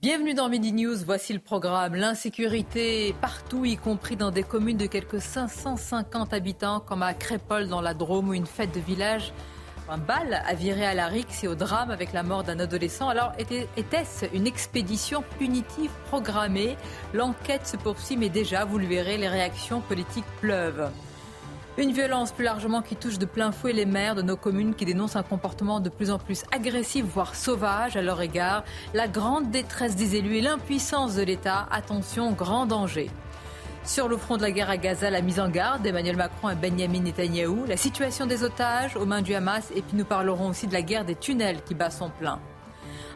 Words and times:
Bienvenue 0.00 0.32
dans 0.32 0.48
Midi 0.48 0.72
News. 0.72 0.94
Voici 1.04 1.32
le 1.32 1.40
programme. 1.40 1.96
L'insécurité 1.96 3.16
partout, 3.20 3.64
y 3.64 3.76
compris 3.76 4.14
dans 4.14 4.30
des 4.30 4.44
communes 4.44 4.76
de 4.76 4.86
quelques 4.86 5.20
550 5.20 6.32
habitants, 6.32 6.78
comme 6.78 7.02
à 7.02 7.14
Crépol 7.14 7.66
dans 7.66 7.80
la 7.80 7.94
Drôme, 7.94 8.28
où 8.28 8.34
une 8.34 8.46
fête 8.46 8.72
de 8.72 8.78
village 8.78 9.32
un 9.90 9.98
bal 9.98 10.42
a 10.46 10.54
viré 10.54 10.84
à 10.84 10.94
la 10.94 11.06
rixe 11.06 11.42
et 11.42 11.48
au 11.48 11.54
drame 11.54 11.90
avec 11.90 12.12
la 12.12 12.22
mort 12.22 12.44
d'un 12.44 12.60
adolescent. 12.60 13.08
Alors, 13.08 13.32
était-ce 13.38 14.26
une 14.34 14.46
expédition 14.46 15.24
punitive 15.38 15.90
programmée? 16.06 16.76
L'enquête 17.14 17.66
se 17.66 17.76
poursuit, 17.76 18.16
mais 18.16 18.28
déjà, 18.28 18.66
vous 18.66 18.78
le 18.78 18.86
verrez, 18.86 19.16
les 19.16 19.28
réactions 19.28 19.80
politiques 19.80 20.26
pleuvent. 20.40 20.90
Une 21.78 21.92
violence 21.92 22.32
plus 22.32 22.42
largement 22.42 22.82
qui 22.82 22.96
touche 22.96 23.20
de 23.20 23.24
plein 23.24 23.52
fouet 23.52 23.72
les 23.72 23.86
maires 23.86 24.16
de 24.16 24.22
nos 24.22 24.36
communes 24.36 24.74
qui 24.74 24.84
dénoncent 24.84 25.14
un 25.14 25.22
comportement 25.22 25.78
de 25.78 25.88
plus 25.88 26.10
en 26.10 26.18
plus 26.18 26.42
agressif, 26.50 27.04
voire 27.04 27.36
sauvage 27.36 27.96
à 27.96 28.02
leur 28.02 28.20
égard. 28.20 28.64
La 28.94 29.06
grande 29.06 29.52
détresse 29.52 29.94
des 29.94 30.16
élus 30.16 30.38
et 30.38 30.40
l'impuissance 30.40 31.14
de 31.14 31.22
l'État. 31.22 31.68
Attention, 31.70 32.32
grand 32.32 32.66
danger. 32.66 33.10
Sur 33.84 34.08
le 34.08 34.16
front 34.16 34.36
de 34.36 34.42
la 34.42 34.50
guerre 34.50 34.70
à 34.70 34.76
Gaza, 34.76 35.08
la 35.08 35.22
mise 35.22 35.38
en 35.38 35.48
garde 35.48 35.82
d'Emmanuel 35.82 36.16
Macron 36.16 36.50
et 36.50 36.56
Benjamin 36.56 36.98
Netanyahou, 36.98 37.64
la 37.68 37.76
situation 37.76 38.26
des 38.26 38.42
otages 38.42 38.96
aux 38.96 39.06
mains 39.06 39.22
du 39.22 39.32
Hamas, 39.34 39.70
et 39.70 39.82
puis 39.82 39.96
nous 39.96 40.04
parlerons 40.04 40.48
aussi 40.48 40.66
de 40.66 40.72
la 40.72 40.82
guerre 40.82 41.04
des 41.04 41.14
tunnels 41.14 41.62
qui 41.64 41.76
bat 41.76 41.90
son 41.90 42.10
plein. 42.10 42.40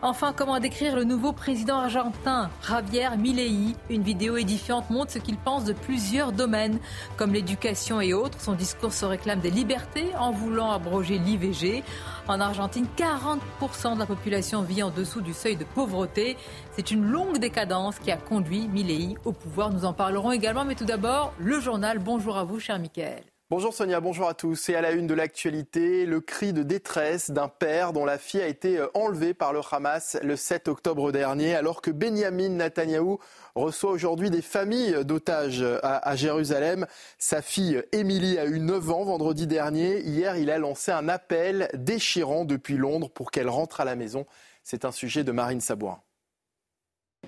Enfin, 0.04 0.32
comment 0.36 0.58
décrire 0.58 0.96
le 0.96 1.04
nouveau 1.04 1.32
président 1.32 1.78
argentin, 1.78 2.50
Javier 2.66 3.10
Milei 3.16 3.76
Une 3.88 4.02
vidéo 4.02 4.36
édifiante 4.36 4.90
montre 4.90 5.12
ce 5.12 5.20
qu'il 5.20 5.36
pense 5.36 5.64
de 5.64 5.72
plusieurs 5.72 6.32
domaines, 6.32 6.80
comme 7.16 7.32
l'éducation 7.32 8.00
et 8.00 8.12
autres. 8.12 8.40
Son 8.40 8.54
discours 8.54 8.92
se 8.92 9.04
réclame 9.04 9.38
des 9.38 9.52
libertés 9.52 10.10
en 10.18 10.32
voulant 10.32 10.72
abroger 10.72 11.18
l'IVG. 11.18 11.84
En 12.26 12.40
Argentine, 12.40 12.86
40% 12.98 13.94
de 13.94 14.00
la 14.00 14.06
population 14.06 14.62
vit 14.62 14.82
en 14.82 14.90
dessous 14.90 15.20
du 15.20 15.32
seuil 15.32 15.54
de 15.54 15.64
pauvreté. 15.64 16.36
C'est 16.72 16.90
une 16.90 17.04
longue 17.04 17.38
décadence 17.38 18.00
qui 18.00 18.10
a 18.10 18.16
conduit 18.16 18.66
Milei 18.66 19.14
au 19.24 19.30
pouvoir. 19.30 19.70
Nous 19.70 19.84
en 19.84 19.92
parlerons 19.92 20.32
également, 20.32 20.64
mais 20.64 20.74
tout 20.74 20.84
d'abord, 20.84 21.32
le 21.38 21.60
journal. 21.60 22.00
Bonjour 22.00 22.36
à 22.36 22.42
vous, 22.42 22.58
cher 22.58 22.76
Mickaël. 22.80 23.31
Bonjour 23.52 23.74
Sonia, 23.74 24.00
bonjour 24.00 24.28
à 24.28 24.32
tous. 24.32 24.70
Et 24.70 24.76
à 24.76 24.80
la 24.80 24.92
une 24.92 25.06
de 25.06 25.12
l'actualité, 25.12 26.06
le 26.06 26.22
cri 26.22 26.54
de 26.54 26.62
détresse 26.62 27.30
d'un 27.30 27.48
père 27.48 27.92
dont 27.92 28.06
la 28.06 28.16
fille 28.16 28.40
a 28.40 28.46
été 28.46 28.78
euh, 28.78 28.86
enlevée 28.94 29.34
par 29.34 29.52
le 29.52 29.60
Hamas 29.70 30.16
le 30.22 30.36
7 30.36 30.68
octobre 30.68 31.12
dernier, 31.12 31.54
alors 31.54 31.82
que 31.82 31.90
Benjamin 31.90 32.48
Netanyahou 32.48 33.18
reçoit 33.54 33.90
aujourd'hui 33.90 34.30
des 34.30 34.40
familles 34.40 35.04
d'otages 35.04 35.62
à, 35.82 36.16
Jérusalem. 36.16 36.86
Sa 37.18 37.42
fille 37.42 37.82
Émilie 37.92 38.38
a 38.38 38.46
eu 38.46 38.58
9 38.58 38.90
ans 38.90 39.04
vendredi 39.04 39.46
dernier. 39.46 40.00
Hier, 40.00 40.38
il 40.38 40.50
a 40.50 40.56
lancé 40.56 40.90
un 40.90 41.10
appel 41.10 41.68
déchirant 41.74 42.46
depuis 42.46 42.78
Londres 42.78 43.10
pour 43.10 43.30
qu'elle 43.30 43.50
rentre 43.50 43.82
à 43.82 43.84
la 43.84 43.96
maison. 43.96 44.24
C'est 44.62 44.86
un 44.86 44.92
sujet 44.92 45.24
de 45.24 45.32
Marine 45.32 45.60
Sabourin. 45.60 46.00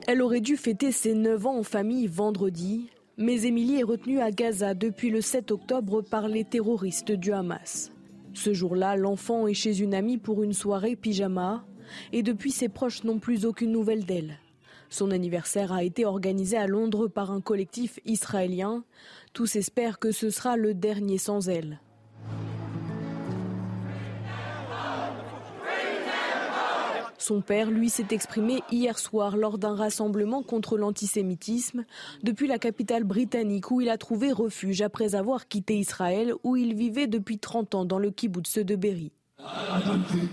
Elle 0.07 0.23
aurait 0.23 0.41
dû 0.41 0.57
fêter 0.57 0.91
ses 0.91 1.13
9 1.13 1.47
ans 1.47 1.59
en 1.59 1.63
famille 1.65 2.07
vendredi. 2.07 2.89
Mais 3.17 3.47
Émilie 3.47 3.79
est 3.79 3.85
retenue 3.85 4.21
à 4.21 4.33
Gaza 4.33 4.75
depuis 4.75 5.11
le 5.11 5.21
7 5.21 5.53
octobre 5.53 6.03
par 6.03 6.27
les 6.27 6.45
terroristes 6.45 7.13
du 7.13 7.33
Hamas. 7.33 7.93
Ce 8.33 8.53
jour-là, 8.53 8.97
l'enfant 8.97 9.47
est 9.47 9.55
chez 9.55 9.81
une 9.81 9.95
amie 9.95 10.19
pour 10.19 10.43
une 10.43 10.53
soirée 10.53 10.97
pyjama 10.97 11.65
et 12.13 12.25
depuis 12.25 12.51
ses 12.51 12.69
proches 12.69 13.05
n'ont 13.05 13.21
plus 13.21 13.45
aucune 13.45 13.71
nouvelle 13.71 14.05
d'elle. 14.05 14.39
Son 14.91 15.13
anniversaire 15.13 15.73
a 15.73 15.85
été 15.85 16.05
organisé 16.05 16.57
à 16.57 16.67
Londres 16.67 17.07
par 17.07 17.31
un 17.31 17.41
collectif 17.41 18.01
israélien. 18.05 18.83
Tous 19.33 19.55
espèrent 19.55 20.01
que 20.01 20.11
ce 20.11 20.31
sera 20.31 20.57
le 20.57 20.75
dernier 20.75 21.19
sans 21.19 21.49
elle. 21.49 21.81
Son 27.25 27.41
père, 27.41 27.71
lui, 27.71 27.89
s'est 27.89 28.09
exprimé 28.11 28.63
hier 28.71 28.99
soir 28.99 29.39
lors 29.39 29.57
d'un 29.57 29.75
rassemblement 29.75 30.43
contre 30.43 30.77
l'antisémitisme 30.77 31.87
depuis 32.23 32.47
la 32.47 32.59
capitale 32.59 33.03
britannique 33.05 33.71
où 33.71 33.81
il 33.81 33.89
a 33.89 33.97
trouvé 33.97 34.31
refuge 34.31 34.83
après 34.83 35.15
avoir 35.15 35.49
quitté 35.49 35.79
Israël 35.79 36.35
où 36.43 36.55
il 36.55 36.75
vivait 36.75 37.07
depuis 37.07 37.39
30 37.39 37.77
ans 37.77 37.85
dans 37.87 37.99
le 37.99 38.11
kibbutz 38.11 38.59
de 38.59 38.77
Berry. 38.77 39.11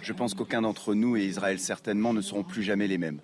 Je 0.01 0.11
pense 0.11 0.33
qu'aucun 0.33 0.63
d'entre 0.63 0.93
nous 0.93 1.15
et 1.15 1.23
Israël 1.23 1.59
certainement 1.59 2.11
ne 2.11 2.19
seront 2.19 2.43
plus 2.43 2.61
jamais 2.61 2.89
les 2.89 2.97
mêmes. 2.97 3.21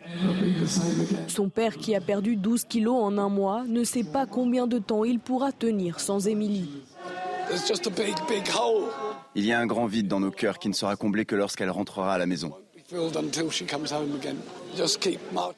Son 1.28 1.50
père, 1.50 1.76
qui 1.76 1.94
a 1.94 2.00
perdu 2.00 2.38
12 2.38 2.64
kilos 2.64 3.04
en 3.04 3.18
un 3.18 3.28
mois, 3.28 3.66
ne 3.68 3.84
sait 3.84 4.06
pas 4.06 4.26
combien 4.26 4.68
de 4.68 4.80
temps 4.80 5.04
il 5.04 5.20
pourra 5.20 5.52
tenir 5.52 6.00
sans 6.00 6.30
Émilie. 6.30 6.70
Il 9.36 9.46
y 9.46 9.52
a 9.52 9.60
un 9.60 9.66
grand 9.66 9.88
vide 9.88 10.08
dans 10.08 10.22
nos 10.22 10.32
cœurs 10.32 10.58
qui 10.58 10.70
ne 10.70 10.74
sera 10.74 10.96
comblé 10.96 11.26
que 11.26 11.36
lorsqu'elle 11.36 11.70
rentrera 11.70 12.14
à 12.14 12.18
la 12.18 12.26
maison. 12.26 12.54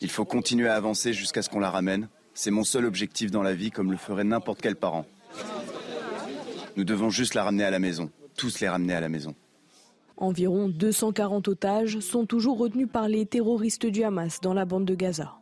Il 0.01 0.09
faut 0.09 0.25
continuer 0.25 0.67
à 0.67 0.75
avancer 0.75 1.13
jusqu'à 1.13 1.41
ce 1.41 1.49
qu'on 1.49 1.59
la 1.59 1.69
ramène. 1.69 2.07
C'est 2.33 2.49
mon 2.49 2.63
seul 2.63 2.85
objectif 2.85 3.29
dans 3.29 3.43
la 3.43 3.53
vie, 3.53 3.69
comme 3.69 3.91
le 3.91 3.97
ferait 3.97 4.23
n'importe 4.23 4.61
quel 4.61 4.75
parent. 4.75 5.05
Nous 6.75 6.83
devons 6.83 7.09
juste 7.09 7.35
la 7.35 7.43
ramener 7.43 7.65
à 7.65 7.69
la 7.69 7.79
maison, 7.79 8.09
tous 8.35 8.59
les 8.61 8.69
ramener 8.69 8.93
à 8.93 9.01
la 9.01 9.09
maison. 9.09 9.35
Environ 10.17 10.69
240 10.69 11.47
otages 11.47 11.99
sont 11.99 12.25
toujours 12.25 12.57
retenus 12.57 12.87
par 12.91 13.07
les 13.07 13.25
terroristes 13.25 13.85
du 13.85 14.03
Hamas 14.03 14.41
dans 14.41 14.53
la 14.53 14.65
bande 14.65 14.85
de 14.85 14.95
Gaza. 14.95 15.35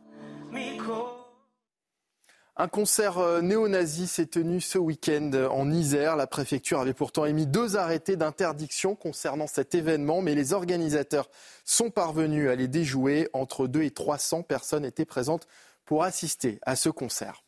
Un 2.60 2.66
concert 2.66 3.18
euh, 3.18 3.40
néo-nazi 3.40 4.08
s'est 4.08 4.26
tenu 4.26 4.60
ce 4.60 4.78
week-end 4.78 5.30
en 5.52 5.70
Isère. 5.70 6.16
La 6.16 6.26
préfecture 6.26 6.80
avait 6.80 6.92
pourtant 6.92 7.24
émis 7.24 7.46
deux 7.46 7.76
arrêtés 7.76 8.16
d'interdiction 8.16 8.96
concernant 8.96 9.46
cet 9.46 9.76
événement, 9.76 10.22
mais 10.22 10.34
les 10.34 10.52
organisateurs 10.52 11.30
sont 11.64 11.90
parvenus 11.90 12.50
à 12.50 12.56
les 12.56 12.66
déjouer. 12.66 13.28
Entre 13.32 13.68
2 13.68 13.82
et 13.82 13.92
300 13.92 14.42
personnes 14.42 14.84
étaient 14.84 15.04
présentes 15.04 15.46
pour 15.84 16.02
assister 16.02 16.58
à 16.62 16.74
ce 16.74 16.88
concert. 16.88 17.44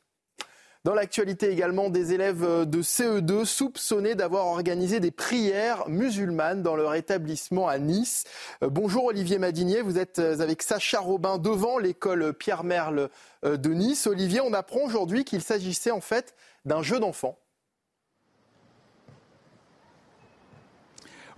Dans 0.82 0.94
l'actualité 0.94 1.50
également, 1.50 1.90
des 1.90 2.14
élèves 2.14 2.40
de 2.40 2.80
CE2 2.80 3.44
soupçonnés 3.44 4.14
d'avoir 4.14 4.46
organisé 4.46 4.98
des 4.98 5.10
prières 5.10 5.86
musulmanes 5.90 6.62
dans 6.62 6.74
leur 6.74 6.94
établissement 6.94 7.68
à 7.68 7.78
Nice. 7.78 8.24
Euh, 8.62 8.70
bonjour 8.70 9.04
Olivier 9.04 9.38
Madinier, 9.38 9.82
vous 9.82 9.98
êtes 9.98 10.20
euh, 10.20 10.40
avec 10.40 10.62
Sacha 10.62 10.98
Robin 10.98 11.36
devant 11.36 11.76
l'école 11.76 12.32
Pierre 12.32 12.64
Merle 12.64 13.10
euh, 13.44 13.58
de 13.58 13.74
Nice. 13.74 14.06
Olivier, 14.06 14.40
on 14.40 14.54
apprend 14.54 14.80
aujourd'hui 14.80 15.26
qu'il 15.26 15.42
s'agissait 15.42 15.90
en 15.90 16.00
fait 16.00 16.34
d'un 16.64 16.82
jeu 16.82 16.98
d'enfant. 16.98 17.36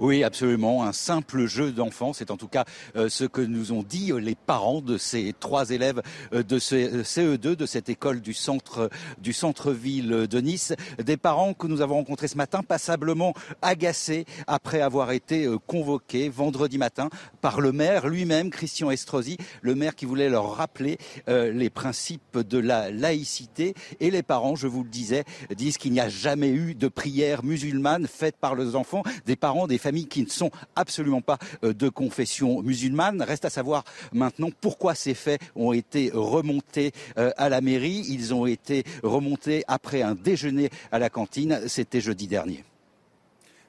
Oui, 0.02 0.24
absolument. 0.24 0.82
Un 0.82 0.92
simple 0.92 1.46
jeu 1.46 1.70
d'enfant. 1.70 2.12
C'est 2.12 2.32
en 2.32 2.36
tout 2.36 2.48
cas 2.48 2.64
euh, 2.96 3.08
ce 3.08 3.22
que 3.22 3.40
nous 3.40 3.70
ont 3.70 3.84
dit 3.84 4.10
euh, 4.10 4.18
les 4.18 4.34
parents 4.34 4.80
de 4.80 4.98
ces 4.98 5.32
trois 5.38 5.70
élèves 5.70 6.02
euh, 6.32 6.42
de 6.42 6.58
ce 6.58 7.04
CE2 7.04 7.54
de 7.54 7.66
cette 7.66 7.88
école 7.88 8.20
du 8.20 8.34
centre 8.34 8.91
du 9.18 9.32
centre-ville 9.32 10.26
de 10.26 10.41
Nice. 10.41 10.74
Des 10.98 11.16
parents 11.16 11.54
que 11.54 11.68
nous 11.68 11.82
avons 11.82 11.94
rencontrés 11.94 12.26
ce 12.26 12.36
matin, 12.36 12.64
passablement 12.64 13.32
agacés 13.62 14.26
après 14.48 14.80
avoir 14.80 15.12
été 15.12 15.48
convoqués 15.68 16.28
vendredi 16.28 16.78
matin 16.78 17.08
par 17.41 17.60
le 17.60 17.70
maire 17.70 18.09
lui-même, 18.09 18.50
Christian 18.50 18.91
Estrosi, 18.91 19.36
le 19.60 19.77
maire 19.77 19.94
qui 19.94 20.04
voulait 20.04 20.28
leur 20.28 20.56
rappeler 20.56 20.98
les 21.28 21.71
principes 21.71 22.38
de 22.38 22.59
la 22.59 22.91
laïcité. 22.91 23.74
Et 24.00 24.10
les 24.10 24.22
parents, 24.22 24.56
je 24.56 24.66
vous 24.66 24.82
le 24.82 24.88
disais, 24.88 25.22
disent 25.54 25.78
qu'il 25.78 25.92
n'y 25.92 26.00
a 26.00 26.09
jamais 26.09 26.48
eu 26.48 26.74
de 26.74 26.88
prière 26.88 27.44
musulmane 27.44 28.09
faite 28.09 28.36
par 28.41 28.56
les 28.56 28.74
enfants, 28.74 29.04
des 29.27 29.36
parents, 29.36 29.68
des 29.68 29.78
familles 29.78 29.91
qui 30.00 30.22
ne 30.22 30.28
sont 30.28 30.50
absolument 30.77 31.21
pas 31.21 31.39
euh, 31.65 31.72
de 31.72 31.89
confession 31.89 32.62
musulmane. 32.62 33.22
Reste 33.22 33.44
à 33.44 33.50
savoir 33.50 33.84
maintenant 34.12 34.50
pourquoi 34.60 34.94
ces 34.94 35.15
faits 35.15 35.41
ont 35.54 35.72
été 35.72 36.10
remontés 36.12 36.92
euh, 37.18 37.30
à 37.36 37.48
la 37.48 37.60
mairie. 37.60 38.04
Ils 38.09 38.34
ont 38.34 38.47
été 38.47 38.84
remontés 39.03 39.65
après 39.68 40.03
un 40.03 40.15
déjeuner 40.15 40.71
à 40.91 40.98
la 40.98 41.10
cantine. 41.10 41.60
C'était 41.66 42.00
jeudi 42.00 42.27
dernier. 42.27 42.65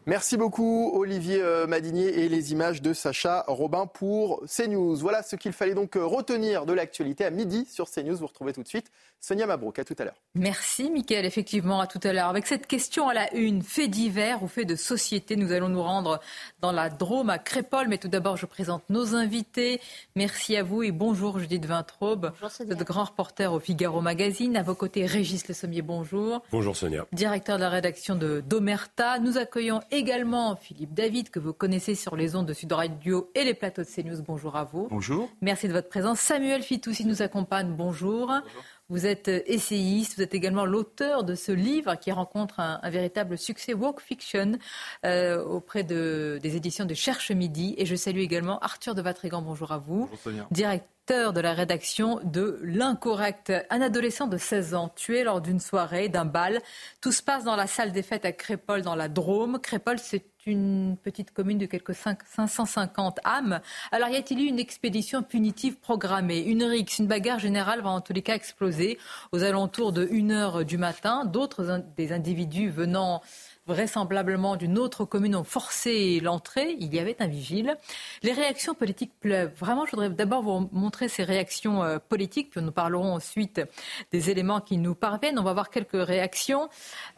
Merci 0.05 0.35
beaucoup 0.35 0.91
Olivier 0.95 1.41
euh, 1.41 1.65
Madinier 1.65 2.07
et 2.07 2.27
les 2.27 2.51
images 2.51 2.81
de 2.81 2.91
Sacha 2.91 3.45
Robin 3.47 3.87
pour 3.87 4.43
CNews. 4.47 4.97
Voilà 4.97 5.23
ce 5.23 5.37
qu'il 5.37 5.53
fallait 5.53 5.75
donc 5.75 5.95
euh, 5.95 6.03
retenir 6.03 6.65
de 6.65 6.73
l'actualité 6.73 7.23
à 7.23 7.29
midi 7.29 7.65
sur 7.71 7.89
CNews. 7.89 8.17
Vous 8.17 8.27
retrouvez 8.27 8.51
tout 8.51 8.63
de 8.63 8.67
suite 8.67 8.91
Sonia 9.21 9.47
Mabrouk. 9.47 9.79
À 9.79 9.85
tout 9.85 9.95
à 9.97 10.03
l'heure. 10.03 10.21
Merci 10.35 10.91
Mickaël, 10.91 11.25
effectivement 11.25 11.79
à 11.79 11.87
tout 11.87 12.01
à 12.03 12.11
l'heure. 12.11 12.27
Avec 12.27 12.47
cette 12.47 12.67
question 12.67 13.07
à 13.07 13.13
la 13.13 13.33
une, 13.33 13.61
fait 13.61 13.87
divers 13.87 14.43
ou 14.43 14.47
fait 14.47 14.65
de 14.65 14.75
société, 14.75 15.37
nous 15.37 15.53
allons 15.53 15.69
nous 15.69 15.81
rendre 15.81 16.19
dans 16.59 16.73
la 16.73 16.89
Drôme 16.89 17.29
à 17.29 17.37
Crépol. 17.39 17.87
Mais 17.87 17.97
tout 17.97 18.09
d'abord, 18.09 18.35
je 18.35 18.45
présente 18.45 18.83
nos 18.89 19.15
invités. 19.15 19.79
Merci 20.17 20.57
à 20.57 20.63
vous 20.63 20.83
et 20.83 20.91
bonjour 20.91 21.39
Judith 21.39 21.65
Vintraube. 21.65 22.31
Bonjour 22.33 22.51
Sonia. 22.51 22.75
Vous 22.75 22.81
êtes 22.81 22.85
grand 22.85 23.05
reporter 23.05 23.53
au 23.53 23.61
Figaro 23.61 24.01
Magazine. 24.01 24.57
À 24.57 24.63
vos 24.63 24.75
côtés, 24.75 25.05
Régis 25.05 25.47
Le 25.47 25.53
Sommier, 25.53 25.81
bonjour. 25.81 26.43
Bonjour 26.51 26.75
Sonia. 26.75 27.05
Directeur 27.13 27.55
de 27.55 27.61
la 27.61 27.69
rédaction 27.69 28.15
de 28.15 28.41
Domerta. 28.41 29.19
Nous 29.19 29.37
accueillons 29.37 29.79
également 29.97 30.55
Philippe 30.55 30.93
David, 30.93 31.29
que 31.29 31.39
vous 31.39 31.53
connaissez 31.53 31.95
sur 31.95 32.15
les 32.15 32.35
ondes 32.35 32.47
de 32.47 32.53
Sud 32.53 32.71
Radio 32.71 33.29
et 33.35 33.43
les 33.43 33.53
plateaux 33.53 33.83
de 33.83 33.87
CNews. 33.87 34.21
Bonjour 34.21 34.55
à 34.55 34.63
vous. 34.63 34.87
Bonjour. 34.89 35.29
Merci 35.41 35.67
de 35.67 35.73
votre 35.73 35.89
présence. 35.89 36.19
Samuel 36.19 36.63
Fitoussi 36.63 37.05
nous 37.05 37.21
accompagne. 37.21 37.73
Bonjour. 37.75 38.27
Bonjour. 38.27 38.63
Vous 38.89 39.05
êtes 39.05 39.29
essayiste, 39.29 40.17
vous 40.17 40.23
êtes 40.23 40.35
également 40.35 40.65
l'auteur 40.65 41.23
de 41.23 41.35
ce 41.35 41.51
livre 41.51 41.95
qui 41.95 42.11
rencontre 42.11 42.59
un, 42.59 42.79
un 42.83 42.89
véritable 42.89 43.37
succès, 43.37 43.73
Walk 43.73 44.01
Fiction, 44.01 44.57
euh, 45.05 45.43
auprès 45.43 45.83
de, 45.83 46.37
des 46.43 46.57
éditions 46.57 46.85
de 46.85 46.93
Cherche 46.93 47.31
Midi. 47.31 47.75
Et 47.77 47.85
je 47.85 47.95
salue 47.95 48.19
également 48.19 48.59
Arthur 48.59 48.93
de 48.93 49.01
Vatrigan, 49.01 49.41
bonjour 49.41 49.71
à 49.71 49.77
vous. 49.77 50.01
Bonjour 50.01 50.19
Sonia. 50.19 50.47
Directeur 50.51 50.92
de 51.09 51.41
la 51.41 51.53
rédaction 51.53 52.21
de 52.23 52.59
L'Incorrect. 52.63 53.51
Un 53.69 53.81
adolescent 53.81 54.27
de 54.27 54.37
16 54.37 54.73
ans 54.73 54.87
tué 54.87 55.25
lors 55.25 55.41
d'une 55.41 55.59
soirée, 55.59 56.07
d'un 56.07 56.23
bal. 56.23 56.61
Tout 57.01 57.11
se 57.11 57.21
passe 57.21 57.43
dans 57.43 57.57
la 57.57 57.67
salle 57.67 57.91
des 57.91 58.03
fêtes 58.03 58.23
à 58.23 58.31
Crépol, 58.31 58.83
dans 58.83 58.95
la 58.95 59.09
Drôme. 59.09 59.59
Crépol, 59.59 59.99
c'est 59.99 60.23
une 60.45 60.95
petite 60.95 61.31
commune 61.31 61.57
de 61.57 61.65
quelques 61.65 61.93
550 61.93 63.19
âmes. 63.25 63.59
Alors 63.91 64.07
y 64.07 64.15
a-t-il 64.15 64.41
eu 64.41 64.47
une 64.47 64.59
expédition 64.59 65.23
punitive 65.23 65.75
programmée? 65.75 66.39
Une 66.39 66.63
rixe, 66.63 66.99
une 66.99 67.07
bagarre 67.07 67.39
générale 67.39 67.81
va 67.81 67.89
en 67.89 67.99
tous 67.99 68.13
les 68.13 68.21
cas 68.21 68.35
exploser 68.35 68.97
aux 69.33 69.43
alentours 69.43 69.91
de 69.91 70.05
1h 70.05 70.63
du 70.63 70.77
matin. 70.77 71.25
D'autres 71.25 71.83
des 71.97 72.13
individus 72.13 72.69
venant 72.69 73.21
vraisemblablement 73.65 74.55
d'une 74.55 74.77
autre 74.77 75.05
commune 75.05 75.35
ont 75.35 75.43
forcé 75.43 76.19
l'entrée. 76.19 76.75
Il 76.79 76.93
y 76.93 76.99
avait 76.99 77.15
un 77.21 77.27
vigile. 77.27 77.77
Les 78.21 78.33
réactions 78.33 78.73
politiques 78.73 79.13
pleuvent. 79.19 79.51
Vraiment, 79.57 79.85
je 79.85 79.91
voudrais 79.91 80.09
d'abord 80.09 80.43
vous 80.43 80.69
montrer 80.71 81.07
ces 81.07 81.23
réactions 81.23 81.83
euh, 81.83 81.97
politiques, 81.97 82.49
puis 82.51 82.61
nous 82.61 82.71
parlerons 82.71 83.13
ensuite 83.13 83.61
des 84.11 84.29
éléments 84.29 84.59
qui 84.59 84.77
nous 84.77 84.95
parviennent. 84.95 85.39
On 85.39 85.43
va 85.43 85.53
voir 85.53 85.69
quelques 85.69 85.91
réactions. 85.93 86.69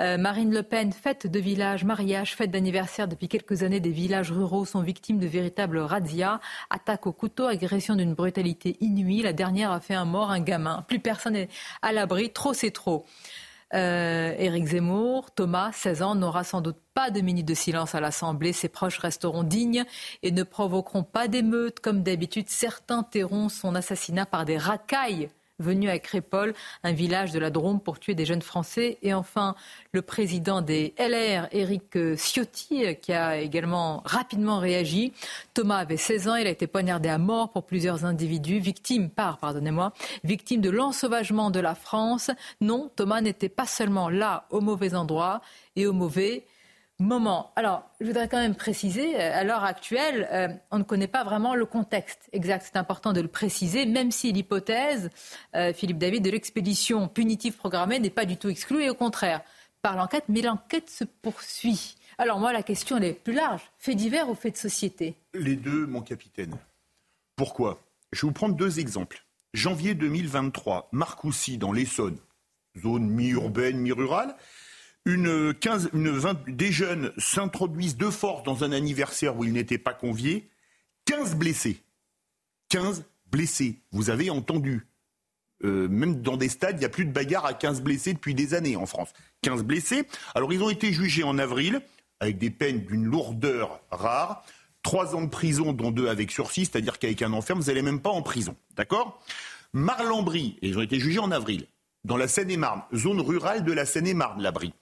Euh, 0.01 0.17
Marine 0.17 0.53
Le 0.53 0.63
Pen, 0.63 0.91
fête 0.91 1.27
de 1.27 1.39
village, 1.39 1.83
mariage, 1.83 2.35
fête 2.35 2.51
d'anniversaire. 2.51 3.07
Depuis 3.07 3.27
quelques 3.27 3.63
années, 3.63 3.79
des 3.79 3.91
villages 3.91 4.31
ruraux 4.31 4.65
sont 4.65 4.81
victimes 4.81 5.19
de 5.19 5.27
véritables 5.27 5.79
razzias, 5.79 6.39
attaques 6.69 7.07
au 7.07 7.13
couteau, 7.13 7.45
agression 7.45 7.95
d'une 7.95 8.13
brutalité 8.13 8.77
inouïe. 8.81 9.23
La 9.23 9.33
dernière 9.33 9.71
a 9.71 9.79
fait 9.79 9.95
un 9.95 10.05
mort, 10.05 10.29
un 10.29 10.41
gamin. 10.41 10.83
Plus 10.87 10.99
personne 10.99 11.33
n'est 11.33 11.49
à 11.81 11.91
l'abri. 11.91 12.31
Trop, 12.31 12.53
c'est 12.53 12.71
trop. 12.71 13.05
Euh, 13.75 14.33
Éric 14.37 14.67
Zemmour, 14.67 15.31
Thomas, 15.31 15.71
16 15.73 16.01
ans, 16.01 16.15
n'aura 16.15 16.43
sans 16.43 16.61
doute 16.61 16.77
pas 16.93 17.11
de 17.11 17.19
minute 17.19 17.45
de 17.45 17.53
silence 17.53 17.93
à 17.93 17.99
l'Assemblée. 17.99 18.53
Ses 18.53 18.69
proches 18.69 18.99
resteront 18.99 19.43
dignes 19.43 19.83
et 20.23 20.31
ne 20.31 20.43
provoqueront 20.43 21.03
pas 21.03 21.27
d'émeutes. 21.27 21.81
Comme 21.81 22.01
d'habitude, 22.01 22.49
certains 22.49 23.03
tairont 23.03 23.49
son 23.49 23.75
assassinat 23.75 24.25
par 24.25 24.45
des 24.45 24.57
racailles 24.57 25.29
venu 25.59 25.89
à 25.89 25.99
Crépol, 25.99 26.53
un 26.83 26.91
village 26.91 27.31
de 27.31 27.39
la 27.39 27.49
Drôme, 27.49 27.79
pour 27.79 27.99
tuer 27.99 28.15
des 28.15 28.25
jeunes 28.25 28.41
Français. 28.41 28.97
Et 29.01 29.13
enfin, 29.13 29.55
le 29.91 30.01
président 30.01 30.61
des 30.61 30.93
LR, 30.97 31.47
Éric 31.51 31.97
Ciotti, 32.15 32.95
qui 33.01 33.13
a 33.13 33.37
également 33.37 34.01
rapidement 34.05 34.59
réagi. 34.59 35.13
Thomas 35.53 35.77
avait 35.77 35.97
16 35.97 36.27
ans, 36.27 36.35
il 36.35 36.47
a 36.47 36.51
été 36.51 36.67
poignardé 36.67 37.09
à 37.09 37.17
mort 37.17 37.49
pour 37.51 37.63
plusieurs 37.63 38.05
individus, 38.05 38.59
victime 38.59 39.09
par, 39.09 39.37
pardonnez-moi, 39.37 39.93
victime 40.23 40.61
de 40.61 40.69
l'ensauvagement 40.69 41.51
de 41.51 41.59
la 41.59 41.75
France. 41.75 42.31
Non, 42.61 42.89
Thomas 42.95 43.21
n'était 43.21 43.49
pas 43.49 43.65
seulement 43.65 44.09
là 44.09 44.45
au 44.49 44.61
mauvais 44.61 44.95
endroit 44.95 45.41
et 45.75 45.87
au 45.87 45.93
mauvais 45.93 46.45
moment. 46.99 47.51
Alors, 47.55 47.83
je 47.99 48.05
voudrais 48.05 48.27
quand 48.27 48.39
même 48.39 48.55
préciser, 48.55 49.15
euh, 49.15 49.39
à 49.39 49.43
l'heure 49.43 49.63
actuelle, 49.63 50.27
euh, 50.31 50.47
on 50.71 50.79
ne 50.79 50.83
connaît 50.83 51.07
pas 51.07 51.23
vraiment 51.23 51.55
le 51.55 51.65
contexte 51.65 52.29
exact. 52.31 52.65
C'est 52.65 52.77
important 52.77 53.13
de 53.13 53.21
le 53.21 53.27
préciser, 53.27 53.85
même 53.85 54.11
si 54.11 54.31
l'hypothèse, 54.31 55.09
euh, 55.55 55.73
Philippe 55.73 55.97
David, 55.97 56.23
de 56.23 56.29
l'expédition 56.29 57.07
punitive 57.07 57.57
programmée 57.57 57.99
n'est 57.99 58.09
pas 58.09 58.25
du 58.25 58.37
tout 58.37 58.49
exclue, 58.49 58.83
et 58.83 58.89
au 58.89 58.95
contraire, 58.95 59.41
par 59.81 59.95
l'enquête, 59.95 60.25
mais 60.29 60.41
l'enquête 60.41 60.89
se 60.89 61.03
poursuit. 61.03 61.97
Alors 62.17 62.39
moi, 62.39 62.53
la 62.53 62.63
question, 62.63 62.97
est 62.97 63.13
plus 63.13 63.33
large. 63.33 63.61
Fait 63.77 63.95
divers 63.95 64.29
ou 64.29 64.35
fait 64.35 64.51
de 64.51 64.57
société? 64.57 65.15
Les 65.33 65.55
deux, 65.55 65.85
mon 65.85 66.01
capitaine. 66.01 66.55
Pourquoi? 67.35 67.81
Je 68.13 68.21
vais 68.21 68.27
vous 68.27 68.33
prendre 68.33 68.55
deux 68.55 68.79
exemples. 68.79 69.25
Janvier 69.53 69.93
2023, 69.93 70.89
Marcoussis, 70.91 71.57
dans 71.57 71.71
l'Essonne, 71.71 72.17
zone 72.81 73.09
mi-urbaine, 73.09 73.77
mi-rurale, 73.77 74.35
une 75.05 75.53
15, 75.53 75.89
une 75.93 76.09
20, 76.09 76.49
des 76.49 76.71
jeunes 76.71 77.11
s'introduisent 77.17 77.97
de 77.97 78.09
force 78.09 78.43
dans 78.43 78.63
un 78.63 78.71
anniversaire 78.71 79.37
où 79.37 79.43
ils 79.43 79.53
n'étaient 79.53 79.77
pas 79.77 79.93
conviés. 79.93 80.49
15 81.05 81.35
blessés. 81.35 81.83
15 82.69 83.05
blessés. 83.31 83.79
Vous 83.91 84.09
avez 84.09 84.29
entendu. 84.29 84.87
Euh, 85.63 85.87
même 85.87 86.21
dans 86.21 86.37
des 86.37 86.49
stades, 86.49 86.77
il 86.77 86.79
n'y 86.79 86.85
a 86.85 86.89
plus 86.89 87.05
de 87.05 87.11
bagarre 87.11 87.45
à 87.45 87.53
15 87.53 87.81
blessés 87.81 88.13
depuis 88.13 88.33
des 88.33 88.53
années 88.53 88.75
en 88.75 88.85
France. 88.85 89.13
15 89.43 89.63
blessés. 89.63 90.07
Alors 90.33 90.51
ils 90.51 90.63
ont 90.63 90.69
été 90.69 90.91
jugés 90.91 91.23
en 91.23 91.37
avril 91.37 91.81
avec 92.19 92.37
des 92.37 92.49
peines 92.49 92.81
d'une 92.85 93.05
lourdeur 93.05 93.79
rare. 93.91 94.43
Trois 94.83 95.15
ans 95.15 95.21
de 95.21 95.29
prison, 95.29 95.73
dont 95.73 95.91
deux 95.91 96.07
avec 96.07 96.31
sursis, 96.31 96.65
c'est-à-dire 96.65 96.99
qu'avec 96.99 97.21
un 97.21 97.33
enferme, 97.33 97.59
vous 97.59 97.67
n'allez 97.67 97.81
même 97.81 98.01
pas 98.01 98.11
en 98.11 98.21
prison. 98.21 98.55
D'accord? 98.75 99.23
Marlambry, 99.73 100.57
ils 100.61 100.77
ont 100.77 100.81
été 100.81 100.99
jugés 100.99 101.19
en 101.19 101.31
avril, 101.31 101.65
dans 102.03 102.17
la 102.17 102.27
Seine-et-Marne, 102.27 102.83
zone 102.93 103.19
rurale 103.19 103.63
de 103.63 103.73
la 103.73 103.85
Seine-et-Marne, 103.85 104.41
l'abri. 104.41 104.73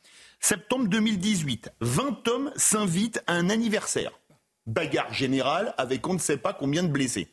Septembre 0.46 0.90
2018, 0.90 1.72
20 1.80 2.28
hommes 2.28 2.52
s'invitent 2.58 3.24
à 3.28 3.34
un 3.34 3.50
anniversaire. 3.50 4.12
Bagarre 4.66 5.14
générale 5.14 5.74
avec 5.78 6.06
on 6.06 6.16
ne 6.16 6.20
sait 6.20 6.36
pas 6.36 6.52
combien 6.52 6.84
de 6.84 6.90
blessés. 6.90 7.30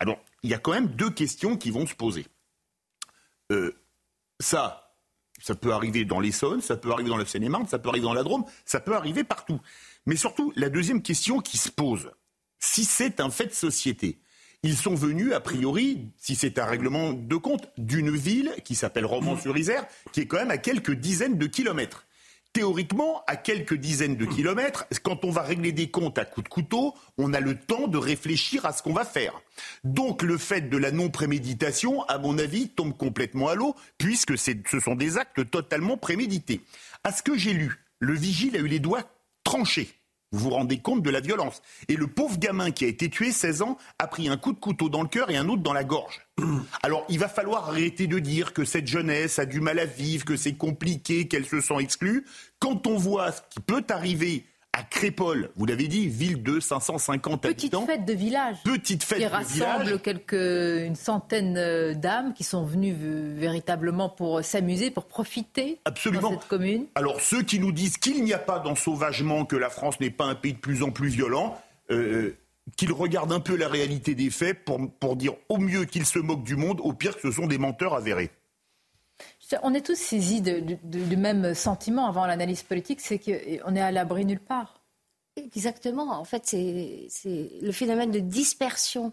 Alors, 0.00 0.18
il 0.42 0.50
y 0.50 0.54
a 0.54 0.58
quand 0.58 0.72
même 0.72 0.88
deux 0.88 1.10
questions 1.10 1.56
qui 1.56 1.70
vont 1.70 1.86
se 1.86 1.94
poser. 1.94 2.26
Euh, 3.52 3.72
ça, 4.40 4.96
ça 5.40 5.54
peut 5.54 5.72
arriver 5.72 6.04
dans 6.04 6.18
l'Essonne, 6.18 6.60
ça 6.60 6.76
peut 6.76 6.90
arriver 6.90 7.10
dans 7.10 7.16
la 7.16 7.26
Seine-et-Marne, 7.26 7.68
ça 7.68 7.78
peut 7.78 7.90
arriver 7.90 8.06
dans 8.06 8.12
la 8.12 8.24
Drôme, 8.24 8.44
ça 8.64 8.80
peut 8.80 8.96
arriver 8.96 9.22
partout. 9.22 9.60
Mais 10.06 10.16
surtout, 10.16 10.52
la 10.56 10.68
deuxième 10.68 11.00
question 11.00 11.38
qui 11.38 11.58
se 11.58 11.70
pose, 11.70 12.10
si 12.58 12.84
c'est 12.84 13.20
un 13.20 13.30
fait 13.30 13.46
de 13.46 13.52
société, 13.52 14.18
ils 14.64 14.76
sont 14.76 14.96
venus, 14.96 15.32
a 15.32 15.38
priori, 15.38 16.10
si 16.18 16.34
c'est 16.34 16.58
un 16.58 16.66
règlement 16.66 17.12
de 17.12 17.36
compte, 17.36 17.68
d'une 17.78 18.10
ville 18.10 18.52
qui 18.64 18.74
s'appelle 18.74 19.06
Romans-sur-Isère, 19.06 19.86
qui 20.10 20.22
est 20.22 20.26
quand 20.26 20.38
même 20.38 20.50
à 20.50 20.58
quelques 20.58 20.94
dizaines 20.94 21.38
de 21.38 21.46
kilomètres 21.46 22.04
théoriquement, 22.52 23.22
à 23.26 23.36
quelques 23.36 23.74
dizaines 23.74 24.16
de 24.16 24.26
kilomètres, 24.26 24.86
quand 25.02 25.24
on 25.24 25.30
va 25.30 25.42
régler 25.42 25.72
des 25.72 25.90
comptes 25.90 26.18
à 26.18 26.24
coups 26.24 26.44
de 26.44 26.48
couteau, 26.48 26.94
on 27.18 27.32
a 27.32 27.40
le 27.40 27.56
temps 27.56 27.88
de 27.88 27.98
réfléchir 27.98 28.66
à 28.66 28.72
ce 28.72 28.82
qu'on 28.82 28.92
va 28.92 29.04
faire. 29.04 29.40
Donc 29.84 30.22
le 30.22 30.38
fait 30.38 30.68
de 30.68 30.76
la 30.76 30.90
non-préméditation, 30.90 32.02
à 32.04 32.18
mon 32.18 32.38
avis, 32.38 32.68
tombe 32.68 32.96
complètement 32.96 33.48
à 33.48 33.54
l'eau, 33.54 33.74
puisque 33.98 34.36
ce 34.36 34.80
sont 34.80 34.94
des 34.94 35.18
actes 35.18 35.50
totalement 35.50 35.96
prémédités. 35.96 36.60
À 37.04 37.12
ce 37.12 37.22
que 37.22 37.36
j'ai 37.36 37.52
lu, 37.52 37.84
le 37.98 38.14
vigile 38.14 38.56
a 38.56 38.60
eu 38.60 38.68
les 38.68 38.80
doigts 38.80 39.04
tranchés. 39.44 40.01
Vous 40.32 40.38
vous 40.38 40.50
rendez 40.50 40.78
compte 40.78 41.02
de 41.02 41.10
la 41.10 41.20
violence. 41.20 41.60
Et 41.88 41.96
le 41.96 42.06
pauvre 42.06 42.38
gamin 42.38 42.70
qui 42.70 42.86
a 42.86 42.88
été 42.88 43.10
tué, 43.10 43.32
16 43.32 43.62
ans, 43.62 43.76
a 43.98 44.06
pris 44.06 44.28
un 44.28 44.38
coup 44.38 44.52
de 44.52 44.58
couteau 44.58 44.88
dans 44.88 45.02
le 45.02 45.08
cœur 45.08 45.30
et 45.30 45.36
un 45.36 45.48
autre 45.48 45.62
dans 45.62 45.74
la 45.74 45.84
gorge. 45.84 46.22
Alors 46.82 47.04
il 47.10 47.18
va 47.18 47.28
falloir 47.28 47.68
arrêter 47.68 48.06
de 48.06 48.18
dire 48.18 48.54
que 48.54 48.64
cette 48.64 48.86
jeunesse 48.86 49.38
a 49.38 49.44
du 49.44 49.60
mal 49.60 49.78
à 49.78 49.84
vivre, 49.84 50.24
que 50.24 50.36
c'est 50.36 50.54
compliqué, 50.54 51.28
qu'elle 51.28 51.44
se 51.44 51.60
sent 51.60 51.76
exclue. 51.80 52.24
Quand 52.58 52.86
on 52.86 52.96
voit 52.96 53.32
ce 53.32 53.42
qui 53.50 53.60
peut 53.60 53.84
arriver 53.90 54.46
à 54.74 54.82
Crépol, 54.84 55.50
vous 55.56 55.66
l'avez 55.66 55.86
dit, 55.86 56.08
ville 56.08 56.42
de 56.42 56.58
550 56.58 57.42
Petite 57.42 57.74
habitants. 57.74 57.86
fête 57.86 58.06
de 58.06 58.12
village. 58.14 58.56
Petite 58.64 59.04
fête 59.04 59.18
qui 59.18 59.24
de 59.24 59.30
rassemble 59.30 59.84
village. 59.84 60.02
quelques, 60.02 60.32
une 60.32 60.96
centaine 60.96 61.56
euh, 61.58 61.92
d'âmes 61.94 62.32
qui 62.32 62.42
sont 62.42 62.64
venues 62.64 62.96
euh, 63.02 63.34
véritablement 63.36 64.08
pour 64.08 64.42
s'amuser, 64.42 64.90
pour 64.90 65.04
profiter 65.04 65.78
Absolument. 65.84 66.30
dans 66.30 66.40
cette 66.40 66.48
commune. 66.48 66.86
Alors 66.94 67.20
ceux 67.20 67.42
qui 67.42 67.60
nous 67.60 67.70
disent 67.72 67.98
qu'il 67.98 68.24
n'y 68.24 68.32
a 68.32 68.38
pas 68.38 68.60
d'ensauvagement, 68.60 69.44
que 69.44 69.56
la 69.56 69.68
France 69.68 70.00
n'est 70.00 70.10
pas 70.10 70.24
un 70.24 70.34
pays 70.34 70.54
de 70.54 70.58
plus 70.58 70.82
en 70.82 70.90
plus 70.90 71.08
violent, 71.08 71.60
euh, 71.90 72.34
qu'ils 72.76 72.92
regardent 72.92 73.32
un 73.32 73.40
peu 73.40 73.56
la 73.56 73.68
réalité 73.68 74.14
des 74.14 74.30
faits 74.30 74.64
pour, 74.64 74.80
pour 75.00 75.16
dire 75.16 75.34
au 75.50 75.58
mieux 75.58 75.84
qu'ils 75.84 76.06
se 76.06 76.18
moquent 76.18 76.44
du 76.44 76.56
monde, 76.56 76.80
au 76.82 76.94
pire 76.94 77.16
que 77.16 77.22
ce 77.22 77.30
sont 77.32 77.46
des 77.46 77.58
menteurs 77.58 77.92
avérés. 77.94 78.30
On 79.62 79.74
est 79.74 79.84
tous 79.84 79.96
saisis 79.98 80.40
du 80.42 81.16
même 81.16 81.54
sentiment 81.54 82.06
avant 82.06 82.26
l'analyse 82.26 82.62
politique, 82.62 83.00
c'est 83.00 83.18
qu'on 83.18 83.74
est 83.76 83.80
à 83.80 83.90
l'abri 83.92 84.24
nulle 84.24 84.40
part. 84.40 84.82
Exactement. 85.36 86.10
En 86.12 86.24
fait, 86.24 86.42
c'est 86.46 87.08
le 87.62 87.72
phénomène 87.72 88.10
de 88.10 88.18
dispersion 88.18 89.12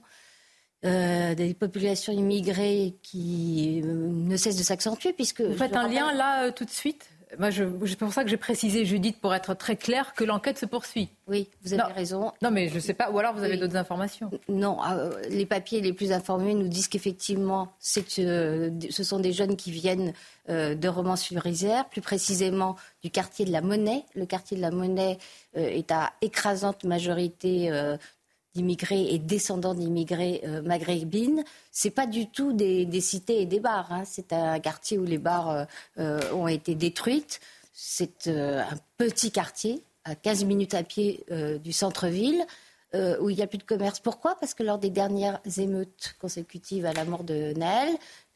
euh, 0.85 1.35
des 1.35 1.53
populations 1.53 2.13
immigrées 2.13 2.95
qui 3.03 3.81
euh, 3.83 4.07
ne 4.11 4.37
cesse 4.37 4.55
de 4.55 4.63
s'accentuer 4.63 5.11
puisque 5.13 5.41
Vous 5.41 5.53
faites 5.57 5.75
un 5.75 5.81
rappelle- 5.81 5.95
lien 5.95 6.13
là 6.13 6.45
euh, 6.45 6.51
tout 6.51 6.63
de 6.65 6.69
suite? 6.69 7.09
Moi, 7.37 7.51
c'est 7.51 7.97
pour 7.97 8.11
ça 8.11 8.23
que 8.23 8.29
j'ai 8.29 8.37
précisé, 8.37 8.85
Judith, 8.85 9.19
pour 9.21 9.35
être 9.35 9.53
très 9.53 9.75
clair, 9.75 10.13
que 10.15 10.23
l'enquête 10.23 10.57
se 10.57 10.65
poursuit. 10.65 11.09
Oui, 11.27 11.47
vous 11.63 11.73
avez 11.73 11.93
raison. 11.93 12.31
Non, 12.41 12.49
mais 12.49 12.69
je 12.69 12.75
ne 12.75 12.79
sais 12.79 12.95
pas. 12.95 13.11
Ou 13.11 13.19
alors 13.19 13.35
vous 13.35 13.43
avez 13.43 13.57
d'autres 13.57 13.75
informations. 13.75 14.31
Non, 14.47 14.79
euh, 14.83 15.11
les 15.29 15.45
papiers 15.45 15.79
les 15.81 15.93
plus 15.93 16.11
informés 16.11 16.55
nous 16.55 16.67
disent 16.67 16.87
qu'effectivement, 16.87 17.73
euh, 18.17 18.71
ce 18.89 19.03
sont 19.03 19.19
des 19.19 19.31
jeunes 19.31 19.55
qui 19.55 19.69
viennent 19.69 20.13
euh, 20.49 20.73
de 20.73 20.87
Romans-sur-Isère, 20.87 21.87
plus 21.89 22.01
précisément 22.01 22.75
du 23.03 23.11
quartier 23.11 23.45
de 23.45 23.51
la 23.51 23.61
Monnaie. 23.61 24.05
Le 24.15 24.25
quartier 24.25 24.57
de 24.57 24.61
la 24.61 24.71
Monnaie 24.71 25.19
est 25.53 25.91
à 25.91 26.11
écrasante 26.21 26.83
majorité 26.83 27.71
d'immigrés 28.59 29.13
et 29.13 29.19
descendants 29.19 29.73
d'immigrés 29.73 30.41
euh, 30.43 30.61
maghrébines, 30.61 31.43
c'est 31.71 31.91
pas 31.91 32.07
du 32.07 32.29
tout 32.29 32.51
des, 32.51 33.01
cités 33.01 33.41
et 33.41 33.45
des 33.45 33.61
bars. 33.61 33.91
Hein. 33.91 34.03
C'est 34.05 34.33
un 34.33 34.59
quartier 34.59 34.97
où 34.97 35.05
les 35.05 35.17
bars 35.17 35.49
euh, 35.49 35.65
euh, 35.99 36.33
ont 36.33 36.47
été 36.47 36.75
détruites. 36.75 37.39
C'est 37.73 38.27
un 38.27 38.77
petit 38.97 39.31
quartier, 39.31 39.81
à 40.03 40.13
15 40.13 40.43
minutes 40.43 40.73
à 40.73 40.83
pied 40.83 41.23
du 41.63 41.71
centre-ville, 41.71 42.45
où 42.93 43.29
il 43.29 43.37
n'y 43.37 43.41
a 43.41 43.47
plus 43.47 43.57
de 43.57 43.63
commerce. 43.63 44.01
Pourquoi? 44.01 44.35
Parce 44.35 44.53
que 44.53 44.63
lors 44.63 44.79
des 44.79 44.89
dernières 44.89 45.39
émeutes 45.57 46.15
consécutives 46.19 46.85
à 46.85 46.91
la 46.91 47.05
mort 47.05 47.23
de 47.23 47.53
Naël, 47.53 47.95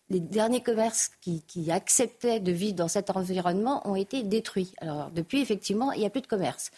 les 0.10 0.22
derniers 0.22 0.62
commerces 0.62 1.12
qui, 1.20 1.44
acceptaient 1.70 2.39
de 2.39 2.53
vivre 2.53 2.75
dans 2.75 2.88
cet 2.88 3.10
environnement 3.10 3.86
ont 3.86 3.98
été 3.98 4.24
détruits. 4.24 4.72
Alors 4.80 5.12
depuis, 5.12 5.42
effectivement, 5.42 5.92
il 5.92 6.00
n'y 6.00 6.06
a 6.06 6.10
plus 6.10 6.22
de 6.22 6.27
commerce. 6.27 6.72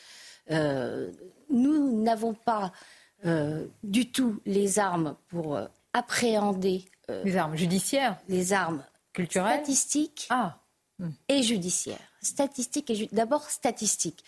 nous 0.49 2.01
n'avons 2.01 2.33
pas 2.33 2.71
euh, 3.25 3.65
du 3.83 4.11
tout 4.11 4.39
les 4.45 4.77
armes 4.79 5.15
pour 5.29 5.55
euh, 5.55 5.65
appréhender. 5.93 6.85
Euh, 7.09 7.23
les 7.23 7.37
armes 7.37 7.55
judiciaires 7.55 8.17
Les 8.27 8.53
armes 8.53 8.83
culturelles 9.13 9.59
Statistiques 9.59 10.27
ah. 10.29 10.59
Et 11.27 11.43
judiciaires. 11.43 11.99
Statistiques 12.21 12.89
et 12.89 13.09
D'abord, 13.11 13.49
statistiques. 13.49 14.23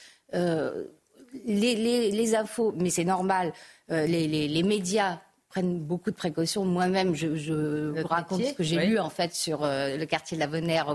Les, 1.46 2.36
infos, 2.36 2.74
mais 2.76 2.90
c'est 2.90 3.06
normal, 3.06 3.54
les, 3.90 4.64
médias 4.64 5.22
beaucoup 5.64 6.12
de 6.12 6.16
précautions. 6.16 6.66
Moi-même, 6.66 7.16
je, 7.16 7.28
vous 7.28 8.08
raconte 8.08 8.44
ce 8.44 8.54
que 8.54 8.64
j'ai 8.64 8.86
lu 8.86 9.00
en 9.00 9.10
fait 9.10 9.34
sur 9.34 9.64
euh, 9.64 9.98
le 9.98 10.06
quartier 10.06 10.38
de 10.38 10.40
la 10.40 10.48
Bonnaire, 10.48 10.94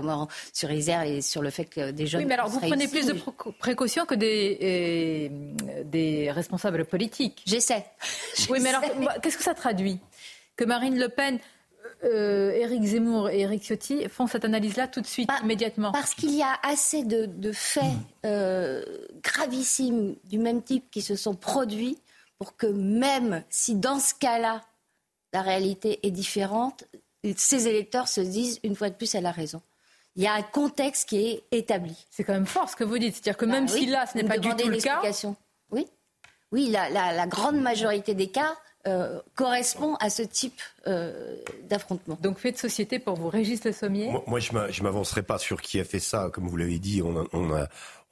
sur 0.53 0.71
Isère 0.71 1.03
et 1.03 1.21
sur 1.21 1.41
le 1.41 1.49
fait 1.49 1.65
que 1.65 1.91
des 1.91 2.07
jeunes. 2.07 2.21
Oui, 2.21 2.27
mais 2.27 2.33
alors 2.35 2.49
vous 2.49 2.59
prenez 2.59 2.87
plus 2.87 3.07
de 3.07 3.15
précautions 3.59 4.05
que 4.05 4.15
des, 4.15 5.29
euh, 5.31 5.83
des 5.83 6.31
responsables 6.31 6.85
politiques. 6.85 7.43
J'essaie. 7.45 7.85
Oui, 8.49 8.59
mais 8.61 8.69
alors 8.69 8.81
qu'est-ce 9.21 9.37
que 9.37 9.43
ça 9.43 9.53
traduit? 9.53 9.99
Que 10.55 10.65
Marine 10.65 10.99
Le 10.99 11.09
Pen. 11.09 11.39
Euh, 12.03 12.51
Éric 12.51 12.83
Zemmour 12.83 13.29
et 13.29 13.41
Éric 13.41 13.63
Ciotti 13.63 14.09
font 14.09 14.27
cette 14.27 14.43
analyse-là 14.43 14.87
tout 14.89 14.99
de 14.99 15.05
suite, 15.05 15.29
bah, 15.29 15.39
immédiatement? 15.41 15.93
Parce 15.93 16.13
qu'il 16.13 16.35
y 16.35 16.41
a 16.41 16.59
assez 16.61 17.05
de, 17.05 17.25
de 17.27 17.53
faits 17.53 17.93
gravissimes 19.23 20.15
du 20.25 20.37
même 20.37 20.61
type 20.61 20.91
qui 20.91 21.01
se 21.01 21.15
sont 21.15 21.33
produits 21.33 21.97
pour 22.43 22.57
que 22.57 22.67
même 22.67 23.41
si 23.49 23.75
dans 23.75 23.99
ce 23.99 24.13
cas-là, 24.15 24.63
la 25.31 25.41
réalité 25.41 26.05
est 26.05 26.11
différente, 26.11 26.83
ces 27.37 27.69
électeurs 27.69 28.09
se 28.09 28.19
disent, 28.19 28.59
une 28.63 28.75
fois 28.75 28.89
de 28.89 28.95
plus, 28.95 29.15
elle 29.15 29.25
a 29.25 29.31
raison. 29.31 29.61
Il 30.17 30.23
y 30.23 30.27
a 30.27 30.33
un 30.33 30.41
contexte 30.41 31.07
qui 31.07 31.25
est 31.25 31.43
établi. 31.51 31.95
C'est 32.11 32.25
quand 32.25 32.33
même 32.33 32.45
fort 32.45 32.69
ce 32.69 32.75
que 32.75 32.83
vous 32.83 32.97
dites. 32.97 33.15
C'est-à-dire 33.15 33.37
que 33.37 33.45
bah 33.45 33.53
même 33.53 33.69
si 33.69 33.85
là, 33.85 34.05
ce 34.11 34.17
n'est 34.17 34.25
pas 34.25 34.37
du 34.37 34.49
tout 34.49 34.67
le 34.67 34.77
cas. 34.77 35.01
Oui, 35.71 35.87
oui 36.51 36.67
la, 36.67 37.27
grande 37.27 37.61
majorité 37.61 38.13
des 38.13 38.27
cas 38.27 38.57
euh, 38.87 39.21
correspond 39.35 39.95
à 40.01 40.09
ce 40.09 40.21
type 40.21 40.61
euh, 40.87 41.37
d'affrontement. 41.69 42.17
Donc 42.21 42.39
fait 42.39 42.51
de 42.51 42.57
société 42.57 42.99
pour 42.99 43.15
vous, 43.15 43.29
Régis 43.29 43.63
Le 43.63 43.71
Sommier 43.71 44.11
Moi, 44.27 44.41
je 44.41 44.51
ne 44.51 44.83
m'avancerai 44.83 45.23
pas 45.23 45.37
sur 45.37 45.61
qui 45.61 45.79
a 45.79 45.85
fait 45.85 46.01
ça. 46.01 46.29
Comme 46.33 46.49
vous 46.49 46.57
l'avez 46.57 46.79
dit, 46.79 47.01
on 47.01 47.21
a, 47.21 47.25
on 47.31 47.67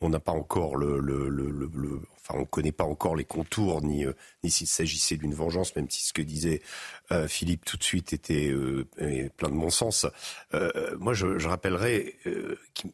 n'a 0.10 0.20
pas 0.20 0.32
encore 0.32 0.76
le, 0.76 1.00
le, 1.00 1.30
le, 1.30 2.02
enfin, 2.16 2.40
on 2.40 2.46
connaît 2.46 2.72
pas 2.72 2.84
encore 2.84 3.16
les 3.16 3.24
contours 3.24 3.82
ni 3.82 4.06
euh, 4.06 4.14
ni 4.44 4.52
s'il 4.52 4.68
s'agissait 4.68 5.18
d'une 5.18 5.34
vengeance, 5.34 5.76
même 5.76 5.90
si 5.90 6.04
ce 6.04 6.14
que 6.14 6.22
disait 6.22 6.62
euh, 7.12 7.28
Philippe 7.28 7.66
tout 7.66 7.78
de 7.78 7.84
suite 7.84 8.14
était 8.14 8.50
euh, 8.50 8.88
plein 9.38 9.50
de 9.50 9.56
bon 9.56 9.70
sens. 9.70 10.06
moi, 11.00 11.14
je, 11.14 11.38
je 11.38 11.48
rappellerai, 11.48 12.18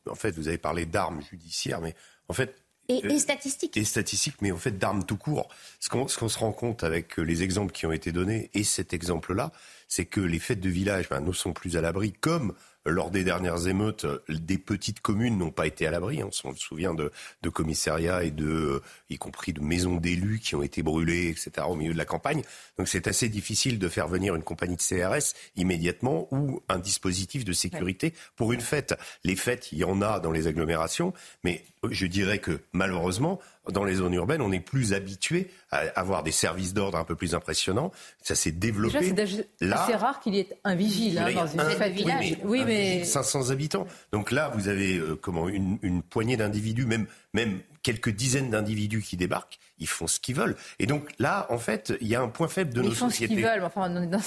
en 0.10 0.16
fait, 0.16 0.32
vous 0.32 0.48
avez 0.48 0.58
parlé 0.58 0.86
d'armes 0.86 1.22
judiciaires, 1.22 1.82
mais 1.82 1.96
en 2.28 2.34
fait. 2.34 2.56
Et, 2.90 3.20
statistiques. 3.20 3.76
Et 3.76 3.84
statistiques, 3.84 4.42
mais 4.42 4.54
en 4.54 4.58
fait 4.58 4.78
d'armes 4.78 5.04
tout 5.04 5.18
court. 5.18 5.50
Ce 5.82 5.90
qu'on 5.90 6.08
se 6.08 6.40
rend 6.40 6.54
compte 6.54 6.86
avec 6.86 7.18
les 7.18 7.44
exemples 7.44 7.74
qui 7.74 7.86
ont 7.86 7.92
été 7.92 8.14
donnés 8.14 8.50
et 8.54 8.64
cet 8.64 8.94
exemple-là, 8.94 9.52
c'est 9.88 10.06
que 10.06 10.22
les 10.22 10.40
fêtes 10.40 10.60
de 10.60 10.70
village 10.70 11.10
ben, 11.10 11.22
ne 11.22 11.32
sont 11.32 11.54
plus 11.54 11.78
à 11.78 11.82
l'abri, 11.82 12.14
comme 12.14 12.54
lors 12.88 13.12
des 13.12 13.24
dernières 13.24 13.68
émeutes, 13.68 14.06
des 14.30 14.58
petites 14.58 15.02
communes 15.02 15.38
n'ont 15.38 15.52
pas 15.52 15.68
été 15.68 15.86
à 15.86 15.92
l'abri. 15.92 16.24
On 16.24 16.32
se 16.32 16.48
souvient 16.56 16.94
de, 16.94 17.12
commissariats 17.50 18.24
et 18.24 18.32
de, 18.32 18.46
euh, 18.46 18.82
y 19.10 19.18
compris 19.18 19.54
de 19.54 19.62
maisons 19.62 19.98
d'élus 19.98 20.40
qui 20.40 20.56
ont 20.56 20.64
été 20.64 20.84
brûlées, 20.84 21.30
etc. 21.30 21.68
au 21.68 21.76
milieu 21.76 21.94
de 21.94 21.98
la 21.98 22.06
campagne. 22.06 22.44
Donc 22.78 22.88
c'est 22.88 23.08
assez 23.08 23.30
difficile 23.30 23.80
de 23.80 23.90
faire 23.90 24.08
venir 24.08 24.36
une 24.36 24.44
compagnie 24.44 24.76
de 24.76 24.82
CRS 24.82 25.34
immédiatement 25.56 26.28
ou 26.32 26.62
un 26.70 26.80
dispositif 26.80 27.46
de 27.46 27.54
sécurité 27.54 28.14
pour 28.36 28.54
une 28.54 28.62
fête. 28.62 28.96
Les 29.24 29.36
fêtes, 29.36 29.72
il 29.72 29.80
y 29.80 29.84
en 29.84 30.02
a 30.02 30.20
dans 30.20 30.32
les 30.32 30.48
agglomérations, 30.48 31.14
mais 31.44 31.64
je 31.90 32.06
dirais 32.06 32.40
que 32.40 32.62
malheureusement, 32.74 33.40
dans 33.72 33.84
les 33.84 33.96
zones 33.96 34.14
urbaines, 34.14 34.42
on 34.42 34.52
est 34.52 34.60
plus 34.60 34.94
habitué 34.94 35.50
à 35.72 35.80
avoir 35.96 36.24
des 36.24 36.32
services 36.32 36.74
d'ordre 36.74 36.98
un 36.98 37.04
peu 37.04 37.16
plus 37.16 37.36
impressionnants. 37.36 37.92
Ça 38.22 38.36
s'est 38.36 38.52
développé. 38.52 39.14
C'est 39.60 39.96
rare 39.96 40.20
qu'il 40.20 40.36
y 40.36 40.40
ait 40.40 40.50
un 40.64 40.76
vigile 40.76 41.20
hein, 41.20 41.34
dans 41.34 41.48
une 41.48 41.70
fête 41.72 41.94
village. 41.94 42.38
Oui, 42.44 42.64
mais, 42.66 43.04
500 43.04 43.50
habitants. 43.50 43.88
Donc 44.12 44.32
là, 44.32 44.52
vous 44.56 44.68
avez 44.68 44.98
euh, 44.98 45.16
comment 45.16 45.50
une, 45.50 45.78
une 45.82 46.02
poignée 46.02 46.38
d'individus, 46.38 46.86
même 46.86 47.08
même 47.34 47.60
quelques 47.84 48.10
dizaines 48.10 48.50
d'individus 48.50 49.02
qui 49.02 49.16
débarquent, 49.16 49.60
ils 49.80 49.88
font 49.88 50.08
ce 50.08 50.20
qu'ils 50.20 50.36
veulent. 50.36 50.56
Et 50.80 50.88
donc 50.88 51.10
là, 51.20 51.46
en 51.50 51.58
fait, 51.58 51.94
il 52.02 52.08
y 52.08 52.16
a 52.16 52.22
un 52.22 52.28
point 52.28 52.48
faible 52.48 52.74
de 52.74 52.82
nos 52.82 52.92
sociétés. 52.92 53.06
Ils 53.06 53.08
font 53.08 53.12
ce 53.12 53.28
qu'ils 53.28 53.46
veulent. 53.46 53.64
Enfin, 53.64 53.90
on 53.90 54.20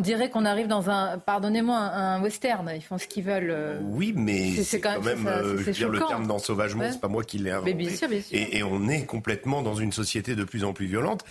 dirait 0.00 0.30
qu'on 0.30 0.44
arrive 0.44 0.66
dans 0.66 0.90
un, 0.90 1.18
pardonnez-moi, 1.18 1.76
un, 1.76 2.20
western. 2.22 2.70
Ils 2.74 2.82
font 2.82 2.98
ce 2.98 3.06
qu'ils 3.06 3.24
veulent. 3.24 3.50
Euh. 3.50 3.78
Oui, 3.82 4.12
mais 4.16 4.62
c'est 4.62 4.80
quand, 4.80 5.00
même, 5.00 5.26
euh, 5.26 5.56
je 5.58 5.62
veux 5.62 5.72
dire, 5.72 5.88
le 5.88 6.00
terme 6.00 6.26
d'ensauvagement, 6.26 6.90
c'est 6.90 7.00
pas 7.00 7.08
moi 7.08 7.22
qui 7.24 7.38
l'ai 7.38 7.50
inventé. 7.50 7.74
bien 7.74 7.94
sûr, 7.94 8.08
bien 8.08 8.20
sûr. 8.20 8.36
Et, 8.36 8.62
on 8.62 8.88
est 8.88 9.04
complètement 9.04 9.62
dans 9.62 9.74
une 9.74 9.92
société 9.92 10.34
de 10.34 10.44
plus 10.44 10.64
en 10.64 10.72
plus 10.72 10.86
violente, 10.86 11.24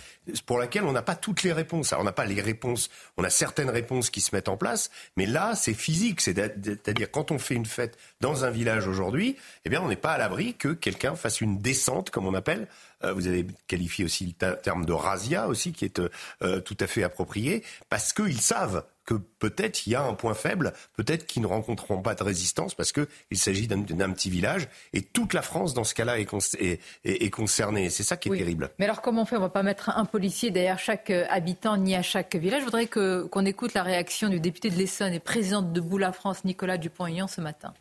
pour 0.46 0.58
laquelle 0.58 0.84
on 0.84 0.92
n'a 0.92 1.02
pas 1.02 1.14
toutes 1.14 1.42
les 1.42 1.52
réponses. 1.52 1.92
Alors, 1.92 2.02
on 2.02 2.06
n'a 2.06 2.12
pas 2.12 2.24
les 2.24 2.40
réponses. 2.40 2.90
On 3.16 3.24
a 3.24 3.30
certaines 3.30 3.70
réponses 3.70 4.10
qui 4.10 4.20
se 4.20 4.34
mettent 4.34 4.48
en 4.48 4.56
place, 4.56 4.90
mais 5.16 5.26
là, 5.26 5.54
c'est 5.54 5.74
physique. 5.74 6.20
C'est-à-dire, 6.20 7.10
quand 7.10 7.30
on 7.30 7.38
fait 7.38 7.54
une 7.54 7.66
fête 7.66 7.98
dans 8.20 8.44
un 8.44 8.50
village 8.50 8.88
aujourd'hui, 8.88 9.36
eh 9.64 9.68
bien, 9.68 9.82
on 9.82 9.88
n'est 9.88 9.96
pas 9.96 10.12
à 10.12 10.18
l'abri 10.18 10.54
que 10.54 10.68
quelqu'un 10.68 11.14
fasse 11.14 11.40
une 11.40 11.58
descente, 11.58 12.10
comme 12.10 12.26
on 12.26 12.34
appelle, 12.34 12.68
vous 13.12 13.26
avez 13.26 13.46
qualifié 13.66 14.04
aussi 14.04 14.34
le 14.40 14.56
terme 14.56 14.86
de 14.86 14.92
razzia 14.92 15.48
aussi, 15.48 15.72
qui 15.72 15.84
est 15.84 16.00
euh, 16.42 16.60
tout 16.60 16.76
à 16.80 16.86
fait 16.86 17.02
approprié, 17.02 17.62
parce 17.88 18.12
qu'ils 18.12 18.40
savent 18.40 18.84
que 19.06 19.14
peut-être 19.14 19.86
il 19.86 19.90
y 19.90 19.94
a 19.94 20.02
un 20.02 20.14
point 20.14 20.34
faible, 20.34 20.72
peut-être 20.94 21.26
qu'ils 21.26 21.42
ne 21.42 21.46
rencontreront 21.46 22.02
pas 22.02 22.14
de 22.14 22.22
résistance 22.22 22.74
parce 22.74 22.92
qu'il 22.92 23.38
s'agit 23.38 23.68
d'un 23.68 24.10
petit 24.10 24.28
village 24.28 24.68
et 24.92 25.00
toute 25.00 25.32
la 25.32 25.42
France 25.42 25.72
dans 25.72 25.84
ce 25.84 25.94
cas-là 25.94 26.18
est, 26.18 26.80
est, 27.04 27.30
concernée. 27.30 27.88
C'est 27.88 28.02
ça 28.02 28.16
qui 28.16 28.28
est 28.28 28.36
terrible. 28.36 28.70
Mais 28.78 28.84
alors 28.84 29.00
comment 29.00 29.22
on 29.22 29.24
fait? 29.24 29.36
On 29.36 29.40
va 29.40 29.48
pas 29.48 29.62
mettre 29.62 29.90
un 29.90 30.04
policier 30.04 30.50
derrière 30.50 30.78
chaque 30.78 31.10
euh, 31.10 31.24
habitant 31.30 31.76
ni 31.76 31.94
à 31.94 32.02
chaque 32.02 32.34
village? 32.34 32.60
Je 32.60 32.64
voudrais 32.64 32.88
qu'on 32.88 33.46
écoute 33.46 33.74
la 33.74 33.84
réaction 33.84 34.28
du 34.28 34.40
député 34.40 34.70
de 34.70 34.76
l'Essonne 34.76 35.14
et 35.14 35.20
président 35.20 35.62
de 35.62 35.72
Debout 35.72 35.98
la 35.98 36.12
France, 36.12 36.44
Nicolas 36.44 36.76
Dupont-Aignan, 36.76 37.28
ce 37.28 37.40
matin. 37.40 37.72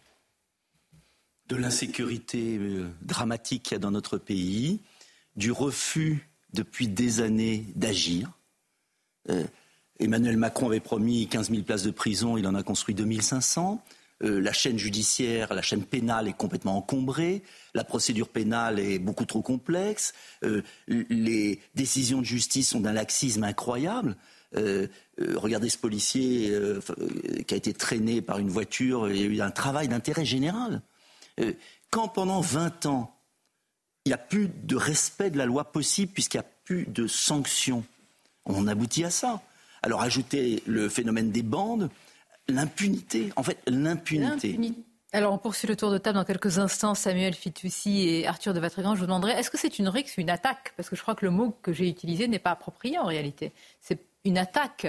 De 1.47 1.55
l'insécurité 1.55 2.59
dramatique 3.01 3.63
qu'il 3.63 3.73
y 3.73 3.75
a 3.75 3.79
dans 3.79 3.91
notre 3.91 4.17
pays, 4.17 4.81
du 5.35 5.51
refus 5.51 6.29
depuis 6.53 6.87
des 6.87 7.21
années 7.21 7.65
d'agir. 7.75 8.31
Euh, 9.29 9.43
Emmanuel 9.99 10.37
Macron 10.37 10.67
avait 10.67 10.79
promis 10.79 11.27
15 11.27 11.51
000 11.51 11.63
places 11.63 11.83
de 11.83 11.91
prison, 11.91 12.37
il 12.37 12.47
en 12.47 12.55
a 12.55 12.63
construit 12.63 12.95
2500. 12.95 13.83
Euh, 14.23 14.39
la 14.39 14.53
chaîne 14.53 14.77
judiciaire, 14.77 15.53
la 15.53 15.61
chaîne 15.61 15.83
pénale 15.83 16.29
est 16.29 16.37
complètement 16.37 16.77
encombrée, 16.77 17.43
la 17.73 17.83
procédure 17.83 18.29
pénale 18.29 18.79
est 18.79 18.97
beaucoup 18.97 19.25
trop 19.25 19.41
complexe, 19.41 20.13
euh, 20.43 20.61
les 20.87 21.59
décisions 21.75 22.19
de 22.19 22.25
justice 22.25 22.69
sont 22.69 22.79
d'un 22.79 22.93
laxisme 22.93 23.43
incroyable. 23.43 24.15
regardez 25.17 25.67
ce 25.67 25.77
policier 25.77 26.57
qui 27.45 27.53
a 27.53 27.57
été 27.57 27.73
traîné 27.73 28.21
par 28.21 28.39
une 28.39 28.47
voiture, 28.47 29.09
il 29.09 29.17
y 29.17 29.23
a 29.23 29.25
eu 29.25 29.41
un 29.41 29.51
travail 29.51 29.89
d'intérêt 29.89 30.23
général. 30.23 30.81
quand 31.91 32.07
pendant 32.07 32.39
20 32.39 32.85
ans, 32.85 33.14
il 34.05 34.09
n'y 34.09 34.13
a 34.13 34.17
plus 34.17 34.47
de 34.47 34.75
respect 34.75 35.31
de 35.31 35.37
la 35.37 35.45
loi 35.45 35.71
possible 35.71 36.11
puisqu'il 36.13 36.37
n'y 36.37 36.45
a 36.45 36.49
plus 36.63 36.85
de 36.85 37.07
sanctions. 37.07 37.83
On 38.45 38.67
aboutit 38.67 39.03
à 39.03 39.09
ça. 39.09 39.41
Alors 39.81 40.01
ajouter 40.01 40.63
le 40.65 40.89
phénomène 40.89 41.31
des 41.31 41.43
bandes, 41.43 41.89
l'impunité, 42.47 43.31
en 43.35 43.43
fait 43.43 43.57
l'impunité. 43.67 44.59
Alors 45.11 45.33
on 45.33 45.37
poursuit 45.37 45.67
le 45.67 45.75
tour 45.75 45.91
de 45.91 45.97
table 45.97 46.17
dans 46.17 46.25
quelques 46.25 46.59
instants. 46.59 46.93
Samuel 46.93 47.33
Fitoussi 47.33 48.07
et 48.09 48.27
Arthur 48.27 48.53
de 48.53 48.59
Vatrigan, 48.59 48.95
je 48.95 48.99
vous 48.99 49.05
demanderai, 49.05 49.33
est-ce 49.33 49.49
que 49.49 49.57
c'est 49.57 49.79
une 49.79 49.87
rixe, 49.87 50.17
une 50.17 50.29
attaque? 50.29 50.73
Parce 50.77 50.89
que 50.89 50.95
je 50.95 51.01
crois 51.01 51.15
que 51.15 51.25
le 51.25 51.31
mot 51.31 51.55
que 51.61 51.73
j'ai 51.73 51.87
utilisé 51.87 52.27
n'est 52.27 52.39
pas 52.39 52.51
approprié 52.51 52.99
en 52.99 53.05
réalité. 53.05 53.53
C'est 53.79 54.01
une 54.23 54.37
attaque 54.37 54.87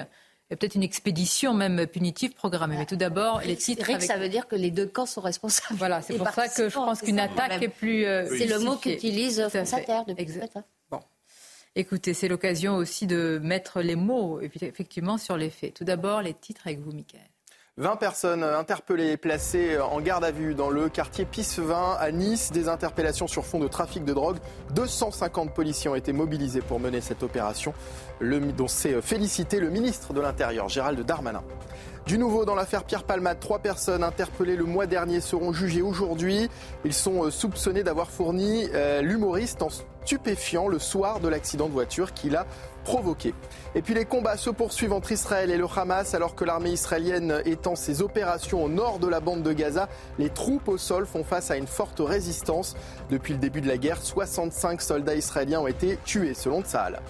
Il 0.48 0.52
y 0.52 0.54
a 0.54 0.56
peut-être 0.58 0.76
une 0.76 0.84
expédition 0.84 1.54
même 1.54 1.88
punitive 1.88 2.32
programmée. 2.34 2.76
Mais 2.76 2.86
tout 2.86 2.94
d'abord, 2.94 3.40
les 3.44 3.56
titres. 3.56 3.90
Avec... 3.90 4.02
ça 4.02 4.16
veut 4.16 4.28
dire 4.28 4.46
que 4.46 4.54
les 4.54 4.70
deux 4.70 4.86
camps 4.86 5.06
sont 5.06 5.20
responsables. 5.20 5.76
Voilà, 5.76 6.02
c'est 6.02 6.16
pour 6.16 6.28
ça 6.30 6.48
que 6.48 6.68
je 6.68 6.74
pense 6.74 7.00
qu'une 7.00 7.18
attaque 7.18 7.60
est 7.60 7.68
plus. 7.68 8.04
Euh, 8.04 8.26
c'est 8.28 8.46
le 8.46 8.60
mot 8.60 8.76
qu'utilise 8.76 9.48
France 9.48 9.74
Inter 9.74 10.00
depuis 10.06 10.38
Bon. 10.88 11.00
Écoutez, 11.74 12.14
c'est 12.14 12.28
l'occasion 12.28 12.76
aussi 12.76 13.06
de 13.08 13.40
mettre 13.42 13.80
les 13.80 13.96
mots 13.96 14.40
effectivement 14.40 15.18
sur 15.18 15.36
les 15.36 15.50
faits. 15.50 15.74
Tout 15.74 15.84
d'abord, 15.84 16.22
les 16.22 16.34
titres 16.34 16.62
avec 16.66 16.78
vous, 16.78 16.92
Michael. 16.92 17.20
20 17.78 17.96
personnes 17.96 18.42
interpellées 18.42 19.10
et 19.10 19.16
placées 19.18 19.78
en 19.78 20.00
garde 20.00 20.24
à 20.24 20.30
vue 20.30 20.54
dans 20.54 20.70
le 20.70 20.88
quartier 20.88 21.26
Pissevin 21.26 21.94
à 22.00 22.10
Nice. 22.10 22.50
Des 22.50 22.70
interpellations 22.70 23.26
sur 23.26 23.44
fond 23.44 23.58
de 23.58 23.68
trafic 23.68 24.02
de 24.02 24.14
drogue. 24.14 24.38
250 24.74 25.52
policiers 25.52 25.90
ont 25.90 25.94
été 25.94 26.14
mobilisés 26.14 26.62
pour 26.62 26.80
mener 26.80 27.02
cette 27.02 27.22
opération, 27.22 27.74
dont 28.22 28.66
s'est 28.66 29.02
félicité 29.02 29.60
le 29.60 29.68
ministre 29.68 30.14
de 30.14 30.22
l'Intérieur, 30.22 30.70
Gérald 30.70 30.98
Darmanin. 31.04 31.42
Du 32.06 32.16
nouveau 32.16 32.46
dans 32.46 32.54
l'affaire 32.54 32.84
Pierre 32.84 33.04
Palmade, 33.04 33.40
trois 33.40 33.58
personnes 33.58 34.04
interpellées 34.04 34.56
le 34.56 34.64
mois 34.64 34.86
dernier 34.86 35.20
seront 35.20 35.52
jugées 35.52 35.82
aujourd'hui. 35.82 36.48
Ils 36.84 36.94
sont 36.94 37.24
euh, 37.24 37.30
soupçonnés 37.30 37.82
d'avoir 37.82 38.10
fourni 38.10 38.68
euh, 38.72 39.02
l'humoriste 39.02 39.60
en 39.60 39.68
stupéfiant 40.06 40.68
le 40.68 40.78
soir 40.78 41.18
de 41.18 41.26
l'accident 41.26 41.66
de 41.66 41.72
voiture 41.72 42.14
qu'il 42.14 42.36
a 42.36 42.46
Et 43.74 43.82
puis 43.82 43.94
les 43.94 44.04
combats 44.04 44.36
se 44.36 44.50
poursuivent 44.50 44.92
entre 44.92 45.12
Israël 45.12 45.50
et 45.50 45.56
le 45.56 45.66
Hamas 45.66 46.14
alors 46.14 46.34
que 46.34 46.44
l'armée 46.44 46.70
israélienne 46.70 47.42
étend 47.44 47.74
ses 47.74 48.02
opérations 48.02 48.64
au 48.64 48.68
nord 48.68 48.98
de 48.98 49.08
la 49.08 49.20
bande 49.20 49.42
de 49.42 49.52
Gaza. 49.52 49.88
Les 50.18 50.30
troupes 50.30 50.68
au 50.68 50.78
sol 50.78 51.06
font 51.06 51.24
face 51.24 51.50
à 51.50 51.56
une 51.56 51.66
forte 51.66 52.00
résistance. 52.00 52.76
Depuis 53.10 53.32
le 53.32 53.38
début 53.38 53.60
de 53.60 53.68
la 53.68 53.76
guerre, 53.76 54.00
65 54.02 54.80
soldats 54.80 55.14
israéliens 55.14 55.60
ont 55.60 55.66
été 55.66 55.98
tués 56.04 56.34
selon 56.34 56.62
Tsahal. 56.62 57.00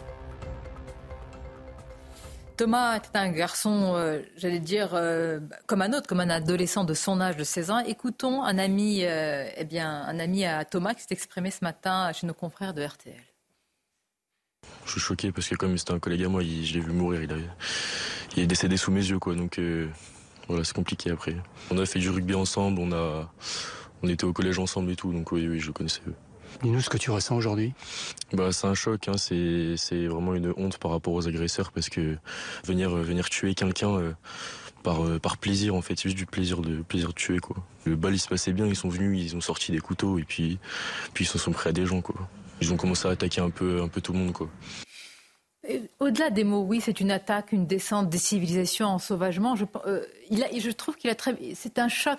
Thomas 2.56 2.96
était 2.96 3.18
un 3.18 3.30
garçon, 3.30 3.92
euh, 3.96 4.22
j'allais 4.36 4.60
dire, 4.60 4.94
euh, 4.94 5.40
comme 5.66 5.82
un 5.82 5.92
autre, 5.92 6.06
comme 6.06 6.20
un 6.20 6.30
adolescent 6.30 6.84
de 6.84 6.94
son 6.94 7.20
âge 7.20 7.36
de 7.36 7.44
16 7.44 7.70
ans. 7.70 7.78
Écoutons 7.80 8.42
un 8.42 8.56
ami, 8.56 9.04
euh, 9.04 9.46
eh 9.56 9.64
bien, 9.64 10.04
un 10.06 10.18
ami 10.18 10.46
à 10.46 10.64
Thomas 10.64 10.94
qui 10.94 11.02
s'est 11.02 11.12
exprimé 11.12 11.50
ce 11.50 11.62
matin 11.62 12.10
chez 12.12 12.26
nos 12.26 12.34
confrères 12.34 12.72
de 12.72 12.82
RTL. 12.82 13.25
Je 14.84 14.92
suis 14.92 15.00
choqué 15.00 15.32
parce 15.32 15.48
que 15.48 15.56
comme 15.56 15.76
c'était 15.76 15.92
un 15.92 15.98
collègue 15.98 16.24
à 16.24 16.28
moi, 16.28 16.42
je 16.42 16.74
l'ai 16.74 16.80
vu 16.80 16.92
mourir, 16.92 17.22
il, 17.22 17.30
il, 18.36 18.42
est 18.42 18.46
décédé 18.46 18.76
sous 18.76 18.90
mes 18.90 19.04
yeux, 19.04 19.18
quoi. 19.18 19.34
Donc 19.34 19.60
voilà, 20.48 20.64
c'est 20.64 20.74
compliqué 20.74 21.10
après. 21.10 21.36
On 21.70 21.78
a 21.78 21.86
fait 21.86 21.98
du 21.98 22.08
rugby 22.08 22.34
ensemble, 22.34 22.80
on 22.80 22.92
a, 22.92 23.32
on 24.02 24.08
était 24.08 24.24
au 24.24 24.32
collège 24.32 24.58
ensemble 24.58 24.90
et 24.92 24.96
tout, 24.96 25.12
donc 25.12 25.32
oui, 25.32 25.48
oui, 25.48 25.58
je 25.58 25.66
le 25.66 25.72
connaissais. 25.72 26.02
Dis-nous 26.62 26.80
ce 26.80 26.88
que 26.88 26.96
tu 26.96 27.10
ressens 27.10 27.36
aujourd'hui? 27.36 27.74
Bah, 28.32 28.52
c'est 28.52 28.66
un 28.66 28.74
choc, 28.74 29.08
hein. 29.08 29.16
c'est 29.18 30.06
vraiment 30.06 30.34
une 30.34 30.52
honte 30.56 30.78
par 30.78 30.90
rapport 30.90 31.12
aux 31.12 31.28
agresseurs 31.28 31.70
parce 31.72 31.88
que 31.88 32.16
venir, 32.64 32.96
euh, 32.96 33.02
venir 33.02 33.28
tuer 33.28 33.54
quelqu'un 33.54 33.94
euh, 33.96 34.12
par, 34.82 35.04
euh, 35.04 35.18
par 35.18 35.36
plaisir, 35.36 35.74
en 35.74 35.82
fait, 35.82 35.96
c'est 35.96 36.04
juste 36.04 36.16
du 36.16 36.26
plaisir 36.26 36.60
de, 36.60 36.82
plaisir 36.82 37.08
de 37.08 37.14
tuer. 37.14 37.38
Quoi. 37.38 37.56
Le 37.84 37.96
bal 37.96 38.14
il 38.14 38.18
se 38.18 38.28
passait 38.28 38.52
bien, 38.52 38.66
ils 38.66 38.76
sont 38.76 38.88
venus, 38.88 39.22
ils 39.22 39.36
ont 39.36 39.40
sorti 39.40 39.72
des 39.72 39.80
couteaux 39.80 40.18
et 40.18 40.24
puis, 40.24 40.58
puis 41.12 41.24
ils 41.24 41.28
se 41.28 41.38
sont 41.38 41.52
pris 41.52 41.68
à 41.68 41.72
des 41.72 41.84
gens. 41.84 42.00
Quoi. 42.00 42.28
Ils 42.60 42.72
ont 42.72 42.76
commencé 42.76 43.06
à 43.06 43.10
attaquer 43.10 43.40
un 43.40 43.50
peu, 43.50 43.82
un 43.82 43.88
peu 43.88 44.00
tout 44.00 44.12
le 44.12 44.18
monde. 44.18 44.32
Quoi. 44.32 44.48
Au-delà 45.98 46.30
des 46.30 46.44
mots, 46.44 46.62
oui, 46.62 46.80
c'est 46.80 47.00
une 47.00 47.10
attaque, 47.10 47.52
une 47.52 47.66
descente 47.66 48.08
des 48.08 48.18
civilisations 48.18 48.86
en 48.86 48.98
sauvagement. 48.98 49.56
Je, 49.56 49.64
il 50.30 50.42
a, 50.42 50.46
je 50.56 50.70
trouve 50.70 50.96
qu'il 50.96 51.10
a 51.10 51.14
très. 51.14 51.36
C'est 51.54 51.78
un 51.78 51.88
choc. 51.88 52.18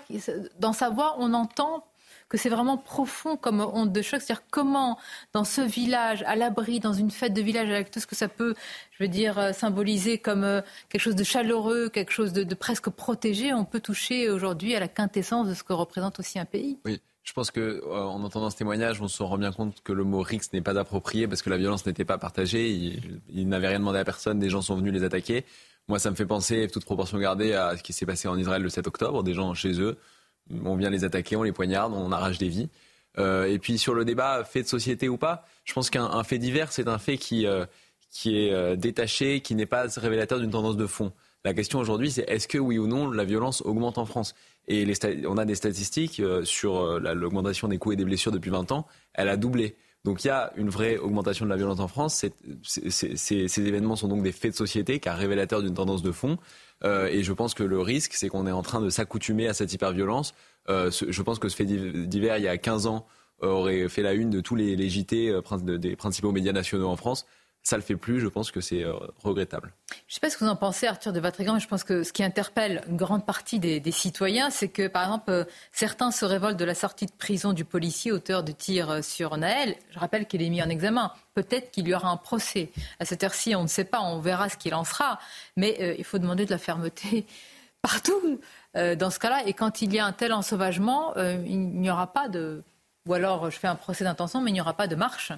Dans 0.60 0.74
sa 0.74 0.89
voix, 0.89 1.15
on 1.20 1.34
entend 1.34 1.86
que 2.29 2.38
c'est 2.38 2.50
vraiment 2.50 2.77
profond 2.77 3.38
comme 3.38 3.62
honte 3.62 3.91
de 3.91 4.01
choc. 4.01 4.22
C'est-à-dire 4.22 4.44
comment, 4.51 4.98
dans 5.34 5.44
ce 5.44 5.62
village, 5.62 6.24
à 6.24 6.36
l'abri, 6.36 6.79
dans 6.79 6.94
une 6.94 7.12
fête 7.12 7.34
de 7.34 7.41
village, 7.41 7.70
avec 7.70 7.91
tout 7.91 8.00
ce 8.00 8.08
que 8.08 8.15
ça 8.15 8.27
peut, 8.27 8.53
je 8.91 9.03
veux 9.03 9.10
dire, 9.10 9.38
euh, 9.39 9.53
symboliser 9.53 10.17
comme 10.17 10.44
euh, 10.44 10.62
quelque 10.89 11.01
chose 11.01 11.15
de 11.15 11.24
chaleureux, 11.24 11.89
quelque 11.89 12.12
chose 12.12 12.34
de, 12.34 12.53
presque 12.53 12.89
protégé, 12.89 13.53
on 13.53 13.65
peut 13.65 13.79
toucher 13.79 14.29
aujourd'hui 14.29 14.75
à 14.75 14.79
la 14.79 14.88
quintessence 14.88 15.48
de 15.48 15.53
ce 15.53 15.63
que 15.63 15.74
représente 15.74 16.20
aussi 16.20 16.38
un 16.39 16.46
pays. 16.46 16.77
Oui. 16.86 17.00
Je 17.27 17.34
pense 17.34 17.51
que 17.51 17.60
euh, 17.60 18.03
en 18.03 18.24
entendant 18.24 18.50
ce 18.50 18.55
témoignage, 18.55 19.01
on 19.01 19.07
se 19.07 19.22
rend 19.22 19.38
bien 19.38 19.51
compte 19.51 19.81
que 19.84 19.91
le 19.91 20.03
mot 20.03 20.22
Rix 20.22 20.41
n'est 20.53 20.62
pas 20.62 20.79
approprié 20.79 21.27
parce 21.27 21.41
que 21.41 21.50
la 21.50 21.57
violence 21.57 21.86
n'était 21.86 22.05
pas 22.05 22.17
partagée. 22.17 22.69
Ils, 22.69 23.48
n'avaient 23.50 23.67
rien 23.67 23.79
demandé 23.79 24.00
à 24.00 24.05
personne. 24.05 24.39
Des 24.39 24.50
gens 24.50 24.62
sont 24.62 24.75
venus 24.75 24.93
les 24.93 25.03
attaquer. 25.03 25.46
Moi, 25.88 26.00
ça 26.00 26.10
me 26.10 26.15
fait 26.15 26.25
penser, 26.25 26.67
toute 26.72 26.86
proportion 26.86 27.17
gardée, 27.17 27.53
à 27.53 27.75
ce 27.77 27.84
qui 27.84 27.93
s'est 27.93 28.05
passé 28.05 28.27
en 28.27 28.38
Israël 28.38 28.62
le 28.62 28.69
7 28.69 28.88
octobre. 28.88 29.24
Des 29.24 29.34
gens 29.34 29.53
chez 29.53 29.79
eux 29.81 29.98
on 30.63 30.75
vient 30.75 30.89
les 30.89 31.03
attaquer, 31.03 31.36
on 31.36 31.43
les 31.43 31.51
poignarde, 31.51 31.93
on 31.93 32.12
arrache 32.12 32.38
des 32.38 32.50
vies. 32.50 32.69
Euh, 33.17 33.46
et 33.46 33.57
puis 33.60 33.77
sur 33.77 33.93
le 33.93 34.05
débat 34.05 34.43
fait 34.43 34.63
de 34.63 34.67
société 34.67 35.10
ou 35.10 35.17
pas, 35.17 35.46
je 35.65 35.74
pense 35.74 35.89
qu'un 35.89 36.24
fait 36.24 36.38
divers, 36.38 36.72
c'est 36.72 36.88
un 36.88 37.00
fait 37.00 37.17
qui, 37.17 37.48
euh, 37.48 37.65
qui 38.12 38.38
est 38.38 38.53
euh, 38.53 38.75
détaché, 38.75 39.41
qui 39.41 39.55
n'est 39.55 39.65
pas 39.65 39.88
révélateur 39.96 40.39
d'une 40.39 40.51
tendance 40.51 40.77
de 40.77 40.86
fond. 40.86 41.12
La 41.43 41.53
question 41.53 41.79
aujourd'hui, 41.79 42.12
c'est 42.12 42.29
est-ce 42.29 42.48
que 42.48 42.57
oui 42.57 42.77
ou 42.77 42.88
non 42.88 43.10
la 43.10 43.24
violence 43.24 43.61
augmente 43.61 43.98
en 43.98 44.05
France? 44.05 44.35
Et 44.68 44.86
on 45.27 45.38
a 45.38 45.46
des 45.46 45.56
statistiques 45.56 46.22
sur 46.44 47.00
l'augmentation 47.00 47.68
des 47.68 47.77
coups 47.77 47.94
et 47.94 47.96
des 47.96 48.06
blessures 48.06 48.32
depuis 48.32 48.51
20 48.51 48.72
ans, 48.72 48.86
elle 49.14 49.30
a 49.30 49.38
doublé. 49.38 49.77
Donc 50.08 50.24
il 50.24 50.27
y 50.27 50.30
a 50.30 50.53
une 50.56 50.70
vraie 50.70 50.98
augmentation 50.98 51.44
de 51.46 51.50
la 51.50 51.58
violence 51.58 51.82
en 51.82 51.90
France. 51.90 52.25
ces 52.64 53.68
événements 53.68 53.98
sont 53.98 54.08
donc 54.08 54.24
des 54.24 54.32
faits 54.32 54.51
de 54.51 54.56
société, 54.56 55.00
car 55.00 55.18
révélateurs 55.18 55.62
d'une 55.62 55.74
tendance 55.74 56.01
de 56.01 56.14
fond. 56.14 56.38
Euh, 56.86 57.08
et 57.08 57.24
je 57.24 57.34
pense 57.34 57.53
que 57.53 57.64
le 57.64 57.82
risque, 57.82 58.14
c'est 58.14 58.30
qu'on 58.30 58.48
est 58.48 58.51
en 58.51 58.62
train 58.62 58.80
de 58.80 58.90
s'accoutumer 58.90 59.50
à 59.50 59.53
cette 59.53 59.74
hyperviolence. 59.74 60.34
Euh, 60.70 60.92
je 60.92 61.22
pense 61.22 61.40
que 61.40 61.50
ce 61.50 61.58
fait 61.58 61.66
divers, 61.66 62.38
il 62.38 62.44
y 62.46 62.48
a 62.48 62.58
15 62.58 62.88
ans, 62.88 63.06
aurait 63.42 63.90
fait 63.90 64.01
la 64.01 64.14
une 64.14 64.30
de 64.30 64.40
tous 64.40 64.56
les, 64.56 64.75
les 64.75 64.90
JT 64.90 65.30
euh, 65.30 65.42
des 65.77 65.96
principaux 65.96 66.32
médias 66.32 66.53
nationaux 66.53 66.88
en 66.88 66.96
France 66.96 67.25
ça 67.68 67.75
le 67.75 67.82
fait 67.84 67.98
plus, 67.98 68.22
je 68.22 68.27
pense 68.27 68.50
que 68.50 68.62
c'est 68.62 68.86
regrettable. 69.24 69.74
Je 69.90 69.96
ne 69.96 70.14
sais 70.14 70.20
pas 70.22 70.30
ce 70.30 70.38
que 70.38 70.46
vous 70.46 70.50
en 70.50 70.56
pensez, 70.56 70.88
Arthur 70.88 71.12
de 71.12 71.20
Vatrigan, 71.20 71.60
je 71.60 71.68
pense 71.68 71.84
que 71.84 72.03
ce 72.03 72.14
qui 72.14 72.24
interpelle 72.24 72.82
une 72.88 72.96
grande 72.96 73.25
partie 73.25 73.60
des, 73.60 73.92
citoyens, 73.92 74.50
c'est 74.50 74.70
que, 74.70 74.88
par 74.88 75.03
exemple, 75.03 75.46
certains 75.74 76.12
se 76.12 76.24
révoltent 76.24 76.58
de 76.58 76.64
la 76.64 76.75
sortie 76.75 77.08
de 77.08 77.12
prison 77.12 77.51
du 77.51 77.66
policier 77.66 78.14
auteur 78.14 78.44
de 78.44 78.53
tirs 78.53 79.03
sur 79.03 79.36
Naël. 79.36 79.75
Je 79.92 80.00
rappelle 80.00 80.27
qu'il 80.27 80.42
est 80.42 80.50
mis 80.50 80.64
en 80.64 80.70
examen 80.70 81.12
peut-être 81.34 81.70
qu'il 81.70 81.88
y 81.88 81.94
aura 81.94 82.10
un 82.10 82.18
procès. 82.18 82.72
À 83.00 83.06
cette 83.06 83.24
heure-ci, 83.24 83.53
on 83.53 83.64
ne 83.64 83.68
sait 83.68 83.84
pas, 83.84 84.00
on 84.00 84.20
verra 84.20 84.50
ce 84.50 84.58
qu'il 84.58 84.74
en 84.74 84.84
sera. 84.84 85.20
Mais 85.56 85.77
euh, 85.82 85.96
il 85.98 86.06
faut 86.06 86.20
demander 86.20 86.46
de 86.46 86.51
la 86.51 86.58
fermeté 86.58 87.27
partout 87.82 88.40
euh, 88.77 88.96
dans 88.96 89.12
ce 89.12 89.20
cas-là. 89.20 89.46
Et 89.46 89.53
quand 89.53 89.82
il 89.82 89.94
y 89.94 90.00
a 90.00 90.06
un 90.06 90.14
tel 90.14 90.32
ensauvagement, 90.32 91.16
euh, 91.18 91.38
il 91.46 91.60
n'y 91.60 91.92
aura 91.92 92.14
pas 92.14 92.30
de... 92.30 92.64
Ou 93.08 93.14
alors 93.14 93.51
je 93.51 93.60
fais 93.60 93.68
un 93.68 93.75
procès 93.75 94.06
d'intention, 94.06 94.42
mais 94.42 94.51
il 94.51 94.53
n'y 94.53 94.62
aura 94.62 94.74
pas 94.74 94.88
de 94.88 94.96
marche 94.96 95.34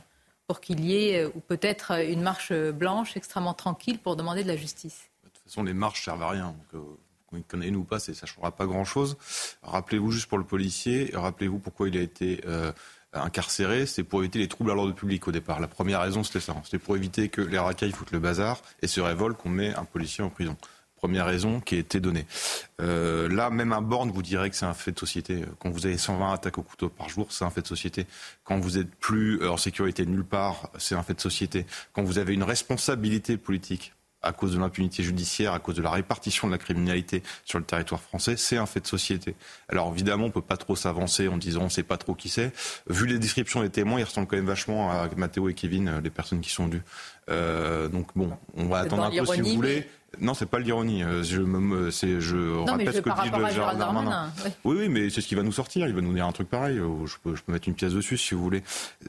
pour 0.49 0.61
qu'il 0.61 0.83
y 0.83 1.05
ait, 1.05 1.25
ou 1.25 1.41
peut-être 1.41 1.91
une 2.09 2.23
marche 2.23 2.51
blanche 2.51 3.15
extrêmement 3.15 3.53
tranquille 3.53 3.99
pour 3.99 4.15
demander 4.15 4.41
de 4.41 4.47
la 4.47 4.57
justice. 4.57 5.03
De 5.23 5.29
toute 5.29 5.43
façon, 5.43 5.61
les 5.61 5.75
marches 5.75 6.05
servent 6.05 6.23
à 6.23 6.29
rien. 6.31 6.55
Donc, 6.73 6.83
qu'on 7.27 7.41
connaît 7.43 7.69
nous 7.69 7.81
ou 7.81 7.83
pas, 7.83 7.99
ça 7.99 8.13
ne 8.13 8.25
changera 8.25 8.49
pas 8.49 8.65
grand-chose. 8.65 9.15
Rappelez-vous 9.61 10.09
juste 10.09 10.25
pour 10.25 10.39
le 10.39 10.43
policier, 10.43 11.11
rappelez-vous 11.13 11.59
pourquoi 11.59 11.87
il 11.87 11.95
a 11.95 12.01
été 12.01 12.41
incarcéré, 13.13 13.85
c'est 13.85 14.01
pour 14.01 14.21
éviter 14.21 14.39
les 14.39 14.47
troubles 14.47 14.71
à 14.71 14.73
l'ordre 14.73 14.95
public 14.95 15.27
au 15.27 15.31
départ. 15.31 15.59
La 15.59 15.67
première 15.67 16.01
raison, 16.01 16.23
c'était 16.23 16.39
ça. 16.39 16.55
C'était 16.63 16.79
pour 16.79 16.97
éviter 16.97 17.29
que 17.29 17.41
les 17.41 17.59
racailles 17.59 17.91
foutent 17.91 18.11
le 18.11 18.19
bazar 18.19 18.59
et 18.81 18.87
se 18.87 19.01
révoltent 19.01 19.37
qu'on 19.37 19.49
met 19.49 19.75
un 19.75 19.85
policier 19.85 20.23
en 20.23 20.31
prison. 20.31 20.57
Première 20.99 21.25
raison 21.25 21.61
qui 21.61 21.75
a 21.75 21.77
été 21.77 22.01
donnée. 22.01 22.25
Euh, 22.81 23.29
là, 23.29 23.49
même 23.49 23.71
un 23.71 23.81
borne 23.81 24.11
vous 24.11 24.21
dirait 24.21 24.49
que 24.49 24.55
c'est 24.57 24.65
un 24.65 24.73
fait 24.73 24.91
de 24.91 24.99
société. 24.99 25.45
Quand 25.57 25.69
vous 25.69 25.85
avez 25.85 25.97
120 25.97 26.33
attaques 26.33 26.57
au 26.57 26.61
couteau 26.61 26.89
par 26.89 27.07
jour, 27.07 27.27
c'est 27.29 27.45
un 27.45 27.49
fait 27.49 27.61
de 27.61 27.67
société. 27.67 28.05
Quand 28.43 28.59
vous 28.59 28.77
êtes 28.77 28.93
plus 28.95 29.47
en 29.47 29.55
sécurité 29.55 30.05
nulle 30.05 30.25
part, 30.25 30.69
c'est 30.77 30.95
un 30.95 31.03
fait 31.03 31.13
de 31.13 31.21
société. 31.21 31.65
Quand 31.93 32.03
vous 32.03 32.17
avez 32.17 32.33
une 32.33 32.43
responsabilité 32.43 33.37
politique 33.37 33.93
à 34.21 34.33
cause 34.33 34.53
de 34.53 34.59
l'impunité 34.59 35.03
judiciaire, 35.03 35.53
à 35.53 35.59
cause 35.59 35.75
de 35.75 35.81
la 35.81 35.91
répartition 35.91 36.47
de 36.47 36.51
la 36.51 36.57
criminalité 36.57 37.23
sur 37.45 37.59
le 37.59 37.65
territoire 37.65 38.01
français, 38.01 38.35
c'est 38.35 38.57
un 38.57 38.65
fait 38.65 38.81
de 38.81 38.87
société. 38.87 39.35
Alors 39.69 39.89
évidemment, 39.93 40.25
on 40.25 40.31
peut 40.31 40.41
pas 40.41 40.57
trop 40.57 40.75
s'avancer 40.75 41.27
en 41.27 41.37
disant 41.37 41.61
on 41.63 41.69
sait 41.69 41.83
pas 41.83 41.97
trop 41.97 42.15
qui 42.15 42.27
c'est. 42.27 42.51
Vu 42.89 43.07
les 43.07 43.19
descriptions 43.19 43.61
des 43.61 43.69
témoins, 43.69 43.99
ils 43.99 44.03
ressemblent 44.03 44.27
quand 44.27 44.35
même 44.35 44.45
vachement 44.45 44.91
à 44.91 45.07
Mathéo 45.15 45.47
et 45.47 45.53
Kevin, 45.53 45.87
euh, 45.87 46.01
les 46.01 46.09
personnes 46.09 46.41
qui 46.41 46.49
sont 46.49 46.67
dues. 46.67 46.83
Euh, 47.29 47.87
donc 47.87 48.07
bon, 48.15 48.31
on 48.57 48.65
va 48.65 48.79
attendre 48.79 49.03
un 49.03 49.09
peu 49.09 49.25
si 49.33 49.41
vous 49.41 49.55
voulez. 49.55 49.87
Non, 50.19 50.33
c'est 50.33 50.47
pas 50.47 50.59
l'ironie. 50.59 51.03
Euh, 51.03 51.23
je, 51.23 51.41
me, 51.41 51.89
je 51.91 52.71
répète 52.71 52.95
ce 52.95 53.01
que 53.01 53.09
dit 53.23 53.29
le 53.37 53.49
Gérald 53.49 53.79
Darmanin. 53.79 54.31
Oui. 54.65 54.77
oui, 54.79 54.89
mais 54.89 55.09
c'est 55.09 55.21
ce 55.21 55.27
qui 55.27 55.35
va 55.35 55.43
nous 55.43 55.51
sortir. 55.51 55.87
Il 55.87 55.93
va 55.93 56.01
nous 56.01 56.13
dire 56.13 56.25
un 56.25 56.31
truc 56.31 56.49
pareil. 56.49 56.77
Je 56.77 57.15
peux, 57.23 57.35
je 57.35 57.43
peux 57.43 57.51
mettre 57.51 57.67
une 57.67 57.75
pièce 57.75 57.93
dessus 57.93 58.17
si 58.17 58.33
vous 58.33 58.41
voulez. 58.41 58.63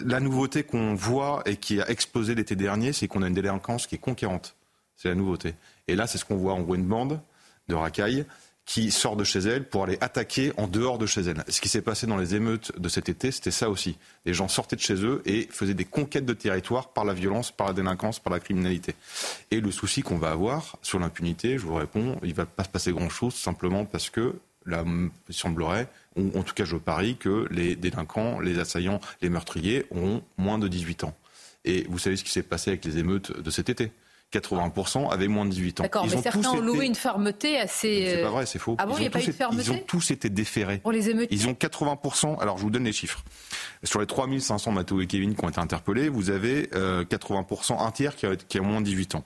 La 0.05 0.21
nouveauté 0.21 0.63
qu'on 0.63 0.95
voit 0.95 1.43
et 1.47 1.57
qui 1.57 1.81
a 1.81 1.89
explosé 1.91 2.35
l'été 2.35 2.55
dernier, 2.57 2.93
c'est 2.93 3.09
qu'on 3.09 3.23
a 3.23 3.29
une 3.29 3.35
délinquance 3.35 3.87
qui 3.87 3.95
est 3.97 3.99
conquérante. 3.99 4.57
C'est 4.97 5.09
la 5.09 5.15
nouveauté. 5.15 5.55
Et 5.89 5.97
là, 5.97 6.07
c'est 6.07 6.19
ce 6.19 6.25
qu'on 6.25 6.37
voit. 6.37 6.55
On 6.55 6.63
voit 6.63 6.77
une 6.77 6.87
bande 6.87 7.21
de 7.69 7.75
racailles 7.75 8.27
qui 8.71 8.93
sort 8.93 9.17
de 9.17 9.25
chez 9.25 9.41
elle 9.41 9.65
pour 9.65 9.83
aller 9.83 9.99
attaquer 10.01 10.53
en 10.57 10.69
dehors 10.69 10.99
de 10.99 11.05
chez 11.05 11.23
elle. 11.23 11.43
Ce 11.49 11.61
qui 11.61 11.69
s'est 11.69 11.83
passé 11.83 12.07
dans 12.07 12.17
les 12.17 12.37
émeutes 12.37 12.71
de 12.79 12.89
cet 12.89 13.09
été, 13.09 13.33
c'était 13.33 13.51
ça 13.51 13.69
aussi. 13.69 13.99
Les 14.27 14.33
gens 14.33 14.47
sortaient 14.47 14.77
de 14.77 14.81
chez 14.81 15.05
eux 15.05 15.23
et 15.27 15.49
faisaient 15.51 15.75
des 15.75 15.85
conquêtes 15.85 16.25
de 16.25 16.35
territoire 16.35 16.91
par 16.91 17.05
la 17.05 17.13
violence, 17.13 17.51
par 17.51 17.67
la 17.67 17.73
délinquance, 17.73 18.21
par 18.21 18.33
la 18.33 18.39
criminalité. 18.39 18.95
Et 19.51 19.61
le 19.61 19.73
souci 19.73 20.03
qu'on 20.03 20.19
va 20.19 20.31
avoir 20.31 20.77
sur 20.83 21.01
l'impunité, 21.01 21.59
je 21.59 21.67
vous 21.67 21.75
réponds, 21.75 22.17
il 22.23 22.33
va 22.33 22.47
pas 22.47 22.63
se 22.63 22.69
passer 22.69 22.93
grand-chose 22.93 23.35
simplement 23.35 23.85
parce 23.85 24.09
que 24.09 24.37
là, 24.67 24.85
il 25.29 25.35
semblerait, 25.35 25.89
ou 26.15 26.31
en 26.39 26.45
tout 26.45 26.55
cas 26.55 26.65
je 26.65 26.77
parie, 26.77 27.17
que 27.17 27.49
les 27.51 27.75
délinquants, 27.75 28.39
les 28.39 28.61
assaillants, 28.61 29.01
les 29.21 29.31
meurtriers 29.31 29.87
ont 29.91 30.23
moins 30.39 30.61
de 30.61 30.69
18 30.69 31.03
ans. 31.03 31.17
Et 31.65 31.89
vous 31.91 31.99
savez 31.99 32.17
ce 32.17 32.23
qui 32.23 32.31
s'est 32.31 32.45
passé 32.45 32.71
avec 32.71 32.85
les 32.85 32.99
émeutes 32.99 33.37
de 33.37 33.51
cet 33.51 33.69
été 33.69 33.91
80% 34.33 35.11
avaient 35.11 35.29
moins 35.29 35.45
de 35.45 35.51
18 35.51 35.81
ans. 35.81 35.83
D'accord, 35.83 36.07
mais 36.07 36.23
certains 36.23 36.51
ont 36.51 36.61
loué 36.61 36.87
une 36.87 36.95
fermeté 36.95 37.59
assez. 37.59 38.07
C'est 38.17 38.23
pas 38.23 38.31
vrai, 38.31 38.47
c'est 38.47 38.59
faux. 38.59 38.77
Ah 38.79 38.87
bon, 38.87 38.95
il 38.97 39.01
n'y 39.01 39.07
a 39.07 39.11
pas 39.11 39.23
eu 39.23 39.27
de 39.27 39.33
fermeté 39.33 39.65
Ils 39.65 39.73
ont 39.73 39.83
tous 39.87 40.11
été 40.11 40.31
déférés. 40.31 40.79
Pour 40.79 40.93
les 40.93 41.11
émeutes 41.11 41.29
Ils 41.31 41.49
ont 41.49 41.53
80%. 41.53 42.41
Alors, 42.41 42.59
je 42.59 42.63
vous 42.63 42.71
donne 42.71 42.85
les 42.85 42.93
chiffres. 42.93 43.25
Sur 43.83 44.01
les 44.01 44.07
3500 44.07 44.73
Mathéo 44.73 45.01
et 45.01 45.07
Kevin 45.07 45.35
qui 45.35 45.45
ont 45.45 45.49
été 45.49 45.61
interpellés, 45.61 46.09
vous 46.09 46.31
avez 46.31 46.65
80%, 46.65 47.85
un 47.85 47.91
tiers 47.91 48.15
qui 48.15 48.27
a, 48.27 48.37
qui 48.37 48.59
a 48.59 48.63
moins 48.63 48.81
de 48.81 48.87
18 48.87 49.17
ans. 49.17 49.25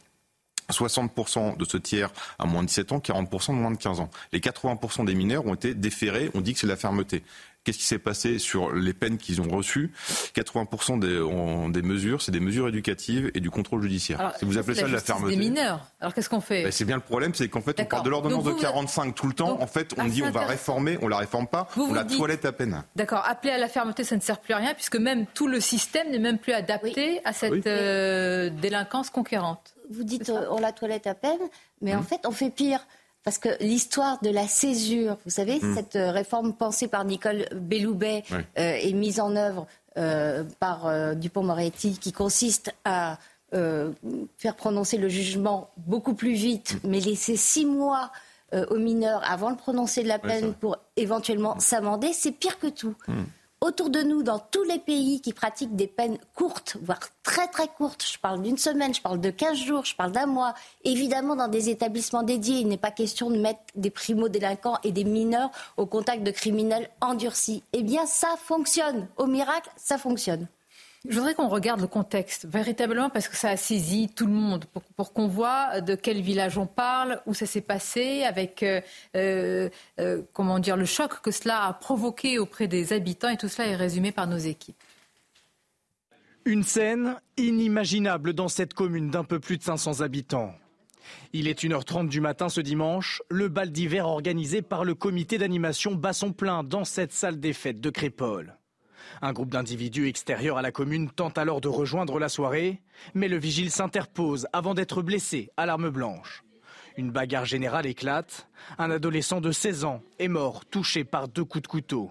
60% 0.73 1.57
de 1.57 1.65
ce 1.65 1.77
tiers 1.77 2.11
à 2.39 2.47
moins 2.47 2.63
de 2.63 2.69
17 2.69 2.93
ans, 2.93 2.99
40% 2.99 3.49
de 3.49 3.53
moins 3.53 3.71
de 3.71 3.77
15 3.77 4.01
ans. 4.01 4.11
Les 4.33 4.41
80% 4.41 5.05
des 5.05 5.15
mineurs 5.15 5.47
ont 5.47 5.55
été 5.55 5.75
déférés, 5.75 6.31
on 6.35 6.41
dit 6.41 6.55
que 6.55 6.61
c'est 6.61 6.67
la 6.67 6.77
fermeté. 6.77 7.23
Qu'est-ce 7.65 7.79
qui 7.79 7.85
s'est 7.85 7.99
passé 7.99 8.39
sur 8.39 8.73
les 8.75 8.93
peines 8.93 9.17
qu'ils 9.17 9.41
ont 9.41 9.49
reçues? 9.49 9.91
80% 10.37 10.99
des, 10.99 11.73
des 11.73 11.83
mesures, 11.87 12.21
c'est 12.21 12.31
des 12.33 12.41
mesures 12.41 12.69
éducatives 12.69 13.31
et 13.35 13.41
du 13.41 13.51
contrôle 13.51 13.83
judiciaire. 13.83 14.21
Alors, 14.21 14.37
si 14.37 14.45
vous 14.45 14.59
appelez 14.59 14.75
ça 14.77 14.87
de 14.87 14.93
la 14.93 15.01
fermeté. 15.01 15.31
des 15.35 15.41
mineurs. 15.41 15.87
Alors 16.01 16.13
qu'est-ce 16.15 16.29
qu'on 16.29 16.41
fait? 16.43 16.65
Ben, 16.65 16.73
C'est 16.73 16.85
bien 16.85 16.97
le 16.97 17.03
problème, 17.03 17.33
c'est 17.35 17.49
qu'en 17.49 17.63
fait, 17.63 17.81
on 17.81 17.85
parle 17.87 18.05
de 18.05 18.11
l'ordonnance 18.11 18.45
de 18.45 18.53
45 18.53 19.15
tout 19.15 19.27
le 19.27 19.33
temps. 19.33 19.61
en 19.61 19.67
fait, 19.67 19.95
on 19.99 20.05
dit 20.05 20.23
on 20.23 20.31
va 20.31 20.45
réformer, 20.45 20.99
on 21.03 21.09
la 21.09 21.17
réforme 21.17 21.47
pas, 21.47 21.69
vous 21.75 21.85
on 21.85 21.87
vous 21.89 21.95
la 21.95 22.05
dites... 22.05 22.19
toilette 22.19 22.45
à 22.45 22.53
peine. 22.53 22.83
D'accord. 22.97 23.23
Appeler 23.27 23.53
à 23.53 23.59
la 23.59 23.69
fermeté, 23.69 24.05
ça 24.05 24.17
ne 24.17 24.21
sert 24.21 24.41
plus 24.41 24.53
à 24.55 24.59
rien, 24.59 24.75
puisque 24.75 24.97
même 24.97 25.25
tout 25.33 25.47
le 25.47 25.61
système 25.61 26.11
n'est 26.11 26.19
même 26.19 26.39
plus 26.39 26.53
adapté 26.53 27.21
à 27.25 27.33
cette 27.33 27.53
Oui. 27.53 27.63
euh, 27.67 28.51
délinquance 28.51 29.11
conquérante. 29.11 29.75
Vous 29.91 30.05
dites 30.05 30.31
on 30.51 30.61
la 30.61 30.73
toilette 30.73 31.07
à 31.07 31.15
peine, 31.15 31.39
mais 31.83 31.95
en 31.95 32.03
fait 32.03 32.21
on 32.27 32.31
fait 32.31 32.51
pire. 32.51 32.81
Parce 33.25 33.39
que 33.39 33.49
l'histoire 33.61 34.21
de 34.23 34.29
la 34.31 34.47
césure, 34.47 35.17
vous 35.25 35.31
savez, 35.31 35.59
Mm. 35.61 35.75
cette 35.75 35.97
euh, 35.97 36.11
réforme 36.11 36.53
pensée 36.53 36.89
par 36.89 37.05
Nicole 37.07 37.47
Belloubet 37.55 38.23
Oui. 38.31 38.37
euh, 38.59 38.77
et 38.81 38.93
mise 38.93 39.19
en 39.19 39.35
œuvre 39.35 39.67
euh, 39.97 40.45
par 40.61 40.87
euh, 40.87 41.15
Dupont-Moretti, 41.15 41.99
qui 41.99 42.13
consiste 42.13 42.75
à 42.85 43.19
faire 44.39 44.57
prononcer 44.57 44.97
le 44.99 45.09
jugement 45.09 45.71
beaucoup 45.77 46.15
plus 46.15 46.33
vite, 46.33 46.79
mais 46.83 46.99
laisser 46.99 47.37
six 47.37 47.65
mois 47.65 48.11
aux 48.53 48.79
mineurs 48.79 49.23
avant 49.31 49.53
de 49.53 49.57
prononcer 49.57 50.03
de 50.03 50.09
la 50.09 50.19
peine 50.19 50.55
pour 50.55 50.77
éventuellement 50.97 51.61
s'amender, 51.61 52.13
c'est 52.13 52.33
pire 52.33 52.59
que 52.59 52.67
tout. 52.67 52.97
Autour 53.65 53.89
de 53.89 54.03
nous, 54.03 54.23
dans 54.23 54.39
tous 54.39 54.63
les 54.65 54.79
pays 54.79 55.23
qui 55.23 55.33
pratiquent 55.33 55.75
des 55.75 55.87
peines 55.87 56.19
courtes, 56.35 56.77
voire 56.83 57.01
très 57.23 57.49
très 57.49 57.67
courtes, 57.67 58.05
je 58.07 58.19
parle 58.19 58.43
d'une 58.43 58.59
semaine, 58.59 58.93
je 58.93 59.01
parle 59.01 59.23
de 59.23 59.31
15 59.31 59.57
jours, 59.57 59.87
je 59.87 59.97
parle 59.97 60.13
d'un 60.13 60.27
mois, 60.27 60.53
évidemment 60.85 61.35
dans 61.35 61.49
des 61.49 61.71
établissements 61.71 62.25
dédiés, 62.25 62.59
il 62.59 62.69
n'est 62.69 62.77
pas 62.77 62.91
question 62.91 63.31
de 63.31 63.39
mettre 63.39 63.61
des 63.75 63.89
primo-délinquants 63.89 64.77
et 64.85 64.93
des 64.93 65.05
mineurs 65.05 65.51
au 65.79 65.87
contact 65.87 66.23
de 66.23 66.31
criminels 66.31 66.91
endurcis. 67.01 67.63
Eh 67.73 67.83
bien 67.83 68.05
ça 68.05 68.35
fonctionne. 68.37 69.09
Au 69.17 69.25
miracle, 69.25 69.71
ça 69.77 69.97
fonctionne. 69.97 70.47
Je 71.07 71.19
voudrais 71.19 71.35
qu'on 71.35 71.49
regarde 71.49 71.83
le 71.83 71.87
contexte, 71.87 72.47
véritablement, 72.47 73.11
parce 73.11 73.29
que 73.29 73.37
ça 73.37 73.51
a 73.51 73.57
saisi 73.59 74.09
tout 74.09 74.27
le 74.27 74.33
monde, 74.33 74.65
pour, 74.97 75.13
qu'on 75.13 75.29
voit 75.29 75.83
de 75.83 75.95
quel 75.95 76.23
village 76.23 76.57
on 76.57 76.67
parle, 76.67 77.21
où 77.27 77.35
ça 77.35 77.45
s'est 77.45 77.61
passé, 77.61 78.23
avec 78.23 78.63
euh, 78.63 78.81
euh, 79.15 79.69
euh, 80.01 80.23
comment 80.33 80.59
dire 80.59 80.79
le 80.79 80.87
choc 80.87 81.21
que 81.21 81.31
cela 81.31 81.67
a 81.67 81.73
provoqué 81.75 82.39
auprès 82.39 82.69
des 82.69 82.95
habitants, 82.95 83.29
et 83.29 83.37
tout 83.37 83.49
cela 83.49 83.69
est 83.69 83.77
résumé 83.77 84.13
par 84.13 84.27
nos 84.27 84.39
équipes. 84.39 84.83
Une 86.47 86.63
scène 86.63 87.17
inimaginable 87.37 88.33
dans 88.33 88.49
cette 88.49 88.73
commune 88.73 89.11
d'un 89.11 89.25
peu 89.25 89.41
plus 89.41 89.59
de 89.59 89.63
500 89.63 90.01
habitants. 90.01 90.55
Il 91.35 91.49
est 91.49 91.65
1h30 91.65 92.09
du 92.09 92.23
matin 92.23 92.49
ce 92.49 92.63
dimanche, 92.63 93.21
le 93.29 93.49
bal 93.49 93.71
d'hiver 93.71 94.07
organisé 94.07 94.63
par 94.63 94.85
le 94.85 94.95
comité 94.95 95.37
d'animation 95.37 95.95
bat 95.95 96.15
son 96.15 96.33
plein 96.33 96.65
dans 96.65 96.85
cette 96.87 97.13
salle 97.13 97.41
des 97.41 97.53
fêtes 97.53 97.81
de 97.81 97.91
Crépole. 97.91 98.57
Un 99.25 99.33
groupe 99.33 99.49
d'individus 99.49 100.07
extérieurs 100.07 100.59
à 100.59 100.63
la 100.63 100.71
commune 100.71 101.09
tente 101.09 101.39
alors 101.39 101.63
de 101.63 101.69
rejoindre 101.69 102.19
la 102.19 102.29
soirée, 102.29 102.83
mais 103.15 103.27
le 103.27 103.39
vigile 103.39 103.71
s'interpose 103.71 104.47
avant 104.53 104.75
d'être 104.75 105.01
blessé 105.01 105.49
à 105.57 105.65
l'arme 105.65 105.89
blanche. 105.89 106.45
Une 106.99 107.11
bagarre 107.11 107.47
générale 107.47 107.87
éclate. 107.87 108.51
Un 108.77 108.91
adolescent 108.91 109.41
de 109.41 109.51
16 109.51 109.87
ans 109.87 110.03
est 110.19 110.29
mort, 110.29 110.67
touché 110.67 111.05
par 111.05 111.29
deux 111.29 111.47
coups 111.47 111.63
de 111.63 111.69
couteau. 111.69 112.11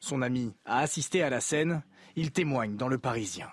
Son 0.00 0.22
ami 0.22 0.54
a 0.64 0.78
assisté 0.78 1.22
à 1.22 1.28
la 1.28 1.42
scène. 1.42 1.82
Il 2.16 2.32
témoigne 2.32 2.76
dans 2.76 2.88
Le 2.88 2.96
Parisien. 2.96 3.48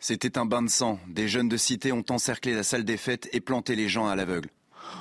C'était 0.00 0.38
un 0.38 0.46
bain 0.46 0.62
de 0.62 0.70
sang. 0.70 0.98
Des 1.06 1.28
jeunes 1.28 1.50
de 1.50 1.58
cité 1.58 1.92
ont 1.92 2.06
encerclé 2.08 2.54
la 2.54 2.62
salle 2.62 2.84
des 2.84 2.96
fêtes 2.96 3.28
et 3.34 3.42
planté 3.42 3.76
les 3.76 3.90
gens 3.90 4.08
à 4.08 4.16
l'aveugle. 4.16 4.48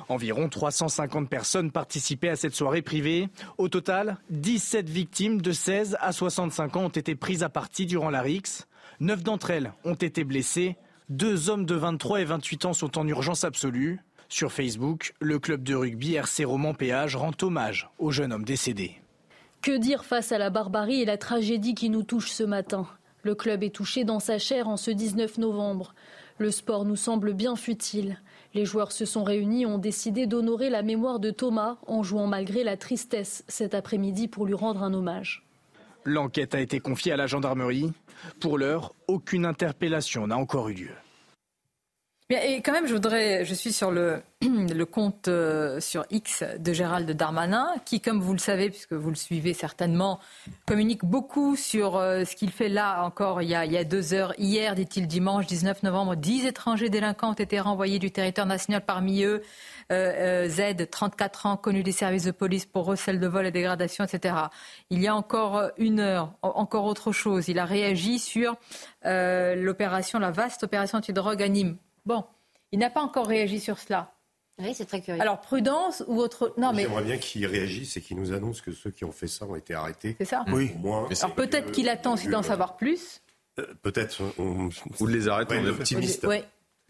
Environ 0.10 0.50
350 0.50 1.30
personnes 1.30 1.72
participaient 1.72 2.30
à 2.30 2.36
cette 2.36 2.56
soirée 2.56 2.82
privée. 2.82 3.30
Au 3.58 3.70
total, 3.70 4.18
17 4.30 4.90
victimes 4.90 5.42
de 5.42 5.52
16 5.52 5.98
à 6.00 6.12
65 6.12 6.76
ans 6.76 6.86
ont 6.86 6.90
été 6.90 7.16
prises 7.16 7.44
à 7.44 7.50
partie 7.50 7.86
durant 7.86 8.10
la 8.10 8.22
RIX. 8.22 8.68
Neuf 9.00 9.24
d'entre 9.24 9.52
elles 9.52 9.74
ont 9.86 9.96
été 9.96 10.24
blessées. 10.24 10.78
Deux 11.10 11.50
hommes 11.50 11.66
de 11.66 11.76
23 11.76 12.22
et 12.22 12.26
28 12.26 12.66
ans 12.66 12.74
sont 12.74 12.98
en 12.98 13.08
urgence 13.08 13.44
absolue. 13.44 14.00
Sur 14.30 14.52
Facebook, 14.52 15.14
le 15.20 15.38
club 15.38 15.64
de 15.64 15.76
rugby 15.76 16.16
RC 16.16 16.46
Roman 16.46 16.74
Péage 16.74 17.16
rend 17.16 17.34
hommage 17.42 17.90
au 18.00 18.12
jeune 18.12 18.34
homme 18.34 18.46
décédé. 18.46 19.00
Que 19.62 19.78
dire 19.78 20.06
face 20.06 20.32
à 20.32 20.38
la 20.38 20.50
barbarie 20.50 21.02
et 21.02 21.06
la 21.06 21.18
tragédie 21.18 21.76
qui 21.76 21.90
nous 21.90 22.04
touche 22.04 22.32
ce 22.32 22.44
matin? 22.44 22.88
Le 23.22 23.36
club 23.36 23.64
est 23.64 23.74
touché 23.74 24.04
dans 24.04 24.20
sa 24.20 24.38
chair 24.38 24.68
en 24.68 24.76
ce 24.76 24.92
19 24.92 25.38
novembre. 25.38 25.94
Le 26.40 26.52
sport 26.52 26.84
nous 26.84 26.96
semble 26.96 27.34
bien 27.34 27.56
futile. 27.56 28.20
Les 28.54 28.66
joueurs 28.66 28.92
se 28.92 29.06
sont 29.06 29.24
réunis 29.24 29.64
et 29.64 29.66
ont 29.66 29.80
décidé 29.80 30.28
d'honorer 30.28 30.70
la 30.70 30.84
mémoire 30.84 31.20
de 31.20 31.32
Thomas 31.32 31.78
en 31.88 32.04
jouant 32.04 32.28
malgré 32.28 32.64
la 32.64 32.78
tristesse 32.78 33.44
cet 33.48 33.74
après-midi 33.74 34.28
pour 34.28 34.46
lui 34.46 34.54
rendre 34.54 34.84
un 34.84 34.94
hommage. 34.94 35.44
L'enquête 36.06 36.54
a 36.54 36.60
été 36.60 36.80
confiée 36.80 37.14
à 37.14 37.18
la 37.18 37.28
gendarmerie. 37.28 37.92
Pour 38.40 38.58
l'heure, 38.58 38.94
aucune 39.08 39.46
interpellation 39.46 40.28
n'a 40.28 40.38
encore 40.38 40.70
eu 40.70 40.74
lieu. 40.74 41.03
Et 42.30 42.62
quand 42.62 42.72
même, 42.72 42.88
je 42.88 42.94
voudrais, 42.94 43.46
je 43.46 43.54
suis 43.54 43.74
sur 43.74 43.92
le, 43.92 44.24
compte 44.86 45.28
euh, 45.28 45.80
sur 45.80 46.06
X 46.10 46.44
de 46.58 46.74
Gérald 46.74 47.10
Darmanin, 47.12 47.68
qui, 47.86 48.00
comme 48.02 48.22
vous 48.22 48.32
le 48.34 48.40
savez, 48.40 48.70
puisque 48.70 48.94
vous 48.94 49.10
le 49.10 49.16
suivez 49.16 49.54
certainement, 49.54 50.20
communique 50.66 51.04
beaucoup 51.06 51.56
sur 51.56 51.98
euh, 51.98 52.24
ce 52.24 52.36
qu'il 52.36 52.50
fait 52.50 52.70
là 52.70 53.04
encore 53.04 53.42
il 53.42 53.50
y, 53.50 53.56
a, 53.56 53.66
il 53.66 53.72
y 53.74 53.78
a 53.78 53.84
deux 53.84 54.14
heures. 54.14 54.34
Hier, 54.40 54.74
dit-il, 54.74 55.06
dimanche 55.06 55.46
19 55.46 55.84
novembre, 55.84 56.16
10 56.16 56.46
étrangers 56.46 56.90
délinquants 56.90 57.32
ont 57.32 57.34
été 57.34 57.60
renvoyés 57.60 58.00
du 58.00 58.10
territoire 58.10 58.48
national, 58.48 58.84
parmi 58.86 59.24
eux 59.24 59.44
euh, 59.92 60.46
euh, 60.46 60.50
Z, 60.50 60.90
34 60.90 61.46
ans, 61.46 61.58
connu 61.58 61.84
des 61.84 61.92
services 61.92 62.24
de 62.24 62.32
police 62.32 62.66
pour 62.66 62.86
recel 62.86 63.20
de 63.20 63.28
vol 63.28 63.46
et 63.46 63.52
dégradation, 63.52 64.06
etc. 64.06 64.36
Il 64.90 65.02
y 65.02 65.08
a 65.08 65.16
encore 65.16 65.70
une 65.78 66.00
heure, 66.00 66.34
en- 66.42 66.50
encore 66.56 66.86
autre 66.86 67.12
chose. 67.12 67.48
Il 67.50 67.60
a 67.60 67.66
réagi 67.66 68.18
sur 68.18 68.56
l'opération, 69.04 70.18
la 70.20 70.32
vaste 70.32 70.64
opération 70.64 70.98
antidrogue 70.98 71.44
à 71.44 71.48
Nîmes. 71.50 71.78
Bon, 72.06 72.26
il 72.72 72.80
n'a 72.80 72.90
pas 72.90 73.02
encore 73.02 73.28
réagi 73.28 73.60
sur 73.60 73.80
cela. 73.80 74.14
Oui, 74.60 74.74
c'est 74.76 74.86
très 74.86 75.02
curieux. 75.02 75.22
Alors 75.22 75.42
prudence 75.42 76.04
ou 76.08 76.20
autre 76.20 76.54
Non, 76.58 76.74
mais 76.74 76.84
J'aimerais 76.84 77.04
bien 77.04 77.18
qu'il 77.18 77.46
réagisse 77.48 77.98
et 77.98 78.02
qu'il 78.02 78.18
nous 78.18 78.34
annonce 78.34 78.62
que 78.62 78.72
ceux 78.72 78.92
qui 78.92 79.04
ont 79.04 79.12
fait 79.12 79.28
ça 79.28 79.46
ont 79.46 79.56
été 79.56 79.74
arrêtés. 79.74 80.16
c'est 80.20 80.26
ça. 80.26 80.46
Au 80.48 80.78
moins, 80.78 81.08
Alors 81.10 81.36
peut-être 81.36 81.72
qu'il 81.72 81.90
attend 81.90 82.14
aussi 82.14 82.28
d'en 82.28 82.44
savoir 82.44 82.78
plus. 82.78 83.22
Euh, 83.60 83.66
peut-être 83.82 84.22
on, 84.38 84.70
Ou 85.00 85.08
de 85.08 85.12
les 85.12 85.28
arrêter, 85.28 85.56
Ouais, 85.56 85.62
on 85.64 85.68
est 85.68 85.70
optimiste. 85.70 86.28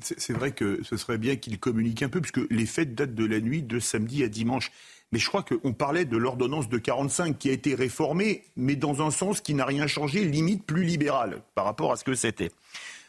C'est 0.02 0.20
c'est 0.20 0.34
vrai 0.34 0.52
que 0.52 0.82
ce 0.84 0.98
serait 0.98 1.20
bien 1.20 1.36
qu'il 1.36 1.60
communique 1.60 2.02
un 2.02 2.10
peu, 2.10 2.20
puisque 2.20 2.42
les 2.50 2.66
fêtes 2.66 2.96
datent 2.96 3.14
de 3.14 3.26
la 3.26 3.40
nuit 3.40 3.62
de 3.62 3.80
samedi 3.80 4.24
à 4.24 4.28
dimanche. 4.28 4.72
Mais 5.12 5.20
je 5.20 5.28
crois 5.28 5.44
qu'on 5.44 5.74
parlait 5.74 6.06
de 6.06 6.18
l'ordonnance 6.18 6.68
de 6.68 6.80
45 6.80 7.38
qui 7.38 7.50
a 7.50 7.52
été 7.54 7.76
réformée, 7.76 8.44
mais 8.56 8.76
dans 8.76 9.06
un 9.06 9.12
sens 9.12 9.40
qui 9.40 9.54
n'a 9.54 9.66
rien 9.66 9.86
changé, 9.86 10.26
limite 10.26 10.66
plus 10.66 10.84
libéral 10.84 11.44
par 11.54 11.66
rapport 11.66 11.92
à 11.92 11.96
ce 11.96 12.04
que 12.04 12.16
c'était. 12.16 12.52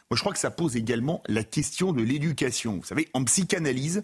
Moi, 0.09 0.17
je 0.17 0.21
crois 0.21 0.33
que 0.33 0.39
ça 0.39 0.51
pose 0.51 0.75
également 0.75 1.23
la 1.27 1.43
question 1.43 1.91
de 1.91 2.03
l'éducation. 2.03 2.77
Vous 2.77 2.85
savez, 2.85 3.09
en 3.13 3.23
psychanalyse, 3.23 4.03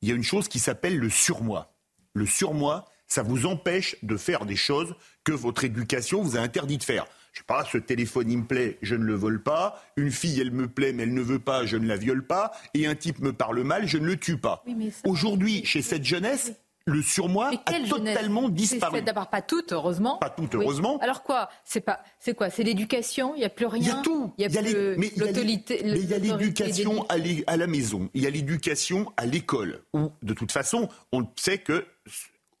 il 0.00 0.08
y 0.08 0.12
a 0.12 0.14
une 0.14 0.22
chose 0.22 0.48
qui 0.48 0.58
s'appelle 0.58 0.98
le 0.98 1.10
surmoi. 1.10 1.74
Le 2.14 2.26
surmoi, 2.26 2.86
ça 3.06 3.22
vous 3.22 3.46
empêche 3.46 3.96
de 4.02 4.16
faire 4.16 4.46
des 4.46 4.56
choses 4.56 4.94
que 5.22 5.32
votre 5.32 5.64
éducation 5.64 6.22
vous 6.22 6.36
a 6.36 6.40
interdit 6.40 6.78
de 6.78 6.82
faire. 6.82 7.06
Je 7.32 7.40
sais 7.40 7.44
pas, 7.46 7.64
ce 7.64 7.78
téléphone 7.78 8.30
il 8.30 8.38
me 8.38 8.44
plaît, 8.44 8.78
je 8.80 8.94
ne 8.94 9.04
le 9.04 9.14
vole 9.14 9.42
pas. 9.42 9.82
Une 9.96 10.12
fille, 10.12 10.40
elle 10.40 10.52
me 10.52 10.68
plaît, 10.68 10.92
mais 10.92 11.02
elle 11.02 11.14
ne 11.14 11.20
veut 11.20 11.40
pas, 11.40 11.66
je 11.66 11.76
ne 11.76 11.86
la 11.86 11.96
viole 11.96 12.24
pas. 12.24 12.52
Et 12.74 12.86
un 12.86 12.94
type 12.94 13.18
me 13.18 13.32
parle 13.32 13.62
mal, 13.64 13.88
je 13.88 13.98
ne 13.98 14.06
le 14.06 14.16
tue 14.16 14.38
pas. 14.38 14.62
Oui, 14.66 14.92
Aujourd'hui, 15.04 15.64
chez 15.64 15.82
cette 15.82 16.04
jeunesse, 16.04 16.52
le 16.86 17.00
surmoi 17.02 17.50
a 17.66 17.72
totalement 17.88 18.48
disparu. 18.48 19.00
D'abord 19.02 19.28
pas 19.30 19.40
toutes, 19.42 19.72
heureusement. 19.72 20.18
Pas 20.18 20.28
toutes, 20.30 20.54
Oui. 20.54 20.60
heureusement. 20.62 20.98
Alors 20.98 21.22
quoi 21.22 21.48
C'est 21.64 21.80
pas, 21.80 22.00
c'est 22.18 22.34
quoi 22.34 22.50
C'est 22.50 22.62
l'éducation. 22.62 23.34
Il 23.34 23.38
n'y 23.38 23.44
a 23.44 23.48
plus 23.48 23.66
rien. 23.66 23.80
Il 23.82 23.86
y 23.88 23.90
a 23.90 24.02
tout. 24.02 24.32
Il 24.36 24.42
y 24.44 26.14
a 26.14 26.18
l'éducation 26.18 27.06
à, 27.08 27.14
à 27.46 27.56
la 27.56 27.66
maison, 27.66 28.10
il 28.14 28.22
y 28.22 28.26
a 28.26 28.30
l'éducation 28.30 29.12
à 29.16 29.26
l'école, 29.26 29.82
où 29.92 30.10
de 30.22 30.34
toute 30.34 30.52
façon, 30.52 30.88
on 31.12 31.26
sait 31.36 31.58
que 31.58 31.86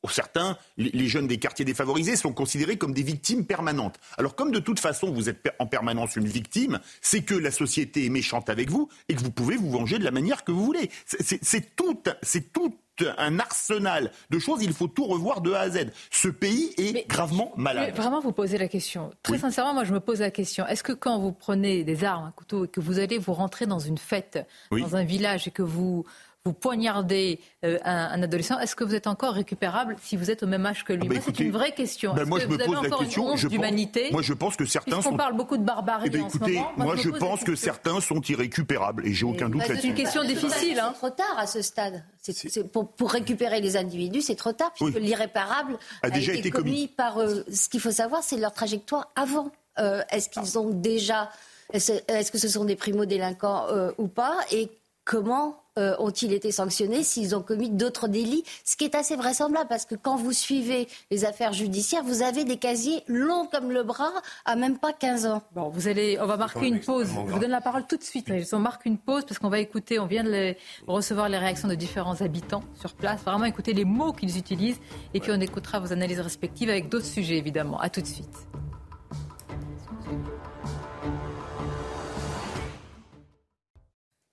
pour 0.04 0.12
certains, 0.12 0.58
les 0.76 1.08
jeunes 1.08 1.26
des 1.26 1.38
quartiers 1.38 1.64
défavorisés 1.64 2.14
sont 2.16 2.34
considérés 2.34 2.76
comme 2.76 2.92
des 2.92 3.02
victimes 3.02 3.46
permanentes. 3.46 3.98
Alors 4.18 4.34
comme 4.34 4.52
de 4.52 4.58
toute 4.58 4.78
façon 4.78 5.10
vous 5.10 5.30
êtes 5.30 5.50
en 5.58 5.66
permanence 5.66 6.16
une 6.16 6.26
victime, 6.26 6.78
c'est 7.00 7.22
que 7.22 7.34
la 7.34 7.50
société 7.50 8.04
est 8.04 8.10
méchante 8.10 8.50
avec 8.50 8.68
vous 8.68 8.90
et 9.08 9.14
que 9.14 9.22
vous 9.22 9.30
pouvez 9.30 9.56
vous 9.56 9.70
venger 9.70 9.98
de 9.98 10.04
la 10.04 10.10
manière 10.10 10.44
que 10.44 10.52
vous 10.52 10.62
voulez. 10.62 10.90
C'est- 11.06 11.74
tout, 11.74 11.98
c'est 12.20 12.52
tout 12.52 12.76
un 13.16 13.38
arsenal 13.38 14.12
de 14.28 14.38
choses. 14.38 14.62
Il 14.62 14.74
faut 14.74 14.88
tout 14.88 15.06
revoir 15.06 15.40
de 15.40 15.52
A 15.54 15.60
à 15.60 15.70
Z. 15.70 15.86
Ce 16.10 16.28
pays 16.28 16.74
est 16.76 17.08
gravement 17.08 17.54
malade. 17.56 17.96
Vraiment, 17.96 18.20
vous 18.20 18.32
posez 18.32 18.58
la 18.58 18.68
question. 18.68 19.10
Très 19.22 19.38
sincèrement, 19.38 19.72
moi, 19.72 19.84
je 19.84 19.94
me 19.94 20.00
pose 20.00 20.20
la 20.20 20.30
question. 20.30 20.66
Est-ce 20.66 20.82
que 20.82 20.92
quand 20.92 21.18
vous 21.18 21.32
prenez 21.32 21.82
des 21.82 22.04
armes, 22.04 22.26
un 22.26 22.30
couteau, 22.32 22.66
et 22.66 22.68
que 22.68 22.80
vous 22.80 22.98
allez 22.98 23.16
vous 23.16 23.32
rentrer 23.32 23.64
dans 23.64 23.78
une 23.78 23.96
fête, 23.96 24.46
dans 24.70 24.96
un 24.96 25.04
village, 25.04 25.48
et 25.48 25.50
que 25.50 25.62
vous 25.62 26.04
vous 26.46 26.52
poignardez 26.52 27.40
euh, 27.64 27.78
un, 27.86 28.22
adolescent, 28.22 28.58
est-ce 28.58 28.76
que 28.76 28.84
vous 28.84 28.94
êtes 28.94 29.06
encore 29.06 29.32
récupérable 29.32 29.96
si 30.02 30.14
vous 30.14 30.30
êtes 30.30 30.42
au 30.42 30.46
même 30.46 30.66
âge 30.66 30.84
que 30.84 30.92
lui? 30.92 31.08
Ah 31.10 31.14
bah 31.14 31.20
C'est 31.24 31.40
une 31.40 31.50
vraie 31.50 31.72
question. 31.72 32.12
Ben 32.12 32.28
moi, 32.28 32.38
je 32.38 32.46
me 32.46 32.58
pose 32.58 32.82
la 32.82 32.90
question. 32.98 33.34
je 33.34 33.48
pense, 33.48 34.12
moi, 34.12 34.20
je 34.20 34.32
pense 34.34 34.54
que 34.54 34.66
certains 34.66 35.00
sont. 35.00 35.14
On 35.14 35.16
parle 35.16 35.38
beaucoup 35.38 35.56
de 35.56 35.62
barbarie 35.62 36.08
eh 36.08 36.10
ben, 36.10 36.26
écoutez, 36.26 36.44
en 36.44 36.48
ce 36.48 36.48
moment. 36.50 36.72
Moi, 36.76 36.96
je, 36.96 37.08
pense 37.08 37.44
que 37.44 37.56
certains 37.56 37.98
sont 38.02 38.20
irrécupérables 38.20 39.06
et 39.06 39.14
j'ai 39.14 39.24
aucun 39.24 39.48
doute 39.48 39.62
là-dessus. 39.62 39.80
C'est 39.80 39.88
une 39.88 39.94
question 39.94 40.22
difficile. 40.22 40.78
Hein. 40.78 40.90
C'est 40.92 40.98
trop 40.98 41.16
tard 41.16 41.34
à 41.38 41.46
ce 41.46 41.62
stade. 41.62 42.04
pour, 42.74 42.92
pour, 42.92 43.10
récupérer 43.10 43.62
les 43.62 43.78
individus, 43.78 44.20
c'est 44.20 44.36
trop 44.36 44.52
tard 44.52 44.70
puisque 44.78 44.98
l'irréparable 44.98 45.78
a, 46.02 46.10
déjà 46.10 46.34
été, 46.34 46.50
commis, 46.50 46.88
par. 46.88 47.20
Euh, 47.20 47.42
ce 47.50 47.70
qu'il 47.70 47.80
faut 47.80 47.90
savoir, 47.90 48.22
c'est 48.22 48.36
leur 48.36 48.52
trajectoire 48.52 49.10
avant. 49.16 49.50
Euh, 49.78 50.02
est-ce 50.10 50.28
qu'ils 50.28 50.58
ont 50.58 50.68
déjà 50.68 51.30
est-ce 51.72 52.30
que 52.30 52.36
ce 52.36 52.48
sont 52.48 52.66
des 52.66 52.76
primo-délinquants 52.76 53.68
ou 53.96 54.08
pas? 54.08 54.36
Et 54.52 54.68
comment 55.06 55.63
euh, 55.78 55.96
ont-ils 55.98 56.32
été 56.32 56.52
sanctionnés 56.52 57.02
s'ils 57.02 57.34
ont 57.34 57.42
commis 57.42 57.70
d'autres 57.70 58.08
délits 58.08 58.44
Ce 58.64 58.76
qui 58.76 58.84
est 58.84 58.94
assez 58.94 59.16
vraisemblable 59.16 59.66
parce 59.68 59.84
que 59.84 59.94
quand 59.94 60.16
vous 60.16 60.32
suivez 60.32 60.86
les 61.10 61.24
affaires 61.24 61.52
judiciaires, 61.52 62.04
vous 62.04 62.22
avez 62.22 62.44
des 62.44 62.58
casiers 62.58 63.02
longs 63.08 63.46
comme 63.46 63.70
le 63.70 63.82
bras 63.82 64.12
à 64.44 64.56
même 64.56 64.78
pas 64.78 64.92
15 64.92 65.26
ans. 65.26 65.42
Bon, 65.52 65.68
vous 65.68 65.88
allez, 65.88 66.18
on 66.20 66.26
va 66.26 66.36
marquer 66.36 66.68
une 66.68 66.80
pause. 66.80 67.08
Je 67.08 67.32
vous 67.32 67.38
donne 67.38 67.50
la 67.50 67.60
parole 67.60 67.86
tout 67.86 67.96
de 67.96 68.04
suite. 68.04 68.30
On 68.52 68.58
marque 68.58 68.86
une 68.86 68.98
pause 68.98 69.24
parce 69.24 69.38
qu'on 69.38 69.48
va 69.48 69.58
écouter, 69.58 69.98
on 69.98 70.06
vient 70.06 70.24
de 70.24 70.54
recevoir 70.86 71.28
les 71.28 71.38
réactions 71.38 71.68
de 71.68 71.74
différents 71.74 72.20
habitants 72.20 72.62
sur 72.78 72.92
place. 72.94 73.22
Vraiment 73.22 73.46
écouter 73.46 73.72
les 73.72 73.84
mots 73.84 74.12
qu'ils 74.12 74.38
utilisent 74.38 74.80
et 75.12 75.20
puis 75.20 75.32
on 75.32 75.40
écoutera 75.40 75.80
vos 75.80 75.92
analyses 75.92 76.20
respectives 76.20 76.70
avec 76.70 76.88
d'autres 76.88 77.06
sujets 77.06 77.36
évidemment. 77.36 77.80
À 77.80 77.90
tout 77.90 78.00
de 78.00 78.06
suite. 78.06 78.46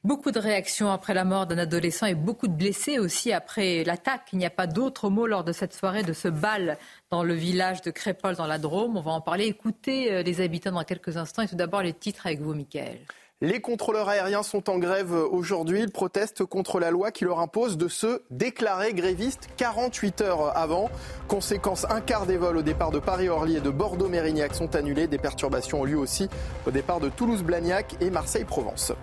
Beaucoup 0.03 0.31
de 0.31 0.39
réactions 0.39 0.91
après 0.91 1.13
la 1.13 1.23
mort 1.23 1.45
d'un 1.45 1.59
adolescent 1.59 2.07
et 2.07 2.15
beaucoup 2.15 2.47
de 2.47 2.53
blessés 2.53 2.97
aussi 2.97 3.31
après 3.31 3.83
l'attaque. 3.83 4.29
Il 4.33 4.39
n'y 4.39 4.47
a 4.47 4.49
pas 4.49 4.65
d'autre 4.65 5.11
mot 5.11 5.27
lors 5.27 5.43
de 5.43 5.51
cette 5.51 5.75
soirée, 5.75 6.01
de 6.01 6.11
ce 6.13 6.27
bal 6.27 6.79
dans 7.11 7.23
le 7.23 7.35
village 7.35 7.83
de 7.83 7.91
Crépol 7.91 8.35
dans 8.35 8.47
la 8.47 8.57
Drôme. 8.57 8.97
On 8.97 9.01
va 9.01 9.11
en 9.11 9.21
parler. 9.21 9.45
Écoutez 9.45 10.11
euh, 10.11 10.23
les 10.23 10.41
habitants 10.41 10.71
dans 10.71 10.83
quelques 10.83 11.17
instants 11.17 11.43
et 11.43 11.47
tout 11.47 11.55
d'abord 11.55 11.83
les 11.83 11.93
titres 11.93 12.25
avec 12.25 12.41
vous, 12.41 12.55
Michael. 12.55 12.97
Les 13.41 13.61
contrôleurs 13.61 14.09
aériens 14.09 14.41
sont 14.41 14.71
en 14.71 14.79
grève 14.79 15.13
aujourd'hui. 15.13 15.81
Ils 15.81 15.91
protestent 15.91 16.45
contre 16.45 16.79
la 16.79 16.89
loi 16.89 17.11
qui 17.11 17.25
leur 17.25 17.39
impose 17.39 17.77
de 17.77 17.87
se 17.87 18.23
déclarer 18.31 18.93
grévistes 18.93 19.49
48 19.57 20.21
heures 20.21 20.57
avant. 20.57 20.89
Conséquence, 21.27 21.85
un 21.91 22.01
quart 22.01 22.25
des 22.25 22.37
vols 22.37 22.57
au 22.57 22.61
départ 22.63 22.89
de 22.89 22.99
Paris-Orly 22.99 23.57
et 23.57 23.61
de 23.61 23.69
Bordeaux-Mérignac 23.69 24.55
sont 24.55 24.75
annulés. 24.75 25.05
Des 25.05 25.19
perturbations 25.19 25.81
ont 25.81 25.85
lieu 25.85 25.97
aussi 25.97 26.27
au 26.65 26.71
départ 26.71 26.99
de 26.99 27.09
Toulouse-Blagnac 27.09 27.97
et 28.01 28.09
Marseille-Provence. 28.09 28.93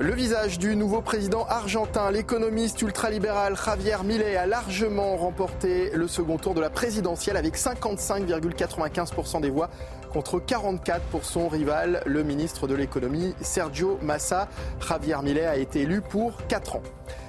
Le 0.00 0.14
visage 0.14 0.60
du 0.60 0.76
nouveau 0.76 1.00
président 1.00 1.44
argentin, 1.48 2.12
l'économiste 2.12 2.80
ultralibéral 2.82 3.56
Javier 3.56 3.96
Milei 4.04 4.36
a 4.36 4.46
largement 4.46 5.16
remporté 5.16 5.90
le 5.92 6.06
second 6.06 6.36
tour 6.36 6.54
de 6.54 6.60
la 6.60 6.70
présidentielle 6.70 7.36
avec 7.36 7.56
55,95% 7.56 9.40
des 9.40 9.50
voix 9.50 9.70
contre 10.12 10.38
44% 10.38 11.00
pour 11.10 11.24
son 11.24 11.48
rival, 11.48 12.00
le 12.06 12.22
ministre 12.22 12.68
de 12.68 12.76
l'économie 12.76 13.34
Sergio 13.40 13.98
Massa. 14.00 14.46
Javier 14.88 15.16
Milei 15.20 15.46
a 15.46 15.56
été 15.56 15.80
élu 15.80 16.00
pour 16.00 16.46
4 16.46 16.76
ans. 16.76 16.82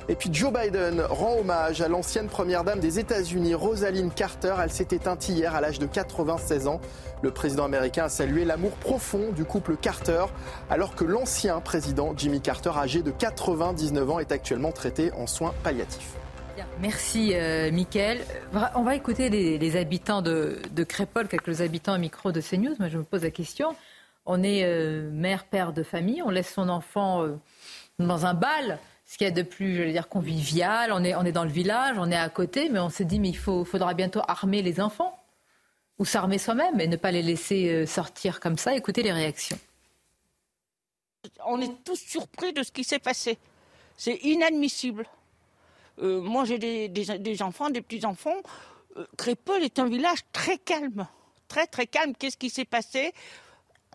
Et 0.09 0.15
puis 0.15 0.31
Joe 0.33 0.51
Biden 0.51 1.01
rend 1.01 1.37
hommage 1.37 1.81
à 1.81 1.87
l'ancienne 1.87 2.29
première 2.29 2.63
dame 2.63 2.79
des 2.79 2.97
États-Unis, 2.97 3.53
Rosalynn 3.53 4.09
Carter. 4.09 4.55
Elle 4.59 4.71
s'est 4.71 4.87
éteinte 4.89 5.29
hier 5.29 5.53
à 5.53 5.61
l'âge 5.61 5.77
de 5.77 5.85
96 5.85 6.65
ans. 6.65 6.81
Le 7.21 7.29
président 7.29 7.65
américain 7.65 8.05
a 8.05 8.09
salué 8.09 8.43
l'amour 8.43 8.71
profond 8.71 9.31
du 9.35 9.45
couple 9.45 9.77
Carter, 9.77 10.25
alors 10.71 10.95
que 10.95 11.03
l'ancien 11.03 11.59
président 11.61 12.15
Jimmy 12.17 12.41
Carter, 12.41 12.71
âgé 12.75 13.03
de 13.03 13.11
99 13.11 14.09
ans, 14.09 14.17
est 14.17 14.31
actuellement 14.31 14.71
traité 14.71 15.11
en 15.13 15.27
soins 15.27 15.53
palliatifs. 15.63 16.15
Merci, 16.81 17.35
euh, 17.35 17.71
Mickaël. 17.71 18.21
On 18.73 18.81
va 18.81 18.95
écouter 18.95 19.29
les, 19.29 19.77
habitants 19.77 20.23
de, 20.23 20.59
Crépol, 20.87 21.27
quelques 21.27 21.61
habitants 21.61 21.93
au 21.93 21.99
micro 21.99 22.31
de 22.31 22.41
CNews. 22.41 22.73
Moi, 22.79 22.89
je 22.89 22.97
me 22.97 23.03
pose 23.03 23.21
la 23.21 23.31
question. 23.31 23.75
On 24.25 24.41
est 24.41 24.63
euh, 24.63 25.07
mère, 25.11 25.45
père 25.45 25.71
de 25.71 25.83
famille, 25.83 26.23
on 26.23 26.31
laisse 26.31 26.51
son 26.51 26.67
enfant 26.67 27.23
euh, 27.23 27.37
dans 27.99 28.25
un 28.25 28.33
bal 28.33 28.79
ce 29.09 29.17
qu'il 29.17 29.25
y 29.25 29.27
a 29.27 29.33
de 29.33 29.41
plus, 29.41 29.75
je 29.75 29.81
veux 29.81 29.91
dire, 29.91 30.07
convivial. 30.07 30.91
On 30.91 31.03
est, 31.03 31.31
dans 31.31 31.43
le 31.43 31.49
village, 31.49 31.97
on 31.97 32.11
est 32.11 32.15
à 32.15 32.29
côté, 32.29 32.69
mais 32.69 32.77
on 32.77 32.91
s'est 32.91 33.05
dit, 33.05 33.19
mais 33.19 33.29
il 33.29 33.37
faudra 33.37 33.95
bientôt 33.95 34.21
armer 34.27 34.61
les 34.61 34.79
enfants 34.79 35.19
ou 35.97 36.05
s'armer 36.05 36.37
soi-même 36.37 36.79
et 36.79 36.87
ne 36.87 36.95
pas 36.95 37.09
les 37.09 37.23
laisser 37.23 37.69
euh, 37.69 37.85
sortir 37.87 38.39
comme 38.39 38.59
ça. 38.59 38.75
Écoutez 38.75 39.01
les 39.01 39.11
réactions. 39.11 39.57
On 41.43 41.59
est 41.59 41.83
tous 41.83 41.99
surpris 41.99 42.53
de 42.53 42.61
ce 42.61 42.71
qui 42.71 42.83
s'est 42.83 42.99
passé. 42.99 43.39
C'est 43.97 44.17
inadmissible. 44.17 45.07
Euh, 46.03 46.21
moi, 46.21 46.45
j'ai 46.45 46.59
des, 46.59 47.41
enfants, 47.41 47.71
des 47.71 47.81
petits-enfants. 47.81 48.37
Euh, 48.95 49.07
est 49.59 49.79
un 49.79 49.89
village 49.89 50.19
très 50.31 50.59
calme. 50.59 51.07
Très, 51.47 51.65
très 51.65 51.87
calme. 51.87 52.13
Qu'est-ce 52.13 52.37
qui 52.37 52.51
s'est 52.51 52.63
passé? 52.63 53.11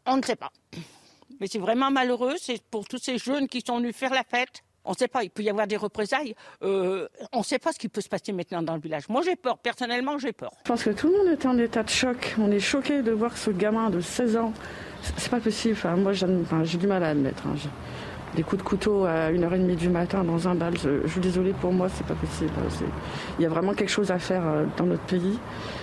On 0.06 0.16
ne 0.16 0.22
sait 0.22 0.34
pas. 0.34 0.50
Mais 1.38 1.46
c'est 1.46 1.60
vraiment 1.60 1.92
malheureux. 1.92 2.34
C'est 2.36 2.60
pour 2.64 2.88
tous 2.88 2.98
ces 2.98 3.16
jeunes 3.16 3.46
qui 3.46 3.62
sont 3.64 3.78
venus 3.78 3.94
faire 3.94 4.12
la 4.12 4.24
fête. 4.24 4.64
On 4.84 4.90
ne 4.90 4.96
sait 4.96 5.08
pas, 5.08 5.22
il 5.22 5.30
peut 5.30 5.42
y 5.42 5.50
avoir 5.50 5.66
des 5.66 5.76
représailles. 5.76 6.34
Euh, 6.62 7.08
on 7.32 7.38
ne 7.38 7.44
sait 7.44 7.58
pas 7.58 7.72
ce 7.72 7.78
qui 7.78 7.88
peut 7.88 8.00
se 8.00 8.08
passer 8.08 8.32
maintenant 8.32 8.62
dans 8.62 8.74
le 8.74 8.80
village. 8.80 9.08
Moi, 9.08 9.22
j'ai 9.24 9.36
peur. 9.36 9.58
Personnellement, 9.58 10.18
j'ai 10.18 10.32
peur. 10.32 10.50
Je 10.64 10.68
pense 10.68 10.82
que 10.82 10.90
tout 10.90 11.08
le 11.08 11.16
monde 11.16 11.28
est 11.28 11.46
en 11.46 11.56
état 11.58 11.82
de 11.82 11.88
choc. 11.88 12.34
On 12.38 12.50
est 12.50 12.60
choqué 12.60 13.02
de 13.02 13.12
voir 13.12 13.36
ce 13.36 13.50
gamin 13.50 13.90
de 13.90 14.00
16 14.00 14.36
ans. 14.36 14.52
C'est 15.16 15.30
pas 15.30 15.40
possible. 15.40 15.74
Enfin, 15.76 15.96
moi, 15.96 16.12
j'ai 16.12 16.78
du 16.78 16.86
mal 16.86 17.02
à 17.02 17.10
admettre. 17.10 17.46
Hein. 17.46 17.54
Des 18.36 18.42
coups 18.42 18.62
de 18.62 18.66
couteau 18.66 19.04
à 19.04 19.30
1h30 19.30 19.76
du 19.76 19.88
matin 19.88 20.24
dans 20.24 20.48
un 20.48 20.56
bal, 20.56 20.74
je, 20.76 21.06
suis 21.06 21.20
désolée 21.20 21.52
pour 21.52 21.72
moi, 21.72 21.88
c'est 21.88 22.04
pas 22.04 22.14
possible. 22.14 22.50
Il 23.38 23.42
y 23.42 23.46
a 23.46 23.48
vraiment 23.48 23.74
quelque 23.74 23.90
chose 23.90 24.10
à 24.10 24.18
faire 24.18 24.42
euh, 24.44 24.64
dans 24.76 24.86
notre 24.86 25.04
pays. 25.04 25.38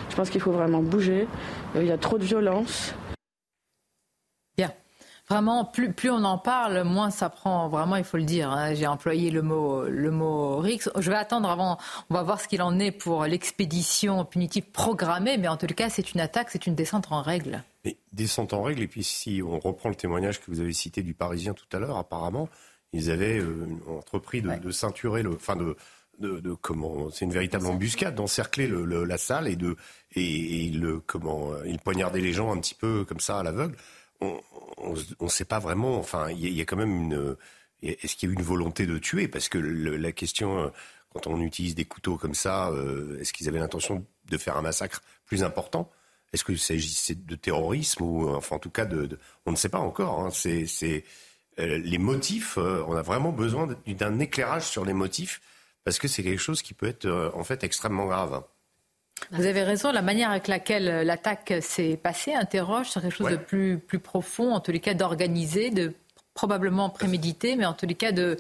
Je 0.10 0.16
pense 0.16 0.30
qu'il 0.30 0.42
faut 0.42 0.52
vraiment 0.52 0.82
bouger. 0.82 1.28
Euh, 1.76 1.82
il 1.82 1.88
y 1.88 1.92
a 1.92 1.98
trop 1.98 2.18
de 2.18 2.26
violence. 2.26 2.94
Vraiment, 5.32 5.64
plus, 5.64 5.94
plus 5.94 6.10
on 6.10 6.26
en 6.26 6.38
parle, 6.38 6.84
moins 6.84 7.10
ça 7.10 7.30
prend. 7.30 7.70
Vraiment, 7.70 7.96
il 7.96 8.04
faut 8.04 8.18
le 8.18 8.24
dire. 8.24 8.52
Hein. 8.52 8.74
J'ai 8.74 8.86
employé 8.86 9.32
le 9.32 9.42
mot, 9.42 9.86
le 9.86 10.12
mot 10.12 10.58
RIX. 10.58 10.90
Je 10.98 11.10
vais 11.10 11.16
attendre 11.16 11.50
avant. 11.50 11.78
On 12.10 12.16
va 12.16 12.22
voir 12.22 12.42
ce 12.42 12.50
qu'il 12.50 12.62
en 12.62 12.78
est 12.80 12.92
pour 12.92 13.24
l'expédition 13.24 14.26
punitive 14.26 14.66
programmée. 14.74 15.38
Mais 15.38 15.48
en 15.48 15.56
tout 15.56 15.68
cas, 15.68 15.90
c'est 15.90 16.14
une 16.14 16.20
attaque, 16.20 16.50
c'est 16.50 16.68
une 16.68 16.76
descente 16.76 17.14
en 17.14 17.22
règle. 17.22 17.64
Mais 17.86 17.96
descente 18.12 18.52
en 18.52 18.62
règle. 18.62 18.82
Et 18.82 18.88
puis, 18.88 19.06
si 19.06 19.42
on 19.42 19.58
reprend 19.58 19.88
le 19.88 19.96
témoignage 19.96 20.42
que 20.42 20.52
vous 20.52 20.60
avez 20.60 20.74
cité 20.74 21.02
du 21.02 21.14
Parisien 21.14 21.54
tout 21.54 21.66
à 21.72 21.80
l'heure, 21.80 21.96
apparemment, 21.96 22.50
ils 22.92 23.10
avaient 23.10 23.40
euh, 23.40 23.68
entrepris 23.88 24.42
de, 24.42 24.54
de, 24.54 24.72
ceinturer 24.72 25.24
le. 25.24 25.36
Enfin, 25.36 25.56
de, 25.56 25.78
de, 26.20 26.54
comment 26.56 27.10
c'est 27.10 27.24
une 27.24 27.32
véritable 27.32 27.68
embuscade 27.68 28.16
d'encercler 28.16 28.68
le, 28.68 29.06
la 29.06 29.18
salle 29.18 29.48
et 29.48 29.56
de 29.56 29.78
et, 30.14 30.70
le 30.72 31.00
comment 31.00 31.54
euh, 31.54 31.64
ils 31.66 31.80
poignardaient 31.80 32.20
les 32.20 32.34
gens 32.34 32.52
un 32.52 32.60
petit 32.60 32.76
peu 32.76 33.06
comme 33.06 33.22
ça 33.22 33.40
à 33.40 33.44
l'aveugle 33.44 33.78
on 34.22 34.94
ne 35.22 35.30
sait 35.30 35.46
pas 35.46 35.60
vraiment. 35.60 35.98
Enfin, 35.98 36.30
il 36.32 36.54
y, 36.54 36.62
a 36.62 36.66
quand 36.66 36.78
même 36.78 36.96
une. 36.96 37.36
Est-ce 37.82 38.16
qu'il 38.16 38.30
y 38.30 38.32
a 38.32 38.34
eu 38.34 38.38
une 38.38 38.44
volonté 38.44 38.86
de 38.86 38.98
tuer? 38.98 39.28
Parce 39.28 39.50
que 39.50 39.58
la 39.58 40.12
question, 40.12 40.60
euh, 40.60 40.70
quand 41.14 41.28
on 41.28 41.42
utilise 41.42 41.76
des 41.76 41.86
couteaux 41.86 42.18
comme 42.18 42.36
ça, 42.36 42.70
euh, 42.70 43.20
est-ce 43.20 43.34
qu'ils 43.34 43.48
avaient 43.50 43.60
l'intention 43.60 44.06
de 44.30 44.38
faire 44.38 44.58
un 44.58 44.62
massacre 44.62 45.02
plus 45.26 45.44
important? 45.44 45.92
Est-ce 46.34 46.46
qu'il 46.46 46.60
s'agissait 46.60 47.16
de 47.16 47.36
terrorisme 47.36 48.04
ou, 48.04 48.30
enfin, 48.30 48.56
en 48.56 48.60
tout 48.60 48.70
cas, 48.70 48.86
de, 48.86 49.20
on 49.46 49.52
ne 49.52 49.58
sait 49.58 49.70
pas 49.70 49.80
encore. 49.80 50.20
Hein. 50.20 50.30
C'est 50.32 51.04
euh, 51.60 51.78
les 51.78 51.98
motifs. 51.98 52.58
on 52.58 52.96
a 52.96 53.02
vraiment 53.02 53.32
besoin 53.32 53.68
d'un 53.88 54.20
éclairage 54.20 54.64
sur 54.64 54.86
les 54.86 54.94
motifs 54.94 55.42
parce 55.84 56.00
que 56.00 56.08
c'est 56.08 56.24
quelque 56.24 56.40
chose 56.40 56.62
qui 56.62 56.74
peut 56.74 56.86
être 56.88 57.32
en 57.34 57.44
fait 57.44 57.64
extrêmement 57.64 58.06
grave. 58.06 58.44
Vous 59.32 59.46
avez 59.46 59.64
raison, 59.64 59.92
la 59.92 60.02
manière 60.02 60.32
avec 60.32 60.48
laquelle 60.48 60.88
euh, 60.88 61.04
l'attaque 61.04 61.54
s'est 61.62 61.98
passée 61.98 62.34
interroge 62.34 62.90
sur 62.90 63.02
quelque 63.02 63.16
chose 63.16 63.32
de 63.32 63.36
plus, 63.38 63.78
plus 63.78 64.00
profond, 64.00 64.54
en 64.54 64.60
tous 64.60 64.72
les 64.72 64.80
cas 64.80 64.94
d'organisé, 64.94 65.70
de 65.70 65.94
probablement 66.34 66.90
prémédité, 66.90 67.56
mais 67.56 67.66
en 67.66 67.74
tous 67.74 67.86
les 67.86 67.96
cas 67.96 68.12
de 68.12 68.38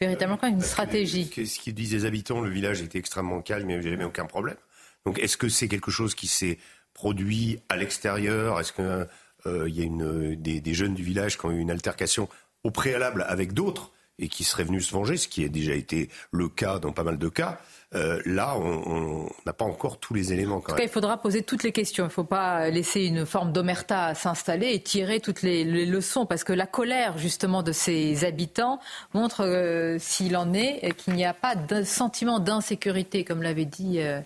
véritablement 0.00 0.38
une 0.44 0.60
stratégie. 0.60 1.24
Ce 1.26 1.58
qu'ils 1.58 1.74
disent 1.74 1.92
les 1.92 2.04
habitants, 2.04 2.40
le 2.40 2.50
village 2.50 2.80
était 2.82 2.98
extrêmement 2.98 3.42
calme, 3.42 3.64
il 3.64 3.74
n'y 3.74 3.74
avait 3.74 3.90
jamais 3.90 4.04
aucun 4.04 4.26
problème. 4.26 4.56
Donc 5.04 5.18
est-ce 5.18 5.36
que 5.36 5.48
c'est 5.48 5.68
quelque 5.68 5.90
chose 5.90 6.14
qui 6.14 6.26
s'est 6.26 6.58
produit 6.94 7.60
à 7.68 7.76
l'extérieur? 7.76 8.60
Est-ce 8.60 8.72
qu'il 8.72 9.06
euh, 9.46 9.68
y 9.68 9.80
a 9.80 9.84
une, 9.84 10.34
des, 10.36 10.60
des, 10.60 10.74
jeunes 10.74 10.94
du 10.94 11.02
village 11.02 11.38
qui 11.38 11.46
ont 11.46 11.50
eu 11.50 11.58
une 11.58 11.70
altercation 11.70 12.28
au 12.64 12.70
préalable 12.70 13.24
avec 13.28 13.52
d'autres 13.52 13.92
et 14.20 14.28
qui 14.28 14.44
seraient 14.44 14.64
venus 14.64 14.88
se 14.88 14.92
venger, 14.92 15.16
ce 15.16 15.26
qui 15.26 15.44
a 15.44 15.48
déjà 15.48 15.74
été 15.74 16.08
le 16.30 16.48
cas 16.48 16.78
dans 16.78 16.92
pas 16.92 17.02
mal 17.02 17.18
de 17.18 17.28
cas. 17.28 17.58
Euh, 17.92 18.22
là, 18.24 18.56
on 18.56 19.28
n'a 19.46 19.52
pas 19.52 19.64
encore 19.64 19.98
tous 19.98 20.14
les 20.14 20.32
éléments. 20.32 20.60
Quand 20.60 20.72
en 20.72 20.76
tout 20.76 20.78
cas, 20.78 20.84
il 20.84 20.90
faudra 20.90 21.16
poser 21.20 21.42
toutes 21.42 21.64
les 21.64 21.72
questions. 21.72 22.04
Il 22.04 22.08
ne 22.08 22.12
faut 22.12 22.22
pas 22.22 22.70
laisser 22.70 23.02
une 23.02 23.26
forme 23.26 23.50
d'omerta 23.50 24.14
s'installer 24.14 24.72
et 24.72 24.80
tirer 24.80 25.18
toutes 25.18 25.42
les, 25.42 25.64
leçons, 25.64 26.24
parce 26.24 26.44
que 26.44 26.52
la 26.52 26.66
colère 26.66 27.18
justement 27.18 27.64
de 27.64 27.72
ces 27.72 28.24
habitants 28.24 28.78
montre, 29.12 29.44
euh, 29.44 29.96
s'il 29.98 30.36
en 30.36 30.52
est, 30.52 30.94
qu'il 30.98 31.14
n'y 31.14 31.24
a 31.24 31.34
pas 31.34 31.56
de 31.56 31.82
sentiment 31.82 32.38
d'insécurité, 32.38 33.24
comme 33.24 33.42
l'avait 33.42 33.64
dit 33.64 33.98
euh, 33.98 34.20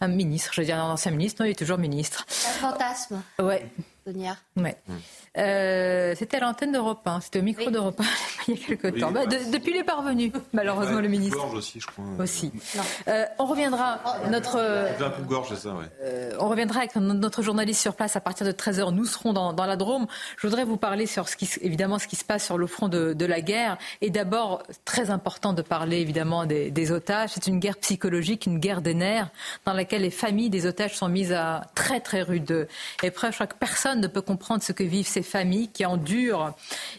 un 0.00 0.08
ministre. 0.08 0.52
Je 0.54 0.62
veux 0.62 0.66
dire 0.66 0.78
un 0.78 0.90
ancien 0.90 1.10
ministre. 1.10 1.42
Non, 1.42 1.46
il 1.46 1.50
est 1.50 1.58
toujours 1.58 1.78
ministre. 1.78 2.24
Un 2.30 2.70
fantasme. 2.70 3.22
Ouais. 3.38 3.66
Sonia. 4.04 4.36
Ouais. 4.56 4.76
Euh, 5.38 6.14
c'était 6.16 6.38
à 6.38 6.40
l'antenne 6.40 6.72
d'Europe 6.72 7.00
1, 7.06 7.20
c'était 7.20 7.38
au 7.38 7.42
micro 7.42 7.70
d'Europe 7.70 8.00
1 8.00 8.04
il 8.48 8.54
y 8.54 8.62
a 8.62 8.66
quelques 8.66 8.98
temps. 8.98 9.12
Bah, 9.12 9.26
depuis 9.26 9.72
les 9.72 9.84
parvenus, 9.84 10.32
malheureusement, 10.52 11.00
le 11.00 11.08
ministre. 11.08 11.36
Gorge 11.36 11.54
aussi, 11.54 11.80
je 11.80 11.86
crois. 11.86 12.04
Aussi. 12.18 12.52
Euh, 13.08 13.24
on 13.38 13.46
reviendra. 13.46 14.00
Notre, 14.30 14.58
un 14.58 15.10
coup 15.10 15.22
de 15.22 15.26
gorge, 15.26 15.54
ça, 15.54 15.70
ouais. 15.70 15.84
Euh, 16.02 16.32
on 16.40 16.48
reviendra 16.48 16.80
avec 16.80 16.96
notre 16.96 17.42
journaliste 17.42 17.80
sur 17.80 17.94
place 17.94 18.16
à 18.16 18.20
partir 18.20 18.46
de 18.46 18.52
13h. 18.52 18.92
Nous 18.92 19.04
serons 19.04 19.32
dans, 19.32 19.52
dans, 19.52 19.66
la 19.66 19.76
Drôme. 19.76 20.06
Je 20.36 20.46
voudrais 20.46 20.64
vous 20.64 20.76
parler 20.76 21.06
sur 21.06 21.28
ce 21.28 21.36
qui, 21.36 21.48
évidemment 21.60 21.98
ce 21.98 22.08
qui 22.08 22.16
se 22.16 22.24
passe 22.24 22.44
sur 22.44 22.58
le 22.58 22.66
front 22.66 22.88
de, 22.88 23.12
de 23.12 23.26
la 23.26 23.40
guerre. 23.40 23.78
Et 24.00 24.10
d'abord, 24.10 24.62
très 24.84 25.10
important 25.10 25.52
de 25.52 25.62
parler 25.62 25.98
évidemment 25.98 26.46
des, 26.46 26.70
des 26.70 26.92
otages. 26.92 27.30
C'est 27.34 27.46
une 27.46 27.58
guerre 27.58 27.76
psychologique, 27.78 28.46
une 28.46 28.58
guerre 28.58 28.82
des 28.82 28.94
nerfs, 28.94 29.30
dans 29.64 29.72
laquelle 29.72 30.02
les 30.02 30.10
familles 30.10 30.50
des 30.50 30.66
otages 30.66 30.96
sont 30.96 31.08
mises 31.08 31.32
à 31.32 31.62
très 31.74 32.00
très 32.00 32.22
rude 32.22 32.68
épreuve. 33.02 33.30
Je 33.30 33.36
crois 33.36 33.46
que 33.46 33.56
personne 33.58 33.91
ne 34.00 34.06
peut 34.06 34.22
comprendre 34.22 34.62
ce 34.62 34.72
que 34.72 34.82
vivent 34.82 35.06
ces 35.06 35.22
familles 35.22 35.68
qui 35.68 35.84
endurent 35.84 36.54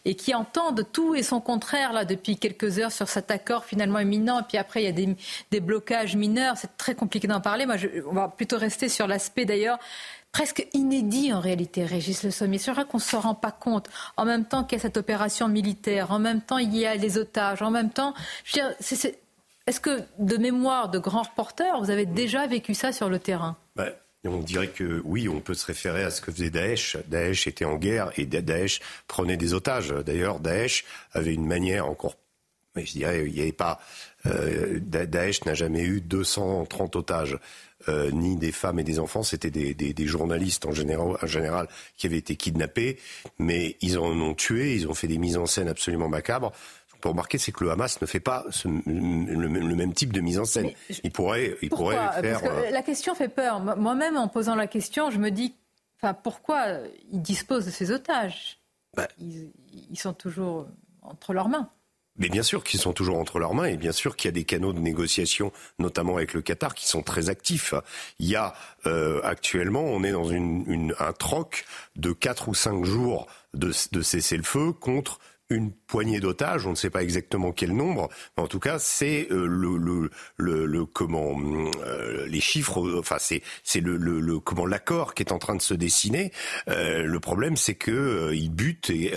et 0.06 0.16
qui 0.16 0.34
entendent 0.34 0.86
tout 0.92 1.16
et 1.16 1.24
son 1.24 1.42
contraire 1.42 1.94
là 1.94 2.06
depuis 2.06 2.38
quelques 2.38 2.80
heures 2.80 2.92
sur 2.92 3.08
cet 3.08 3.32
accord 3.32 3.66
finalement 3.66 4.00
imminent. 4.00 4.40
Et 4.40 4.44
puis 4.44 4.58
après, 4.58 4.84
il 4.84 4.86
y 4.86 5.06
a 5.06 5.16
des, 5.52 5.60
blocages 5.60 6.16
mineurs. 6.16 6.58
C'est 6.58 6.78
très 6.78 6.96
compliqué 6.96 7.28
d'en 7.28 7.42
parler. 7.42 7.66
Moi, 7.66 7.78
je, 7.78 7.88
on 8.08 8.14
va 8.14 8.28
plutôt 8.28 8.58
rester 8.58 8.90
sur 8.90 9.08
l'aspect 9.08 9.46
d'ailleurs 9.46 9.80
presque 10.32 10.68
inédit 10.74 11.32
en 11.32 11.40
réalité, 11.40 11.86
Régis 11.86 12.24
Le 12.24 12.32
Sommier. 12.32 12.58
C'est 12.58 12.72
vrai 12.72 12.86
qu'on 12.86 12.98
ne 12.98 13.04
se 13.04 13.16
rend 13.16 13.36
pas 13.36 13.52
compte. 13.52 13.88
En 14.18 14.26
même 14.26 14.46
temps 14.46 14.64
qu'il 14.64 14.78
y 14.78 14.80
a 14.80 14.82
cette 14.82 14.98
opération 14.98 15.48
militaire, 15.48 16.12
en 16.12 16.20
même 16.20 16.42
temps 16.42 16.58
il 16.58 16.76
y 16.76 16.86
a 16.86 16.96
les 16.96 17.18
otages, 17.18 17.62
en 17.62 17.70
même 17.70 17.92
temps, 17.92 18.14
est-ce 18.56 19.80
que 19.80 20.02
de 20.20 20.38
mémoire 20.38 20.90
de 20.90 21.00
grands 21.00 21.22
reporters, 21.22 21.80
vous 21.80 21.92
avez 21.92 22.06
déjà 22.06 22.48
vécu 22.48 22.74
ça 22.74 22.92
sur 22.92 23.10
le 23.10 23.20
terrain? 23.20 23.56
On 24.26 24.40
dirait 24.40 24.70
que 24.70 25.02
oui, 25.04 25.28
on 25.28 25.42
peut 25.42 25.54
se 25.54 25.66
référer 25.66 26.04
à 26.04 26.10
ce 26.10 26.22
que 26.22 26.32
faisait 26.32 26.50
Daesh. 26.50 26.98
Daesh 27.08 27.48
était 27.48 27.66
en 27.66 27.76
guerre 27.76 28.12
et 28.18 28.26
Daesh 28.26 28.80
prenait 29.08 29.38
des 29.38 29.54
otages. 29.54 29.90
D'ailleurs, 29.90 30.40
Daesh 30.40 30.86
avait 31.12 31.34
une 31.34 31.46
manière 31.46 31.88
encore, 31.88 32.16
mais 32.76 32.86
je 32.86 32.94
dirais, 32.94 33.26
il 33.26 33.34
n'y 33.34 33.42
avait 33.42 33.52
pas. 33.52 33.82
Euh, 34.26 34.80
Daesh 34.80 35.44
n'a 35.46 35.54
jamais 35.54 35.84
eu 35.84 36.02
230 36.02 36.96
otages. 36.96 37.38
Euh, 37.90 38.12
ni 38.12 38.38
des 38.38 38.54
femmes 38.54 38.80
et 38.80 38.84
des 38.86 38.98
enfants, 38.98 39.24
c'était 39.24 39.52
des, 39.52 39.74
des, 39.74 40.06
journalistes 40.08 40.66
en 40.66 40.72
général, 40.72 41.18
en 41.22 41.28
général 41.28 41.68
qui 41.98 42.08
avaient 42.08 42.18
été 42.18 42.38
kidnappés, 42.38 42.98
mais 43.40 43.76
ils 43.82 44.00
en 44.00 44.06
ont 44.06 44.34
tué, 44.34 44.74
ils 44.74 44.88
ont 44.88 44.94
fait 44.94 45.08
des 45.08 45.18
mises 45.18 45.36
en 45.36 45.46
scène 45.46 45.68
absolument 45.68 46.08
macabres 46.08 46.54
peut 47.04 47.10
remarquer, 47.10 47.38
c'est 47.38 47.52
que 47.52 47.66
le 47.66 47.72
Hamas 47.72 48.00
ne 48.02 48.08
fait 48.08 48.22
pas 48.22 48.46
le, 48.66 49.76
même 49.76 49.94
type 49.94 50.14
de 50.14 50.22
mise 50.22 50.40
en 50.40 50.46
scène. 50.46 50.72
il 51.04 51.12
pourrait, 51.12 51.58
il 51.62 51.70
pourrait 51.70 51.98
faire. 52.22 52.40
Parce 52.40 52.54
que 52.54 52.68
euh, 52.68 52.70
la 52.72 52.82
question 52.82 53.14
fait 53.14 53.28
peur. 53.28 53.60
Moi-même, 53.60 54.16
en 54.16 54.30
posant 54.30 54.56
la 54.56 54.68
question, 54.68 55.12
je 55.12 55.20
me 55.20 55.30
dis, 55.30 55.54
enfin, 55.98 56.14
pourquoi 56.14 56.78
ils 57.12 57.22
disposent 57.22 57.66
de 57.66 57.72
ces 57.72 57.92
otages? 57.92 58.60
Bah. 58.96 59.08
ils, 59.20 59.98
sont 59.98 60.14
toujours 60.14 60.68
entre 61.02 61.34
leurs 61.34 61.50
mains. 61.50 61.68
Mais 62.18 62.30
bien 62.30 62.44
sûr 62.44 62.64
qu'ils 62.64 62.80
sont 62.80 62.94
toujours 62.94 63.18
entre 63.18 63.40
leurs 63.40 63.56
mains 63.56 63.66
et 63.66 63.76
bien 63.76 63.92
sûr 63.92 64.16
qu'il 64.16 64.28
y 64.28 64.30
a 64.30 64.34
des 64.34 64.44
canaux 64.44 64.72
de 64.72 64.80
négociation, 64.80 65.52
notamment 65.80 66.16
avec 66.16 66.34
le 66.34 66.44
Qatar, 66.44 66.76
qui 66.76 66.88
sont 66.88 67.02
très 67.02 67.30
actifs. 67.30 67.74
Il 68.20 68.28
y 68.28 68.36
a 68.36 68.54
euh, 68.86 69.20
actuellement, 69.24 69.82
on 69.82 70.04
est 70.04 70.12
dans 70.12 70.30
une, 70.30 70.96
un 71.00 71.12
troc 71.12 71.66
de 71.96 72.14
4 72.14 72.50
ou 72.50 72.54
5 72.54 72.86
jours 72.86 73.26
de, 73.56 73.72
de 73.92 74.02
cessez-le-feu 74.02 74.74
contre 74.74 75.20
une 75.50 75.72
poignée 75.72 76.20
d'otages, 76.20 76.66
on 76.66 76.72
ne 76.72 76.76
sait 76.76 76.90
pas 76.90 77.04
exactement 77.04 77.52
quel 77.52 77.74
nombre, 77.74 78.10
mais 78.38 78.44
en 78.44 78.48
tout 78.48 78.60
cas 78.60 78.80
c'est 78.80 79.28
euh, 79.32 79.46
le, 79.46 79.78
le, 80.38 80.66
le, 80.66 80.86
comment 80.86 81.38
euh, 81.86 82.26
les 82.28 82.40
chiffres, 82.40 82.98
enfin 82.98 83.18
c'est 83.20 83.42
c'est 83.64 83.82
le, 83.82 83.98
le, 83.98 84.40
comment 84.40 84.66
l'accord 84.66 85.14
qui 85.14 85.24
est 85.24 85.32
en 85.32 85.40
train 85.40 85.56
de 85.56 85.62
se 85.62 85.74
dessiner. 85.74 86.32
Euh, 86.70 87.04
le 87.04 87.20
problème 87.20 87.58
c'est 87.58 87.76
que 87.76 88.32
il 88.34 88.50
bute 88.50 88.90
et 88.90 89.14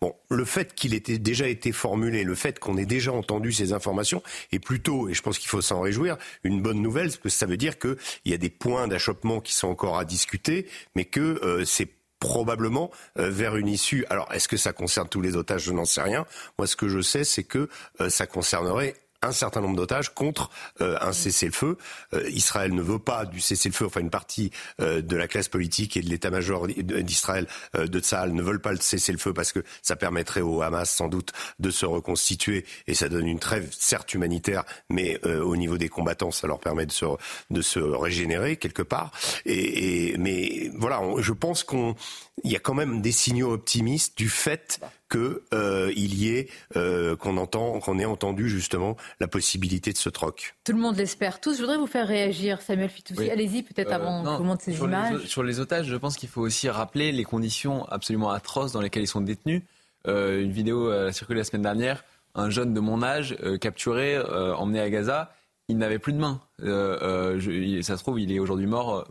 bon 0.00 0.14
le 0.30 0.44
fait 0.44 0.74
qu'il 0.74 0.94
ait 0.94 1.00
déjà 1.00 1.48
été 1.48 1.72
formulé, 1.72 2.24
le 2.24 2.34
fait 2.34 2.58
qu'on 2.58 2.76
ait 2.76 2.86
déjà 2.86 3.12
entendu 3.12 3.52
ces 3.52 3.72
informations 3.72 4.22
est 4.52 4.58
plutôt 4.58 5.08
et 5.08 5.14
je 5.14 5.22
pense 5.22 5.38
qu'il 5.38 5.48
faut 5.48 5.62
s'en 5.62 5.80
réjouir 5.80 6.18
une 6.44 6.60
bonne 6.60 6.82
nouvelle 6.82 7.06
parce 7.06 7.16
que 7.18 7.28
ça 7.28 7.46
veut 7.46 7.56
dire 7.56 7.78
que 7.78 7.96
il 8.24 8.32
y 8.32 8.34
a 8.34 8.38
des 8.38 8.50
points 8.50 8.88
d'achoppement 8.88 9.40
qui 9.40 9.54
sont 9.54 9.68
encore 9.68 9.98
à 9.98 10.04
discuter, 10.04 10.66
mais 10.94 11.04
que 11.04 11.62
c'est 11.64 11.97
probablement 12.20 12.90
euh, 13.18 13.30
vers 13.30 13.56
une 13.56 13.68
issue. 13.68 14.04
Alors, 14.10 14.32
est-ce 14.32 14.48
que 14.48 14.56
ça 14.56 14.72
concerne 14.72 15.08
tous 15.08 15.20
les 15.20 15.36
otages? 15.36 15.62
Je 15.62 15.72
n'en 15.72 15.84
sais 15.84 16.02
rien. 16.02 16.26
Moi, 16.58 16.66
ce 16.66 16.76
que 16.76 16.88
je 16.88 17.00
sais, 17.00 17.24
c'est 17.24 17.44
que 17.44 17.68
euh, 18.00 18.08
ça 18.08 18.26
concernerait 18.26 18.94
un 19.22 19.32
certain 19.32 19.60
nombre 19.60 19.76
d'otages 19.76 20.14
contre 20.14 20.50
euh, 20.80 20.96
un 21.00 21.12
cessez-le-feu. 21.12 21.76
Euh, 22.14 22.28
Israël 22.30 22.72
ne 22.72 22.82
veut 22.82 22.98
pas 22.98 23.24
du 23.24 23.40
cessez-le-feu, 23.40 23.86
enfin 23.86 24.00
une 24.00 24.10
partie 24.10 24.50
euh, 24.80 25.02
de 25.02 25.16
la 25.16 25.28
classe 25.28 25.48
politique 25.48 25.96
et 25.96 26.02
de 26.02 26.08
l'état-major 26.08 26.68
d'Israël, 26.68 27.46
de 27.74 28.00
Tsahal, 28.00 28.32
ne 28.32 28.42
veulent 28.42 28.60
pas 28.60 28.72
le 28.72 28.78
cessez-le-feu 28.78 29.32
parce 29.32 29.52
que 29.52 29.60
ça 29.82 29.96
permettrait 29.96 30.40
au 30.40 30.62
Hamas 30.62 30.90
sans 30.90 31.08
doute 31.08 31.32
de 31.58 31.70
se 31.70 31.86
reconstituer 31.86 32.64
et 32.86 32.94
ça 32.94 33.08
donne 33.08 33.26
une 33.26 33.38
trêve 33.38 33.68
certes 33.72 34.14
humanitaire, 34.14 34.64
mais 34.88 35.20
au 35.24 35.56
niveau 35.56 35.78
des 35.78 35.88
combattants, 35.88 36.30
ça 36.30 36.46
leur 36.46 36.60
permet 36.60 36.86
de 36.86 36.92
se, 36.92 37.04
de 37.50 37.62
se 37.62 37.78
régénérer 37.78 38.56
quelque 38.56 38.82
part. 38.82 39.12
Et, 39.44 40.12
et 40.12 40.18
mais 40.18 40.70
voilà, 40.74 41.00
je 41.18 41.32
pense 41.32 41.64
qu'on 41.64 41.94
il 42.44 42.50
y 42.50 42.56
a 42.56 42.58
quand 42.58 42.74
même 42.74 43.00
des 43.02 43.12
signaux 43.12 43.52
optimistes 43.52 44.16
du 44.16 44.28
fait 44.28 44.80
que 45.08 45.42
euh, 45.54 45.92
il 45.96 46.14
y 46.14 46.30
ait 46.36 46.48
euh, 46.76 47.16
qu'on 47.16 47.36
entend 47.36 47.80
qu'on 47.80 47.98
ait 47.98 48.04
entendu 48.04 48.48
justement 48.48 48.96
la 49.20 49.28
possibilité 49.28 49.92
de 49.92 49.98
ce 49.98 50.08
troc. 50.08 50.54
Tout 50.64 50.72
le 50.72 50.78
monde 50.78 50.96
l'espère 50.96 51.40
tous. 51.40 51.56
Je 51.56 51.60
voudrais 51.62 51.78
vous 51.78 51.86
faire 51.86 52.06
réagir, 52.06 52.60
Samuel 52.60 52.90
Fitoussi. 52.90 53.30
Allez-y 53.30 53.62
peut-être 53.62 53.90
euh, 53.90 53.96
avant 53.96 54.36
qu'on 54.36 54.44
montre 54.44 54.64
ces 54.64 54.78
images. 54.78 55.24
sur 55.24 55.42
les 55.42 55.60
otages, 55.60 55.86
je 55.86 55.96
pense 55.96 56.16
qu'il 56.16 56.28
faut 56.28 56.42
aussi 56.42 56.68
rappeler 56.68 57.12
les 57.12 57.24
conditions 57.24 57.86
absolument 57.86 58.30
atroces 58.30 58.72
dans 58.72 58.80
lesquelles 58.80 59.04
ils 59.04 59.08
sont 59.08 59.20
détenus. 59.20 59.62
une 60.06 60.52
vidéo 60.52 60.90
a 60.90 61.12
circulé 61.12 61.38
la 61.38 61.44
semaine 61.44 61.62
dernière. 61.62 62.04
Un 62.34 62.50
jeune 62.50 62.74
de 62.74 62.80
mon 62.80 63.02
âge 63.02 63.36
capturé, 63.60 64.18
emmené 64.56 64.80
à 64.80 64.90
Gaza 64.90 65.32
il 65.68 65.78
n'avait 65.78 65.98
plus 65.98 66.12
de 66.12 66.18
main. 66.18 66.40
ça 66.58 67.96
se 67.96 68.02
trouve, 68.02 68.20
il 68.20 68.32
est 68.32 68.38
aujourd'hui 68.38 68.66
mort 68.66 69.06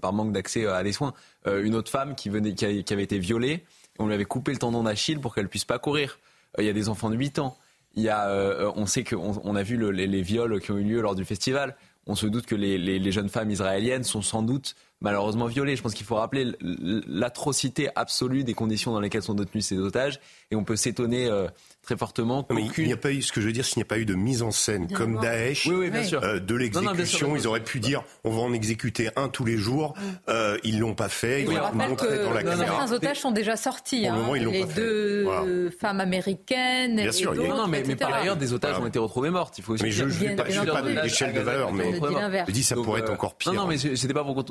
par 0.00 0.12
manque 0.12 0.32
d'accès 0.32 0.66
à 0.66 0.82
des 0.82 0.92
soins. 0.92 1.14
une 1.46 1.74
autre 1.74 1.90
femme 1.90 2.14
qui, 2.14 2.28
venait, 2.28 2.54
qui, 2.54 2.64
avait 2.64 3.02
été 3.02 3.18
violée, 3.18 3.64
on 3.98 4.06
lui 4.06 4.14
avait 4.14 4.24
coupé 4.24 4.52
le 4.52 4.58
tendon 4.58 4.82
d'Achille 4.82 5.20
pour 5.20 5.34
qu'elle 5.34 5.48
puisse 5.48 5.64
pas 5.64 5.78
courir. 5.78 6.18
Euh, 6.58 6.62
il 6.62 6.66
y 6.66 6.70
a 6.70 6.72
des 6.72 6.88
enfants 6.88 7.10
de 7.10 7.16
8 7.16 7.38
ans. 7.38 7.56
Il 7.94 8.02
y 8.02 8.08
a, 8.08 8.28
euh, 8.28 8.70
on 8.76 8.86
sait 8.86 9.04
qu'on 9.04 9.40
on 9.42 9.56
a 9.56 9.62
vu 9.62 9.92
les, 9.92 10.22
viols 10.22 10.60
qui 10.60 10.70
ont 10.70 10.78
eu 10.78 10.84
lieu 10.84 11.00
lors 11.00 11.14
du 11.14 11.24
festival. 11.24 11.76
On 12.06 12.14
se 12.14 12.26
doute 12.26 12.46
que 12.46 12.54
les, 12.54 13.10
jeunes 13.10 13.30
femmes 13.30 13.50
israéliennes 13.50 14.04
sont 14.04 14.22
sans 14.22 14.42
doute 14.42 14.74
malheureusement 15.00 15.46
violées. 15.46 15.76
Je 15.76 15.82
pense 15.82 15.94
qu'il 15.94 16.06
faut 16.06 16.16
rappeler 16.16 16.52
l'atrocité 16.60 17.88
absolue 17.96 18.44
des 18.44 18.54
conditions 18.54 18.92
dans 18.92 19.00
lesquelles 19.00 19.22
sont 19.22 19.34
détenus 19.34 19.66
ces 19.66 19.78
otages. 19.78 20.20
Et 20.50 20.56
on 20.56 20.64
peut 20.64 20.76
s'étonner 20.76 21.26
euh, 21.26 21.48
très 21.86 21.96
fortement. 21.96 22.46
il 22.76 22.86
n'y 22.86 22.92
a 22.92 22.96
pas 22.96 23.12
eu, 23.12 23.22
ce 23.22 23.32
que 23.32 23.40
je 23.40 23.46
veux 23.46 23.52
dire, 23.52 23.64
s'il 23.64 23.78
n'y 23.78 23.84
a 23.84 23.86
pas 23.86 23.98
eu 23.98 24.04
de 24.04 24.14
mise 24.14 24.42
en 24.42 24.50
scène 24.50 24.88
comme 24.92 25.20
Daesh 25.20 25.68
euh, 25.68 26.40
de 26.40 26.54
l'exécution, 26.54 27.36
ils 27.36 27.46
auraient 27.46 27.62
pu 27.62 27.80
dire 27.80 28.02
on 28.24 28.30
va 28.30 28.40
en 28.40 28.52
exécuter 28.52 29.08
un 29.16 29.28
tous 29.28 29.44
les 29.44 29.56
jours. 29.56 29.94
Mm. 29.96 30.02
Euh, 30.28 30.58
ils 30.64 30.80
l'ont 30.80 30.94
pas 30.94 31.08
fait. 31.08 31.42
Ils 31.42 31.54
l'ont 31.54 31.72
montré 31.72 32.24
dans 32.24 32.32
la 32.32 32.42
caméra. 32.42 32.66
Certains 32.66 32.92
otages 32.92 33.20
sont 33.20 33.30
déjà 33.30 33.56
sortis. 33.56 34.06
Hein, 34.06 34.16
les 34.34 34.64
deux 34.64 35.70
femmes 35.70 36.00
américaines. 36.00 36.96
Bien 36.96 37.12
sûr, 37.12 37.34
non, 37.34 37.68
mais, 37.68 37.82
par 37.96 38.12
ailleurs, 38.12 38.36
des 38.36 38.52
otages 38.52 38.78
ont 38.78 38.86
été 38.86 38.98
retrouvés 38.98 39.30
mortes. 39.30 39.56
Il 39.58 39.64
faut 39.64 39.74
aussi. 39.74 39.84
Mais 39.84 39.90
je 39.90 40.04
ne 40.04 40.66
parle 40.66 40.66
pas 40.66 40.82
de 40.82 41.00
l'échelle 41.00 41.32
de 41.32 41.40
valeur, 41.40 41.72
mais 41.72 42.00
je 42.46 42.52
dis 42.52 42.64
ça 42.64 42.74
pourrait 42.74 43.00
être 43.00 43.12
encore 43.12 43.36
pire. 43.36 43.52
Non, 43.52 43.62
non, 43.62 43.66
mais 43.68 43.78
c'était 43.78 44.12
pas 44.12 44.24
pour 44.24 44.34
vous 44.34 44.44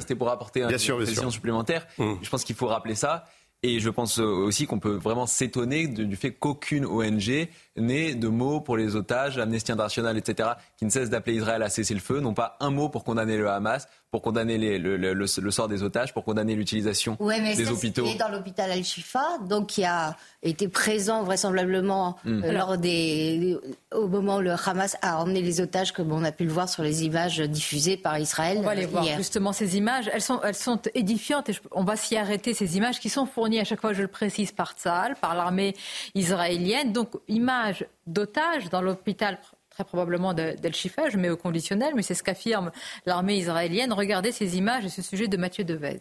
c'était 0.00 0.16
pour 0.16 0.28
apporter 0.28 0.62
une 0.62 0.68
précision 0.68 1.30
supplémentaire. 1.30 1.86
Mm. 1.98 2.14
Je 2.20 2.28
pense 2.28 2.44
qu'il 2.44 2.56
faut 2.56 2.66
rappeler 2.66 2.96
ça. 2.96 3.24
Et 3.66 3.80
je 3.80 3.88
pense 3.88 4.18
aussi 4.18 4.66
qu'on 4.66 4.78
peut 4.78 4.96
vraiment 4.96 5.26
s'étonner 5.26 5.86
du 5.86 6.16
fait 6.16 6.32
qu'aucune 6.32 6.84
ONG 6.84 7.48
n'ait 7.78 8.14
de 8.14 8.28
mots 8.28 8.60
pour 8.60 8.76
les 8.76 8.94
otages, 8.94 9.38
Amnesty 9.38 9.72
International, 9.72 10.18
etc., 10.18 10.50
qui 10.76 10.84
ne 10.84 10.90
cessent 10.90 11.08
d'appeler 11.08 11.36
Israël 11.36 11.62
à 11.62 11.70
cesser 11.70 11.94
le 11.94 12.00
feu, 12.00 12.20
n'ont 12.20 12.34
pas 12.34 12.58
un 12.60 12.68
mot 12.68 12.90
pour 12.90 13.04
condamner 13.04 13.38
le 13.38 13.48
Hamas, 13.48 13.88
pour 14.10 14.20
condamner 14.22 14.58
le, 14.78 15.26
sort 15.26 15.66
des 15.66 15.82
otages, 15.82 16.12
pour 16.12 16.24
condamner 16.24 16.54
l'utilisation 16.54 17.16
des 17.18 17.68
hôpitaux. 17.68 18.06
est 18.06 18.14
dans 18.16 18.28
l'hôpital 18.28 18.70
Al-Shifa, 18.70 19.38
donc 19.48 19.68
qui 19.68 19.84
a 19.84 20.16
été 20.42 20.68
présent 20.68 21.24
vraisemblablement 21.24 22.16
mm. 22.24 22.44
euh, 22.44 22.52
lors 22.52 22.78
des, 22.78 23.58
au 23.92 24.06
moment 24.06 24.36
où 24.36 24.40
le 24.40 24.52
Hamas 24.52 24.96
a 25.02 25.20
emmené 25.20 25.40
les 25.40 25.60
otages, 25.60 25.90
comme 25.90 26.12
on 26.12 26.22
a 26.22 26.30
pu 26.30 26.44
le 26.44 26.52
voir 26.52 26.68
sur 26.68 26.84
les 26.84 27.04
images 27.04 27.40
diffusées 27.40 27.96
par 27.96 28.18
Israël. 28.18 28.58
On 28.60 28.62
va 28.62 28.74
les 28.74 28.86
voir 28.86 29.04
justement 29.16 29.52
ces 29.52 29.76
images. 29.76 30.08
Elles 30.12 30.22
sont, 30.22 30.40
elles 30.44 30.54
sont 30.54 30.80
édifiantes 30.94 31.48
et 31.48 31.54
on 31.72 31.82
va 31.82 31.96
s'y 31.96 32.16
arrêter. 32.16 32.54
Ces 32.54 32.76
images 32.76 33.00
qui 33.00 33.08
sont 33.08 33.26
fournies 33.26 33.53
à 33.60 33.64
chaque 33.64 33.80
fois, 33.80 33.92
je 33.92 34.02
le 34.02 34.08
précise, 34.08 34.52
par 34.52 34.72
Tzal, 34.72 35.16
par 35.20 35.34
l'armée 35.34 35.74
israélienne. 36.14 36.92
Donc 36.92 37.10
images 37.28 37.54
images 37.54 37.86
d'otages 38.06 38.68
dans 38.70 38.80
l'hôpital 38.80 39.38
très 39.70 39.84
probablement 39.84 40.34
d'El 40.34 40.74
Shifa, 40.74 41.10
je 41.10 41.18
mets 41.18 41.30
au 41.30 41.36
conditionnel, 41.36 41.94
mais 41.96 42.02
c'est 42.02 42.14
ce 42.14 42.22
qu'affirme 42.22 42.70
l'armée 43.06 43.38
israélienne. 43.38 43.92
Regardez 43.92 44.30
ces 44.30 44.56
images 44.56 44.84
et 44.84 44.88
ce 44.88 45.02
sujet 45.02 45.26
de 45.26 45.36
Mathieu 45.36 45.64
Devez. 45.64 46.00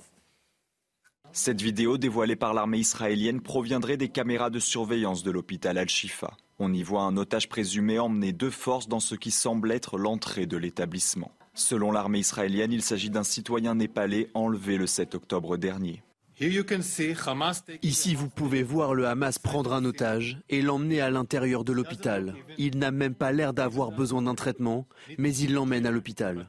Cette 1.31 1.61
vidéo 1.61 1.97
dévoilée 1.97 2.35
par 2.35 2.53
l'armée 2.53 2.77
israélienne 2.77 3.41
proviendrait 3.41 3.97
des 3.97 4.09
caméras 4.09 4.51
de 4.51 4.59
surveillance 4.59 5.23
de 5.23 5.31
l'hôpital 5.31 5.79
Al-Shifa. 5.79 6.37
On 6.59 6.71
y 6.71 6.83
voit 6.83 7.01
un 7.01 7.17
otage 7.17 7.49
présumé 7.49 7.97
emmener 7.97 8.31
de 8.31 8.51
force 8.51 8.87
dans 8.87 8.99
ce 8.99 9.15
qui 9.15 9.31
semble 9.31 9.71
être 9.71 9.97
l'entrée 9.97 10.45
de 10.45 10.57
l'établissement. 10.57 11.31
Selon 11.55 11.91
l'armée 11.91 12.19
israélienne, 12.19 12.71
il 12.71 12.83
s'agit 12.83 13.09
d'un 13.09 13.23
citoyen 13.23 13.73
népalais 13.73 14.29
enlevé 14.35 14.77
le 14.77 14.85
7 14.85 15.15
octobre 15.15 15.57
dernier. 15.57 16.03
Ici, 17.81 18.15
vous 18.15 18.29
pouvez 18.29 18.63
voir 18.63 18.93
le 18.93 19.07
Hamas 19.07 19.37
prendre 19.39 19.73
un 19.73 19.85
otage 19.85 20.37
et 20.49 20.61
l'emmener 20.61 20.99
à 21.01 21.09
l'intérieur 21.09 21.63
de 21.63 21.73
l'hôpital. 21.73 22.33
Il 22.57 22.77
n'a 22.79 22.91
même 22.91 23.13
pas 23.13 23.31
l'air 23.31 23.53
d'avoir 23.53 23.91
besoin 23.91 24.23
d'un 24.23 24.35
traitement, 24.35 24.87
mais 25.17 25.35
il 25.35 25.53
l'emmène 25.53 25.85
à 25.85 25.91
l'hôpital. 25.91 26.47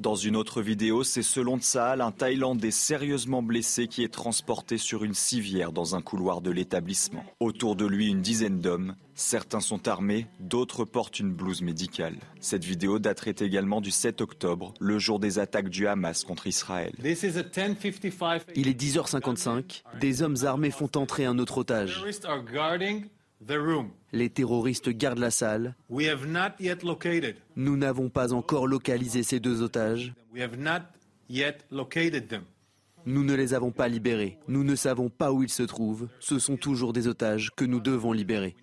Dans 0.00 0.14
une 0.14 0.34
autre 0.34 0.62
vidéo, 0.62 1.04
c'est 1.04 1.22
selon 1.22 1.58
Tsahal 1.58 2.00
un 2.00 2.10
Thaïlandais 2.10 2.70
sérieusement 2.70 3.42
blessé 3.42 3.86
qui 3.86 4.02
est 4.02 4.08
transporté 4.08 4.78
sur 4.78 5.04
une 5.04 5.12
civière 5.12 5.72
dans 5.72 5.94
un 5.94 6.00
couloir 6.00 6.40
de 6.40 6.50
l'établissement. 6.50 7.22
Autour 7.38 7.76
de 7.76 7.84
lui, 7.84 8.08
une 8.08 8.22
dizaine 8.22 8.60
d'hommes. 8.60 8.94
Certains 9.14 9.60
sont 9.60 9.88
armés, 9.88 10.26
d'autres 10.38 10.86
portent 10.86 11.20
une 11.20 11.34
blouse 11.34 11.60
médicale. 11.60 12.16
Cette 12.40 12.64
vidéo 12.64 12.98
daterait 12.98 13.34
également 13.40 13.82
du 13.82 13.90
7 13.90 14.22
octobre, 14.22 14.72
le 14.80 14.98
jour 14.98 15.20
des 15.20 15.38
attaques 15.38 15.68
du 15.68 15.86
Hamas 15.86 16.24
contre 16.24 16.46
Israël. 16.46 16.94
Il 16.98 18.68
est 18.68 18.80
10h55. 18.80 19.82
Des 20.00 20.22
hommes 20.22 20.36
armés 20.44 20.70
font 20.70 20.90
entrer 20.96 21.26
un 21.26 21.38
autre 21.38 21.58
otage. 21.58 22.02
Les 24.12 24.30
terroristes 24.30 24.90
gardent 24.90 25.18
la 25.18 25.30
salle. 25.30 25.74
Nous 27.56 27.76
n'avons 27.76 28.08
pas 28.08 28.32
encore 28.32 28.66
localisé 28.66 29.22
ces 29.22 29.40
deux 29.40 29.62
otages. 29.62 30.12
Nous 33.06 33.24
ne 33.24 33.34
les 33.34 33.54
avons 33.54 33.70
pas 33.70 33.88
libérés. 33.88 34.38
Nous 34.46 34.62
ne 34.62 34.74
savons 34.74 35.08
pas 35.08 35.32
où 35.32 35.42
ils 35.42 35.50
se 35.50 35.62
trouvent. 35.62 36.08
Ce 36.18 36.38
sont 36.38 36.56
toujours 36.56 36.92
des 36.92 37.08
otages 37.08 37.50
que 37.56 37.64
nous 37.64 37.80
devons 37.80 38.12
libérer. 38.12 38.54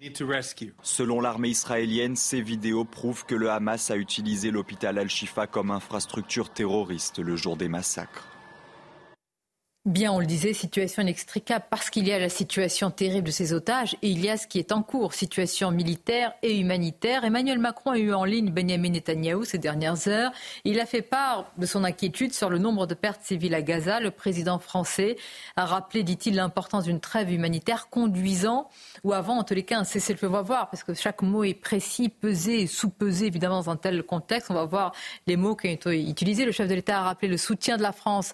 Selon 0.84 1.22
l'armée 1.22 1.50
israélienne, 1.50 2.16
ces 2.16 2.42
vidéos 2.42 2.86
prouvent 2.86 3.26
que 3.26 3.36
le 3.36 3.50
Hamas 3.50 3.90
a 3.90 3.98
utilisé 3.98 4.52
l'hôpital 4.52 5.00
Al-Shifa 5.00 5.48
comme 5.48 5.72
infrastructure 5.72 6.52
terroriste 6.52 7.20
le 7.20 7.36
jour 7.36 7.58
des 7.58 7.68
massacres. 7.68 8.37
Bien, 9.88 10.12
on 10.12 10.20
le 10.20 10.26
disait, 10.26 10.52
situation 10.52 11.02
inextricable 11.02 11.64
parce 11.70 11.90
qu'il 11.90 12.10
y 12.10 12.12
a 12.12 12.20
la 12.20 12.28
situation 12.28 12.92
terrible 12.92 13.28
de 13.28 13.32
ces 13.32 13.54
otages 13.54 13.96
et 14.02 14.10
il 14.10 14.20
y 14.20 14.30
a 14.30 14.36
ce 14.36 14.46
qui 14.46 14.60
est 14.60 14.74
en 14.74 14.84
cours, 14.84 15.14
situation 15.14 15.72
militaire 15.72 16.34
et 16.42 16.60
humanitaire. 16.60 17.24
Emmanuel 17.24 17.58
Macron 17.58 17.92
a 17.92 17.98
eu 17.98 18.14
en 18.14 18.26
ligne 18.26 18.52
Benjamin 18.52 18.90
Netanyahou 18.90 19.46
ces 19.46 19.60
dernières 19.60 20.10
heures. 20.10 20.34
Il 20.66 20.82
a 20.82 20.86
fait 20.86 21.02
part 21.02 21.54
de 21.58 21.66
son 21.66 21.86
inquiétude 21.86 22.34
sur 22.34 22.50
le 22.50 22.58
nombre 22.58 22.86
de 22.86 22.96
pertes 22.96 23.22
civiles 23.24 23.56
à 23.56 23.62
Gaza. 23.62 24.02
Le 24.02 24.12
président 24.12 24.60
français 24.60 25.16
a 25.56 25.64
rappelé, 25.64 26.04
dit-il, 26.04 26.36
l'importance 26.36 26.84
d'une 26.84 27.00
trêve 27.00 27.32
humanitaire 27.32 27.88
conduisant, 27.90 28.68
ou 29.06 29.14
avant, 29.14 29.38
en 29.38 29.46
tous 29.46 29.54
les 29.54 29.64
cas, 29.64 29.80
un 29.80 29.86
cessez-le-feu. 29.86 30.28
On 30.28 30.32
va 30.32 30.42
voir, 30.42 30.70
parce 30.70 30.84
que 30.84 30.94
chaque 30.96 31.22
mot 31.22 31.46
est 31.46 31.54
précis, 31.54 32.10
pesé 32.10 32.68
sous-pesé, 32.68 33.28
évidemment, 33.28 33.62
dans 33.62 33.70
un 33.70 33.78
tel 33.78 34.04
contexte. 34.04 34.52
On 34.52 34.56
va 34.56 34.66
voir 34.66 34.92
les 35.28 35.38
mots 35.38 35.56
qui 35.56 35.70
ont 35.70 35.72
été 35.72 36.10
utilisés. 36.10 36.44
Le 36.44 36.52
chef 36.52 36.68
de 36.68 36.76
l'État 36.76 37.00
a 37.00 37.04
rappelé 37.04 37.30
le 37.30 37.38
soutien 37.38 37.78
de 37.78 37.84
la 37.84 37.94
France 37.94 38.34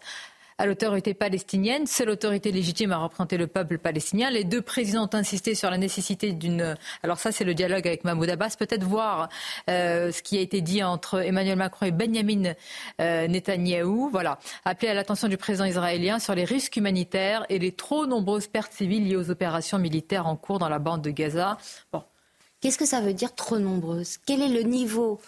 à 0.57 0.65
l'autorité 0.65 1.13
palestinienne. 1.13 1.87
Seule 1.87 2.09
autorité 2.09 2.51
légitime 2.51 2.91
à 2.91 2.97
représenter 2.97 3.37
le 3.37 3.47
peuple 3.47 3.77
palestinien. 3.77 4.29
Les 4.29 4.43
deux 4.43 4.61
présidents 4.61 5.09
ont 5.11 5.15
insisté 5.15 5.55
sur 5.55 5.69
la 5.69 5.77
nécessité 5.77 6.31
d'une. 6.33 6.75
Alors 7.03 7.19
ça, 7.19 7.31
c'est 7.31 7.43
le 7.43 7.53
dialogue 7.53 7.87
avec 7.87 8.03
Mahmoud 8.03 8.29
Abbas. 8.29 8.55
Peut-être 8.57 8.83
voir 8.83 9.29
euh, 9.69 10.11
ce 10.11 10.21
qui 10.21 10.37
a 10.37 10.41
été 10.41 10.61
dit 10.61 10.83
entre 10.83 11.19
Emmanuel 11.19 11.57
Macron 11.57 11.85
et 11.85 11.91
Benjamin 11.91 12.53
euh, 13.01 13.27
Netanyahou. 13.27 14.09
Voilà, 14.09 14.39
appeler 14.65 14.89
à 14.89 14.93
l'attention 14.93 15.27
du 15.27 15.37
président 15.37 15.65
israélien 15.65 16.19
sur 16.19 16.35
les 16.35 16.45
risques 16.45 16.77
humanitaires 16.77 17.45
et 17.49 17.59
les 17.59 17.71
trop 17.71 18.05
nombreuses 18.05 18.47
pertes 18.47 18.73
civiles 18.73 19.07
liées 19.07 19.15
aux 19.15 19.29
opérations 19.29 19.79
militaires 19.79 20.27
en 20.27 20.35
cours 20.35 20.59
dans 20.59 20.69
la 20.69 20.79
bande 20.79 21.01
de 21.01 21.09
Gaza. 21.09 21.57
Bon. 21.91 22.03
Qu'est-ce 22.61 22.77
que 22.77 22.85
ça 22.85 23.01
veut 23.01 23.13
dire 23.13 23.35
trop 23.35 23.59
nombreuses? 23.59 24.17
Quel 24.25 24.41
est 24.41 24.47
le 24.47 24.61
niveau 24.61 25.19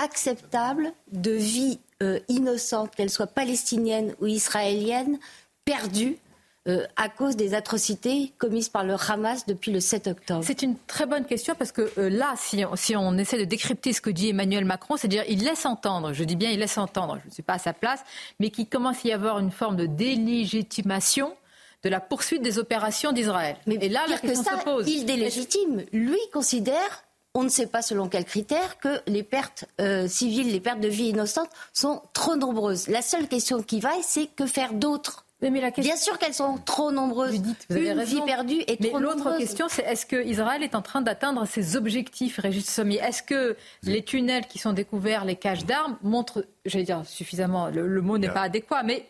acceptable 0.00 0.92
de 1.10 1.32
vie 1.32 1.80
euh, 2.02 2.18
innocente, 2.28 2.94
qu'elle 2.94 3.10
soit 3.10 3.26
palestinienne 3.26 4.14
ou 4.20 4.26
israélienne, 4.26 5.18
perdue 5.64 6.18
euh, 6.66 6.86
à 6.96 7.10
cause 7.10 7.36
des 7.36 7.52
atrocités 7.52 8.32
commises 8.38 8.70
par 8.70 8.84
le 8.84 8.94
Hamas 8.94 9.44
depuis 9.44 9.70
le 9.70 9.80
7 9.80 10.06
octobre 10.06 10.42
C'est 10.42 10.62
une 10.62 10.76
très 10.86 11.04
bonne 11.04 11.26
question 11.26 11.54
parce 11.54 11.72
que 11.72 11.92
euh, 11.98 12.08
là, 12.08 12.32
si 12.38 12.64
on, 12.64 12.74
si 12.74 12.96
on, 12.96 13.18
essaie 13.18 13.38
de 13.38 13.44
décrypter 13.44 13.92
ce 13.92 14.00
que 14.00 14.08
dit 14.08 14.30
Emmanuel 14.30 14.64
Macron, 14.64 14.96
c'est-à-dire 14.96 15.24
il 15.28 15.44
laisse 15.44 15.66
entendre, 15.66 16.14
je 16.14 16.24
dis 16.24 16.36
bien 16.36 16.50
il 16.50 16.58
laisse 16.58 16.78
entendre, 16.78 17.18
je 17.22 17.28
ne 17.28 17.32
suis 17.32 17.42
pas 17.42 17.54
à 17.54 17.58
sa 17.58 17.74
place, 17.74 18.00
mais 18.40 18.48
qu'il 18.48 18.66
commence 18.66 19.04
à 19.04 19.08
y 19.08 19.12
avoir 19.12 19.38
une 19.40 19.50
forme 19.50 19.76
de 19.76 19.84
délégitimation 19.84 21.36
de 21.82 21.90
la 21.90 22.00
poursuite 22.00 22.40
des 22.40 22.58
opérations 22.58 23.12
d'Israël. 23.12 23.56
Mais 23.66 23.74
Et 23.82 23.90
là, 23.90 24.06
la 24.08 24.16
question 24.16 24.42
que 24.42 24.48
ça, 24.48 24.58
se 24.58 24.64
pose. 24.64 24.88
Il 24.88 25.04
délégitime. 25.04 25.84
Lui 25.92 26.18
considère 26.32 27.04
on 27.34 27.42
ne 27.42 27.48
sait 27.48 27.66
pas 27.66 27.82
selon 27.82 28.08
quels 28.08 28.24
critères 28.24 28.78
que 28.78 29.00
les 29.06 29.24
pertes 29.24 29.64
euh, 29.80 30.06
civiles, 30.06 30.52
les 30.52 30.60
pertes 30.60 30.80
de 30.80 30.88
vie 30.88 31.08
innocentes 31.08 31.50
sont 31.72 32.00
trop 32.12 32.36
nombreuses. 32.36 32.88
La 32.88 33.02
seule 33.02 33.26
question 33.26 33.62
qui 33.62 33.80
vaille, 33.80 34.02
c'est 34.02 34.26
que 34.26 34.46
faire 34.46 34.72
d'autres? 34.72 35.24
Bien 35.40 35.96
sûr 35.96 36.18
qu'elles 36.18 36.32
sont 36.32 36.56
trop 36.64 36.90
nombreuses. 36.90 37.38
vous 37.68 37.76
avez 37.76 37.90
Une 37.90 38.02
vie 38.04 38.22
perdue 38.22 38.62
est 38.66 38.80
mais 38.80 38.92
L'autre 38.98 39.36
question, 39.36 39.66
c'est 39.68 39.82
est-ce 39.82 40.06
que 40.06 40.24
Israël 40.24 40.62
est 40.62 40.74
en 40.74 40.80
train 40.80 41.02
d'atteindre 41.02 41.44
ses 41.46 41.76
objectifs, 41.76 42.38
Régis 42.38 42.66
Sommier? 42.66 43.00
Est-ce 43.02 43.22
que 43.22 43.54
les 43.82 44.02
tunnels 44.02 44.46
qui 44.46 44.58
sont 44.58 44.72
découverts, 44.72 45.26
les 45.26 45.36
caches 45.36 45.66
d'armes, 45.66 45.98
montrent, 46.02 46.46
j'allais 46.64 46.84
dire 46.84 47.02
suffisamment, 47.04 47.68
le 47.68 48.00
mot 48.00 48.16
n'est 48.16 48.30
pas 48.30 48.42
adéquat, 48.42 48.84
mais 48.84 49.06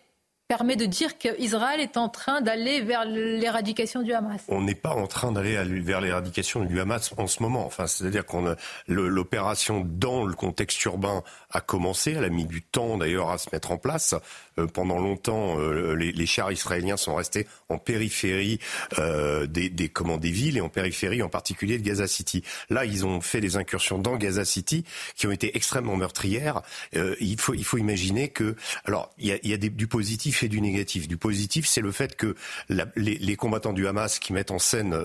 permet 0.47 0.75
de 0.75 0.85
dire 0.85 1.17
qu'Israël 1.17 1.79
est 1.79 1.97
en 1.97 2.07
train 2.07 2.41
d'aller 2.41 2.81
vers 2.81 3.05
l'éradication 3.05 4.01
du 4.01 4.13
Hamas. 4.13 4.41
On 4.47 4.61
n'est 4.61 4.75
pas 4.75 4.93
en 4.93 5.07
train 5.07 5.31
d'aller 5.31 5.55
vers 5.81 6.01
l'éradication 6.01 6.63
du 6.63 6.79
Hamas 6.79 7.13
en 7.17 7.27
ce 7.27 7.41
moment. 7.41 7.65
Enfin, 7.65 7.87
c'est-à-dire 7.87 8.25
qu'on 8.25 8.55
l'opération 8.87 9.83
dans 9.85 10.23
le 10.23 10.35
contexte 10.35 10.83
urbain 10.85 11.23
a 11.55 11.61
commencé. 11.61 12.11
Elle 12.11 12.25
a 12.25 12.29
mis 12.29 12.45
du 12.45 12.61
temps 12.61 12.97
d'ailleurs 12.97 13.29
à 13.29 13.37
se 13.37 13.49
mettre 13.51 13.71
en 13.71 13.77
place. 13.77 14.15
Euh, 14.59 14.67
pendant 14.67 14.99
longtemps, 14.99 15.59
euh, 15.59 15.95
les, 15.95 16.11
les, 16.11 16.25
chars 16.25 16.51
israéliens 16.51 16.97
sont 16.97 17.15
restés 17.15 17.47
en 17.69 17.77
périphérie 17.77 18.59
euh, 18.99 19.47
des, 19.47 19.69
des, 19.69 19.89
comment, 19.89 20.17
des 20.17 20.31
villes 20.31 20.57
et 20.57 20.61
en 20.61 20.69
périphérie 20.69 21.21
en 21.21 21.29
particulier 21.29 21.77
de 21.77 21.83
Gaza 21.83 22.07
City. 22.07 22.43
Là, 22.69 22.85
ils 22.85 23.05
ont 23.05 23.21
fait 23.21 23.41
des 23.41 23.57
incursions 23.57 23.97
dans 23.97 24.17
Gaza 24.17 24.45
City 24.45 24.83
qui 25.15 25.27
ont 25.27 25.31
été 25.31 25.55
extrêmement 25.55 25.95
meurtrières. 25.95 26.61
il, 26.93 27.39
faut, 27.39 27.53
il 27.53 27.63
faut 27.63 27.77
imaginer 27.77 28.29
que, 28.29 28.55
alors, 28.85 29.13
il 29.17 29.27
y 29.27 29.31
a, 29.31 29.37
y 29.43 29.53
a 29.53 29.57
du 29.57 29.87
positif 29.87 30.43
et 30.43 30.47
du 30.47 30.61
négatif. 30.61 31.07
Du 31.07 31.17
positif, 31.17 31.65
c'est 31.67 31.81
le 31.81 31.91
fait 31.91 32.15
que 32.15 32.35
la, 32.69 32.85
les, 32.95 33.15
les, 33.15 33.35
combattants 33.35 33.73
du 33.73 33.87
Hamas 33.87 34.19
qui 34.19 34.33
mettent 34.33 34.51
en 34.51 34.59
scène, 34.59 34.95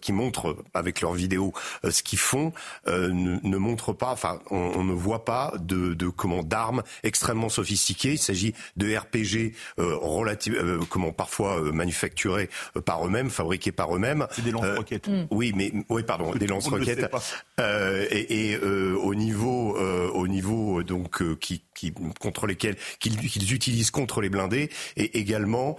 qui 0.00 0.12
montrent 0.12 0.56
avec 0.74 1.00
leurs 1.00 1.14
vidéos 1.14 1.52
ce 1.88 2.02
qu'ils 2.02 2.18
font, 2.18 2.52
ne, 2.86 3.38
ne, 3.42 3.56
montrent 3.56 3.92
pas, 3.92 4.10
enfin, 4.10 4.40
on, 4.50 4.56
on 4.56 4.84
ne 4.84 4.92
voit 4.92 5.24
pas 5.24 5.52
de 5.58 5.94
comment 6.08 6.42
d'armes 6.42 6.82
extrêmement 7.02 7.48
sophistiquées. 7.48 8.12
Il 8.12 8.18
s'agit 8.18 8.54
de 8.76 8.94
RPG 8.94 9.54
euh, 9.78 9.96
relative, 9.96 10.54
euh, 10.56 10.80
comment 10.88 11.12
parfois 11.12 11.60
euh, 11.60 11.72
manufacturés 11.72 12.48
euh, 12.76 12.80
par 12.80 13.06
eux-mêmes, 13.06 13.30
fabriqués 13.30 13.72
par 13.72 13.94
eux-mêmes. 13.94 14.26
C'est 14.32 14.44
des 14.44 14.50
lance-roquettes. 14.50 15.08
Mm. 15.08 15.26
Oui, 15.30 15.52
mais 15.54 15.72
oui, 15.88 16.02
pardon, 16.02 16.34
des 16.34 16.46
lance-roquettes. 16.46 17.10
et, 17.58 18.50
et 18.50 18.58
au 18.58 19.14
niveau, 19.14 19.76
au 19.78 20.28
niveau 20.28 20.82
donc 20.82 21.22
qui, 21.38 21.62
qui 21.80 21.92
contre 22.20 22.46
lesquels 22.46 22.76
qu'ils 22.98 23.52
utilisent 23.52 23.90
contre 23.90 24.20
les 24.20 24.28
blindés 24.28 24.70
et 24.96 25.18
également 25.18 25.76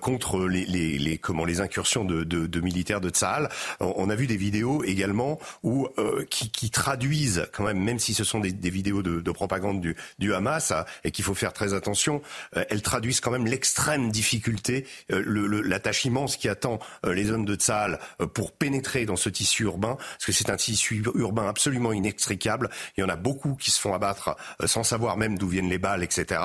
contre 0.00 0.46
les, 0.46 0.64
les, 0.66 0.98
les, 0.98 1.18
comment 1.18 1.44
les 1.44 1.60
incursions 1.60 2.04
de, 2.04 2.24
de, 2.24 2.46
de 2.46 2.60
militaires 2.60 3.00
de 3.00 3.10
Tsahal. 3.10 3.48
On, 3.80 4.10
a 4.10 4.14
vu 4.14 4.26
des 4.26 4.36
vidéos 4.36 4.84
également 4.84 5.38
où 5.62 5.88
qui, 6.30 6.50
qui, 6.50 6.70
traduisent 6.70 7.48
quand 7.52 7.64
même, 7.64 7.82
même 7.82 7.98
si 7.98 8.14
ce 8.14 8.24
sont 8.24 8.40
des, 8.40 8.52
des 8.52 8.70
vidéos 8.70 9.02
de, 9.02 9.20
de 9.20 9.30
propagande 9.30 9.80
du, 9.80 9.96
du 10.18 10.34
Hamas 10.34 10.72
et 11.04 11.10
qu'il 11.10 11.24
faut 11.24 11.34
faire 11.34 11.52
très 11.52 11.74
attention, 11.74 12.22
euh, 12.56 12.64
elles 12.70 12.82
traduisent 12.82 13.20
quand 13.20 13.30
même 13.30 13.46
l'extrême 13.46 14.10
difficulté, 14.10 14.86
euh, 15.12 15.22
le, 15.24 15.60
la 15.60 15.80
tâche 15.80 16.04
immense 16.04 16.36
qui 16.36 16.48
attend 16.48 16.78
euh, 17.06 17.14
les 17.14 17.30
hommes 17.30 17.44
de 17.44 17.54
Tsahal 17.54 17.98
pour 18.34 18.52
pénétrer 18.52 19.06
dans 19.06 19.16
ce 19.16 19.28
tissu 19.28 19.64
urbain, 19.64 19.96
parce 19.96 20.26
que 20.26 20.32
c'est 20.32 20.50
un 20.50 20.56
tissu 20.56 21.02
urbain 21.14 21.48
absolument 21.48 21.92
inextricable. 21.92 22.70
Il 22.96 23.00
y 23.00 23.04
en 23.04 23.08
a 23.08 23.16
beaucoup 23.16 23.54
qui 23.54 23.70
se 23.70 23.80
font 23.80 23.94
abattre 23.94 24.36
sans 24.66 24.82
savoir 24.82 25.16
même 25.16 25.37
d'où 25.38 25.48
viennent 25.48 25.70
les 25.70 25.78
balles, 25.78 26.02
etc. 26.02 26.40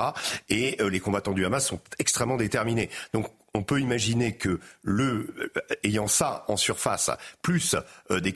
Et 0.48 0.78
les 0.80 1.00
combattants 1.00 1.32
du 1.32 1.44
Hamas 1.44 1.66
sont 1.66 1.80
extrêmement 1.98 2.36
déterminés. 2.36 2.88
Donc 3.12 3.26
on 3.54 3.62
peut 3.62 3.80
imaginer 3.80 4.32
que 4.32 4.58
le 4.82 5.32
euh, 5.38 5.48
ayant 5.84 6.08
ça 6.08 6.44
en 6.48 6.56
surface, 6.56 7.10
plus 7.40 7.76
euh, 8.10 8.18
des, 8.18 8.32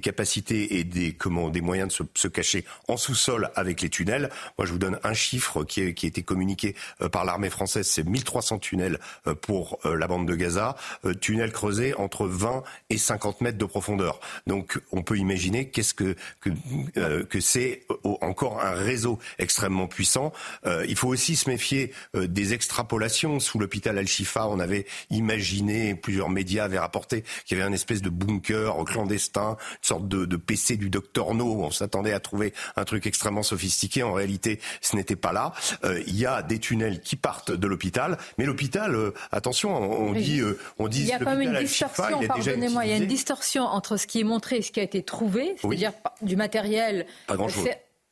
capacités 0.00 0.78
et 0.78 0.84
des 0.84 1.12
comment 1.12 1.50
des 1.50 1.60
moyens 1.60 1.94
de 1.98 2.08
se, 2.14 2.28
cacher 2.28 2.64
en 2.88 2.96
sous-sol 2.96 3.50
avec 3.54 3.82
les 3.82 3.90
tunnels. 3.90 4.30
Moi, 4.56 4.66
je 4.66 4.72
vous 4.72 4.78
donne 4.78 4.98
un 5.04 5.12
chiffre 5.12 5.64
qui, 5.64 5.82
a 5.82 5.86
été 5.86 6.22
communiqué 6.22 6.74
euh, 7.02 7.10
par 7.10 7.26
l'armée 7.26 7.50
française, 7.50 7.86
c'est 7.86 8.02
1300 8.02 8.58
tunnels 8.58 8.98
pour 9.42 9.78
la 9.84 10.06
bande 10.06 10.26
de 10.26 10.34
Gaza, 10.34 10.76
tunnels 11.20 11.52
creusés 11.52 11.94
entre 11.94 12.26
20 12.26 12.62
et 12.90 12.98
50 12.98 13.40
mètres 13.40 13.58
de 13.58 13.64
profondeur. 13.64 14.20
Donc, 14.46 14.80
on 14.90 15.02
peut 15.02 15.18
imaginer 15.18 15.68
qu'est-ce 15.68 15.94
que 15.94 16.16
que, 16.40 17.40
c'est 17.40 17.84
encore 18.20 18.60
un 18.62 18.72
réseau 18.72 19.18
extrêmement 19.38 19.86
puissant. 19.86 20.32
il 20.64 20.96
faut 20.96 21.08
aussi 21.08 21.36
se 21.36 21.50
méfier 21.50 21.92
des 22.14 22.54
extrapolations 22.54 23.40
sous 23.40 23.58
l'hôpital 23.58 23.98
Al-Shifa. 23.98 24.46
Avait 24.62 24.86
imaginé, 25.10 25.94
plusieurs 25.94 26.30
médias 26.30 26.64
avaient 26.64 26.78
rapporté 26.78 27.24
qu'il 27.44 27.58
y 27.58 27.60
avait 27.60 27.68
un 27.68 27.74
espèce 27.74 28.02
de 28.02 28.10
bunker 28.10 28.76
clandestin, 28.84 29.56
une 29.58 29.78
sorte 29.82 30.08
de, 30.08 30.24
de 30.24 30.36
PC 30.36 30.76
du 30.76 30.90
docteur 30.90 31.34
No. 31.34 31.62
On 31.62 31.70
s'attendait 31.70 32.12
à 32.12 32.20
trouver 32.20 32.52
un 32.76 32.84
truc 32.84 33.06
extrêmement 33.06 33.42
sophistiqué. 33.42 34.02
En 34.02 34.12
réalité, 34.12 34.60
ce 34.80 34.96
n'était 34.96 35.16
pas 35.16 35.32
là. 35.32 35.52
Euh, 35.84 36.02
il 36.06 36.16
y 36.16 36.26
a 36.26 36.42
des 36.42 36.58
tunnels 36.58 37.00
qui 37.00 37.16
partent 37.16 37.52
de 37.52 37.66
l'hôpital, 37.66 38.18
mais 38.38 38.44
l'hôpital, 38.44 38.94
euh, 38.94 39.12
attention, 39.30 39.74
on, 39.74 40.12
dit, 40.12 40.40
euh, 40.40 40.58
on 40.78 40.88
dit. 40.88 41.02
Il 41.02 41.06
y 41.08 41.12
a 41.12 41.18
quand 41.18 41.36
même 41.36 41.42
une 41.42 41.58
distorsion. 41.58 42.20
Pardonnez-moi, 42.26 42.84
il 42.84 42.90
y 42.90 42.94
a 42.94 42.96
une 42.96 43.06
distorsion 43.06 43.64
entre 43.64 43.96
ce 43.96 44.06
qui 44.06 44.20
est 44.20 44.24
montré 44.24 44.56
et 44.56 44.62
ce 44.62 44.72
qui 44.72 44.80
a 44.80 44.82
été 44.82 45.02
trouvé, 45.02 45.54
c'est-à-dire 45.60 45.92
du 46.22 46.36
matériel. 46.36 47.06
Pas 47.26 47.36
grand-chose. 47.36 47.68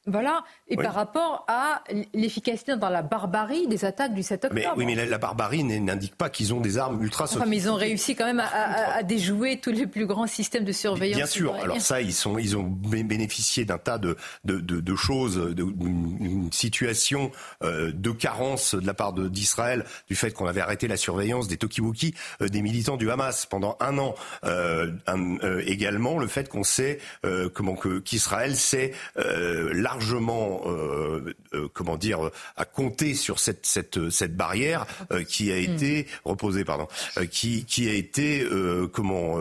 Voilà, 0.06 0.44
et 0.66 0.76
par 0.76 0.94
rapport 0.94 1.44
à 1.46 1.84
l'efficacité 2.14 2.74
dans 2.74 2.88
la 2.88 3.02
barbarie 3.02 3.66
des 3.68 3.84
attaques 3.84 4.14
du 4.14 4.22
7 4.22 4.46
octobre. 4.46 4.54
Mais, 4.54 4.66
oui, 4.74 4.86
mais 4.86 5.06
la, 5.06 5.18
barbarie 5.18 5.62
n'indique 5.62 6.16
pas 6.16 6.30
qu'ils 6.30 6.54
ont 6.54 6.60
des 6.60 6.78
armes 6.78 7.02
ultra 7.02 7.24
enfin, 7.24 7.44
mais 7.46 7.58
ils 7.58 7.68
ont 7.68 7.74
réussi 7.74 8.16
quand 8.16 8.24
même 8.24 8.40
à, 8.40 9.02
déjouer 9.02 9.60
tous 9.60 9.72
les 9.72 9.86
plus 9.86 10.06
grands 10.06 10.26
systèmes 10.26 10.64
de 10.64 10.72
surveillance. 10.72 11.18
Bien 11.18 11.26
sûr, 11.26 11.54
alors 11.54 11.78
ça, 11.82 12.00
ils, 12.00 12.14
sont, 12.14 12.38
ils 12.38 12.56
ont 12.56 12.62
bénéficié 12.62 13.66
d'un 13.66 13.76
tas 13.76 13.98
de, 13.98 14.16
de, 14.44 14.58
de, 14.60 14.96
choses, 14.96 15.38
d'une 15.54 16.50
situation 16.50 17.30
euh, 17.62 17.92
de 17.92 18.10
carence 18.10 18.74
de 18.74 18.86
la 18.86 18.94
part 18.94 19.12
d'Israël, 19.12 19.84
du 20.08 20.16
fait 20.16 20.30
qu'on 20.30 20.46
avait 20.46 20.62
arrêté 20.62 20.88
la 20.88 20.96
surveillance 20.96 21.46
des 21.46 21.58
Tokiwoki, 21.58 22.14
euh, 22.40 22.48
des 22.48 22.62
militants 22.62 22.96
du 22.96 23.10
Hamas 23.10 23.44
pendant 23.44 23.76
un 23.80 23.98
an. 23.98 24.14
Euh, 24.44 24.90
également, 25.66 26.18
le 26.18 26.26
fait 26.26 26.48
qu'on 26.48 26.64
sait 26.64 27.00
comment 27.52 27.76
qu'Israël 28.04 28.56
sait 28.56 28.92
largement, 29.90 30.60
euh, 30.66 31.34
euh, 31.54 31.68
comment 31.72 31.96
dire, 31.96 32.30
à 32.56 32.64
compter 32.64 33.14
sur 33.14 33.40
cette 33.40 33.66
cette 33.66 34.10
cette 34.10 34.36
barrière 34.36 34.86
euh, 35.12 35.24
qui 35.24 35.50
a 35.50 35.56
hmm. 35.56 35.74
été 35.74 36.06
reposée, 36.24 36.64
pardon, 36.64 36.86
qui 37.30 37.64
qui 37.64 37.88
a 37.88 37.92
été 37.92 38.46
comment 38.92 39.38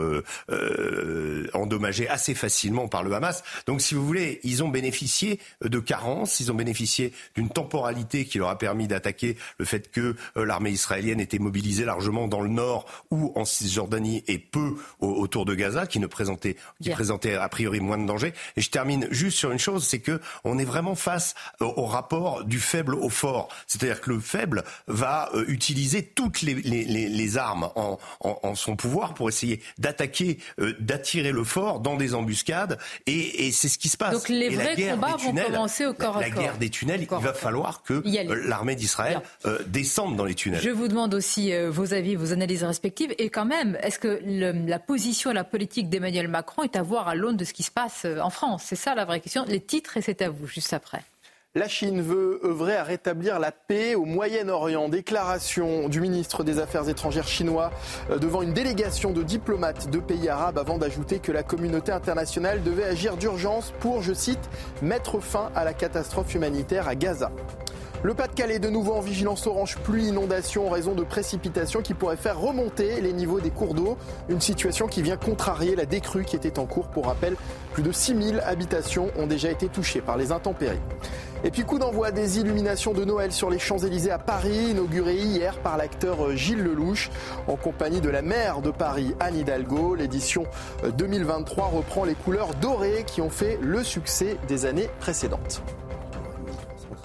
endommagée 1.54 2.08
assez 2.08 2.34
facilement 2.34 2.88
par 2.88 3.04
le 3.04 3.14
Hamas. 3.14 3.44
Donc, 3.68 3.82
si 3.82 3.94
vous 3.96 4.06
voulez, 4.06 4.40
ils 4.44 4.64
ont 4.64 4.70
bénéficié 4.70 5.40
de 5.64 5.80
carences, 5.80 6.40
ils 6.40 6.52
ont 6.52 6.56
bénéficié 6.56 7.14
d'une 7.36 7.50
temporalité 7.50 8.26
qui 8.26 8.38
leur 8.38 8.50
a 8.50 8.58
permis 8.58 8.88
d'attaquer 8.88 9.38
le 9.58 9.66
fait 9.66 9.92
que 9.92 10.16
l'armée 10.36 10.72
israélienne 10.72 11.20
était 11.20 11.40
mobilisée 11.40 11.86
largement 11.86 12.28
dans 12.28 12.42
le 12.42 12.50
nord 12.50 12.86
ou 13.12 13.32
en 13.36 13.46
Cisjordanie 13.46 14.24
et 14.28 14.40
peu 14.40 14.76
autour 15.00 15.46
de 15.46 15.56
Gaza, 15.56 15.86
qui 15.88 16.00
ne 16.00 16.08
présentait 16.08 16.56
qui 16.82 16.90
présentait 16.90 17.36
a 17.36 17.50
priori 17.50 17.80
moins 17.80 17.98
de 17.98 18.06
danger. 18.06 18.34
Et 18.56 18.62
je 18.62 18.70
termine 18.70 19.08
juste 19.12 19.38
sur 19.38 19.52
une 19.52 19.60
chose, 19.60 19.86
c'est 19.86 20.00
que 20.00 20.20
on 20.44 20.58
est 20.58 20.66
vraiment 20.66 20.96
face 20.96 21.36
au 21.60 21.86
rapport 21.86 22.44
du 22.44 22.60
faible 22.60 22.96
au 22.96 23.10
fort. 23.10 23.50
C'est-à-dire 23.68 24.02
que 24.02 24.10
le 24.10 24.20
faible 24.20 24.64
va 24.88 25.30
euh, 25.34 25.46
utiliser 25.48 26.04
toutes 26.04 26.42
les, 26.42 26.54
les, 26.56 26.86
les 26.86 27.38
armes 27.38 27.70
en, 27.76 27.98
en, 28.22 28.40
en, 28.44 28.56
son 28.56 28.76
pouvoir 28.76 29.14
pour 29.14 29.30
essayer 29.30 29.62
d'attaquer, 29.78 30.40
euh, 30.60 30.74
d'attirer 30.80 31.32
le 31.32 31.44
fort 31.44 31.80
dans 31.80 31.96
des 31.96 32.16
embuscades. 32.16 32.78
Et, 33.06 33.48
et 33.48 33.52
c'est 33.52 33.70
ce 33.70 33.78
qui 33.78 33.90
se 33.90 33.98
passe. 33.98 34.14
Donc 34.14 34.30
les 34.30 34.50
vrais 34.50 34.76
combats 34.76 35.18
vont 35.18 35.34
commencer 35.34 35.86
au 35.86 35.94
corps 35.94 36.18
à 36.18 36.24
corps. 36.24 36.36
La 36.36 36.42
guerre 36.42 36.58
des 36.58 36.70
tunnels, 36.70 37.02
il 37.02 37.08
va 37.08 37.34
falloir 37.34 37.84
que 37.84 37.94
euh, 38.06 38.48
l'armée 38.48 38.76
d'Israël 38.76 39.22
descende 39.68 40.16
dans 40.16 40.26
les 40.26 40.36
tunnels. 40.36 40.62
Je 40.62 40.70
vous 40.70 40.88
demande 40.88 41.14
aussi 41.14 41.52
vos 41.68 41.94
avis, 41.94 42.16
vos 42.16 42.34
analyses 42.34 42.64
respectives. 42.64 43.14
Et 43.18 43.30
quand 43.30 43.46
même, 43.46 43.78
est-ce 43.82 44.00
que 44.00 44.20
le, 44.26 44.52
la 44.68 44.80
position, 44.80 45.32
la 45.32 45.44
politique 45.44 45.90
d'Emmanuel 45.90 46.28
Macron 46.28 46.64
est 46.64 46.76
à 46.76 46.84
voir 46.84 47.08
à 47.08 47.16
l'aune 47.16 47.38
de 47.38 47.46
ce 47.46 47.54
qui 47.54 47.64
se 47.64 47.72
passe 47.72 48.06
en 48.22 48.30
France? 48.30 48.64
C'est 48.66 48.76
ça 48.76 48.96
la 48.96 49.06
vraie 49.06 49.20
question. 49.20 49.46
Les 49.48 49.62
titres, 49.62 49.98
et 49.98 50.02
c'est 50.02 50.22
à 50.22 50.29
La 51.56 51.68
Chine 51.68 52.04
veut 52.04 52.40
œuvrer 52.44 52.76
à 52.76 52.84
rétablir 52.84 53.40
la 53.40 53.52
paix 53.52 53.96
au 53.96 54.06
Moyen-Orient. 54.06 54.88
Déclaration 54.88 55.90
du 55.90 56.00
ministre 56.00 56.44
des 56.44 56.60
Affaires 56.60 56.88
étrangères 56.88 57.28
chinois 57.28 57.72
euh, 58.12 58.20
devant 58.20 58.44
une 58.44 58.54
délégation 58.54 59.14
de 59.14 59.24
diplomates 59.24 59.90
de 59.90 59.98
pays 59.98 60.30
arabes 60.30 60.60
avant 60.60 60.78
d'ajouter 60.78 61.18
que 61.18 61.32
la 61.32 61.42
communauté 61.42 61.92
internationale 61.92 62.62
devait 62.62 62.84
agir 62.84 63.18
d'urgence 63.18 63.74
pour, 63.80 64.04
je 64.04 64.14
cite, 64.14 64.48
mettre 64.84 65.20
fin 65.20 65.52
à 65.56 65.64
la 65.64 65.74
catastrophe 65.74 66.36
humanitaire 66.36 66.88
à 66.88 66.94
Gaza. 66.94 67.32
Le 68.02 68.14
Pas-de-Calais 68.14 68.60
de 68.60 68.70
nouveau 68.70 68.94
en 68.94 69.02
vigilance 69.02 69.46
orange 69.46 69.76
pluie 69.84 70.06
inondation 70.06 70.68
en 70.68 70.70
raison 70.70 70.94
de 70.94 71.04
précipitations 71.04 71.82
qui 71.82 71.94
pourraient 71.94 72.16
faire 72.16 72.40
remonter 72.40 73.02
les 73.02 73.12
niveaux 73.12 73.42
des 73.42 73.50
cours 73.50 73.74
d'eau. 73.74 73.98
Une 74.30 74.40
situation 74.40 74.88
qui 74.88 75.02
vient 75.02 75.18
contrarier 75.18 75.76
la 75.76 75.86
décrue 75.86 76.24
qui 76.24 76.38
était 76.38 76.60
en 76.60 76.66
cours. 76.66 76.88
Pour 76.88 77.08
rappel, 77.08 77.36
plus 77.74 77.84
de 77.84 77.92
6000 77.92 78.42
habitations 78.46 79.12
ont 79.18 79.28
déjà 79.28 79.52
été 79.52 79.68
touchées 79.68 80.00
par 80.00 80.16
les 80.16 80.32
intempéries. 80.32 80.80
Et 81.44 81.52
puis 81.52 81.64
coup 81.64 81.78
d'envoi 81.78 82.12
des 82.12 82.40
illuminations 82.40 82.94
de 82.94 83.04
Noël 83.04 83.34
sur 83.34 83.50
les 83.50 83.60
Champs-Élysées 83.60 84.12
à 84.12 84.18
Paris, 84.18 84.70
inauguré 84.72 85.16
hier 85.16 85.58
par 85.60 85.76
l'acteur 85.76 86.38
Gilles 86.38 86.64
Lelouch 86.64 87.10
en 87.48 87.58
compagnie 87.58 88.00
de 88.00 88.10
la 88.10 88.22
maire 88.22 88.62
de 88.62 88.72
Paris, 88.72 89.14
Anne 89.20 89.36
Hidalgo. 89.36 89.96
L'édition 89.96 90.46
2023 90.98 91.66
reprend 91.68 92.06
les 92.06 92.16
couleurs 92.16 92.54
dorées 92.62 93.04
qui 93.06 93.20
ont 93.20 93.30
fait 93.30 93.60
le 93.62 93.84
succès 93.84 94.38
des 94.48 94.66
années 94.66 94.90
précédentes. 95.02 95.62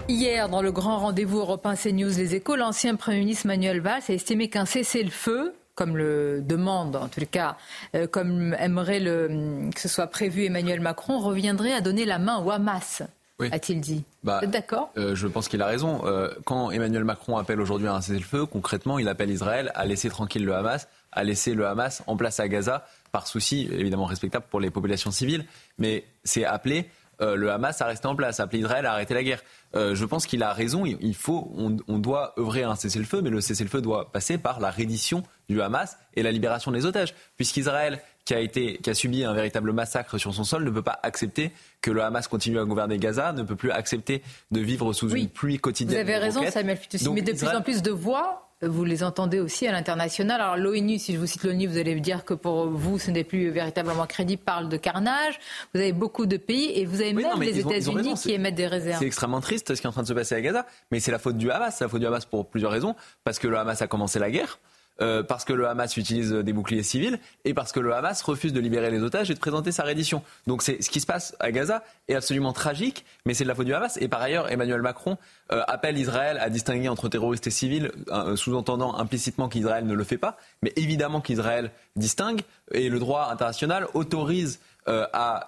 Hier, 0.07 0.49
dans 0.49 0.61
le 0.61 0.71
grand 0.71 0.99
rendez-vous 0.99 1.39
européen 1.39 1.75
CNews 1.75 2.09
Les 2.09 2.35
Échos, 2.35 2.55
l'ancien 2.55 2.95
Premier 2.95 3.19
ministre 3.19 3.47
Manuel 3.47 3.81
Valls 3.81 4.03
a 4.07 4.13
estimé 4.13 4.49
qu'un 4.49 4.65
cessez-le-feu 4.65 5.53
comme 5.73 5.97
le 5.97 6.41
demande, 6.41 6.95
en 6.95 7.09
tout 7.09 7.19
cas, 7.29 7.57
euh, 7.95 8.07
comme 8.07 8.53
aimerait 8.59 9.01
le, 9.01 9.69
que 9.75 9.81
ce 9.81 9.89
soit 9.89 10.07
prévu 10.07 10.45
Emmanuel 10.45 10.79
Macron, 10.79 11.19
reviendrait 11.19 11.73
à 11.73 11.81
donner 11.81 12.05
la 12.05 12.17
main 12.17 12.37
au 12.37 12.49
Hamas, 12.49 13.03
a-t-il 13.51 13.81
dit. 13.81 14.05
Bah, 14.23 14.37
Vous 14.39 14.45
êtes 14.45 14.51
d'accord? 14.51 14.91
euh, 14.97 15.15
Je 15.15 15.27
pense 15.27 15.49
qu'il 15.49 15.61
a 15.61 15.65
raison. 15.65 16.03
Euh, 16.05 16.29
quand 16.45 16.71
Emmanuel 16.71 17.03
Macron 17.03 17.35
appelle 17.35 17.59
aujourd'hui 17.59 17.89
à 17.89 17.93
un 17.95 17.99
cessez-le-feu, 17.99 18.45
concrètement, 18.45 18.99
il 18.99 19.09
appelle 19.09 19.29
Israël 19.29 19.73
à 19.75 19.85
laisser 19.85 20.07
tranquille 20.07 20.45
le 20.45 20.55
Hamas, 20.55 20.87
à 21.11 21.25
laisser 21.25 21.53
le 21.53 21.67
Hamas 21.67 22.03
en 22.07 22.15
place 22.15 22.39
à 22.39 22.47
Gaza, 22.47 22.85
par 23.11 23.27
souci 23.27 23.67
évidemment 23.69 24.05
respectable 24.05 24.45
pour 24.49 24.61
les 24.61 24.69
populations 24.69 25.11
civiles, 25.11 25.43
mais 25.77 26.05
c'est 26.23 26.45
appelé 26.45 26.85
euh, 27.21 27.35
le 27.35 27.51
Hamas 27.51 27.81
a 27.81 27.85
resté 27.85 28.07
en 28.07 28.15
place, 28.15 28.39
a 28.39 28.43
appelé 28.43 28.59
Israël 28.59 28.85
à 28.85 28.93
arrêter 28.93 29.13
la 29.13 29.23
guerre. 29.23 29.41
Euh, 29.75 29.95
je 29.95 30.05
pense 30.05 30.25
qu'il 30.25 30.43
a 30.43 30.53
raison. 30.53 30.85
Il 30.85 31.15
faut, 31.15 31.51
on, 31.55 31.99
doit 31.99 32.33
œuvrer 32.37 32.63
à 32.63 32.69
un 32.69 32.75
cessez-le-feu, 32.75 33.21
mais 33.21 33.29
le 33.29 33.41
cessez-le-feu 33.41 33.81
doit 33.81 34.11
passer 34.11 34.37
par 34.37 34.59
la 34.59 34.71
reddition 34.71 35.23
du 35.49 35.61
Hamas 35.61 35.97
et 36.15 36.23
la 36.23 36.31
libération 36.31 36.71
des 36.71 36.85
otages, 36.85 37.13
puisqu'Israël, 37.35 38.01
qui 38.23 38.33
a 38.33 38.39
été, 38.39 38.77
qui 38.77 38.89
a 38.89 38.93
subi 38.93 39.23
un 39.23 39.33
véritable 39.33 39.71
massacre 39.71 40.17
sur 40.17 40.33
son 40.33 40.43
sol, 40.43 40.63
ne 40.63 40.69
peut 40.71 40.81
pas 40.81 40.99
accepter 41.03 41.51
que 41.81 41.91
le 41.91 42.01
Hamas 42.03 42.27
continue 42.27 42.59
à 42.59 42.65
gouverner 42.65 42.97
Gaza, 42.97 43.33
ne 43.33 43.43
peut 43.43 43.55
plus 43.55 43.71
accepter 43.71 44.23
de 44.51 44.59
vivre 44.59 44.93
sous 44.93 45.09
une 45.09 45.29
pluie 45.29 45.59
quotidienne. 45.59 46.03
Vous 46.03 46.09
avez 46.09 46.17
raison, 46.17 46.41
Samuel 46.49 46.77
Fitoussi, 46.77 47.09
mais 47.09 47.21
de 47.21 47.33
plus 47.33 47.47
en 47.47 47.61
plus 47.61 47.81
de 47.81 47.91
voix 47.91 48.44
vous 48.67 48.83
les 48.83 49.03
entendez 49.03 49.39
aussi 49.39 49.67
à 49.67 49.71
l'international. 49.71 50.41
Alors 50.41 50.57
l'ONU, 50.57 50.99
si 50.99 51.13
je 51.13 51.19
vous 51.19 51.25
cite 51.25 51.43
l'ONU, 51.43 51.67
vous 51.67 51.77
allez 51.77 51.95
me 51.95 51.99
dire 51.99 52.25
que 52.25 52.33
pour 52.33 52.67
vous, 52.69 52.99
ce 52.99 53.11
n'est 53.11 53.23
plus 53.23 53.49
véritablement 53.49 54.05
crédible, 54.05 54.41
parle 54.43 54.69
de 54.69 54.77
carnage. 54.77 55.39
Vous 55.73 55.79
avez 55.79 55.93
beaucoup 55.93 56.25
de 56.25 56.37
pays 56.37 56.71
et 56.79 56.85
vous 56.85 57.01
avez 57.01 57.13
même 57.13 57.41
les 57.41 57.59
États-Unis 57.59 58.15
qui 58.15 58.33
émettent 58.33 58.55
des 58.55 58.67
réserves. 58.67 58.99
C'est 58.99 59.05
extrêmement 59.05 59.41
triste 59.41 59.73
ce 59.73 59.79
qui 59.79 59.87
est 59.87 59.89
en 59.89 59.93
train 59.93 60.03
de 60.03 60.07
se 60.07 60.13
passer 60.13 60.35
à 60.35 60.41
Gaza, 60.41 60.65
mais 60.91 60.99
c'est 60.99 61.11
la 61.11 61.19
faute 61.19 61.37
du 61.37 61.51
Hamas. 61.51 61.75
C'est 61.77 61.83
la 61.83 61.89
faute 61.89 61.99
du 62.01 62.07
Hamas 62.07 62.25
pour 62.25 62.47
plusieurs 62.47 62.71
raisons. 62.71 62.95
Parce 63.23 63.39
que 63.39 63.47
le 63.47 63.57
Hamas 63.57 63.81
a 63.81 63.87
commencé 63.87 64.19
la 64.19 64.31
guerre. 64.31 64.59
Euh, 65.01 65.23
parce 65.23 65.43
que 65.43 65.51
le 65.51 65.67
Hamas 65.67 65.97
utilise 65.97 66.31
des 66.31 66.53
boucliers 66.53 66.83
civils 66.83 67.19
et 67.43 67.53
parce 67.53 67.73
que 67.73 67.81
le 67.81 67.93
Hamas 67.93 68.21
refuse 68.21 68.53
de 68.53 68.61
libérer 68.61 68.89
les 68.91 69.03
otages 69.03 69.29
et 69.29 69.33
de 69.33 69.39
présenter 69.39 69.73
sa 69.73 69.83
reddition. 69.83 70.23
Donc 70.47 70.61
c'est 70.61 70.81
ce 70.81 70.89
qui 70.89 71.01
se 71.01 71.05
passe 71.05 71.35
à 71.41 71.51
Gaza 71.51 71.83
est 72.07 72.15
absolument 72.15 72.53
tragique, 72.53 73.03
mais 73.25 73.33
c'est 73.33 73.43
de 73.43 73.49
la 73.49 73.55
faute 73.55 73.65
du 73.65 73.73
Hamas. 73.73 73.97
Et 73.99 74.07
par 74.07 74.21
ailleurs, 74.21 74.49
Emmanuel 74.49 74.81
Macron 74.81 75.17
euh, 75.51 75.61
appelle 75.67 75.97
Israël 75.97 76.37
à 76.39 76.49
distinguer 76.49 76.87
entre 76.87 77.09
terroristes 77.09 77.45
et 77.47 77.51
civils, 77.51 77.91
euh, 78.09 78.37
sous-entendant 78.37 78.95
implicitement 78.95 79.49
qu'Israël 79.49 79.85
ne 79.85 79.93
le 79.93 80.03
fait 80.05 80.17
pas. 80.17 80.37
Mais 80.61 80.71
évidemment 80.77 81.19
qu'Israël 81.19 81.71
distingue 81.97 82.41
et 82.71 82.87
le 82.87 82.99
droit 82.99 83.29
international 83.31 83.87
autorise 83.95 84.59
à 84.87 85.47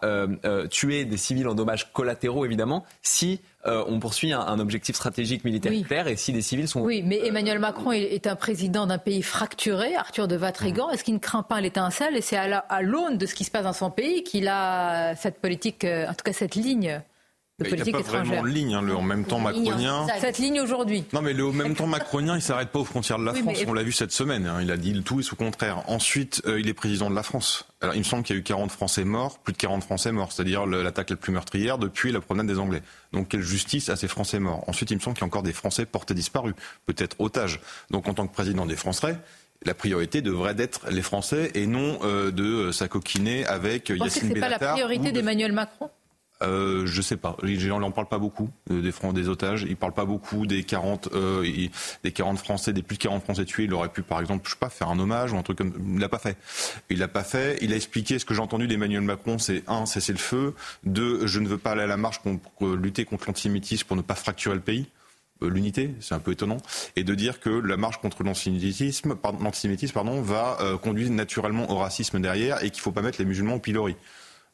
tuer 0.69 1.05
des 1.05 1.17
civils 1.17 1.47
en 1.47 1.55
dommages 1.55 1.91
collatéraux, 1.93 2.45
évidemment, 2.45 2.85
si 3.01 3.39
euh, 3.67 3.83
on 3.88 3.99
poursuit 3.99 4.31
un, 4.31 4.59
objectif 4.59 4.95
stratégique 4.95 5.43
militaire 5.43 5.73
clair 5.85 6.07
et 6.07 6.15
si 6.15 6.31
les 6.31 6.41
civils 6.41 6.67
sont... 6.67 6.81
Oui, 6.81 7.03
mais 7.05 7.25
Emmanuel 7.25 7.59
Macron 7.59 7.91
est 7.91 8.25
un 8.25 8.35
président 8.35 8.88
d'un 8.88 8.97
pays 8.97 9.21
fracturé, 9.21 9.95
Arthur 9.95 10.27
de 10.27 10.35
Vatrigan. 10.35 10.89
Est-ce 10.89 11.03
qu'il 11.03 11.15
ne 11.15 11.19
craint 11.19 11.43
pas 11.43 11.59
l'étincelle 11.59 12.15
Et 12.15 12.21
c'est 12.21 12.38
à 12.38 12.81
l'aune 12.81 13.17
de 13.17 13.25
ce 13.25 13.35
qui 13.35 13.43
se 13.43 13.51
passe 13.51 13.63
dans 13.63 13.73
son 13.73 13.91
pays 13.91 14.23
qu'il 14.23 14.47
a 14.47 15.15
cette 15.15 15.39
politique, 15.39 15.83
euh, 15.83 16.07
en 16.07 16.13
tout 16.13 16.23
cas 16.23 16.33
cette 16.33 16.55
ligne 16.55 17.01
de 17.60 17.66
Il 17.66 17.70
politique 17.72 17.93
n'y 17.95 17.99
a 17.99 18.03
pas 18.03 18.10
étrangère. 18.10 18.26
vraiment 18.26 18.43
de 18.43 18.53
ligne, 18.53 18.74
hein, 18.76 18.82
le 18.84 18.95
en 18.95 19.01
même 19.01 19.26
temps 19.26 19.39
macronien. 19.39 20.05
Cette 20.22 20.38
ligne 20.38 20.62
aujourd'hui. 20.62 21.05
Non, 21.12 21.24
mais 21.24 21.34
le 21.34 21.43
en 21.47 21.51
même 21.53 21.74
temps 21.76 21.88
macronien, 21.88 22.36
il 22.36 22.41
s'arrête 22.43 22.70
pas 22.70 22.78
aux 22.78 22.86
frontières 22.86 23.18
de 23.18 23.26
la 23.26 23.32
Oui, 23.32 23.41
France. 23.41 23.58
mais- 23.62 23.68
On 23.68 23.74
l'a 23.74 23.82
vu 23.82 23.91
cette 23.91 24.12
semaine. 24.12 24.45
hein. 24.45 24.60
Il 24.62 24.70
a 24.70 24.78
dit 24.78 24.93
le 24.93 25.01
tout 25.01 25.20
et 25.22 25.24
son 25.24 25.36
contraire. 25.36 25.82
Ensuite, 25.88 26.43
euh, 26.45 26.60
il 26.60 26.70
est 26.70 26.76
président 26.76 27.10
de 27.10 27.16
la 27.16 27.24
France. 27.24 27.66
Alors, 27.82 27.95
il 27.95 27.99
me 27.99 28.03
semble 28.03 28.22
qu'il 28.22 28.36
y 28.36 28.38
a 28.38 28.41
eu 28.41 28.43
40 28.43 28.70
Français 28.72 29.03
morts, 29.05 29.39
plus 29.39 29.53
de 29.53 29.58
40 29.58 29.84
Français 29.84 30.12
morts, 30.12 30.32
c'est-à-dire 30.32 30.68
l'attaque 30.68 31.10
la 31.10 31.16
plus 31.16 31.32
meurtrière 31.32 31.80
depuis 31.80 32.12
la 32.12 32.22
promenade 32.22 32.45
des 32.47 32.60
Anglais. 32.60 32.84
Donc, 33.12 33.30
quelle 33.30 33.41
justice 33.41 33.89
à 33.89 33.95
ces 33.95 34.08
Français 34.08 34.38
morts? 34.38 34.64
Ensuite, 34.68 34.91
il 34.91 34.95
me 34.97 35.01
semble 35.01 35.16
qu'il 35.16 35.22
y 35.22 35.26
a 35.26 35.28
encore 35.28 35.41
des 35.43 35.53
Français 35.53 35.88
portés 35.88 36.14
disparus, 36.14 36.53
peut-être 36.86 37.16
otages. 37.20 37.60
Donc, 37.89 38.08
en 38.08 38.14
tant 38.14 38.28
que 38.28 38.34
président 38.34 38.68
des 38.68 38.76
Français, 38.76 39.18
la 39.66 39.74
priorité 39.74 40.22
devrait 40.22 40.55
être 40.60 40.82
les 40.91 41.01
Français 41.01 41.49
et 41.55 41.66
non 41.66 41.97
euh, 42.03 42.30
de 42.30 42.43
euh, 42.43 42.72
s'acoquiner 42.72 43.47
avec 43.47 43.89
Vous 43.89 43.97
Yacine 44.03 44.28
c'est 44.32 44.39
pas 44.39 44.47
la 44.49 44.58
Bellatar 44.60 44.74
priorité 44.76 45.08
de- 45.12 45.16
d'Emmanuel 45.16 45.51
Macron? 45.53 45.89
Euh, 46.43 46.85
je 46.85 47.01
sais 47.01 47.17
pas. 47.17 47.35
Il 47.43 47.67
n'en 47.67 47.91
parle 47.91 48.07
pas 48.07 48.19
beaucoup 48.19 48.49
euh, 48.69 48.81
des 48.81 48.91
francs 48.91 49.13
des 49.13 49.29
otages. 49.29 49.65
Il 49.67 49.75
parle 49.75 49.93
pas 49.93 50.05
beaucoup 50.05 50.45
des 50.45 50.63
40 50.63 51.09
euh, 51.13 51.43
des 52.03 52.11
40 52.11 52.38
Français, 52.38 52.73
des 52.73 52.83
plus 52.83 52.97
de 52.97 53.03
40 53.03 53.23
Français 53.23 53.45
tués. 53.45 53.63
Il 53.63 53.73
aurait 53.73 53.89
pu, 53.89 54.03
par 54.03 54.19
exemple, 54.19 54.43
je 54.45 54.51
sais 54.51 54.59
pas, 54.59 54.69
faire 54.69 54.89
un 54.89 54.99
hommage 54.99 55.33
ou 55.33 55.38
un 55.38 55.43
truc 55.43 55.57
comme. 55.57 55.73
Il 55.93 55.99
l'a 55.99 56.09
pas 56.09 56.19
fait. 56.19 56.38
Il 56.89 56.99
l'a 56.99 57.07
pas 57.07 57.23
fait. 57.23 57.57
Il 57.61 57.73
a 57.73 57.75
expliqué 57.75 58.19
ce 58.19 58.25
que 58.25 58.33
j'ai 58.33 58.41
entendu 58.41 58.67
d'Emmanuel 58.67 59.01
Macron, 59.01 59.38
c'est 59.39 59.63
un, 59.67 59.85
cesser 59.85 60.11
le 60.11 60.19
feu. 60.19 60.53
Deux, 60.83 61.25
je 61.25 61.39
ne 61.39 61.47
veux 61.47 61.57
pas 61.57 61.71
aller 61.71 61.83
à 61.83 61.88
la 61.88 61.97
marche 61.97 62.19
pour, 62.19 62.67
lutter 62.75 63.05
contre 63.05 63.27
l'antisémitisme, 63.27 63.88
pour 63.88 63.97
ne 63.97 64.01
pas 64.01 64.15
fracturer 64.15 64.55
le 64.55 64.61
pays. 64.61 64.88
Euh, 65.41 65.49
L'unité, 65.49 65.93
c'est 65.99 66.15
un 66.15 66.19
peu 66.19 66.31
étonnant, 66.31 66.57
et 66.95 67.03
de 67.03 67.15
dire 67.15 67.39
que 67.39 67.49
la 67.49 67.77
marche 67.77 67.97
contre 67.97 68.23
l'antisémitisme, 68.23 69.15
pardon, 69.15 70.21
va 70.21 70.57
euh, 70.61 70.77
conduire 70.77 71.09
naturellement 71.09 71.71
au 71.71 71.77
racisme 71.77 72.19
derrière, 72.19 72.63
et 72.63 72.69
qu'il 72.69 72.81
faut 72.81 72.91
pas 72.91 73.01
mettre 73.01 73.19
les 73.19 73.25
musulmans 73.25 73.55
au 73.55 73.59
pilori. 73.59 73.95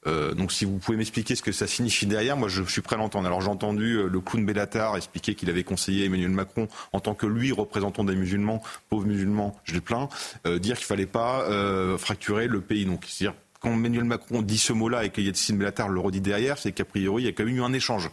Euh, 0.08 0.34
donc 0.34 0.52
si 0.52 0.66
vous 0.66 0.78
pouvez 0.78 0.98
m'expliquer 0.98 1.36
ce 1.36 1.42
que 1.42 1.52
ça 1.52 1.68
signifie 1.68 2.06
derrière, 2.06 2.38
moi 2.38 2.50
je 2.50 2.64
suis 2.64 2.82
prêt 2.82 2.96
à 2.96 3.00
l'entendre. 3.00 3.28
Alors 3.28 3.42
j'ai 3.42 3.50
entendu 3.50 3.96
euh, 3.96 4.08
le 4.08 4.20
clown 4.22 4.46
Bellatar 4.46 4.98
expliquer 4.98 5.36
qu'il 5.36 5.50
avait 5.50 5.64
conseillé 5.64 6.06
Emmanuel 6.06 6.32
Macron 6.32 6.68
en 6.92 7.00
tant 7.00 7.14
que 7.14 7.26
lui 7.26 7.52
représentant 7.52 8.04
des 8.04 8.16
musulmans, 8.16 8.62
pauvres 8.90 9.08
musulmans, 9.08 9.56
je 9.64 9.74
les 9.74 9.82
plains, 9.82 10.10
euh, 10.46 10.60
dire 10.60 10.78
qu'il 10.78 10.86
fallait 10.86 11.06
pas 11.06 11.44
fracturer 11.98 12.48
le 12.48 12.62
pays. 12.62 12.86
Donc 12.86 13.06
c'est-à-dire 13.08 13.38
quand 13.64 13.72
Emmanuel 13.72 14.04
Macron 14.04 14.42
dit 14.42 14.58
ce 14.58 14.74
mot-là 14.74 15.06
et 15.06 15.10
que 15.10 15.22
Yassine 15.22 15.58
Bellatar 15.58 15.90
le 15.90 16.00
redit 16.00 16.22
derrière, 16.22 16.58
c'est 16.58 16.72
qu'a 16.72 16.86
priori 16.86 17.24
il 17.24 17.26
y 17.26 17.30
a 17.30 17.32
quand 17.32 17.46
même 17.46 17.56
eu 17.56 17.64
un 17.64 17.74
échange. 17.74 18.10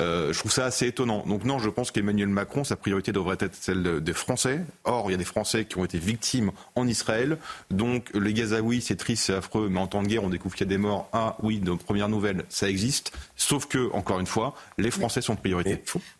Euh, 0.00 0.32
je 0.32 0.38
trouve 0.38 0.52
ça 0.52 0.64
assez 0.64 0.86
étonnant. 0.86 1.24
Donc 1.26 1.44
non, 1.44 1.58
je 1.58 1.70
pense 1.70 1.90
qu'Emmanuel 1.90 2.28
Macron, 2.28 2.64
sa 2.64 2.76
priorité 2.76 3.12
devrait 3.12 3.38
être 3.40 3.54
celle 3.54 4.00
des 4.02 4.12
Français. 4.12 4.60
Or, 4.84 5.08
il 5.08 5.12
y 5.12 5.14
a 5.14 5.18
des 5.18 5.24
Français 5.24 5.64
qui 5.64 5.78
ont 5.78 5.84
été 5.84 5.98
victimes 5.98 6.50
en 6.74 6.86
Israël. 6.86 7.38
Donc 7.70 8.10
les 8.14 8.34
Gazaouis, 8.34 8.82
c'est 8.82 8.96
triste, 8.96 9.24
c'est 9.24 9.34
affreux, 9.34 9.68
mais 9.70 9.80
en 9.80 9.86
temps 9.86 10.02
de 10.02 10.08
guerre, 10.08 10.24
on 10.24 10.28
découvre 10.28 10.54
qu'il 10.54 10.66
y 10.66 10.68
a 10.68 10.74
des 10.74 10.78
morts. 10.78 11.08
Ah 11.12 11.36
oui, 11.42 11.60
de 11.60 11.72
première 11.72 12.08
nouvelle, 12.08 12.44
ça 12.48 12.68
existe. 12.68 13.12
Sauf 13.36 13.66
que, 13.66 13.90
encore 13.92 14.20
une 14.20 14.26
fois, 14.26 14.54
les 14.76 14.90
Français 14.90 15.20
sont 15.20 15.36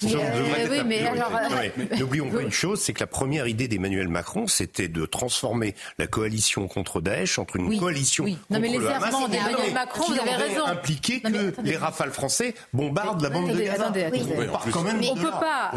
alors, 0.04 0.22
euh, 0.70 0.82
mais 0.86 1.98
N'oublions 1.98 2.30
pas 2.30 2.42
une 2.42 2.50
chose, 2.50 2.80
c'est 2.80 2.92
que 2.92 3.00
la 3.00 3.06
première 3.06 3.46
idée 3.46 3.68
d'Emmanuel 3.68 4.08
Macron, 4.08 4.46
c'était 4.46 4.88
de 4.88 5.06
transformer 5.06 5.74
la 5.98 6.06
coalition 6.06 6.68
contre 6.68 7.00
Daesh 7.00 7.38
entre 7.38 7.56
une 7.56 7.66
Oui, 7.66 7.78
coalition 7.78 8.24
oui. 8.24 8.38
Non, 8.50 8.60
contre 8.60 8.67
mais 8.70 8.78
les 8.78 8.84
le 8.84 8.90
Hamas, 8.90 9.10
errements 9.10 9.26
et 9.26 9.30
d'Emmanuel 9.30 9.66
qui 9.66 9.72
Macron, 9.72 10.04
vous 10.08 10.20
avez 10.20 10.34
raison. 10.34 10.66
impliqué 10.66 11.20
Non, 11.24 11.30
mais 11.30 11.38
que 11.38 11.48
attendez. 11.48 11.70
les 11.70 11.76
rafales 11.76 12.10
français 12.10 12.54
bombardent 12.72 13.22
la 13.22 13.30
bande 13.30 13.50
de 13.50 13.58
Gaza. 13.60 13.84
attendez, 13.84 14.04
attendez. 14.04 14.48
On 14.48 14.52
part 14.52 14.66
quand 14.72 14.82
même 14.82 15.00
on 15.10 15.14
ne 15.16 15.20
peut 15.22 15.30
pas 15.30 15.72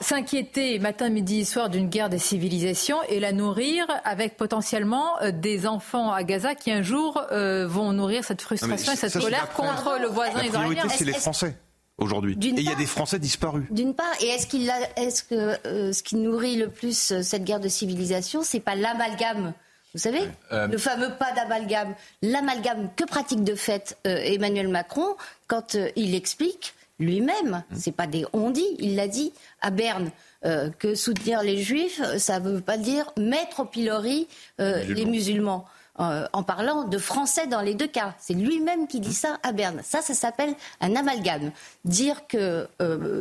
s'inquiéter 0.00 0.78
matin, 0.78 1.08
midi 1.08 1.40
et 1.40 1.44
soir 1.44 1.68
d'une 1.68 1.88
guerre 1.88 2.08
des 2.08 2.18
civilisations 2.18 2.98
et 3.08 3.20
la 3.20 3.32
nourrir 3.32 3.86
avec 4.04 4.36
potentiellement 4.36 5.20
euh, 5.22 5.30
des 5.30 5.66
enfants 5.66 6.12
à 6.12 6.22
Gaza 6.24 6.54
qui 6.54 6.70
un 6.70 6.82
jour 6.82 7.22
euh, 7.32 7.66
vont 7.66 7.92
nourrir 7.92 8.24
cette 8.24 8.42
frustration 8.42 8.92
et 8.92 8.96
cette 8.96 9.10
ça, 9.10 9.20
colère 9.20 9.50
contre 9.50 9.98
le 10.00 10.08
voisin 10.08 10.42
La 10.42 10.48
priorité, 10.48 10.72
israélien. 10.72 10.88
c'est 10.88 11.04
les 11.04 11.12
Français 11.12 11.56
aujourd'hui. 11.98 12.36
Et 12.42 12.48
il 12.48 12.62
y 12.62 12.72
a 12.72 12.74
des 12.74 12.86
Français 12.86 13.18
disparus. 13.18 13.64
D'une 13.70 13.94
part, 13.94 14.12
et 14.20 14.26
est-ce 14.26 14.46
qu'il 14.46 14.70
que 15.28 15.66
euh, 15.66 15.92
ce 15.92 16.02
qui 16.02 16.16
nourrit 16.16 16.56
le 16.56 16.68
plus 16.68 17.12
euh, 17.12 17.22
cette 17.22 17.44
guerre 17.44 17.60
de 17.60 17.68
civilisation, 17.68 18.42
c'est 18.42 18.60
pas 18.60 18.74
l'amalgame 18.74 19.54
Vous 19.94 20.00
savez, 20.00 20.28
Euh, 20.52 20.66
le 20.66 20.78
fameux 20.78 21.10
pas 21.18 21.32
d'amalgame, 21.32 21.94
l'amalgame 22.20 22.90
que 22.96 23.04
pratique 23.04 23.44
de 23.44 23.54
fait 23.54 23.96
euh, 24.06 24.16
Emmanuel 24.16 24.68
Macron 24.68 25.14
quand 25.46 25.76
euh, 25.76 25.88
il 25.94 26.14
explique 26.16 26.74
lui-même, 26.98 27.62
c'est 27.76 27.92
pas 27.92 28.06
des 28.06 28.24
on-dit, 28.32 28.76
il 28.78 28.96
l'a 28.96 29.08
dit 29.08 29.32
à 29.60 29.70
Berne. 29.70 30.10
que 30.78 30.94
soutenir 30.94 31.42
les 31.42 31.62
juifs, 31.62 32.00
ça 32.18 32.38
ne 32.38 32.50
veut 32.50 32.60
pas 32.60 32.76
dire 32.76 33.10
mettre 33.16 33.60
au 33.60 33.64
pilori 33.64 34.28
Musulmans. 34.58 34.94
les 34.94 35.04
musulmans. 35.04 35.64
en 35.96 36.42
parlant 36.44 36.84
de 36.84 36.98
français 36.98 37.48
dans 37.48 37.62
les 37.62 37.74
deux 37.74 37.88
cas. 37.88 38.14
C'est 38.20 38.34
lui-même 38.34 38.86
qui 38.86 39.00
dit 39.00 39.14
ça 39.14 39.38
à 39.42 39.50
Berne. 39.52 39.80
Ça, 39.82 40.02
ça 40.02 40.14
s'appelle 40.14 40.54
un 40.80 40.94
amalgame. 40.94 41.50
Dire 41.84 42.28
que 42.28 42.68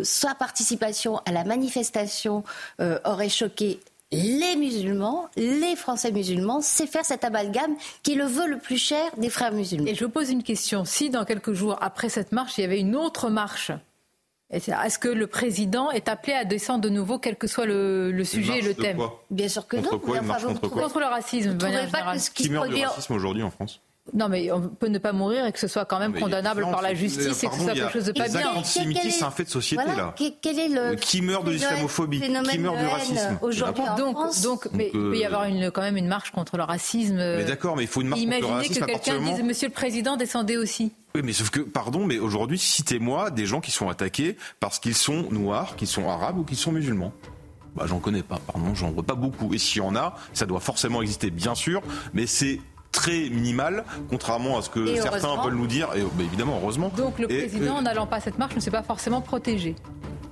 sa 0.03 0.35
participation 0.35 1.17
à 1.25 1.31
la 1.31 1.43
manifestation 1.43 2.43
aurait 3.05 3.29
choqué 3.29 3.79
les 4.13 4.55
musulmans, 4.55 5.27
les 5.35 5.75
Français 5.75 6.11
musulmans, 6.11 6.61
c'est 6.61 6.87
faire 6.87 7.05
cet 7.05 7.23
amalgame 7.23 7.75
qui 8.03 8.13
est 8.13 8.15
le 8.15 8.25
vœu 8.25 8.47
le 8.47 8.57
plus 8.57 8.77
cher 8.77 9.03
des 9.17 9.29
frères 9.29 9.51
musulmans. 9.51 9.87
Et 9.87 9.95
je 9.95 10.05
vous 10.05 10.11
pose 10.11 10.29
une 10.29 10.43
question. 10.43 10.85
Si 10.85 11.09
dans 11.09 11.25
quelques 11.25 11.53
jours 11.53 11.77
après 11.81 12.09
cette 12.09 12.31
marche, 12.31 12.57
il 12.57 12.61
y 12.61 12.63
avait 12.65 12.79
une 12.79 12.95
autre 12.95 13.29
marche, 13.29 13.71
est-ce 14.49 14.99
que 14.99 15.07
le 15.07 15.25
président 15.25 15.89
est 15.89 16.07
appelé 16.07 16.33
à 16.33 16.45
descendre 16.45 16.81
de 16.81 16.89
nouveau, 16.89 17.17
quel 17.17 17.37
que 17.37 17.47
soit 17.47 17.65
le, 17.65 18.11
le 18.11 18.23
sujet 18.23 18.59
et 18.59 18.61
le 18.61 18.75
thème 18.75 18.99
Bien 19.31 19.49
sûr 19.49 19.67
que 19.67 19.77
Contre 19.77 19.93
non. 19.93 19.99
quoi 19.99 20.19
vous 20.19 20.47
contre 20.47 20.69
Contre 20.69 20.99
le 20.99 21.05
racisme, 21.05 21.49
vous 21.51 21.55
manière 21.57 21.87
trouvez 21.89 22.03
pas 22.03 22.13
que 22.13 22.19
ce 22.19 22.29
qui 22.29 22.43
Qui 22.43 22.49
se 22.49 22.53
meurt 22.53 22.65
du 22.65 22.69
produit 22.71 22.85
racisme 22.85 23.13
aujourd'hui 23.13 23.43
en 23.43 23.49
France? 23.49 23.81
Non, 24.13 24.27
mais 24.27 24.51
on 24.51 24.59
peut 24.67 24.89
ne 24.89 24.97
pas 24.97 25.13
mourir 25.13 25.45
et 25.45 25.53
que 25.53 25.59
ce 25.59 25.69
soit 25.69 25.85
quand 25.85 25.97
même 25.97 26.11
Mais 26.11 26.19
condamnable 26.19 26.61
par 26.69 26.81
la 26.81 26.93
justice 26.93 27.41
et 27.41 27.47
que 27.47 27.53
ce 27.55 27.61
soit 27.61 27.71
quelque 27.73 27.93
chose 27.93 28.03
de 28.03 28.11
pas 28.11 28.23
actes 28.23 28.33
bien. 28.35 28.49
antisémitisme, 28.51 29.09
c'est 29.11 29.23
un 29.23 29.31
fait 29.31 29.45
de 29.45 29.49
société, 29.49 29.81
Voilà, 29.81 29.97
là. 29.97 30.13
quel- 30.17 30.33
quel 30.41 30.59
est 30.59 30.67
le 30.67 30.95
Qui 30.95 31.21
meurt 31.21 31.45
de 31.45 31.51
l'islamophobie 31.51 32.19
Qui 32.19 32.29
meurt 32.59 32.77
du 32.77 32.85
racisme 32.85 33.39
Aujourd'hui 33.41 33.83
Donc, 33.97 34.15
France 34.17 34.41
donc, 34.41 34.67
mais 34.73 34.91
il 34.93 34.99
peut 34.99 35.17
y 35.17 35.23
euh, 35.23 35.27
avoir 35.27 35.45
une, 35.45 35.71
quand 35.71 35.81
même 35.81 35.95
une 35.95 36.07
marche 36.09 36.31
contre 36.31 36.57
le 36.57 36.63
racisme. 36.63 37.15
Mais 37.15 37.45
d'accord, 37.45 37.77
mais 37.77 37.83
il 37.83 37.87
faut 37.87 38.01
une 38.01 38.09
marche 38.09 38.21
contre 38.21 38.31
le 38.31 38.37
Imaginez 38.39 38.57
racisme 38.57 38.79
que 38.79 38.83
à 38.83 38.87
partir 38.93 39.13
quelqu'un 39.19 39.35
dise 39.35 39.43
Monsieur 39.45 39.67
le 39.69 39.73
Président, 39.73 40.17
descendez 40.17 40.57
aussi. 40.57 40.91
Oui, 41.15 41.21
mais 41.23 41.31
sauf 41.31 41.49
que, 41.49 41.61
pardon, 41.61 42.05
mais 42.05 42.19
aujourd'hui, 42.19 42.57
citez-moi 42.59 43.31
des 43.31 43.45
gens 43.45 43.61
qui 43.61 43.71
sont 43.71 43.87
attaqués 43.87 44.35
parce 44.59 44.79
qu'ils 44.79 44.95
sont 44.95 45.27
noirs, 45.31 45.77
qu'ils 45.77 45.87
sont 45.87 46.09
arabes 46.09 46.39
ou 46.39 46.43
qu'ils 46.43 46.57
sont 46.57 46.73
musulmans. 46.73 47.13
Bah, 47.75 47.85
j'en 47.87 47.99
connais 47.99 48.21
pas, 48.21 48.37
pardon, 48.45 48.75
j'en 48.75 48.91
vois 48.91 49.03
pas 49.03 49.15
beaucoup. 49.15 49.53
Et 49.53 49.57
s'il 49.59 49.81
y 49.81 49.85
en 49.85 49.95
a, 49.95 50.15
ça 50.33 50.45
doit 50.45 50.59
forcément 50.59 51.01
exister, 51.01 51.31
bien 51.31 51.55
sûr, 51.55 51.81
mais 52.13 52.27
c'est 52.27 52.59
très 52.93 53.27
minimal, 53.29 53.83
contrairement 54.09 54.57
à 54.57 54.61
ce 54.61 54.69
que 54.69 54.95
certains 54.95 55.35
veulent 55.43 55.55
nous 55.55 55.67
dire. 55.67 55.89
Et 55.95 56.01
bah, 56.01 56.23
évidemment, 56.23 56.59
heureusement. 56.61 56.89
Donc 56.95 57.19
le 57.19 57.27
président, 57.27 57.75
euh, 57.75 57.79
en 57.79 57.81
n'allant 57.81 58.07
pas 58.07 58.17
à 58.17 58.19
cette 58.21 58.37
marche, 58.37 58.55
ne 58.55 58.61
s'est 58.61 58.71
pas 58.71 58.83
forcément 58.83 59.19
protégé. 59.19 59.75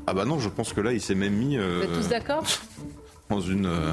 ah 0.07 0.13
bah 0.13 0.23
non, 0.23 0.39
je 0.39 0.47
pense 0.47 0.71
que 0.71 0.79
là, 0.79 0.93
il 0.93 1.01
s'est 1.01 1.15
même 1.15 1.33
mis 1.33 1.57
Vous 1.57 1.63
euh, 1.63 1.83
êtes 1.83 1.93
tous 1.93 2.07
d'accord? 2.07 2.43
dans 3.29 3.41
une. 3.41 3.65
euh, 3.65 3.91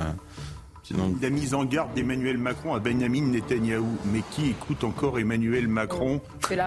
sinon- 0.89 1.15
La 1.23 1.31
mise 1.31 1.55
en 1.55 1.65
garde 1.65 1.93
d'Emmanuel 1.95 2.39
Macron 2.39 2.75
à 2.75 2.79
Benjamin 2.79 3.23
Netanyahou. 3.23 3.97
Mais 4.13 4.21
qui 4.31 4.51
écoute 4.51 4.85
encore 4.85 5.19
Emmanuel 5.19 5.69
Macron 5.69 6.21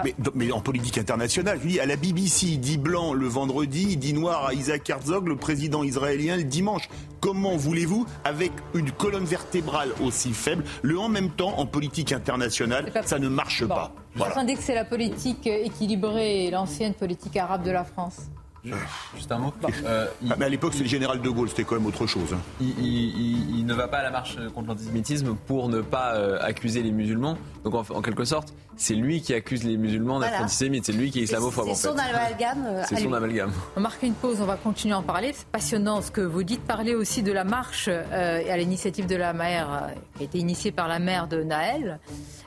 mais, 0.04 0.14
mais 0.34 0.52
en 0.52 0.60
politique 0.60 0.98
internationale, 0.98 1.58
je 1.62 1.68
dis, 1.68 1.80
à 1.80 1.86
la 1.86 1.96
BBC, 1.96 2.46
il 2.46 2.60
dit 2.60 2.78
blanc 2.78 3.12
le 3.14 3.26
vendredi, 3.26 3.88
il 3.90 3.98
dit 3.98 4.12
noir 4.12 4.46
à 4.46 4.54
Isaac 4.54 4.88
Herzog, 4.88 5.26
le 5.28 5.36
président 5.36 5.82
israélien, 5.82 6.36
le 6.36 6.44
dimanche. 6.44 6.88
Comment 7.20 7.56
voulez-vous, 7.56 8.04
avec 8.24 8.50
une 8.74 8.90
colonne 8.90 9.24
vertébrale 9.24 9.90
aussi 10.04 10.32
faible, 10.32 10.64
le 10.82 10.98
en 10.98 11.08
même 11.08 11.30
temps 11.30 11.58
en 11.58 11.66
politique 11.66 12.12
internationale, 12.12 12.92
ça 13.04 13.18
ne 13.18 13.28
marche 13.28 13.62
Bon. 13.62 13.68
pas. 13.74 13.92
Je 14.14 14.20
suis 14.20 14.28
en 14.28 14.32
train 14.32 14.42
de 14.42 14.48
dire 14.48 14.58
que 14.58 14.62
c'est 14.64 14.74
la 14.74 14.84
politique 14.84 15.46
équilibrée 15.46 16.46
et 16.46 16.50
l'ancienne 16.50 16.94
politique 16.94 17.36
arabe 17.36 17.64
de 17.64 17.70
la 17.70 17.84
France. 17.84 18.16
Juste 18.64 19.32
un 19.32 19.38
mot. 19.38 19.52
Euh, 19.84 20.06
Ah, 20.30 20.34
mais 20.38 20.44
à 20.44 20.48
l'époque, 20.48 20.72
c'est 20.74 20.84
le 20.84 20.88
général 20.88 21.20
de 21.20 21.28
Gaulle, 21.28 21.48
c'était 21.48 21.64
quand 21.64 21.74
même 21.74 21.86
autre 21.86 22.06
chose. 22.06 22.32
hein. 22.32 22.38
il, 22.60 22.68
il- 22.78 23.18
il- 23.18 23.58
il 23.60 23.66
ne 23.66 23.74
va 23.74 23.88
pas 23.88 23.98
à 23.98 24.02
la 24.04 24.10
marche 24.10 24.36
contre 24.54 24.68
l'antisémitisme 24.68 25.34
pour 25.46 25.68
ne 25.68 25.80
pas 25.80 26.14
euh, 26.14 26.38
accuser 26.40 26.82
les 26.82 26.92
musulmans. 26.92 27.36
Donc 27.64 27.74
en, 27.74 27.84
en 27.96 28.02
quelque 28.02 28.24
sorte, 28.24 28.54
c'est 28.76 28.94
lui 28.94 29.20
qui 29.20 29.34
accuse 29.34 29.64
les 29.64 29.76
musulmans 29.76 30.20
d'être 30.20 30.30
Voilà. 30.30 30.44
antisémites. 30.44 30.84
C'est 30.86 30.92
lui 30.92 31.10
qui 31.10 31.18
est 31.20 31.22
islamophobe 31.24 31.68
en 31.68 31.74
C'est 31.74 31.88
fait. 31.88 31.94
son 31.94 31.98
amalgame 31.98 32.64
euh, 32.66 32.82
C'est 32.88 32.96
son 32.96 33.08
lui. 33.08 33.14
amalgame. 33.16 33.52
On 33.72 33.80
va 33.80 33.82
marquer 33.82 34.06
une 34.06 34.14
pause, 34.14 34.40
on 34.40 34.46
va 34.46 34.56
continuer 34.56 34.94
à 34.94 34.98
en 34.98 35.02
parler. 35.02 35.32
C'est 35.34 35.46
passionnant 35.48 36.00
ce 36.00 36.10
que 36.12 36.20
vous 36.20 36.44
dites. 36.44 36.62
Parlez 36.62 36.94
aussi 36.94 37.22
de 37.24 37.32
la 37.32 37.44
marche 37.44 37.86
euh, 37.88 38.42
à 38.52 38.56
l'initiative 38.56 39.06
de 39.06 39.16
la 39.16 39.32
maire, 39.32 39.68
euh, 39.90 39.94
qui 40.16 40.22
a 40.22 40.24
été 40.26 40.38
initiée 40.38 40.70
par 40.72 40.86
la 40.86 41.00
maire 41.00 41.26
de 41.26 41.42
Naël. 41.42 41.98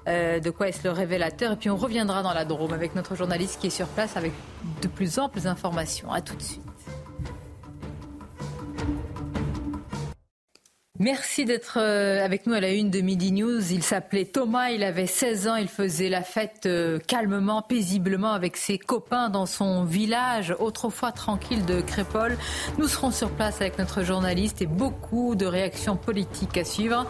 Euh, 0.07 0.39
de 0.39 0.49
quoi 0.49 0.69
est-ce 0.69 0.83
le 0.83 0.91
révélateur 0.91 1.53
Et 1.53 1.55
puis 1.55 1.69
on 1.69 1.77
reviendra 1.77 2.21
dans 2.21 2.33
la 2.33 2.45
Drôme 2.45 2.73
avec 2.73 2.95
notre 2.95 3.15
journaliste 3.15 3.59
qui 3.59 3.67
est 3.67 3.71
sur 3.71 3.87
place 3.87 4.17
avec 4.17 4.33
de 4.81 4.87
plus 4.87 5.17
amples 5.17 5.47
informations. 5.47 6.11
À 6.11 6.21
tout 6.21 6.35
de 6.35 6.41
suite. 6.41 6.61
Merci 10.97 11.43
d'être 11.43 11.77
euh, 11.77 12.23
avec 12.23 12.47
nous 12.47 12.53
à 12.53 12.61
la 12.61 12.71
une 12.71 12.89
de 12.89 13.01
Midi 13.01 13.33
News. 13.33 13.73
Il 13.73 13.83
s'appelait 13.83 14.23
Thomas, 14.23 14.69
il 14.69 14.81
avait 14.81 15.07
16 15.07 15.47
ans, 15.49 15.55
il 15.57 15.67
faisait 15.67 16.07
la 16.07 16.21
fête 16.21 16.67
euh, 16.67 16.99
calmement, 16.99 17.61
paisiblement 17.61 18.31
avec 18.31 18.55
ses 18.55 18.77
copains 18.77 19.29
dans 19.29 19.45
son 19.45 19.83
village, 19.83 20.55
autrefois 20.57 21.11
tranquille 21.11 21.65
de 21.65 21.81
Crépole. 21.81 22.37
Nous 22.77 22.87
serons 22.87 23.11
sur 23.11 23.29
place 23.29 23.59
avec 23.59 23.77
notre 23.77 24.03
journaliste 24.03 24.61
et 24.61 24.67
beaucoup 24.67 25.35
de 25.35 25.45
réactions 25.45 25.97
politiques 25.97 26.57
à 26.57 26.63
suivre. 26.63 27.05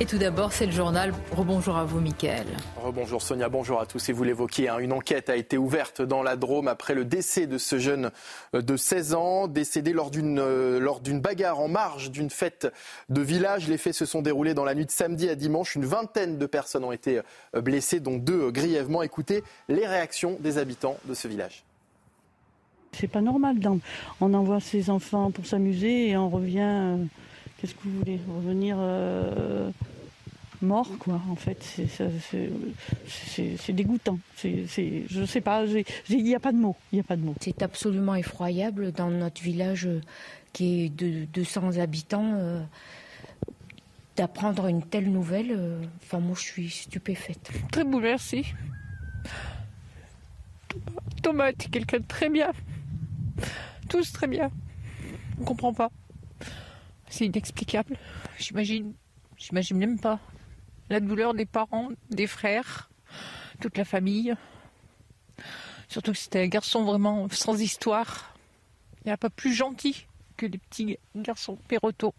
Et 0.00 0.06
tout 0.06 0.18
d'abord, 0.18 0.52
c'est 0.52 0.66
le 0.66 0.72
journal. 0.72 1.12
Rebonjour 1.32 1.76
à 1.76 1.84
vous, 1.84 2.00
Mickaël. 2.00 2.46
Rebonjour 2.76 3.20
Sonia, 3.20 3.48
bonjour 3.48 3.78
à 3.78 3.86
tous. 3.86 4.08
Et 4.08 4.12
vous 4.12 4.24
l'évoquiez, 4.24 4.68
hein, 4.68 4.78
une 4.78 4.92
enquête 4.92 5.28
a 5.28 5.36
été 5.36 5.58
ouverte 5.58 6.00
dans 6.00 6.22
la 6.22 6.34
Drôme 6.34 6.66
après 6.66 6.94
le 6.94 7.04
décès 7.04 7.46
de 7.46 7.58
ce 7.58 7.78
jeune 7.78 8.10
euh, 8.54 8.62
de 8.62 8.76
16 8.76 9.14
ans, 9.14 9.48
décédé 9.48 9.92
lors 9.92 10.10
d'une 10.10 10.40
euh, 10.40 10.80
lors 10.80 11.00
d'une 11.00 11.20
bagarre 11.20 11.60
en 11.60 11.68
marge 11.68 12.10
d'une 12.10 12.30
fête 12.30 12.72
de 13.10 13.20
village. 13.20 13.68
Les 13.68 13.78
faits 13.78 13.94
se 13.94 14.06
sont 14.06 14.22
déroulés 14.22 14.54
dans 14.54 14.64
la 14.64 14.74
nuit 14.74 14.86
de 14.86 14.90
samedi 14.90 15.28
à 15.28 15.34
dimanche. 15.34 15.76
Une 15.76 15.84
vingtaine 15.84 16.38
de 16.38 16.46
personnes 16.46 16.84
ont 16.84 16.92
été 16.92 17.20
euh, 17.54 17.60
blessées, 17.60 18.00
dont 18.00 18.16
deux 18.16 18.50
grièvement. 18.50 19.02
Écoutez 19.02 19.44
les 19.68 19.86
réactions 19.86 20.36
des 20.40 20.58
habitants 20.58 20.96
de 21.04 21.14
ce 21.14 21.28
village. 21.28 21.64
C'est 22.92 23.08
pas 23.08 23.20
normal. 23.20 23.56
On 24.20 24.34
envoie 24.34 24.60
ses 24.60 24.90
enfants 24.90 25.30
pour 25.30 25.46
s'amuser 25.46 26.08
et 26.08 26.16
on 26.16 26.28
revient. 26.28 26.96
Qu'est-ce 27.62 27.74
que 27.74 27.84
vous 27.84 27.98
voulez 28.00 28.18
Revenir 28.28 28.76
mort, 30.62 30.88
quoi, 30.98 31.20
en 31.30 31.36
fait. 31.36 31.62
C'est 33.06 33.72
dégoûtant. 33.72 34.18
C'est, 34.36 34.66
je 35.08 35.24
sais 35.24 35.40
pas, 35.40 35.64
il 36.08 36.24
n'y 36.24 36.34
a 36.34 36.40
pas 36.40 36.52
de 36.52 36.58
mots. 36.58 36.76
Il 36.92 37.00
a 37.00 37.02
pas 37.02 37.16
de 37.16 37.22
mots. 37.22 37.34
C'est 37.40 37.62
absolument 37.62 38.14
effroyable 38.14 38.92
dans 38.92 39.10
notre 39.10 39.42
village 39.42 39.86
euh, 39.86 40.00
qui 40.52 40.84
est 40.84 40.88
de 40.88 41.24
200 41.26 41.78
habitants. 41.78 42.32
Euh, 42.34 42.62
d'apprendre 44.14 44.66
une 44.66 44.82
telle 44.82 45.10
nouvelle, 45.10 45.52
euh, 45.52 45.80
enfin 46.02 46.20
moi 46.20 46.34
je 46.36 46.42
suis 46.42 46.68
stupéfaite. 46.68 47.50
Très 47.70 47.82
bouleversée. 47.82 48.44
Thomas 51.22 51.48
était 51.48 51.70
quelqu'un 51.70 52.00
de 52.00 52.06
très 52.06 52.28
bien. 52.28 52.52
Tous 53.88 54.12
très 54.12 54.26
bien. 54.26 54.50
On 55.40 55.44
comprend 55.44 55.72
pas. 55.72 55.90
C'est 57.12 57.26
inexplicable. 57.26 57.98
J'imagine, 58.38 58.94
j'imagine 59.36 59.76
même 59.76 60.00
pas 60.00 60.18
la 60.88 60.98
douleur 60.98 61.34
des 61.34 61.44
parents, 61.44 61.90
des 62.08 62.26
frères, 62.26 62.90
toute 63.60 63.76
la 63.76 63.84
famille. 63.84 64.34
Surtout 65.88 66.12
que 66.12 66.18
c'était 66.18 66.40
un 66.40 66.48
garçon 66.48 66.84
vraiment 66.84 67.28
sans 67.28 67.60
histoire. 67.60 68.34
Il 69.04 69.08
n'y 69.08 69.12
a 69.12 69.18
pas 69.18 69.28
plus 69.28 69.52
gentil 69.52 70.06
que 70.38 70.46
les 70.46 70.56
petits 70.56 70.96
garçons 71.14 71.58
Perroto. 71.68 72.14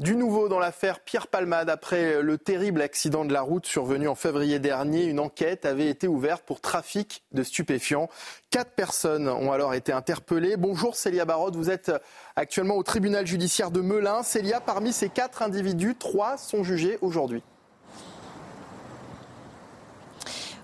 Du 0.00 0.14
nouveau 0.14 0.48
dans 0.48 0.60
l'affaire 0.60 1.00
Pierre 1.00 1.26
Palmade, 1.26 1.68
après 1.68 2.22
le 2.22 2.38
terrible 2.38 2.82
accident 2.82 3.24
de 3.24 3.32
la 3.32 3.42
route 3.42 3.66
survenu 3.66 4.06
en 4.06 4.14
février 4.14 4.60
dernier, 4.60 5.02
une 5.06 5.18
enquête 5.18 5.66
avait 5.66 5.88
été 5.88 6.06
ouverte 6.06 6.44
pour 6.46 6.60
trafic 6.60 7.24
de 7.32 7.42
stupéfiants. 7.42 8.08
Quatre 8.50 8.70
personnes 8.70 9.28
ont 9.28 9.50
alors 9.50 9.74
été 9.74 9.90
interpellées. 9.90 10.56
Bonjour 10.56 10.94
Célia 10.94 11.24
Barotte, 11.24 11.56
vous 11.56 11.68
êtes 11.68 11.90
actuellement 12.36 12.76
au 12.76 12.84
tribunal 12.84 13.26
judiciaire 13.26 13.72
de 13.72 13.80
Melun. 13.80 14.22
Célia, 14.22 14.60
parmi 14.60 14.92
ces 14.92 15.08
quatre 15.08 15.42
individus, 15.42 15.96
trois 15.96 16.36
sont 16.36 16.62
jugés 16.62 16.98
aujourd'hui. 17.00 17.42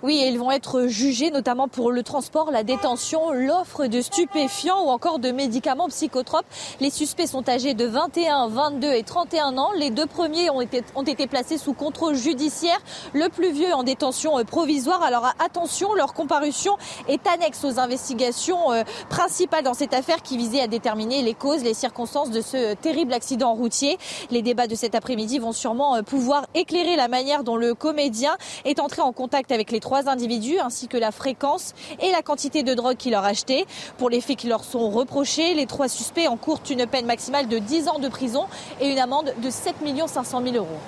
Oui, 0.04 0.22
ils 0.22 0.38
vont 0.38 0.50
être 0.50 0.86
jugés 0.86 1.30
notamment 1.30 1.66
pour 1.66 1.90
le 1.90 2.02
transport, 2.02 2.50
la 2.50 2.62
détention, 2.62 3.32
l'offre 3.32 3.86
de 3.86 4.02
stupéfiants 4.02 4.84
ou 4.84 4.90
encore 4.90 5.18
de 5.18 5.30
médicaments 5.30 5.88
psychotropes. 5.88 6.44
Les 6.80 6.90
suspects 6.90 7.26
sont 7.26 7.48
âgés 7.48 7.72
de 7.72 7.86
21, 7.86 8.48
22 8.48 8.92
et 8.92 9.02
31 9.02 9.56
ans. 9.56 9.70
Les 9.78 9.88
deux 9.88 10.04
premiers 10.04 10.50
ont 10.50 10.60
été, 10.60 10.84
ont 10.94 11.04
été 11.04 11.26
placés 11.26 11.56
sous 11.56 11.72
contrôle 11.72 12.16
judiciaire, 12.16 12.78
le 13.14 13.30
plus 13.30 13.50
vieux 13.50 13.72
en 13.72 13.82
détention 13.82 14.38
euh, 14.38 14.44
provisoire. 14.44 15.02
Alors 15.02 15.26
attention, 15.42 15.94
leur 15.94 16.12
comparution 16.12 16.76
est 17.08 17.26
annexe 17.26 17.64
aux 17.64 17.78
investigations 17.78 18.72
euh, 18.72 18.82
principales 19.08 19.64
dans 19.64 19.72
cette 19.72 19.94
affaire 19.94 20.20
qui 20.20 20.36
visait 20.36 20.60
à 20.60 20.66
déterminer 20.66 21.22
les 21.22 21.32
causes, 21.32 21.62
les 21.62 21.72
circonstances 21.72 22.30
de 22.30 22.42
ce 22.42 22.74
terrible 22.74 23.14
accident 23.14 23.54
routier. 23.54 23.96
Les 24.30 24.42
débats 24.42 24.66
de 24.66 24.74
cet 24.74 24.94
après-midi 24.94 25.38
vont 25.38 25.52
sûrement 25.52 25.96
euh, 25.96 26.02
pouvoir 26.02 26.44
éclairer 26.54 26.94
la 26.94 27.08
manière 27.08 27.42
dont 27.42 27.56
le 27.56 27.72
comédien 27.72 28.36
est 28.66 28.80
entré 28.80 29.00
en 29.00 29.12
contact 29.12 29.50
avec 29.50 29.72
les 29.72 29.80
trois 29.80 29.93
trois 29.94 30.10
individus 30.10 30.58
ainsi 30.58 30.88
que 30.88 30.96
la 30.96 31.12
fréquence 31.12 31.72
et 32.00 32.10
la 32.10 32.20
quantité 32.20 32.64
de 32.64 32.74
drogue 32.74 32.96
qu'il 32.96 33.12
leur 33.12 33.22
achetait. 33.22 33.64
Pour 33.96 34.10
les 34.10 34.20
faits 34.20 34.36
qui 34.36 34.48
leur 34.48 34.64
sont 34.64 34.90
reprochés, 34.90 35.54
les 35.54 35.66
trois 35.66 35.86
suspects 35.86 36.26
encourent 36.26 36.62
une 36.68 36.84
peine 36.84 37.06
maximale 37.06 37.46
de 37.46 37.58
10 37.58 37.88
ans 37.88 37.98
de 38.00 38.08
prison 38.08 38.46
et 38.80 38.90
une 38.90 38.98
amende 38.98 39.32
de 39.40 39.50
7 39.50 39.76
500 40.08 40.42
000 40.42 40.56
euros. 40.56 40.80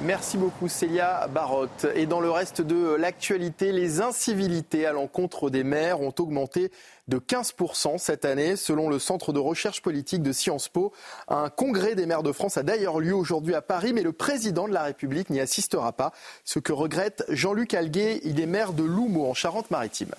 Merci 0.00 0.36
beaucoup 0.36 0.68
Célia 0.68 1.28
Barotte. 1.28 1.86
Et 1.94 2.06
dans 2.06 2.20
le 2.20 2.30
reste 2.30 2.60
de 2.60 2.94
l'actualité, 2.94 3.72
les 3.72 4.00
incivilités 4.00 4.86
à 4.86 4.92
l'encontre 4.92 5.50
des 5.50 5.64
maires 5.64 6.00
ont 6.00 6.14
augmenté 6.18 6.70
de 7.06 7.18
15% 7.18 7.98
cette 7.98 8.24
année, 8.24 8.56
selon 8.56 8.88
le 8.88 8.98
Centre 8.98 9.32
de 9.32 9.38
recherche 9.38 9.82
politique 9.82 10.22
de 10.22 10.32
Sciences 10.32 10.68
Po. 10.68 10.92
Un 11.28 11.48
congrès 11.48 11.94
des 11.94 12.06
maires 12.06 12.22
de 12.22 12.32
France 12.32 12.56
a 12.56 12.62
d'ailleurs 12.62 12.98
lieu 12.98 13.14
aujourd'hui 13.14 13.54
à 13.54 13.62
Paris, 13.62 13.92
mais 13.92 14.02
le 14.02 14.12
président 14.12 14.66
de 14.66 14.74
la 14.74 14.82
République 14.82 15.30
n'y 15.30 15.40
assistera 15.40 15.92
pas, 15.92 16.12
ce 16.44 16.58
que 16.58 16.72
regrette 16.72 17.24
Jean-Luc 17.28 17.72
Alguet. 17.72 18.20
Il 18.24 18.40
est 18.40 18.46
maire 18.46 18.72
de 18.72 18.82
Loumo 18.82 19.30
en 19.30 19.34
Charente-Maritime. 19.34 20.14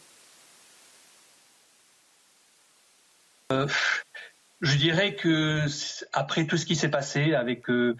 Euh, 3.51 3.67
je 4.61 4.78
dirais 4.78 5.15
que 5.15 5.65
après 6.13 6.45
tout 6.45 6.57
ce 6.57 6.65
qui 6.65 6.76
s'est 6.76 6.89
passé 6.89 7.36
avec 7.36 7.69
euh, 7.69 7.95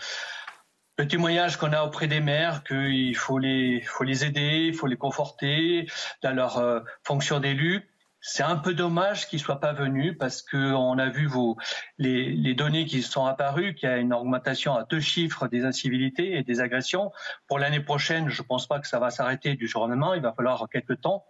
le 0.98 1.08
témoignage 1.08 1.58
qu'on 1.58 1.74
a 1.74 1.84
auprès 1.84 2.08
des 2.08 2.22
maires, 2.22 2.64
qu'il 2.64 3.16
faut 3.16 3.38
les, 3.38 3.82
faut 3.82 4.04
les 4.04 4.26
aider, 4.26 4.68
il 4.68 4.74
faut 4.74 4.88
les 4.88 4.98
conforter 4.98 5.90
dans 6.24 6.34
leur 6.34 6.58
euh, 6.58 6.80
fonction 7.04 7.40
d'élu, 7.40 7.90
c'est 8.28 8.42
un 8.42 8.56
peu 8.56 8.74
dommage 8.74 9.28
qu'ils 9.28 9.40
soient 9.40 9.60
pas 9.60 9.72
venus 9.72 10.18
parce 10.18 10.42
qu'on 10.42 10.98
a 10.98 11.10
vu 11.10 11.28
vos, 11.28 11.58
les, 12.00 12.56
données 12.56 12.86
qui 12.86 13.04
sont 13.04 13.28
apparues, 13.28 13.76
qu'il 13.76 13.88
y 13.88 13.92
a 13.92 13.98
une 13.98 14.14
augmentation 14.14 14.76
à 14.76 14.84
deux 14.84 15.00
chiffres 15.00 15.48
des 15.48 15.64
incivilités 15.64 16.36
et 16.36 16.42
des 16.42 16.60
agressions. 16.60 17.12
Pour 17.48 17.60
l'année 17.60 17.82
prochaine, 17.82 18.28
je 18.30 18.42
ne 18.42 18.48
pense 18.48 18.68
pas 18.68 18.80
que 18.80 18.88
ça 18.88 18.98
va 18.98 19.12
s'arrêter 19.12 19.54
du 19.54 19.68
jour 19.68 19.84
au 19.84 19.88
lendemain. 19.88 20.16
Il 20.16 20.24
va 20.24 20.34
falloir 20.34 20.68
quelques 20.72 21.02
temps. 21.02 21.24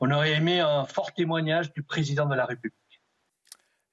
On 0.00 0.10
aurait 0.10 0.32
aimé 0.32 0.60
un 0.60 0.86
fort 0.86 1.12
témoignage 1.12 1.74
du 1.74 1.82
président 1.82 2.24
de 2.24 2.34
la 2.34 2.46
République. 2.46 2.79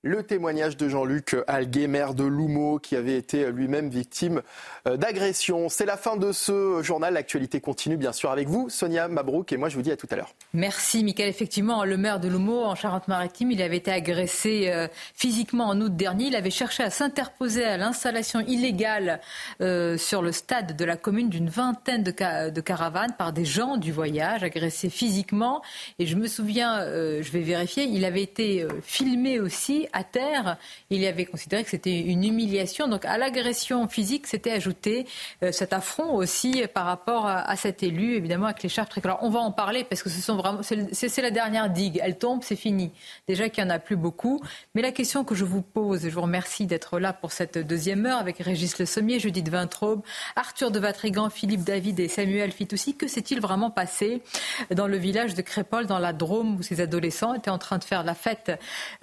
Le 0.07 0.23
témoignage 0.23 0.77
de 0.77 0.87
Jean-Luc 0.87 1.35
Alguet, 1.47 1.87
maire 1.87 2.13
de 2.13 2.23
Loumeau, 2.23 2.79
qui 2.79 2.95
avait 2.95 3.17
été 3.17 3.51
lui-même 3.51 3.89
victime 3.89 4.41
euh, 4.87 4.95
d'agression. 4.95 5.67
C'est 5.67 5.85
la 5.85 5.97
fin 5.97 6.15
de 6.15 6.31
ce 6.31 6.81
journal. 6.81 7.13
L'actualité 7.13 7.59
continue, 7.59 7.97
bien 7.97 8.13
sûr, 8.13 8.31
avec 8.31 8.47
vous, 8.47 8.69
Sonia 8.69 9.09
Mabrouk. 9.09 9.51
Et 9.51 9.57
moi, 9.57 9.67
je 9.67 9.75
vous 9.75 9.81
dis 9.81 9.91
à 9.91 9.97
tout 9.97 10.07
à 10.09 10.15
l'heure. 10.15 10.33
Merci, 10.53 11.03
Michael. 11.03 11.27
Effectivement, 11.27 11.83
le 11.83 11.97
maire 11.97 12.21
de 12.21 12.29
Loumeau, 12.29 12.63
en 12.63 12.73
Charente-Maritime, 12.73 13.51
il 13.51 13.61
avait 13.61 13.75
été 13.75 13.91
agressé 13.91 14.69
euh, 14.69 14.87
physiquement 15.13 15.65
en 15.65 15.81
août 15.81 15.93
dernier. 15.93 16.27
Il 16.27 16.37
avait 16.37 16.51
cherché 16.51 16.83
à 16.83 16.89
s'interposer 16.89 17.65
à 17.65 17.75
l'installation 17.75 18.39
illégale 18.39 19.19
euh, 19.59 19.97
sur 19.97 20.21
le 20.21 20.31
stade 20.31 20.77
de 20.77 20.85
la 20.85 20.95
commune 20.95 21.27
d'une 21.27 21.49
vingtaine 21.49 22.03
de, 22.03 22.61
caravanes 22.61 23.13
par 23.17 23.33
des 23.33 23.43
gens 23.43 23.75
du 23.75 23.91
voyage, 23.91 24.41
agressés 24.41 24.89
physiquement. 24.89 25.61
Et 25.99 26.05
je 26.05 26.15
me 26.15 26.27
souviens, 26.27 26.85
je 26.85 27.29
vais 27.29 27.41
vérifier, 27.41 27.83
il 27.83 28.05
avait 28.05 28.23
été 28.23 28.65
filmé 28.83 29.41
aussi 29.41 29.85
à 29.97 30.03
terre, 30.03 30.57
il 30.91 31.03
avait 31.05 31.25
considéré 31.25 31.63
que 31.63 31.71
c'était 31.71 31.99
une 31.99 32.23
humiliation. 32.23 32.87
Donc 32.87 33.03
à 33.03 33.17
l'agression 33.17 33.87
physique, 33.87 34.27
c'était 34.27 34.51
ajouté 34.51 35.07
euh, 35.41 35.51
cet 35.51 35.73
affront 35.73 36.13
aussi 36.13 36.63
par 36.71 36.85
rapport 36.85 37.25
à, 37.25 37.55
cet 37.55 37.81
élu, 37.81 38.15
évidemment 38.15 38.45
avec 38.45 38.61
l'écharpe 38.61 38.89
tricolore. 38.89 39.17
On 39.23 39.29
va 39.29 39.39
en 39.39 39.51
parler 39.51 39.83
parce 39.83 40.03
que 40.03 40.09
ce 40.09 40.21
sont 40.21 40.35
vraiment, 40.35 40.61
c'est 40.61 41.21
la 41.21 41.31
dernière 41.31 41.69
digue. 41.71 41.99
Elle 42.03 42.17
tombe, 42.17 42.43
c'est 42.43 42.55
fini. 42.55 42.91
Déjà 43.27 43.49
qu'il 43.49 43.63
n'y 43.63 43.71
en 43.71 43.73
a 43.73 43.79
plus 43.79 43.95
beaucoup. 43.95 44.39
Mais 44.75 44.83
la 44.83 44.91
question 44.91 45.23
que 45.23 45.33
je 45.33 45.45
vous 45.45 45.63
pose, 45.63 46.05
et 46.05 46.09
je 46.11 46.15
vous 46.15 46.21
remercie 46.21 46.67
d'être 46.67 46.99
là 46.99 47.11
pour 47.11 47.31
cette 47.31 47.57
deuxième 47.57 48.05
heure 48.05 48.19
avec 48.19 48.37
Régis 48.37 48.77
Le 48.77 48.85
Sommier, 48.85 49.19
Judith 49.19 49.49
Vintraube, 49.49 50.03
Arthur 50.35 50.69
de 50.69 50.79
Vatrigan, 50.79 51.31
Philippe 51.31 51.63
David 51.63 51.99
et 51.99 52.07
Samuel 52.07 52.51
Fitoussi. 52.51 52.95
Que 52.95 53.07
s'est-il 53.07 53.41
vraiment 53.41 53.71
passé 53.71 54.21
dans 54.69 54.87
le 54.87 54.97
village 54.97 55.33
de 55.33 55.41
Crépol, 55.41 55.87
dans 55.87 55.99
la 55.99 56.13
Drôme, 56.13 56.57
où 56.57 56.61
ces 56.61 56.81
adolescents 56.81 57.33
étaient 57.33 57.49
en 57.49 57.57
train 57.57 57.79
de 57.79 57.83
faire 57.83 58.03
la 58.03 58.13
fête 58.13 58.51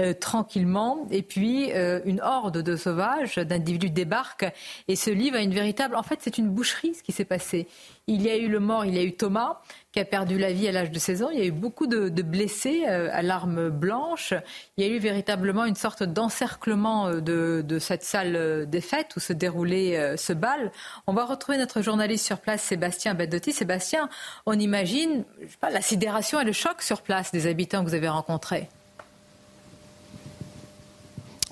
euh, 0.01 0.14
tranquillement? 0.14 0.84
Et 1.11 1.22
puis 1.22 1.72
euh, 1.72 2.01
une 2.05 2.20
horde 2.20 2.59
de 2.59 2.76
sauvages, 2.76 3.37
d'individus 3.37 3.91
débarquent 3.91 4.53
et 4.89 4.97
se 4.97 5.11
livrent 5.11 5.37
à 5.37 5.43
une 5.43 5.55
véritable. 5.55 5.97
En 5.97 6.03
fait, 6.03 6.18
c'est 6.20 6.39
une 6.39 6.49
boucherie 6.49 6.95
ce 6.95 7.03
qui 7.03 7.12
s'est 7.12 7.24
passé. 7.24 7.66
Il 8.07 8.20
y 8.20 8.28
a 8.28 8.37
eu 8.37 8.49
le 8.49 8.61
mort, 8.61 8.85
il 8.85 8.95
y 8.95 8.99
a 8.99 9.03
eu 9.03 9.12
Thomas 9.12 9.61
qui 9.93 10.01
a 10.01 10.05
perdu 10.05 10.39
la 10.39 10.53
vie 10.53 10.68
à 10.68 10.72
l'âge 10.72 10.91
de 10.91 10.99
16 10.99 11.22
ans. 11.22 11.30
Il 11.30 11.39
y 11.39 11.43
a 11.43 11.47
eu 11.47 11.53
beaucoup 11.53 11.87
de, 11.87 12.09
blessés 12.22 12.85
euh, 12.87 13.09
à 13.12 13.22
l'arme 13.22 13.70
blanche. 13.70 14.35
Il 14.76 14.87
y 14.87 14.91
a 14.91 14.95
eu 14.95 14.99
véritablement 14.99 15.64
une 15.64 15.76
sorte 15.76 16.03
d'encerclement 16.03 17.07
euh, 17.09 17.20
de, 17.62 17.78
cette 17.78 18.03
salle 18.03 18.66
des 18.68 18.80
fêtes 18.80 19.16
où 19.16 19.20
se 19.20 19.32
déroulait 19.32 20.16
ce 20.16 20.32
bal. 20.32 20.70
On 21.07 21.12
va 21.12 21.24
retrouver 21.24 21.59
notre 21.59 21.82
journaliste 21.82 22.26
sur 22.26 22.39
place, 22.39 22.62
Sébastien 22.62 23.14
Bedotti. 23.14 23.53
Sébastien, 23.53 24.09
on 24.47 24.59
imagine 24.59 25.24
pas, 25.61 25.70
la 25.70 25.80
sidération 25.80 26.41
et 26.41 26.45
le 26.45 26.53
choc 26.53 26.82
sur 26.82 27.03
place 27.03 27.32
des 27.32 27.47
habitants 27.47 27.82
que 27.85 27.89
vous 27.89 27.95
avez 27.95 28.09
rencontrés. 28.09 28.68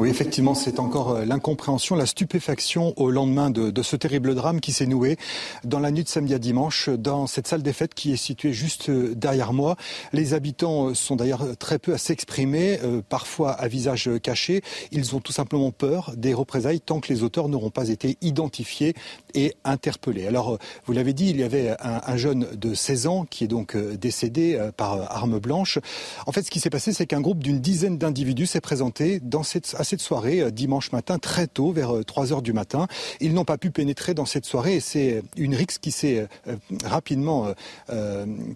Oui, 0.03 0.11
effectivement, 0.11 0.55
c'est 0.55 0.81
encore 0.81 1.13
euh, 1.13 1.25
l'incompréhension, 1.25 1.95
la 1.95 2.07
stupéfaction 2.07 2.93
au 2.97 3.09
lendemain 3.09 3.51
de, 3.51 3.83
ce 3.83 3.95
terrible 3.95 4.35
drame 4.35 4.61
qui 4.61 4.73
s'est 4.73 4.87
noué 4.87 5.17
dans 5.63 5.79
la 5.79 5.93
nuit 5.93 6.03
de 6.03 6.09
samedi 6.09 6.35
à 6.35 6.41
dimanche 6.41 6.89
dans 6.89 7.29
cette 7.29 7.47
salle 7.47 7.63
des 7.63 7.73
fêtes 7.73 7.95
qui 7.95 8.13
est 8.13 8.17
située 8.17 8.53
juste 8.53 8.89
euh, 8.89 9.15
derrière 9.15 9.53
moi. 9.53 9.77
Les 10.13 10.35
habitants 10.35 10.89
euh, 10.89 10.95
sont 10.95 11.15
d'ailleurs 11.15 11.57
très 11.57 11.79
peu 11.79 11.95
à 11.95 11.99
s'exprimer, 11.99 12.81
parfois 13.09 13.53
à 13.53 13.69
visage 13.69 14.11
caché. 14.21 14.63
Ils 14.91 15.15
ont 15.15 15.21
tout 15.21 15.31
simplement 15.31 15.71
peur 15.71 16.13
des 16.17 16.35
représailles 16.35 16.81
tant 16.81 16.99
que 16.99 17.13
les 17.13 17.23
auteurs 17.23 17.49
n'auront 17.49 17.71
pas 17.71 17.89
été 17.89 18.17
identifiés 18.23 18.95
et 19.35 19.55
interpellés. 19.63 20.27
Alors, 20.27 20.59
vous 20.85 20.93
l'avez 20.93 21.13
dit, 21.13 21.31
il 21.31 21.37
y 21.37 21.45
avait 21.45 21.77
un, 21.81 22.01
un, 22.05 22.17
jeune 22.17 22.49
de 22.57 22.75
16 22.75 23.07
ans 23.07 23.25
qui 23.25 23.45
est 23.45 23.49
donc 23.49 23.77
décédé 23.77 24.61
par 24.77 25.13
arme 25.13 25.39
blanche. 25.39 25.79
En 26.27 26.33
fait, 26.33 26.43
ce 26.43 26.51
qui 26.51 26.59
s'est 26.59 26.71
passé, 26.71 26.93
c'est 26.93 27.07
qu'un 27.07 27.21
groupe 27.21 27.39
d'une 27.39 27.61
dizaine 27.61 27.99
d'individus 27.99 28.47
s'est 28.47 28.61
présenté 28.61 29.21
dans 29.21 29.45
cette 29.45 29.77
à 29.79 29.85
cette 29.93 30.01
soirée 30.01 30.41
euh, 30.41 30.51
dimanche 30.51 30.91
matin 30.93 31.19
très 31.19 31.47
tôt, 31.47 31.71
vers 31.71 31.93
3 32.07 32.33
euh, 32.33 32.35
heures 32.35 32.41
du 32.41 32.55
matin. 32.55 32.87
Ils 33.21 33.35
n'ont 33.35 33.45
pas 33.45 33.59
pu 33.59 33.71
pénétrer 33.71 34.15
dans 34.15 34.25
cette 34.25 34.47
soirée 34.47 34.77
et 34.77 34.81
c'est 34.81 35.23
une 35.37 35.55
rixe 35.55 35.77
qui 35.77 35.91
s'est 35.91 36.27
euh, 36.49 36.57
rapidement, 36.85 37.53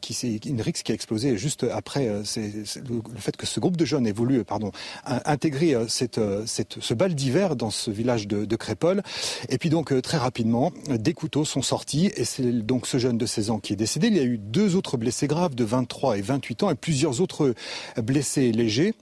qui 0.01 0.15
s'est 0.15 0.37
une 0.47 0.63
rixe 0.63 0.83
qui 0.83 0.93
a 0.93 0.95
explosé 0.95 1.37
juste 1.37 1.65
après 1.65 2.07
le, 2.07 2.25
fait 3.17 3.37
que 3.37 3.47
ce 3.47 3.61
groupe 3.61 3.77
de 3.77 3.85
jeunes 3.85 4.07
ait 4.07 4.13
voulu, 4.13 4.43
intégrer 5.05 5.75
ce 5.89 6.95
bal 6.95 7.15
d'hiver 7.15 7.57
dans 7.57 7.71
ce 7.71 7.91
village 7.91 8.27
de, 8.27 8.45
de 8.45 8.57
Crépol. 8.57 9.03
Et 9.49 9.59
puis 9.59 9.69
donc 9.69 10.01
très 10.03 10.19
rapidement, 10.19 10.73
des 10.89 11.13
couteaux 11.13 11.45
sont 11.45 11.63
sortis 11.63 12.11
et 12.17 12.25
c'est 12.25 12.65
donc 12.65 12.87
ce 12.87 12.99
jeune 12.99 13.19
de 13.19 13.27
16 13.27 13.51
ans 13.51 13.59
qui 13.59 13.73
est 13.73 13.77
décédé. 13.77 14.09
Il 14.09 14.17
y 14.17 14.21
a 14.21 14.25
eu 14.25 14.39
deux 14.39 14.77
autres 14.77 14.97
blessés 14.97 15.27
graves 15.27 15.55
de 15.55 15.65
23 15.65 16.19
et 16.19 16.23
28 16.23 16.63
ans 16.63 16.71
et 16.71 16.77
plusieurs 16.77 17.21
autres 17.21 17.55
blessés 17.97 18.53
légers. 18.53 18.95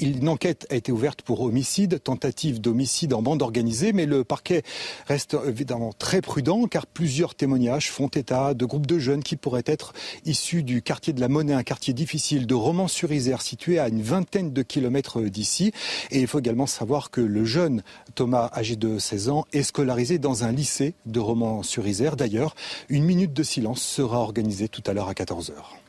Une 0.00 0.30
enquête 0.30 0.66
a 0.70 0.76
été 0.76 0.92
ouverte 0.92 1.20
pour 1.20 1.42
homicide, 1.42 2.02
tentative 2.02 2.58
d'homicide 2.58 3.12
en 3.12 3.20
bande 3.20 3.42
organisée, 3.42 3.92
mais 3.92 4.06
le 4.06 4.24
parquet 4.24 4.62
reste 5.06 5.36
évidemment 5.46 5.92
très 5.92 6.22
prudent 6.22 6.66
car 6.68 6.86
plusieurs 6.86 7.34
témoignages 7.34 7.90
font 7.90 8.08
état 8.08 8.54
de 8.54 8.64
groupes 8.64 8.86
de 8.86 8.98
jeunes 8.98 9.22
qui 9.22 9.36
pourraient 9.36 9.62
être 9.66 9.92
issus 10.24 10.62
du 10.62 10.80
quartier 10.80 11.12
de 11.12 11.20
la 11.20 11.28
Monnaie, 11.28 11.52
un 11.52 11.62
quartier 11.62 11.92
difficile 11.92 12.46
de 12.46 12.54
Romans-sur-Isère 12.54 13.42
situé 13.42 13.78
à 13.78 13.88
une 13.88 14.00
vingtaine 14.00 14.54
de 14.54 14.62
kilomètres 14.62 15.20
d'ici. 15.20 15.72
Et 16.10 16.20
il 16.20 16.26
faut 16.26 16.38
également 16.38 16.66
savoir 16.66 17.10
que 17.10 17.20
le 17.20 17.44
jeune 17.44 17.82
Thomas, 18.14 18.50
âgé 18.54 18.76
de 18.76 18.98
16 18.98 19.28
ans, 19.28 19.44
est 19.52 19.62
scolarisé 19.62 20.18
dans 20.18 20.44
un 20.44 20.52
lycée 20.52 20.94
de 21.04 21.20
Romans-sur-Isère. 21.20 22.16
D'ailleurs, 22.16 22.54
une 22.88 23.04
minute 23.04 23.34
de 23.34 23.42
silence 23.42 23.82
sera 23.82 24.20
organisée 24.20 24.68
tout 24.68 24.82
à 24.86 24.94
l'heure 24.94 25.08
à 25.08 25.14
14 25.14 25.50
heures. 25.50 25.79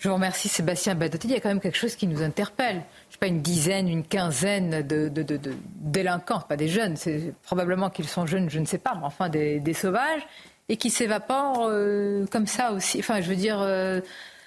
Je 0.00 0.08
vous 0.08 0.14
remercie 0.14 0.48
Sébastien 0.48 0.94
Badotti. 0.94 1.28
Il 1.28 1.34
y 1.34 1.36
a 1.36 1.40
quand 1.40 1.50
même 1.50 1.60
quelque 1.60 1.76
chose 1.76 1.94
qui 1.94 2.06
nous 2.06 2.22
interpelle. 2.22 2.82
Je 3.08 3.12
sais 3.12 3.18
pas, 3.18 3.26
une 3.26 3.42
dizaine, 3.42 3.86
une 3.86 4.02
quinzaine 4.02 4.80
de, 4.80 5.12
délinquants, 5.76 6.40
pas 6.40 6.56
des 6.56 6.68
jeunes, 6.68 6.96
c'est 6.96 7.34
probablement 7.42 7.90
qu'ils 7.90 8.08
sont 8.08 8.24
jeunes, 8.24 8.48
je 8.48 8.60
ne 8.60 8.64
sais 8.64 8.78
pas, 8.78 8.94
mais 8.94 9.04
enfin 9.04 9.28
des, 9.28 9.74
sauvages, 9.74 10.22
et 10.70 10.78
qui 10.78 10.88
s'évaporent 10.88 11.66
euh, 11.68 12.24
comme 12.32 12.46
ça 12.46 12.72
aussi. 12.72 13.00
Enfin, 13.00 13.20
je 13.20 13.28
veux 13.28 13.36
dire, 13.36 13.58
euh, 13.60 14.00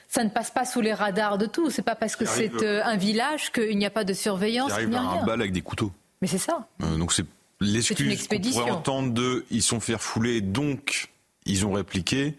ça 0.09 0.23
ne 0.23 0.29
passe 0.29 0.49
pas 0.49 0.65
sous 0.65 0.81
les 0.81 0.93
radars 0.93 1.37
de 1.37 1.45
tout. 1.45 1.69
C'est 1.69 1.83
pas 1.83 1.95
parce 1.95 2.15
que 2.15 2.25
c'est 2.25 2.63
euh, 2.63 2.83
un 2.83 2.97
village 2.97 3.51
qu'il 3.51 3.77
n'y 3.77 3.85
a 3.85 3.91
pas 3.91 4.05
de 4.05 4.13
surveillance. 4.13 4.71
Il 4.71 4.73
arrive 4.73 4.95
à 4.95 5.21
un 5.21 5.23
bal 5.23 5.39
avec 5.39 5.51
des 5.51 5.61
couteaux. 5.61 5.91
Mais 6.23 6.27
c'est 6.27 6.39
ça. 6.39 6.67
donc 6.79 7.13
c'est 7.13 7.25
l'excuse 7.61 8.27
qu'on 8.27 8.39
pourrait 8.39 8.71
entendre 8.71 9.13
de 9.13 9.45
ils 9.51 9.61
sont 9.61 9.79
fait 9.79 9.99
fouler, 9.99 10.41
donc 10.41 11.09
ils 11.45 11.63
ont 11.63 11.73
répliqué. 11.73 12.35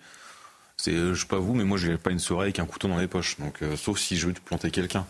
C'est, 0.76 0.92
je 0.92 1.14
sais 1.14 1.26
pas 1.26 1.38
vous, 1.38 1.54
mais 1.54 1.64
moi 1.64 1.78
j'ai 1.78 1.96
pas 1.96 2.10
une 2.10 2.18
soirée 2.18 2.46
avec 2.46 2.58
un 2.58 2.66
couteau 2.66 2.88
dans 2.88 2.98
les 2.98 3.06
poches. 3.06 3.38
Donc, 3.38 3.62
euh, 3.62 3.76
sauf 3.76 3.98
si 3.98 4.16
je 4.16 4.26
veux 4.26 4.32
planter 4.32 4.70
quelqu'un. 4.70 5.06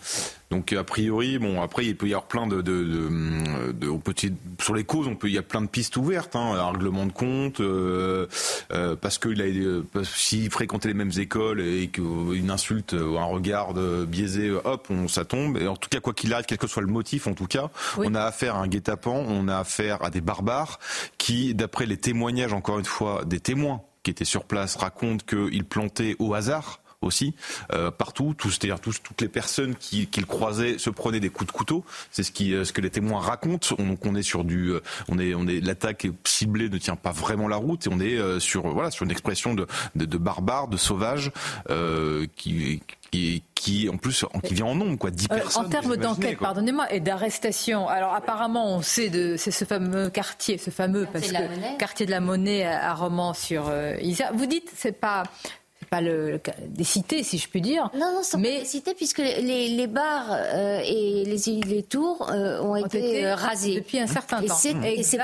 Donc, 0.51 0.73
a 0.75 0.85
priori, 0.85 1.39
bon, 1.39 1.63
après 1.63 1.87
il 1.87 1.97
peut 1.97 2.07
y 2.07 2.13
avoir 2.13 2.29
plein 2.29 2.47
de, 2.47 2.61
de, 2.61 2.85
de, 2.85 3.73
de 3.73 3.89
on 3.89 3.99
peut, 3.99 4.15
sur 4.61 4.75
les 4.75 4.85
causes, 4.85 5.09
on 5.09 5.17
peut, 5.17 5.29
il 5.29 5.35
y 5.35 5.39
a 5.39 5.43
plein 5.43 5.63
de 5.63 5.67
pistes 5.67 5.97
ouvertes, 5.97 6.37
hein, 6.37 6.53
un 6.55 6.71
règlement 6.71 7.07
de 7.07 7.13
compte, 7.13 7.61
euh, 7.61 8.27
euh, 8.73 8.95
parce 8.95 9.19
que 9.19 9.31
il 9.31 9.41
a, 9.41 10.05
s'il 10.05 10.51
fréquentait 10.51 10.89
les 10.89 10.95
mêmes 10.95 11.11
écoles 11.17 11.61
et 11.61 11.89
qu'une 11.89 12.51
insulte 12.51 12.93
ou 12.93 13.19
un 13.19 13.25
regard 13.25 13.73
biaisé, 14.07 14.51
hop, 14.51 14.87
on 14.91 15.09
ça 15.09 15.25
tombe. 15.25 15.57
Et 15.57 15.67
en 15.67 15.77
tout 15.77 15.89
cas, 15.89 16.01
quoi 16.01 16.13
qu'il 16.13 16.33
arrive, 16.35 16.45
quel 16.47 16.59
que 16.59 16.67
soit 16.67 16.83
le 16.83 16.89
motif, 16.89 17.27
en 17.27 17.35
tout 17.35 17.47
cas, 17.47 17.71
on 17.97 18.15
a 18.15 18.23
affaire 18.23 18.57
à 18.57 18.61
un 18.61 18.69
guet-apens, 18.69 19.25
on 19.27 19.49
a 19.49 19.57
affaire 19.57 20.05
à 20.05 20.11
des 20.11 20.21
barbares 20.21 20.79
qui, 21.17 21.55
d'après 21.55 21.87
les 21.87 21.97
témoignages, 21.97 22.53
encore 22.53 22.79
une 22.79 22.85
fois, 22.85 23.25
des 23.25 23.41
témoins 23.41 23.81
qui 24.05 24.11
était 24.11 24.25
sur 24.25 24.45
place 24.45 24.77
raconte 24.77 25.25
qu'il 25.25 25.65
plantait 25.65 26.15
au 26.21 26.35
hasard 26.35 26.84
aussi 27.05 27.35
euh, 27.73 27.91
partout, 27.91 28.35
c'est-à-dire 28.43 28.81
toutes 28.81 29.21
les 29.21 29.29
personnes 29.29 29.75
qui, 29.75 30.07
qui, 30.07 30.21
le 30.21 30.27
croisaient 30.27 30.79
se 30.79 30.91
prenaient 30.91 31.21
des 31.21 31.31
coups 31.31 31.47
de 31.47 31.57
couteau. 31.57 31.85
C'est 32.11 32.23
ce, 32.23 32.33
qui, 32.33 32.55
euh, 32.55 32.65
ce 32.65 32.73
que 32.73 32.81
les 32.81 32.91
témoins 32.91 33.21
racontent. 33.21 33.75
On, 33.79 33.87
donc 33.87 34.05
on 34.07 34.15
est 34.15 34.23
sur 34.23 34.45
du, 34.45 34.71
euh, 34.71 34.81
on 35.09 35.19
est, 35.19 35.35
on 35.35 35.47
est, 35.47 35.61
l'attaque 35.61 36.07
ciblée 36.25 36.69
ne 36.69 36.79
tient 36.79 36.97
pas 36.97 37.13
vraiment 37.13 37.49
la 37.49 37.57
route. 37.57 37.87
Et 37.87 37.91
on 37.93 38.01
est 38.01 38.41
sur 38.41 38.69
voilà 38.69 38.91
sur 38.91 39.05
une 39.05 39.11
expression 39.11 39.55
de, 39.55 39.67
de, 39.95 40.05
de 40.05 40.19
barbare, 40.19 40.69
de 40.69 40.77
sauvage 40.77 41.33
qui, 42.37 42.83
qui, 43.11 43.43
qui, 43.55 43.89
en 43.89 43.97
plus 43.97 44.25
qui 44.43 44.55
vient 44.55 44.67
en 44.67 44.75
nombre 44.75 44.99
quoi. 44.99 45.11
10 45.11 45.29
personnes 45.29 45.67
en 45.67 45.69
termes 45.69 45.97
d'enquête 45.97 46.39
pardonnez-moi 46.39 46.93
et 46.93 47.01
d'arrestation. 47.01 47.89
Alors 47.89 48.15
apparemment 48.15 48.77
on 48.77 48.83
sait 48.83 49.11
de 49.11 49.37
c'est 49.37 49.51
ce 49.51 49.65
fameux 49.65 50.11
quartier 50.11 50.59
ce 50.59 50.71
fameux 50.71 51.07
parce 51.13 51.31
que 51.31 51.79
quartier 51.79 52.07
de 52.07 52.11
la 52.11 52.21
monnaie 52.21 52.67
à 52.67 52.95
Romans 52.95 53.35
sur 53.35 53.71
Isère 54.01 54.33
vous 54.35 54.47
dites 54.47 54.71
c'est 54.75 54.99
pas 54.99 55.25
pas 55.95 56.01
le, 56.01 56.41
des 56.67 56.85
cités, 56.85 57.23
si 57.23 57.39
je 57.39 57.49
puis 57.49 57.61
dire. 57.61 57.89
Non, 57.95 58.13
non, 58.13 58.23
ce 58.23 58.37
mais... 58.37 58.55
pas 58.55 58.61
des 58.61 58.67
cités, 58.67 58.95
puisque 58.95 59.19
les, 59.19 59.69
les 59.69 59.87
bars 59.87 60.27
euh, 60.31 60.81
et 60.85 61.25
les, 61.25 61.61
les 61.63 61.83
tours 61.85 62.29
euh, 62.31 62.61
ont, 62.63 62.75
été, 62.75 63.25
euh, 63.25 63.35
rasés. 63.37 63.77
Depuis 63.77 64.01
un 64.01 64.09
certain 64.09 64.43
temps. 64.43 64.57
Et 64.85 65.03
c'est 65.05 65.19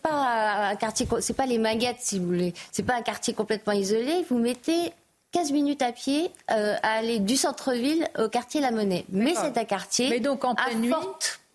pas 0.00 0.70
un 0.70 0.76
quartier, 0.76 1.08
c'est 1.20 1.36
pas 1.36 1.46
les 1.46 1.58
maguettes, 1.58 1.98
si 2.00 2.18
vous 2.18 2.26
voulez. 2.26 2.54
C'est 2.70 2.84
pas 2.84 2.94
un 2.94 3.02
quartier 3.02 3.34
complètement 3.34 3.72
isolé. 3.72 4.24
Vous 4.30 4.38
mettez 4.38 4.92
15 5.32 5.50
minutes 5.50 5.82
à 5.82 5.90
pied 5.90 6.30
à 6.48 6.98
aller 6.98 7.18
du 7.18 7.36
centre-ville 7.36 8.06
au 8.18 8.28
quartier 8.28 8.60
La 8.60 8.70
Monnaie. 8.70 9.04
Mais 9.10 9.34
c'est 9.34 9.58
un 9.58 9.64
quartier 9.64 10.08
mais 10.08 10.20
donc 10.20 10.44
en 10.44 10.54
pleine 10.54 10.80
nuit, 10.80 10.92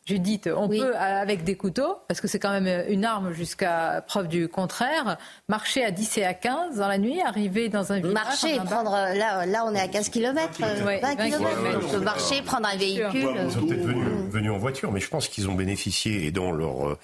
Judith, 0.06 0.50
on 0.56 0.68
peut, 0.68 0.96
avec 0.96 1.44
des 1.44 1.56
couteaux, 1.56 1.98
parce 2.08 2.22
que 2.22 2.28
c'est 2.28 2.40
quand 2.40 2.50
même 2.50 2.86
une 2.90 3.06
arme 3.06 3.34
jusqu'à 3.34 4.04
preuve 4.08 4.28
du 4.28 4.48
contraire, 4.48 5.18
marcher 5.48 5.86
à 5.86 5.92
10 5.92 6.18
et 6.18 6.26
à 6.26 6.34
15 6.34 6.78
dans 6.78 6.88
la 6.88 6.98
nuit, 6.98 7.22
arriver 7.22 7.70
dans 7.70 7.92
un 7.92 7.98
village. 7.98 8.14
Marcher, 8.14 8.58
prendre. 8.66 8.92
Là, 8.92 9.46
là, 9.46 9.64
on 9.66 9.76
est 9.76 9.80
à 9.80 9.88
15 9.88 10.10
km, 10.10 10.60
20 10.60 11.16
km. 11.16 11.40
On 11.84 11.92
peut 11.92 12.00
marcher, 12.00 12.42
prendre 12.42 12.68
un 12.68 12.78
véhicule. 12.78 13.30
Ils 13.46 13.52
sont 13.52 13.68
peut-être 13.68 13.86
venus, 14.30 14.52
en 14.52 14.58
voiture, 14.58 14.92
mais 14.92 15.00
je 15.00 15.10
pense 15.10 15.28
qu'ils 15.28 15.50
ont 15.50 15.56
bénéficié, 15.56 16.26
et 16.26 16.32
dans 16.32 16.52
leur 16.52 16.88
euh, 16.88 16.92
euh, 16.92 16.96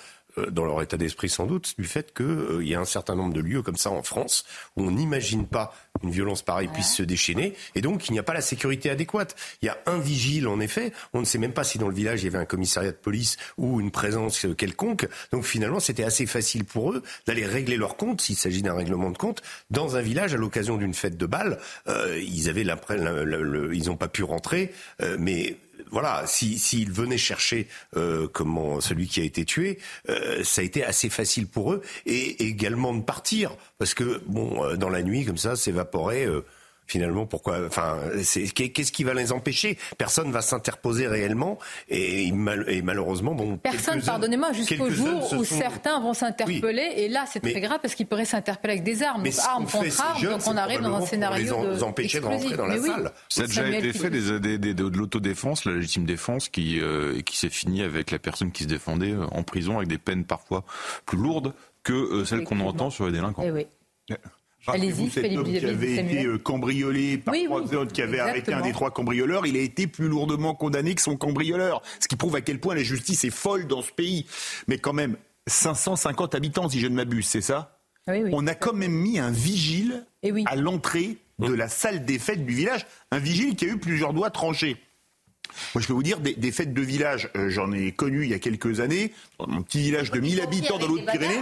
dans 0.51 0.65
leur 0.65 0.81
état 0.81 0.97
d'esprit 0.97 1.29
sans 1.29 1.45
doute, 1.45 1.73
du 1.77 1.85
fait 1.85 2.13
qu'il 2.13 2.25
euh, 2.25 2.63
y 2.63 2.75
a 2.75 2.79
un 2.79 2.85
certain 2.85 3.15
nombre 3.15 3.33
de 3.33 3.41
lieux 3.41 3.61
comme 3.61 3.77
ça 3.77 3.89
en 3.89 4.03
France 4.03 4.45
où 4.75 4.83
on 4.83 4.91
n'imagine 4.91 5.47
pas 5.47 5.73
une 6.03 6.11
violence 6.11 6.43
pareille 6.43 6.67
puisse 6.67 6.93
se 6.93 7.01
déchaîner, 7.01 7.55
et 7.73 7.81
donc 7.81 8.07
il 8.07 8.11
n'y 8.11 8.19
a 8.19 8.23
pas 8.23 8.35
la 8.35 8.41
sécurité 8.41 8.91
adéquate. 8.91 9.35
Il 9.61 9.65
y 9.65 9.69
a 9.69 9.77
un 9.87 9.97
vigile, 9.97 10.47
en 10.47 10.59
effet, 10.59 10.93
on 11.13 11.21
ne 11.21 11.25
sait 11.25 11.39
même 11.39 11.53
pas 11.53 11.63
si 11.63 11.79
dans 11.79 11.87
le 11.87 11.95
village 11.95 12.21
il 12.21 12.25
y 12.25 12.27
avait 12.27 12.37
un 12.37 12.45
commissariat 12.45 12.91
de 12.91 12.97
police 12.97 13.37
ou 13.57 13.81
une 13.81 13.89
présence 13.89 14.45
quelconque, 14.57 15.07
donc 15.31 15.43
finalement 15.43 15.79
c'était 15.79 16.03
assez 16.03 16.27
facile 16.27 16.65
pour 16.65 16.91
eux 16.91 17.01
d'aller 17.25 17.45
régler 17.45 17.77
leur 17.77 17.97
compte, 17.97 18.21
s'il 18.21 18.35
s'agit 18.35 18.61
d'un 18.61 18.75
règlement 18.75 19.09
de 19.09 19.17
compte, 19.17 19.41
dans 19.71 19.95
un 19.95 20.01
village 20.01 20.33
à 20.33 20.37
l'occasion 20.37 20.77
d'une 20.77 20.93
fête 20.93 21.17
de 21.17 21.25
bal. 21.25 21.57
Euh, 21.87 22.19
ils 22.21 22.49
avaient 22.49 22.65
ils 23.73 23.85
n'ont 23.87 23.97
pas 23.97 24.07
pu 24.07 24.23
rentrer, 24.23 24.71
mais 25.17 25.57
voilà, 25.91 26.23
s'il 26.25 26.59
si, 26.59 26.85
venait 26.85 27.17
chercher 27.17 27.67
euh, 27.95 28.27
comment 28.31 28.81
celui 28.81 29.07
qui 29.07 29.21
a 29.21 29.23
été 29.23 29.45
tué, 29.45 29.79
euh, 30.09 30.43
ça 30.43 30.61
a 30.61 30.63
été 30.63 30.83
assez 30.83 31.09
facile 31.09 31.47
pour 31.47 31.73
eux 31.73 31.81
et 32.05 32.43
également 32.45 32.93
de 32.93 33.01
partir 33.01 33.55
parce 33.77 33.93
que 33.93 34.21
bon, 34.25 34.63
euh, 34.63 34.75
dans 34.75 34.89
la 34.89 35.03
nuit 35.03 35.25
comme 35.25 35.37
ça, 35.37 35.55
s'évaporer. 35.55 36.27
Finalement, 36.87 37.25
pourquoi 37.25 37.65
Enfin, 37.65 37.97
qu'est-ce 38.55 38.91
qui 38.91 39.03
va 39.03 39.13
les 39.13 39.31
empêcher? 39.31 39.77
Personne 39.97 40.31
va 40.31 40.41
s'interposer 40.41 41.07
réellement, 41.07 41.57
et, 41.89 42.31
malheureusement, 42.31 43.35
bon. 43.35 43.57
Personne, 43.57 44.01
pardonnez-moi, 44.01 44.53
jusqu'au 44.53 44.89
jour 44.89 45.33
où 45.33 45.43
certains 45.43 45.99
vont 45.99 46.13
s'interpeller, 46.13 46.93
et 46.97 47.09
là, 47.09 47.25
c'est 47.31 47.39
très 47.39 47.61
grave 47.61 47.79
parce 47.81 47.95
qu'ils 47.95 48.07
pourraient 48.07 48.25
s'interpeller 48.25 48.73
avec 48.73 48.83
des 48.83 49.03
armes, 49.03 49.23
donc 49.23 49.33
armes 49.45 49.65
contre 49.65 50.01
armes, 50.01 50.23
donc 50.23 50.41
on 50.47 50.57
arrive 50.57 50.81
dans 50.81 50.95
un 50.95 51.05
scénario 51.05 51.63
les 51.63 51.77
de 51.77 51.83
empêcher 51.83 52.19
de 52.19 52.25
rentrer 52.25 52.55
dans 52.55 52.65
la 52.65 52.81
salle. 52.81 53.11
Ça 53.29 53.43
a 53.43 53.47
déjà 53.47 53.67
été 53.69 53.93
fait 53.93 54.09
des, 54.09 54.73
de 54.73 54.97
l'autodéfense, 54.97 55.65
la 55.65 55.73
légitime 55.73 56.05
défense, 56.05 56.49
qui 56.49 56.79
euh, 56.79 57.21
qui 57.21 57.37
s'est 57.37 57.49
finie 57.49 57.81
avec 57.81 58.11
la 58.11 58.19
personne 58.19 58.51
qui 58.51 58.63
se 58.63 58.67
défendait 58.67 59.11
euh, 59.11 59.25
en 59.31 59.43
prison 59.43 59.77
avec 59.77 59.87
des 59.89 59.97
peines 59.97 60.25
parfois 60.25 60.63
plus 61.05 61.17
lourdes 61.17 61.53
que 61.83 61.93
euh, 61.93 62.25
celles 62.25 62.43
qu'on 62.43 62.59
entend 62.59 62.89
sur 62.89 63.05
les 63.05 63.11
délinquants. 63.11 63.43
Eh 63.45 63.51
oui. 63.51 63.67
Allez-y, 64.67 65.09
cet 65.09 65.37
homme 65.37 65.45
qui 65.45 65.65
avait 65.65 65.95
été 65.95 66.25
euh, 66.25 66.37
cambriolé 66.37 67.17
par 67.17 67.33
trois 67.45 67.75
autres, 67.75 67.93
qui 67.93 68.01
avait 68.01 68.19
arrêté 68.19 68.53
un 68.53 68.61
des 68.61 68.71
trois 68.71 68.91
cambrioleurs, 68.91 69.45
il 69.45 69.55
a 69.57 69.61
été 69.61 69.87
plus 69.87 70.07
lourdement 70.07 70.55
condamné 70.55 70.95
que 70.95 71.01
son 71.01 71.15
cambrioleur. 71.15 71.81
Ce 71.99 72.07
qui 72.07 72.15
prouve 72.15 72.35
à 72.35 72.41
quel 72.41 72.59
point 72.59 72.75
la 72.75 72.83
justice 72.83 73.23
est 73.23 73.29
folle 73.29 73.67
dans 73.67 73.81
ce 73.81 73.91
pays. 73.91 74.25
Mais 74.67 74.77
quand 74.77 74.93
même, 74.93 75.17
550 75.47 76.35
habitants, 76.35 76.69
si 76.69 76.79
je 76.79 76.87
ne 76.87 76.95
m'abuse, 76.95 77.27
c'est 77.27 77.41
ça? 77.41 77.79
Oui, 78.07 78.23
oui. 78.23 78.29
On 78.33 78.47
a 78.47 78.55
quand 78.55 78.73
même 78.73 78.91
mis 78.91 79.19
un 79.19 79.31
vigile 79.31 80.05
eh 80.23 80.31
à 80.45 80.55
l'entrée 80.55 81.17
de 81.39 81.53
la 81.53 81.67
salle 81.67 82.05
des 82.05 82.19
fêtes 82.19 82.45
du 82.45 82.53
village. 82.53 82.85
Un 83.11 83.19
vigile 83.19 83.55
qui 83.55 83.65
a 83.65 83.67
eu 83.69 83.77
plusieurs 83.77 84.13
doigts 84.13 84.31
tranchés. 84.31 84.77
Moi, 85.75 85.81
je 85.81 85.87
peux 85.87 85.93
vous 85.93 86.03
dire, 86.03 86.19
des, 86.19 86.33
des 86.35 86.51
fêtes 86.51 86.73
de 86.73 86.81
village, 86.81 87.29
euh, 87.35 87.49
j'en 87.49 87.71
ai 87.71 87.91
connu 87.91 88.23
il 88.23 88.29
y 88.29 88.33
a 88.33 88.39
quelques 88.39 88.79
années, 88.79 89.11
dans 89.39 89.47
mon 89.47 89.61
petit 89.61 89.79
village 89.81 90.11
de 90.11 90.19
1000 90.19 90.41
habitants 90.41 90.77
dans 90.77 90.87
l'Haute-Pyrénées. 90.87 91.41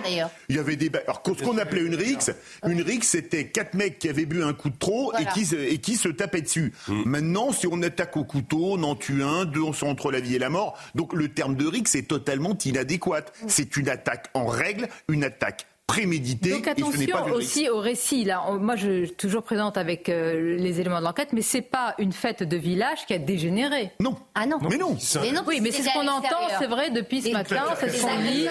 Il 0.49 0.55
y 0.55 0.59
avait 0.59 0.75
des. 0.75 0.89
Alors, 1.07 1.21
ce 1.25 1.43
qu'on 1.43 1.57
appelait 1.57 1.81
une 1.81 1.95
rixe, 1.95 2.31
une 2.67 2.81
rixe, 2.81 3.07
c'était 3.09 3.47
quatre 3.47 3.73
mecs 3.73 3.99
qui 3.99 4.09
avaient 4.09 4.25
bu 4.25 4.43
un 4.43 4.53
coup 4.53 4.69
de 4.69 4.77
trop 4.77 5.11
et, 5.19 5.25
qui, 5.33 5.45
se- 5.45 5.55
et 5.55 5.77
qui 5.79 5.95
se 5.95 6.09
tapaient 6.09 6.41
dessus. 6.41 6.73
Maintenant, 6.87 7.51
si 7.51 7.67
on 7.67 7.81
attaque 7.81 8.15
au 8.17 8.23
couteau, 8.23 8.73
on 8.73 8.83
en 8.83 8.95
tue 8.95 9.23
un, 9.23 9.45
deux, 9.45 9.61
on 9.61 9.73
sont 9.73 9.87
entre 9.87 10.11
la 10.11 10.19
vie 10.19 10.35
et 10.35 10.39
la 10.39 10.49
mort. 10.49 10.77
Donc, 10.95 11.13
le 11.13 11.29
terme 11.29 11.55
de 11.55 11.65
rixe 11.65 11.95
est 11.95 12.07
totalement 12.07 12.57
inadéquat. 12.65 13.25
C'est 13.47 13.77
une 13.77 13.89
attaque 13.89 14.27
en 14.33 14.45
règle, 14.47 14.87
une 15.07 15.23
attaque 15.23 15.65
préméditée. 15.87 16.51
Donc 16.51 16.67
et 16.67 16.71
ce 16.81 16.97
n'est 16.97 17.11
attention 17.11 17.25
pas 17.25 17.31
aussi 17.31 17.69
au 17.69 17.79
récit. 17.79 18.23
Là, 18.25 18.43
On- 18.47 18.57
moi, 18.57 18.75
je 18.75 19.05
suis 19.05 19.15
toujours 19.15 19.43
présente 19.43 19.77
avec 19.77 20.09
euh, 20.09 20.57
les 20.57 20.79
éléments 20.79 20.99
de 20.99 21.03
l'enquête, 21.03 21.29
mais 21.33 21.41
c'est 21.41 21.61
pas 21.61 21.95
une 21.99 22.11
fête 22.11 22.43
de 22.43 22.57
village 22.57 23.05
qui 23.05 23.13
a 23.13 23.19
dégénéré. 23.19 23.91
Non. 23.99 24.15
Ah 24.33 24.45
non. 24.45 24.57
Mais 24.69 24.77
non. 24.77 24.97
Mais 25.21 25.31
non, 25.31 25.43
oui, 25.47 25.59
mais 25.61 25.71
c'est 25.71 25.83
ce 25.83 25.93
qu'on 25.93 26.07
entend, 26.07 26.47
c'est 26.59 26.67
vrai, 26.67 26.89
depuis 26.91 27.21
ce 27.21 27.29
matin. 27.31 27.63
C'est 27.79 27.89
ce 27.89 28.01
qu'on 28.01 28.17
lit. 28.19 28.47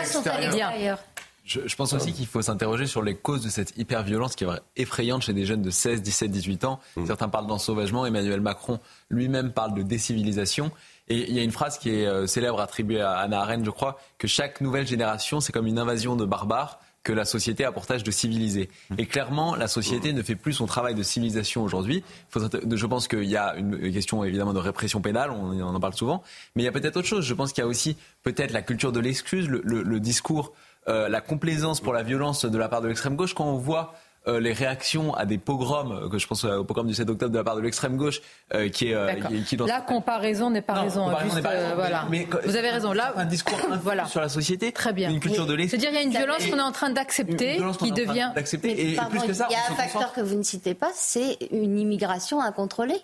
Je, 1.46 1.60
je 1.66 1.76
pense 1.76 1.92
aussi 1.92 2.14
qu'il 2.14 2.26
faut 2.26 2.40
s'interroger 2.40 2.86
sur 2.86 3.02
les 3.02 3.14
causes 3.14 3.44
de 3.44 3.50
cette 3.50 3.76
hyper-violence 3.76 4.34
qui 4.34 4.44
est 4.44 4.48
effrayante 4.76 5.20
chez 5.20 5.34
des 5.34 5.44
jeunes 5.44 5.60
de 5.60 5.68
16, 5.68 6.00
17, 6.00 6.30
18 6.30 6.64
ans. 6.64 6.80
Certains 7.06 7.28
parlent 7.28 7.46
d'ensauvagement. 7.46 8.06
Emmanuel 8.06 8.40
Macron 8.40 8.80
lui-même 9.10 9.52
parle 9.52 9.74
de 9.74 9.82
décivilisation. 9.82 10.70
Et 11.08 11.28
il 11.28 11.34
y 11.36 11.38
a 11.38 11.42
une 11.42 11.50
phrase 11.50 11.78
qui 11.78 11.90
est 11.90 12.06
euh, 12.06 12.26
célèbre 12.26 12.62
attribuée 12.62 13.02
à 13.02 13.18
Anna 13.18 13.42
Arendt, 13.42 13.62
je 13.66 13.70
crois, 13.70 14.00
que 14.16 14.26
chaque 14.26 14.62
nouvelle 14.62 14.86
génération, 14.86 15.40
c'est 15.40 15.52
comme 15.52 15.66
une 15.66 15.78
invasion 15.78 16.16
de 16.16 16.24
barbares 16.24 16.80
que 17.04 17.12
la 17.12 17.24
société 17.24 17.64
a 17.64 17.70
pour 17.70 17.86
tâche 17.86 18.02
de 18.02 18.10
civiliser. 18.10 18.70
Et 18.98 19.06
clairement, 19.06 19.54
la 19.54 19.68
société 19.68 20.12
ne 20.12 20.22
fait 20.22 20.34
plus 20.34 20.54
son 20.54 20.66
travail 20.66 20.94
de 20.94 21.02
civilisation 21.02 21.62
aujourd'hui. 21.62 22.02
Je 22.34 22.86
pense 22.86 23.06
qu'il 23.08 23.24
y 23.24 23.36
a 23.36 23.54
une 23.56 23.92
question 23.92 24.24
évidemment 24.24 24.52
de 24.54 24.58
répression 24.58 25.00
pénale, 25.00 25.30
on 25.30 25.60
en 25.62 25.80
parle 25.80 25.94
souvent, 25.94 26.22
mais 26.56 26.62
il 26.62 26.64
y 26.64 26.68
a 26.68 26.72
peut-être 26.72 26.96
autre 26.96 27.06
chose. 27.06 27.24
Je 27.24 27.34
pense 27.34 27.52
qu'il 27.52 27.62
y 27.62 27.64
a 27.64 27.68
aussi 27.68 27.96
peut-être 28.22 28.52
la 28.52 28.62
culture 28.62 28.90
de 28.90 29.00
l'excuse, 29.00 29.48
le, 29.48 29.60
le- 29.64 29.82
le 29.82 30.00
discours, 30.00 30.52
euh, 30.88 31.08
la 31.08 31.20
complaisance 31.20 31.80
pour 31.80 31.92
la 31.92 32.02
violence 32.02 32.44
de 32.44 32.58
la 32.58 32.68
part 32.68 32.80
de 32.82 32.88
l'extrême 32.88 33.16
gauche. 33.16 33.34
Quand 33.34 33.46
on 33.46 33.58
voit 33.58 33.94
euh, 34.26 34.40
les 34.40 34.52
réactions 34.52 35.14
à 35.14 35.26
des 35.26 35.38
pogroms, 35.38 35.92
euh, 35.92 36.08
que 36.08 36.18
je 36.18 36.26
pense 36.26 36.44
au 36.44 36.64
pogrom 36.64 36.86
du 36.86 36.94
7 36.94 37.08
octobre 37.10 37.30
de 37.32 37.38
la 37.38 37.44
part 37.44 37.56
de 37.56 37.60
l'extrême 37.60 37.96
gauche, 37.96 38.20
euh, 38.54 38.68
qui 38.68 38.88
est, 38.90 38.94
euh, 38.94 39.12
qui- 39.28 39.42
qui 39.44 39.56
dans- 39.56 39.66
La 39.66 39.80
comparaison 39.80 40.50
n'est 40.50 40.62
pas 40.62 40.74
Non, 40.74 40.82
raison. 40.82 41.04
comparaison 41.04 41.24
juste, 41.24 41.36
n'est 41.36 41.42
pas 41.42 41.50
euh, 41.54 41.62
raison, 41.64 41.74
voilà. 41.76 42.06
mais- 42.10 42.26
mais- 42.32 42.40
Vous 42.46 42.56
avez 42.56 42.70
raison. 42.70 42.92
Là, 42.92 43.12
un 43.16 43.24
discours 43.26 43.58
sur 44.08 44.20
la 44.20 44.28
société, 44.28 44.72
très 44.72 44.92
bien. 44.92 45.10
une 45.10 45.20
culture 45.20 45.46
de 45.46 45.54
l'excuse. 45.54 45.80
C'est-à-dire, 45.80 45.90
il 45.98 46.02
y 46.02 46.04
a 46.04 46.06
une 46.06 46.16
violence 46.16 46.46
qu'on 46.46 46.58
est 46.58 46.62
en 46.62 46.72
train 46.72 46.90
d'accepter, 46.90 47.60
qui 47.78 47.92
devient. 47.92 48.30
d'accepter. 48.34 48.70
Et, 48.70 48.92
et 48.92 48.96
pardon, 48.96 49.10
plus 49.10 49.26
que 49.26 49.32
ça, 49.32 49.46
il 49.50 49.52
y 49.52 49.56
a 49.56 49.60
un 49.70 49.74
facteur 49.76 50.12
que 50.12 50.20
vous 50.20 50.36
ne 50.36 50.42
citez 50.42 50.74
pas, 50.74 50.90
c'est 50.94 51.36
une 51.50 51.78
immigration 51.78 52.40
incontrôlée. 52.40 53.00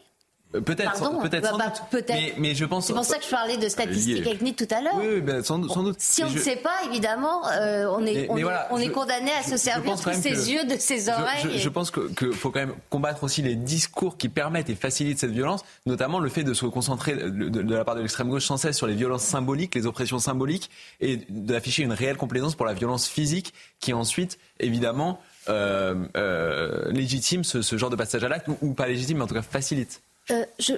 Euh, 0.53 0.61
Peut-être, 0.61 0.97
sans- 0.97 1.21
peut-être, 1.21 1.57
bah, 1.57 1.57
bah, 1.67 1.73
peut-être. 1.93 2.09
Mais, 2.13 2.35
mais 2.37 2.55
je 2.57 2.65
pense. 2.65 2.87
C'est 2.89 2.93
pour 2.93 3.05
ça 3.05 3.19
que 3.19 3.25
je 3.25 3.31
parlais 3.31 3.57
de 3.57 3.69
statistiques 3.69 4.25
Lié. 4.25 4.33
ethniques 4.33 4.57
tout 4.57 4.75
à 4.75 4.81
l'heure. 4.81 4.97
Oui, 4.97 5.07
oui, 5.15 5.21
ben, 5.21 5.45
sans, 5.45 5.63
sans 5.69 5.85
doute. 5.85 5.95
Si 6.01 6.25
on 6.25 6.29
ne 6.29 6.35
je- 6.37 6.41
sait 6.43 6.57
pas, 6.57 6.75
évidemment, 6.87 7.47
euh, 7.53 7.87
on 7.97 8.01
est, 8.05 8.15
Mais- 8.15 8.27
on 8.29 8.35
mais 8.35 8.43
voilà, 8.43 8.67
on 8.73 8.79
est 8.79 8.89
condamné 8.91 9.31
à 9.31 9.43
je- 9.43 9.51
se 9.51 9.57
servir 9.57 9.95
de 9.95 10.01
ses 10.13 10.31
que- 10.33 10.51
yeux, 10.51 10.65
de 10.65 10.77
ses 10.77 11.09
oreilles. 11.09 11.47
Je, 11.57 11.69
et- 11.69 11.71
pense 11.71 11.93
qu'il 11.93 12.33
faut 12.33 12.51
quand 12.51 12.59
même 12.59 12.75
combattre 12.89 13.23
aussi 13.23 13.43
les 13.43 13.55
discours 13.55 14.17
qui 14.17 14.29
permettent 14.29 14.71
et 14.71 14.75
facilitent 14.75 15.21
cette 15.21 15.31
violence, 15.31 15.63
notamment 15.87 16.19
le 16.19 16.29
fait 16.29 16.43
de 16.43 16.53
se 16.53 16.67
concentrer 16.67 17.15
de, 17.15 17.29
de- 17.29 17.63
de 17.63 17.75
la 17.77 17.85
part 17.85 17.95
de 17.95 18.01
l'extrême 18.01 18.29
gauche 18.29 18.47
sans 18.47 18.57
cesse 18.57 18.77
sur 18.77 18.89
les 18.89 18.95
violences 18.95 19.23
symboliques, 19.23 19.77
les 19.77 19.87
oppressions 19.87 20.19
symboliques, 20.19 20.69
et 21.01 21.21
d'afficher 21.29 21.85
une 21.85 21.93
réelle 21.93 22.17
complaisance 22.17 22.57
pour 22.57 22.67
la 22.67 22.75
violence 22.75 23.07
physique 23.07 23.55
qui 23.79 23.93
ensuite, 23.93 24.37
évidemment, 24.59 25.21
euh, 25.49 25.95
euh, 26.17 26.91
légitime 26.91 27.45
ce, 27.45 27.63
ce 27.63 27.77
genre 27.79 27.91
de 27.91 27.97
passage 27.97 28.25
à 28.25 28.29
l'acte, 28.29 28.49
ou, 28.49 28.57
ou 28.63 28.75
pas 28.75 28.89
légitime, 28.89 29.19
mais 29.19 29.25
en 29.25 29.27
tout 29.29 29.35
cas 29.35 29.43
facilite. 29.43 30.03
Euh, 30.31 30.45
je- 30.59 30.75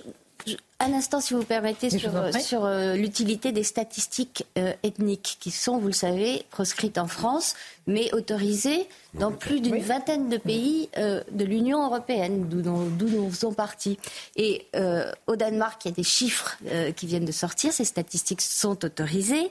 je- 0.47 0.57
un 0.81 0.93
instant, 0.95 1.21
si 1.21 1.35
vous 1.35 1.45
permettez, 1.45 1.89
Mais 1.93 1.99
sur, 1.99 2.11
sur, 2.41 2.65
euh, 2.65 2.95
l'utilité 2.95 3.53
des 3.53 3.63
statistiques 3.63 4.45
euh, 4.59 4.73
ethniques 4.83 5.37
qui 5.41 5.51
sont, 5.53 5.79
vous 5.79 5.87
le 5.87 5.93
savez, 5.93 6.45
proscrites 6.51 6.99
en 6.99 7.07
France, 7.07 7.55
mais 7.87 8.13
autorisées 8.15 8.89
dans 9.15 9.31
plus 9.31 9.61
d'une 9.61 9.79
vingtaine 9.81 10.29
de 10.29 10.39
pays 10.39 10.89
euh, 10.99 11.23
de 11.31 11.45
l'Union 11.45 11.85
européenne, 11.87 12.49
d'où 12.49 12.63
nous, 12.63 13.31
faisons 13.31 13.53
partie. 13.53 13.99
Et 14.35 14.67
euh, 14.75 15.13
au 15.29 15.37
Danemark, 15.37 15.85
il 15.85 15.89
y 15.89 15.93
a 15.93 15.95
des 15.95 16.03
chiffres 16.03 16.59
euh, 16.67 16.91
qui 16.91 17.07
viennent 17.07 17.25
de 17.27 17.33
sortir, 17.33 17.73
ces 17.73 17.85
statistiques 17.85 18.41
sont 18.41 18.85
autorisées. 18.85 19.51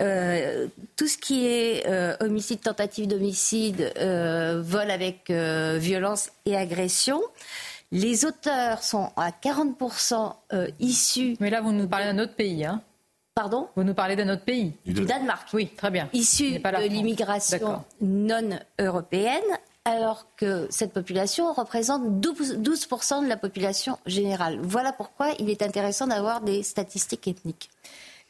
Euh, 0.00 0.66
tout 0.96 1.08
ce 1.08 1.16
qui 1.18 1.46
est 1.46 1.86
euh, 1.86 2.14
homicide, 2.20 2.60
tentative 2.60 3.08
d'homicide, 3.08 3.92
euh, 3.98 4.60
vol 4.64 4.90
avec 4.90 5.28
euh, 5.30 5.76
violence 5.80 6.28
et 6.46 6.54
agression, 6.56 7.20
les 7.90 8.24
auteurs 8.24 8.82
sont 8.82 9.10
à 9.16 9.30
40% 9.30 10.34
euh, 10.52 10.68
issus. 10.78 11.36
Mais 11.40 11.50
là, 11.50 11.60
vous 11.60 11.72
nous 11.72 11.88
parlez 11.88 12.06
d'un 12.06 12.18
autre 12.18 12.34
pays, 12.34 12.64
hein 12.64 12.82
Pardon? 13.34 13.68
Vous 13.76 13.84
nous 13.84 13.94
parlez 13.94 14.16
d'un 14.16 14.28
autre 14.30 14.44
pays. 14.44 14.72
Du 14.84 15.04
Danemark. 15.04 15.48
Oui, 15.52 15.68
très 15.76 15.90
bien. 15.90 16.08
Issus 16.12 16.58
de 16.58 16.88
l'immigration 16.88 17.84
non 18.00 18.58
européenne, 18.80 19.40
alors 19.84 20.26
que 20.36 20.66
cette 20.70 20.92
population 20.92 21.52
représente 21.52 22.02
12%, 22.20 22.60
12% 22.60 23.22
de 23.22 23.28
la 23.28 23.36
population 23.36 23.96
générale. 24.06 24.58
Voilà 24.60 24.92
pourquoi 24.92 25.30
il 25.38 25.50
est 25.50 25.62
intéressant 25.62 26.08
d'avoir 26.08 26.40
des 26.40 26.64
statistiques 26.64 27.28
ethniques. 27.28 27.70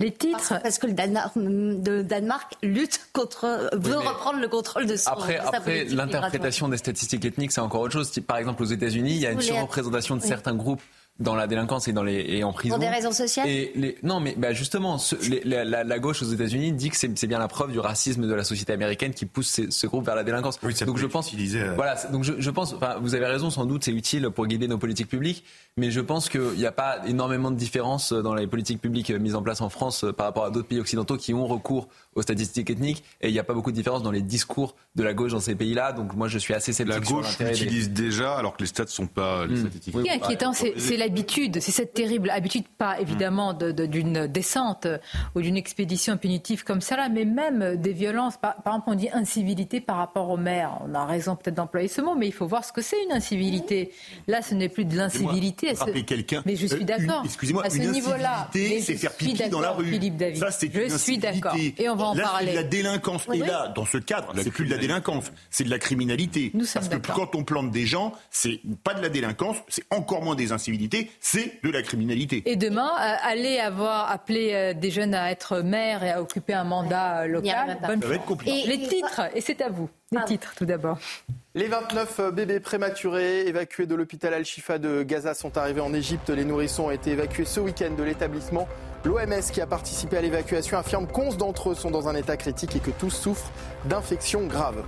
Les 0.01 0.13
titres. 0.13 0.39
Parce, 0.49 0.63
parce 0.63 0.79
que 0.79 0.87
le 0.87 0.93
Danemark, 0.93 1.33
le 1.35 2.03
Danemark 2.03 2.55
lutte 2.63 3.01
contre, 3.13 3.69
veut 3.73 3.99
reprendre 3.99 4.39
le 4.39 4.47
contrôle 4.47 4.87
de 4.87 4.95
son. 4.95 5.11
Après, 5.11 5.39
après 5.39 5.85
l'interprétation 5.87 6.69
des 6.69 6.77
statistiques 6.77 7.25
ethniques, 7.25 7.51
c'est 7.51 7.61
encore 7.61 7.81
autre 7.81 7.95
chose. 7.95 8.13
Par 8.27 8.37
exemple, 8.37 8.63
aux 8.63 8.67
États-Unis, 8.67 9.17
il 9.17 9.21
y 9.21 9.27
a 9.27 9.33
une 9.33 9.41
surreprésentation 9.41 10.15
de 10.17 10.23
Oui. 10.23 10.29
certains 10.29 10.55
groupes 10.55 10.83
dans 11.19 11.35
la 11.35 11.47
délinquance 11.49 11.89
et, 11.89 11.93
dans 11.93 12.05
les, 12.05 12.25
et 12.29 12.45
en 12.45 12.53
prison. 12.53 12.77
Pour 12.77 12.85
des 12.85 12.89
raisons 12.91 13.11
sociales 13.11 13.49
Et 13.49 13.73
les, 13.75 13.99
non, 14.05 14.21
mais 14.21 14.35
bah 14.39 14.53
justement, 14.53 14.99
ce- 14.99 15.17
les- 15.29 15.43
la, 15.45 15.65
la- 15.65 15.83
la 15.85 15.99
gauche 15.99 16.23
aux 16.23 16.27
États-Unis 16.33 16.71
dit 16.73 16.91
que 16.91 16.97
c'est 16.97 17.27
bien 17.27 17.39
la 17.41 17.49
preuve 17.49 17.73
du 17.73 17.81
racisme 17.81 18.27
de 18.29 18.33
la 18.35 18.45
société 18.45 18.73
américaine 18.73 19.13
qui 19.13 19.27
pousse 19.27 19.49
ces- 19.49 19.71
ce 19.71 19.87
groupe 19.89 20.05
vers 20.07 20.15
la 20.15 20.23
délinquance. 20.23 20.59
donc 20.87 20.97
je 20.99 21.07
pense, 21.07 21.33
euh, 21.35 21.75
voilà, 21.75 21.97
donc 22.13 22.23
je, 22.25 22.35
je 22.39 22.51
pense, 22.51 22.73
enfin, 22.73 22.97
vous 23.01 23.15
avez 23.17 23.27
raison, 23.27 23.51
sans 23.51 23.67
doute 23.67 23.83
c'est 23.85 23.91
utile 23.93 24.31
pour 24.31 24.47
guider 24.47 24.69
nos 24.69 24.79
politiques 24.79 25.09
publiques, 25.09 25.45
mais 25.77 25.91
je 25.91 26.01
pense 26.01 26.29
qu'il 26.29 26.41
n'y 26.57 26.67
a 26.67 26.73
pas 26.73 27.01
énormément 27.07 27.51
de 27.51 27.57
différence 27.57 28.13
dans 28.13 28.35
les 28.35 28.47
politiques 28.47 28.81
publiques 28.81 29.11
mises 29.11 29.35
en 29.35 29.43
place 29.43 29.61
en 29.61 29.71
France 29.71 30.05
euh, 30.05 30.13
par 30.13 30.27
rapport 30.27 30.45
à 30.45 30.51
d'autres 30.51 30.69
pays 30.69 30.79
occidentaux 30.81 31.17
qui 31.17 31.35
ont 31.35 31.47
recours 31.49 31.89
aux 32.15 32.23
statistiques 32.23 32.71
ethniques, 32.71 33.03
et 33.21 33.29
il 33.29 33.33
n'y 33.33 33.39
a 33.41 33.45
pas 33.45 33.55
beaucoup 33.55 33.71
de 33.73 33.77
différence 33.77 34.03
dans 34.05 34.11
les 34.13 34.23
discours 34.23 34.77
de 34.95 35.03
la 35.03 35.15
gauche 35.15 35.33
dans 35.33 35.41
ces 35.41 35.55
pays-là. 35.55 35.93
Donc 35.93 36.15
moi, 36.15 36.29
je 36.29 36.39
suis 36.39 36.55
assez 36.55 36.73
sceptique 36.73 37.01
La 37.01 37.05
sur 37.07 37.17
gauche 37.17 37.39
des- 37.39 37.45
l'utilise 37.47 37.91
déjà 37.91 38.35
alors 38.37 38.57
que 38.57 38.61
les 38.63 38.67
stats 38.67 38.85
ne 38.85 38.89
sont 38.89 39.07
pas 39.07 39.47
les 39.47 39.57
statistiques. 39.57 39.95
Ce 39.97 40.03
qui 40.03 40.09
est 40.09 40.13
inquiétant, 40.13 40.53
c'est 40.53 40.75
c'est 40.79 40.97
l'habitude, 41.09 41.61
c'est 41.61 41.71
cette 41.73 41.95
terrible 41.95 42.31
habitude, 42.31 42.65
pas 42.79 43.01
évidemment 43.01 43.55
de- 43.55 43.73
de- 43.73 43.87
d'une 43.87 44.27
descente 44.27 44.87
ou 45.35 45.41
d'une 45.41 45.57
expédition 45.57 46.17
punitive 46.17 46.65
comme 46.65 46.81
ça, 46.81 46.97
là, 46.97 47.09
mais 47.09 47.25
même 47.25 47.77
des 47.77 47.93
violences. 47.93 48.37
Par, 48.37 48.57
par 48.63 48.75
exemple, 48.75 48.91
on 48.91 48.95
dit 48.95 49.09
incivilité 49.13 49.81
par 49.81 49.97
rapport 49.97 50.29
aux 50.31 50.37
maires. 50.37 50.79
On 50.87 50.95
a 50.95 51.05
raison 51.07 51.37
peut-être 51.37 51.55
d'employer 51.57 51.89
ce 51.89 52.01
mot, 52.01 52.15
mais 52.15 52.27
il 52.27 52.33
faut 52.33 52.47
voir 52.47 52.65
ce 52.65 52.73
que 52.73 52.83
c'est 52.83 53.03
une 53.05 53.13
incivilité. 53.13 53.91
Là, 54.27 54.43
ce 54.43 54.55
n'est 54.55 54.69
plus 54.69 54.85
de 54.85 54.97
l'incivilité. 54.97 55.75
C'est- 55.75 56.03
quelqu'un. 56.05 56.43
Mais 56.47 56.57
je 56.57 56.67
suis 56.67 56.83
euh, 56.83 56.85
d'accord. 56.85 57.23
Excusez-moi, 57.25 57.65
À 57.65 57.71
ce 57.71 57.79
niveau-là, 57.79 58.49
c'est 58.53 58.81
faire 58.97 59.13
pipi 59.15 59.49
dans 59.49 59.61
la 59.61 59.73
rue. 59.73 59.87
Philippe 59.91 60.17
David. 60.17 60.39
Ça, 60.39 60.51
c'est 60.51 60.71
je 60.73 60.97
suis 60.97 61.19
d'accord. 61.19 61.55
Et 61.57 61.89
on 61.89 61.97
va 61.97 62.05
en 62.07 62.15
là, 62.15 62.23
parler. 62.25 62.47
c'est 62.47 62.53
de 62.53 62.57
la 62.57 62.63
délinquance. 62.65 63.27
Oui. 63.29 63.41
Et 63.43 63.47
là, 63.47 63.69
dans 63.69 63.85
ce 63.85 63.99
cadre, 63.99 64.33
c'est 64.37 64.51
plus 64.51 64.67
de 64.67 64.71
la 64.71 64.79
délinquance, 64.79 65.33
c'est 65.51 65.65
de 65.65 65.71
la 65.71 65.79
criminalité. 65.79 66.51
Nous 66.55 66.65
Parce 66.73 66.89
que 66.89 66.97
quand 66.97 67.35
on 67.35 67.45
plante 67.45 67.71
des 67.71 67.87
gens, 67.87 68.13
c'est 68.31 68.61
pas 68.85 68.95
de 68.95 69.03
la 69.03 69.09
délinquance, 69.09 69.57
c'est 69.69 69.85
encore 69.91 70.23
moins 70.23 70.35
des 70.35 70.53
incivilités, 70.53 70.98
c'est 71.21 71.63
de 71.63 71.71
la 71.71 71.83
criminalité. 71.83 72.43
Et 72.47 72.57
demain, 72.57 72.91
euh, 73.01 73.15
aller 73.23 73.59
avoir 73.59 74.11
appelé 74.11 74.51
euh, 74.53 74.73
des 74.75 74.91
jeunes 74.91 75.15
à 75.15 75.31
être 75.31 75.61
maire 75.61 76.03
et 76.05 76.11
à 76.11 76.21
occuper 76.23 76.55
un 76.55 76.65
mandat 76.65 77.23
euh, 77.23 77.27
local, 77.27 77.79
bonne 77.87 78.03
Ça 78.03 78.09
va 78.09 78.15
être 78.15 78.25
compliqué. 78.25 78.61
Et- 78.65 78.67
Les 78.67 78.89
titres, 78.89 79.21
et 79.35 79.41
c'est 79.41 79.61
à 79.61 79.69
vous. 79.69 79.89
Les 80.13 80.25
titres, 80.25 80.55
tout 80.57 80.65
d'abord. 80.65 80.99
Les 81.55 81.67
29 81.67 82.21
bébés 82.33 82.61
prématurés 82.61 83.47
évacués 83.47 83.87
de 83.87 83.95
l'hôpital 83.95 84.33
Al-Shifa 84.33 84.79
de 84.79 85.03
Gaza 85.03 85.35
sont 85.35 85.59
arrivés 85.59 85.81
en 85.81 85.93
Égypte. 85.93 86.31
Les 86.31 86.45
nourrissons 86.45 86.85
ont 86.87 86.91
été 86.91 87.11
évacués 87.11 87.45
ce 87.45 87.61
week-end 87.61 87.91
de 87.97 88.03
l'établissement. 88.03 88.69
L'OMS 89.05 89.41
qui 89.53 89.61
a 89.61 89.67
participé 89.67 90.17
à 90.17 90.21
l'évacuation 90.23 90.77
affirme 90.79 91.07
qu'onze 91.07 91.37
d'entre 91.37 91.71
eux 91.71 91.75
sont 91.75 91.91
dans 91.91 92.09
un 92.09 92.15
état 92.17 92.37
critique 92.37 92.75
et 92.77 92.81
que 92.81 92.91
tous 92.91 93.11
souffrent 93.11 93.51
d'infections 93.87 94.47
graves. 94.47 94.83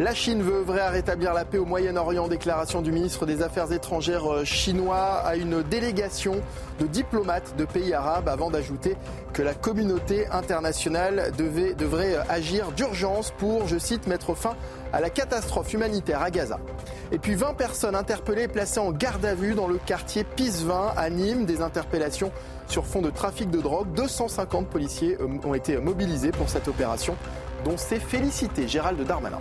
La 0.00 0.12
Chine 0.12 0.42
veut 0.42 0.56
œuvrer 0.56 0.80
à 0.80 0.90
rétablir 0.90 1.32
la 1.34 1.44
paix 1.44 1.58
au 1.58 1.64
Moyen-Orient. 1.64 2.26
Déclaration 2.26 2.82
du 2.82 2.90
ministre 2.90 3.26
des 3.26 3.42
Affaires 3.42 3.70
étrangères 3.70 4.26
euh, 4.26 4.44
chinois 4.44 5.22
à 5.24 5.36
une 5.36 5.62
délégation 5.62 6.40
de 6.80 6.86
diplomates 6.88 7.54
de 7.56 7.64
pays 7.64 7.94
arabes 7.94 8.28
avant 8.28 8.50
d'ajouter 8.50 8.96
que 9.32 9.40
la 9.40 9.54
communauté 9.54 10.26
internationale 10.32 11.30
devait, 11.38 11.74
devrait 11.74 12.16
agir 12.28 12.72
d'urgence 12.72 13.30
pour, 13.38 13.68
je 13.68 13.78
cite, 13.78 14.08
mettre 14.08 14.34
fin 14.34 14.56
à 14.92 15.00
la 15.00 15.10
catastrophe 15.10 15.72
humanitaire 15.72 16.22
à 16.22 16.32
Gaza. 16.32 16.58
Et 17.12 17.18
puis 17.20 17.36
20 17.36 17.54
personnes 17.54 17.94
interpellées 17.94 18.42
et 18.42 18.48
placées 18.48 18.80
en 18.80 18.90
garde 18.90 19.24
à 19.24 19.36
vue 19.36 19.54
dans 19.54 19.68
le 19.68 19.78
quartier 19.78 20.24
Pisevin 20.24 20.92
à 20.96 21.08
Nîmes. 21.08 21.46
Des 21.46 21.62
interpellations 21.62 22.32
sur 22.66 22.84
fond 22.84 23.00
de 23.00 23.10
trafic 23.10 23.48
de 23.48 23.60
drogue. 23.60 23.92
250 23.94 24.66
policiers 24.66 25.16
euh, 25.20 25.28
ont 25.44 25.54
été 25.54 25.76
mobilisés 25.76 26.32
pour 26.32 26.48
cette 26.48 26.66
opération 26.66 27.16
dont 27.64 27.76
s'est 27.76 28.00
félicité 28.00 28.66
Gérald 28.66 29.00
Darmanin. 29.06 29.38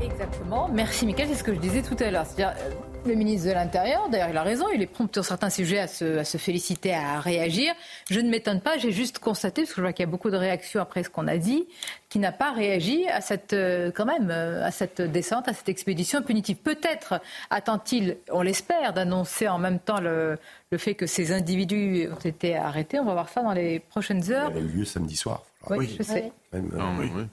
Exactement. 0.00 0.68
Merci, 0.68 1.06
Michael. 1.06 1.28
C'est 1.28 1.34
ce 1.36 1.44
que 1.44 1.54
je 1.54 1.60
disais 1.60 1.82
tout 1.82 1.96
à 2.00 2.10
l'heure. 2.10 2.26
C'est-à-dire, 2.26 2.54
euh, 2.60 2.70
Le 3.06 3.14
ministre 3.14 3.48
de 3.48 3.52
l'Intérieur, 3.52 4.08
d'ailleurs, 4.08 4.30
il 4.30 4.36
a 4.36 4.42
raison, 4.42 4.66
il 4.74 4.80
est 4.80 4.86
prompt 4.86 5.12
sur 5.12 5.24
certains 5.24 5.50
sujets 5.50 5.78
à 5.78 5.86
se, 5.86 6.18
à 6.18 6.24
se 6.24 6.38
féliciter, 6.38 6.94
à 6.94 7.20
réagir. 7.20 7.74
Je 8.10 8.18
ne 8.20 8.30
m'étonne 8.30 8.60
pas, 8.60 8.78
j'ai 8.78 8.92
juste 8.92 9.18
constaté, 9.18 9.62
parce 9.62 9.72
que 9.72 9.76
je 9.76 9.80
vois 9.82 9.92
qu'il 9.92 10.04
y 10.04 10.08
a 10.08 10.10
beaucoup 10.10 10.30
de 10.30 10.36
réactions 10.38 10.80
après 10.80 11.02
ce 11.02 11.10
qu'on 11.10 11.28
a 11.28 11.36
dit, 11.36 11.66
qui 12.08 12.18
n'a 12.18 12.32
pas 12.32 12.52
réagi 12.52 13.06
à 13.08 13.20
cette, 13.20 13.52
euh, 13.52 13.90
quand 13.94 14.06
même, 14.06 14.30
euh, 14.30 14.64
à 14.64 14.70
cette 14.70 15.02
descente, 15.02 15.48
à 15.48 15.52
cette 15.52 15.68
expédition 15.68 16.22
punitive. 16.22 16.56
Peut-être 16.56 17.20
attend-il, 17.50 18.16
on 18.32 18.40
l'espère, 18.40 18.94
d'annoncer 18.94 19.48
en 19.48 19.58
même 19.58 19.78
temps 19.80 20.00
le, 20.00 20.38
le 20.70 20.78
fait 20.78 20.94
que 20.94 21.06
ces 21.06 21.30
individus 21.32 22.08
ont 22.10 22.24
été 22.24 22.56
arrêtés. 22.56 22.98
On 23.00 23.04
va 23.04 23.12
voir 23.12 23.28
ça 23.28 23.42
dans 23.42 23.52
les 23.52 23.80
prochaines 23.80 24.30
heures. 24.32 24.50
Ça 24.50 24.56
a 24.56 24.60
eu 24.60 24.66
lieu 24.68 24.84
samedi 24.86 25.16
soir. 25.16 25.42
Oui, 25.68 25.94
je 25.98 26.02
sais. 26.02 26.32
Même, 26.52 26.70
euh, 26.72 26.78
Non, 26.78 26.92
mais 26.94 27.10
oui. 27.14 27.26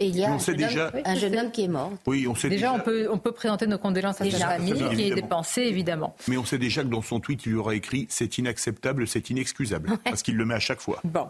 Et 0.00 0.06
il 0.06 0.16
y 0.16 0.24
a 0.24 0.30
un 0.30 0.38
sait 0.38 0.52
jeune, 0.56 0.62
homme, 0.62 0.68
déjà- 0.68 0.92
un 1.04 1.14
jeune 1.16 1.36
homme 1.36 1.50
qui 1.50 1.64
est 1.64 1.68
mort. 1.68 1.90
Oui, 2.06 2.28
on 2.28 2.34
sait 2.36 2.48
Déjà, 2.48 2.68
déjà. 2.70 2.80
on 2.80 2.84
peut, 2.84 3.08
on 3.10 3.18
peut 3.18 3.32
présenter 3.32 3.66
nos 3.66 3.78
condoléances 3.78 4.20
à 4.20 4.30
sa 4.30 4.38
famille, 4.38 4.72
Bien 4.74 4.88
qui 4.90 4.94
est 4.94 4.98
évidemment. 5.00 5.14
dépensée, 5.22 5.62
évidemment. 5.62 6.14
Mais 6.28 6.36
on 6.36 6.44
sait 6.44 6.56
déjà 6.58 6.82
que 6.82 6.86
dans 6.88 7.02
son 7.02 7.18
tweet, 7.18 7.46
il 7.46 7.56
aurait 7.56 7.76
écrit 7.78 8.06
c'est 8.08 8.38
inacceptable, 8.38 9.08
c'est 9.08 9.28
inexcusable. 9.30 9.98
Parce 10.04 10.22
qu'il 10.22 10.36
le 10.36 10.44
met 10.44 10.54
à 10.54 10.60
chaque 10.60 10.78
fois. 10.80 11.00
Bon, 11.02 11.26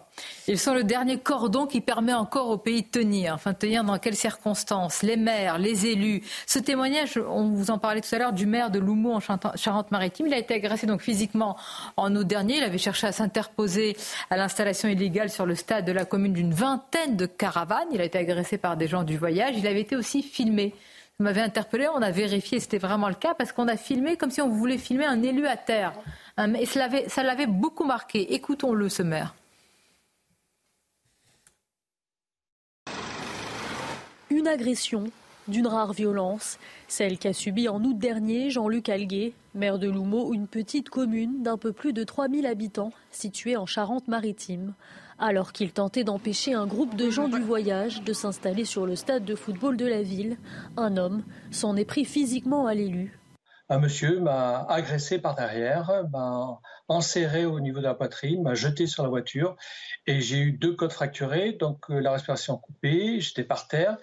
ils 0.49 0.59
sont 0.59 0.75
le 0.75 0.85
dernier 0.85 1.17
cordon 1.19 1.65
qui 1.65 1.81
permet 1.81 2.13
encore 2.13 2.51
au 2.51 2.59
pays 2.59 2.83
de 2.83 2.89
tenir. 2.89 3.33
Enfin, 3.33 3.53
de 3.53 3.57
tenir 3.57 3.85
dans 3.85 3.97
quelles 3.99 4.17
circonstances? 4.17 5.03
Les 5.03 5.17
maires, 5.17 5.57
les 5.59 5.87
élus. 5.87 6.21
Ce 6.47 6.59
témoignage, 6.59 7.19
on 7.27 7.49
vous 7.49 7.71
en 7.71 7.79
parlait 7.79 8.03
tout 8.03 8.15
à 8.15 8.19
l'heure, 8.19 8.35
du 8.35 8.45
maire 8.45 8.71
de 8.71 8.79
Loumou 8.79 9.13
en 9.13 9.21
Charente-Maritime. 9.57 10.27
Il 10.27 10.35
a 10.35 10.39
été 10.39 10.53
agressé 10.53 10.87
donc 10.87 11.01
physiquement 11.01 11.57
en 11.97 12.15
août 12.15 12.27
dernier. 12.27 12.59
Il 12.59 12.63
avait 12.65 12.77
cherché 12.77 13.07
à 13.07 13.13
s'interposer 13.13 13.97
à 14.29 14.37
l'installation 14.37 14.91
illégale 14.91 15.31
sur 15.31 15.47
le 15.47 15.55
stade 15.55 15.87
de 15.87 15.93
la 15.93 16.05
commune 16.05 16.35
d'une 16.35 16.53
vingtaine 16.53 17.17
de 17.17 17.25
caravanes. 17.25 17.89
Il 17.95 18.03
a 18.03 18.05
été 18.05 18.19
agressé 18.19 18.58
par 18.59 18.77
des 18.77 18.87
gens 18.87 19.05
du 19.05 19.17
voyage. 19.17 19.55
Il 19.57 19.67
avait 19.67 19.81
été 19.81 19.97
aussi 19.97 20.23
filmé. 20.23 20.75
Ça 21.17 21.25
m'avait 21.25 21.41
interpellé, 21.41 21.89
on 21.89 22.03
a 22.03 22.13
vérifié, 22.13 22.61
c'était 22.61 22.79
vraiment 22.79 23.09
le 23.09 23.15
cas, 23.15 23.35
parce 23.35 23.51
qu'on 23.51 23.67
a 23.67 23.77
filmé 23.77 24.17
comme 24.17 24.31
si 24.31 24.41
on 24.41 24.49
voulait 24.51 24.79
filmer 24.79 25.05
un 25.05 25.21
élu 25.23 25.47
à 25.47 25.57
terre. 25.57 25.93
Et 26.61 26.67
ça 26.67 27.23
l'avait 27.25 27.47
beaucoup 27.47 27.85
marqué. 27.85 28.35
Écoutons-le, 28.35 28.89
ce 28.89 29.03
maire. 29.03 29.35
Une 34.31 34.47
agression 34.47 35.11
d'une 35.49 35.67
rare 35.67 35.93
violence, 35.93 36.59
celle 36.87 37.19
qu'a 37.19 37.33
subie 37.33 37.69
en 37.69 37.83
août 37.83 37.99
dernier 37.99 38.51
Jean-Luc 38.51 38.89
Alguet, 38.89 39.33
maire 39.55 39.79
de 39.79 39.89
Loumeau, 39.89 40.33
une 40.33 40.47
petite 40.47 40.91
commune 40.91 41.43
d'un 41.43 41.57
peu 41.57 41.73
plus 41.73 41.93
de 41.93 42.05
3000 42.05 42.47
habitants 42.47 42.93
située 43.11 43.57
en 43.57 43.67
Charente-Maritime. 43.67 44.75
Alors 45.19 45.53
qu'il 45.53 45.73
tentait 45.73 46.05
d'empêcher 46.05 46.55
un 46.55 46.67
groupe 46.67 46.95
de 46.95 47.11
gens 47.11 47.29
du 47.29 47.41
voyage 47.41 48.03
de 48.03 48.13
s'installer 48.13 48.65
sur 48.65 48.87
le 48.87 48.95
stade 48.95 49.25
de 49.25 49.35
football 49.35 49.77
de 49.77 49.87
la 49.87 50.03
ville, 50.03 50.37
un 50.77 50.97
homme 50.97 51.25
s'en 51.51 51.77
est 51.77 51.85
pris 51.85 52.05
physiquement 52.05 52.67
à 52.67 52.75
l'élu. 52.75 53.19
Un 53.71 53.81
monsieur 53.81 54.21
m'a 54.21 54.65
agressé 54.71 55.19
par 55.19 55.35
derrière, 55.35 56.05
m'a 56.11 56.59
enserré 56.89 57.45
au 57.45 57.61
niveau 57.61 57.81
de 57.81 57.85
la 57.85 57.95
poitrine, 57.95 58.43
m'a 58.43 58.55
jeté 58.55 58.87
sur 58.87 59.03
la 59.03 59.11
voiture 59.11 59.57
et 60.07 60.21
j'ai 60.21 60.39
eu 60.39 60.53
deux 60.53 60.75
côtes 60.75 60.93
fracturées, 60.93 61.53
donc 61.53 61.91
euh, 61.91 62.01
la 62.01 62.13
respiration 62.13 62.57
coupée, 62.57 63.21
j'étais 63.21 63.45
par 63.45 63.69
terre. 63.69 63.99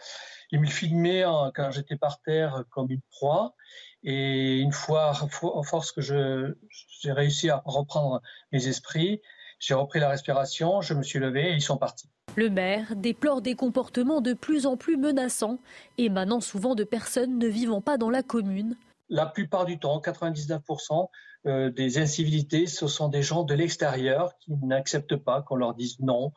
Il 0.52 0.60
me 0.62 0.68
filmait 0.68 1.26
en- 1.26 1.52
quand 1.54 1.72
j'étais 1.72 1.98
par 1.98 2.22
terre 2.22 2.64
comme 2.70 2.90
une 2.92 3.02
proie 3.12 3.56
et 4.04 4.60
une 4.60 4.72
fois, 4.72 5.10
à 5.12 5.64
force 5.64 5.92
que 5.92 6.02
j'ai 6.02 7.12
réussi 7.12 7.50
à 7.50 7.62
reprendre 7.66 8.22
mes 8.52 8.68
esprits, 8.68 9.22
j'ai 9.60 9.74
repris 9.74 10.00
la 10.00 10.10
respiration, 10.10 10.82
je 10.82 10.94
me 10.94 11.02
suis 11.04 11.20
levé 11.20 11.50
et 11.50 11.54
ils 11.54 11.62
sont 11.62 11.78
partis. 11.78 12.10
Le 12.36 12.50
maire 12.50 12.96
déplore 12.96 13.42
des 13.42 13.56
comportements 13.56 14.22
de 14.22 14.34
plus 14.34 14.66
en 14.66 14.76
plus 14.78 14.98
menaçants, 14.98 15.58
émanant 15.98 16.42
souvent 16.42 16.76
de 16.76 16.84
personnes 16.84 17.40
ne 17.40 17.48
vivant 17.48 17.82
pas 17.82 17.98
dans 17.98 18.10
la 18.10 18.24
commune. 18.24 18.76
La 19.10 19.26
plupart 19.26 19.66
du 19.66 19.80
temps, 19.80 20.02
99% 20.02 21.10
euh, 21.46 21.70
des 21.70 22.00
incivilités, 22.00 22.66
ce 22.66 22.88
sont 22.88 23.08
des 23.08 23.22
gens 23.22 23.44
de 23.44 23.54
l'extérieur 23.54 24.36
qui 24.40 24.52
n'acceptent 24.64 25.16
pas 25.16 25.44
qu'on 25.44 25.56
leur 25.56 25.76
dise 25.76 26.00
non 26.00 26.34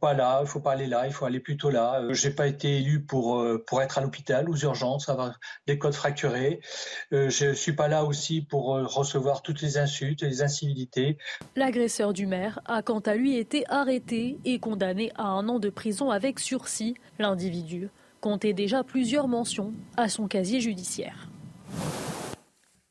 pas 0.00 0.14
là, 0.14 0.40
il 0.42 0.46
faut 0.46 0.60
pas 0.60 0.72
aller 0.72 0.86
là, 0.86 1.06
il 1.06 1.12
faut 1.12 1.26
aller 1.26 1.40
plutôt 1.40 1.70
là. 1.70 2.00
Euh, 2.00 2.14
J'ai 2.14 2.30
pas 2.30 2.46
été 2.46 2.78
élu 2.78 3.02
pour 3.02 3.40
euh, 3.40 3.62
être 3.80 3.98
à 3.98 4.00
l'hôpital 4.00 4.48
aux 4.48 4.56
urgences, 4.56 5.08
avoir 5.08 5.38
des 5.66 5.78
côtes 5.78 5.94
fracturées. 5.94 6.60
Euh, 7.12 7.28
je 7.28 7.52
suis 7.52 7.74
pas 7.74 7.88
là 7.88 8.04
aussi 8.04 8.40
pour 8.40 8.74
euh, 8.74 8.86
recevoir 8.86 9.42
toutes 9.42 9.60
les 9.60 9.76
insultes, 9.76 10.22
les 10.22 10.42
incivilités. 10.42 11.18
L'agresseur 11.56 12.12
du 12.12 12.26
maire 12.26 12.60
a 12.64 12.82
quant 12.82 13.00
à 13.00 13.14
lui 13.14 13.36
été 13.36 13.64
arrêté 13.68 14.38
et 14.44 14.58
condamné 14.58 15.12
à 15.16 15.24
un 15.24 15.48
an 15.48 15.58
de 15.58 15.68
prison 15.68 16.10
avec 16.10 16.40
sursis. 16.40 16.94
L'individu 17.18 17.90
comptait 18.20 18.54
déjà 18.54 18.82
plusieurs 18.84 19.28
mentions 19.28 19.74
à 19.96 20.08
son 20.08 20.28
casier 20.28 20.60
judiciaire. 20.60 21.28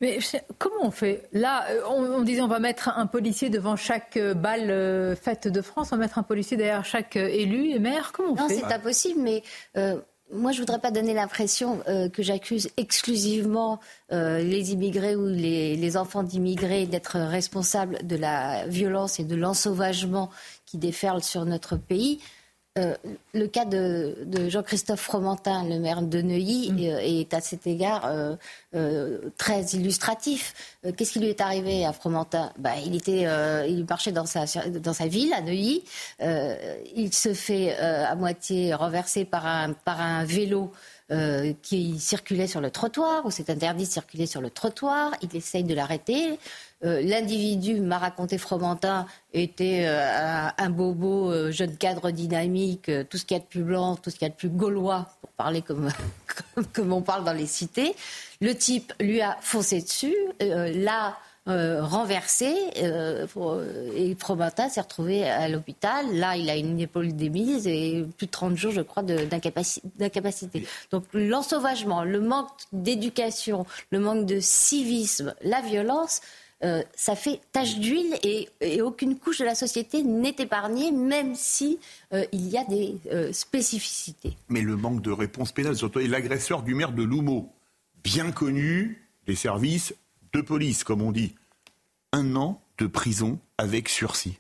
Mais 0.04 0.20
comment 0.58 0.82
on 0.82 0.92
fait 0.92 1.30
Là, 1.32 1.64
euh, 1.70 1.80
on, 1.88 2.18
on 2.18 2.22
disait 2.24 2.42
on 2.42 2.48
va 2.50 2.60
mettre 2.60 2.90
un 2.90 3.08
policier 3.08 3.50
devant 3.50 3.78
chaque 3.78 4.18
euh, 4.18 4.34
balle 4.34 4.70
euh, 4.70 5.16
faite 5.16 5.48
de 5.48 5.62
France, 5.62 5.94
on 5.94 5.96
va 5.96 6.02
mettre 6.02 6.18
un 6.18 6.24
policier 6.24 6.58
derrière 6.58 6.84
chaque 6.84 7.16
élu 7.16 7.70
et 7.70 7.80
maire. 7.80 8.12
Comment 8.12 8.34
on 8.34 8.36
Non, 8.36 8.50
fait 8.50 8.56
c'est 8.56 8.74
impossible, 8.74 9.22
mais 9.22 9.44
euh, 9.78 9.96
moi, 10.34 10.52
je 10.52 10.60
voudrais 10.60 10.80
pas 10.80 10.92
donner 10.92 11.14
l'impression 11.14 11.80
euh, 11.88 12.10
que 12.10 12.22
j'accuse 12.22 12.70
exclusivement 12.76 13.80
euh, 14.12 14.40
les 14.40 14.74
immigrés 14.74 15.16
ou 15.16 15.26
les, 15.28 15.78
les 15.78 15.96
enfants 15.96 16.24
d'immigrés 16.24 16.86
d'être 16.86 17.18
responsables 17.18 18.06
de 18.06 18.18
la 18.18 18.68
violence 18.68 19.22
et 19.22 19.24
de 19.24 19.36
l'ensauvagement 19.36 20.32
qui 20.66 20.78
déferle 20.78 21.24
sur 21.24 21.46
notre 21.46 21.78
pays. 21.78 22.20
Euh, 22.80 22.96
le 23.36 23.46
cas 23.46 23.66
de, 23.66 24.18
de 24.26 24.50
Jean-Christophe 24.50 25.00
Fromentin, 25.00 25.64
le 25.64 25.78
maire 25.78 26.02
de 26.02 26.24
Neuilly, 26.24 26.90
euh, 26.90 26.98
est 27.04 27.32
à 27.36 27.40
cet 27.40 27.68
égard 27.68 28.06
euh, 28.06 28.36
euh, 28.74 29.30
très 29.38 29.62
illustratif. 29.62 30.80
Qu'est-ce 30.98 31.12
qui 31.12 31.20
lui 31.20 31.28
est 31.28 31.40
arrivé 31.40 31.86
à 31.86 31.94
Fromentin? 31.94 32.52
Bah, 32.58 32.72
il, 32.84 32.96
était, 32.96 33.28
il 33.70 33.86
marchait 33.88 34.12
dans 34.12 34.26
sa, 34.26 34.46
dans 34.70 34.94
sa 34.94 35.06
ville, 35.06 35.34
à 35.34 35.42
Neuilly. 35.42 35.84
Il 36.96 37.14
se 37.14 37.36
fait 37.36 37.78
à 37.78 38.16
moitié 38.16 38.74
renverser 38.74 39.24
par 39.24 39.46
un, 39.46 39.74
par 39.74 40.02
un 40.02 40.26
vélo 40.26 40.72
qui 41.62 42.00
circulait 42.00 42.48
sur 42.48 42.60
le 42.60 42.72
trottoir, 42.72 43.26
où 43.26 43.32
c'est 43.32 43.50
interdit 43.52 43.86
de 43.86 43.90
circuler 43.90 44.26
sur 44.26 44.42
le 44.42 44.50
trottoir. 44.50 45.12
Il 45.22 45.36
essaye 45.36 45.64
de 45.64 45.76
l'arrêter. 45.76 46.40
Euh, 46.84 47.02
L'individu, 47.02 47.80
m'a 47.80 47.98
raconté 47.98 48.38
Fromentin, 48.38 49.06
était 49.34 49.86
euh, 49.86 50.48
un, 50.58 50.70
bobo, 50.70 51.32
euh, 51.32 51.52
jeune 51.52 51.78
cadre 51.78 52.12
dynamique, 52.12 52.92
tout 53.10 53.18
ce 53.18 53.26
qu'il 53.26 53.38
y 53.38 53.40
a 53.40 53.44
de 53.44 53.48
plus 53.48 53.64
blanc, 53.64 53.96
tout 53.96 54.10
ce 54.10 54.16
qu'il 54.16 54.26
y 54.28 54.32
a 54.32 54.34
de 54.34 54.36
plus 54.36 54.50
gaulois, 54.50 55.08
pour 55.22 55.30
parler 55.32 55.62
comme, 55.62 55.90
comme, 56.74 56.94
on 56.94 57.02
parle 57.02 57.24
dans 57.24 57.34
les 57.34 57.46
cités. 57.46 57.96
Le 58.42 58.54
type 58.54 58.94
lui 59.00 59.22
a 59.22 59.38
foncé 59.42 59.82
dessus, 59.82 60.16
l'a 60.40 61.18
renversé, 61.46 62.54
et 62.76 64.16
Fromentin 64.16 64.70
s'est 64.70 64.82
retrouvé 64.82 65.30
à 65.30 65.48
l'hôpital. 65.48 66.06
Là, 66.14 66.36
il 66.36 66.50
a 66.50 66.56
une 66.56 66.80
épaule 66.80 67.14
démise 67.14 67.68
et 67.68 68.06
plus 68.18 68.28
de 68.28 68.32
30 68.32 68.56
jours, 68.56 68.72
je 68.72 68.82
crois, 68.82 69.04
d'incapacité. 69.04 70.66
Donc 70.92 71.04
l'ensauvagement, 71.14 72.04
le 72.04 72.20
manque 72.20 72.50
d'éducation, 72.72 73.66
le 73.92 74.00
manque 74.00 74.26
de 74.26 74.40
civisme, 74.42 75.34
la 75.42 75.62
violence, 75.62 76.22
euh, 76.64 76.82
ça 76.96 77.16
fait 77.16 77.42
tache 77.52 77.78
d'huile 77.80 78.16
et, 78.24 78.82
aucune 78.82 79.18
couche 79.18 79.40
de 79.40 79.46
la 79.46 79.56
société 79.56 80.04
n'est 80.04 80.36
épargnée, 80.40 80.92
même 80.92 81.36
si 81.36 81.80
euh, 82.14 82.26
il 82.32 82.48
y 82.48 82.58
a 82.58 82.64
des 82.64 82.98
euh, 83.12 83.34
spécificités. 83.34 84.38
Mais 84.50 84.62
le 84.62 84.78
manque 84.78 85.02
de 85.02 85.12
réponse 85.12 85.52
pénale, 85.52 85.76
surtout 85.76 86.00
l'agresseur 86.00 86.64
du 86.64 86.74
maire 86.74 86.94
de 86.94 87.04
Loumeau, 87.04 87.52
bien 88.04 88.32
connu 88.32 89.04
des 89.28 89.36
services 89.36 89.94
de 90.32 90.42
police, 90.42 90.84
comme 90.84 91.02
on 91.02 91.12
dit, 91.12 91.36
un 92.14 92.36
an 92.36 92.62
de 92.78 92.88
prison 92.88 93.40
avec 93.58 93.90
sursis. 93.90 94.38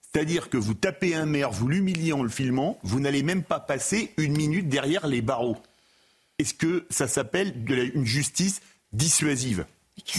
C'est-à-dire 0.00 0.48
que 0.48 0.56
vous 0.56 0.74
tapez 0.74 1.14
un 1.14 1.26
maire, 1.26 1.50
vous 1.50 1.68
l'humiliez 1.68 2.12
en 2.14 2.22
le 2.22 2.30
filmant, 2.30 2.78
vous 2.82 2.98
n'allez 2.98 3.22
même 3.22 3.42
pas 3.42 3.60
passer 3.60 4.14
une 4.16 4.36
minute 4.36 4.68
derrière 4.68 5.06
les 5.06 5.20
barreaux. 5.20 5.58
Est-ce 6.38 6.54
que 6.54 6.86
ça 6.88 7.08
s'appelle 7.08 7.52
une 7.94 8.06
justice 8.06 8.62
dissuasive? 8.92 9.66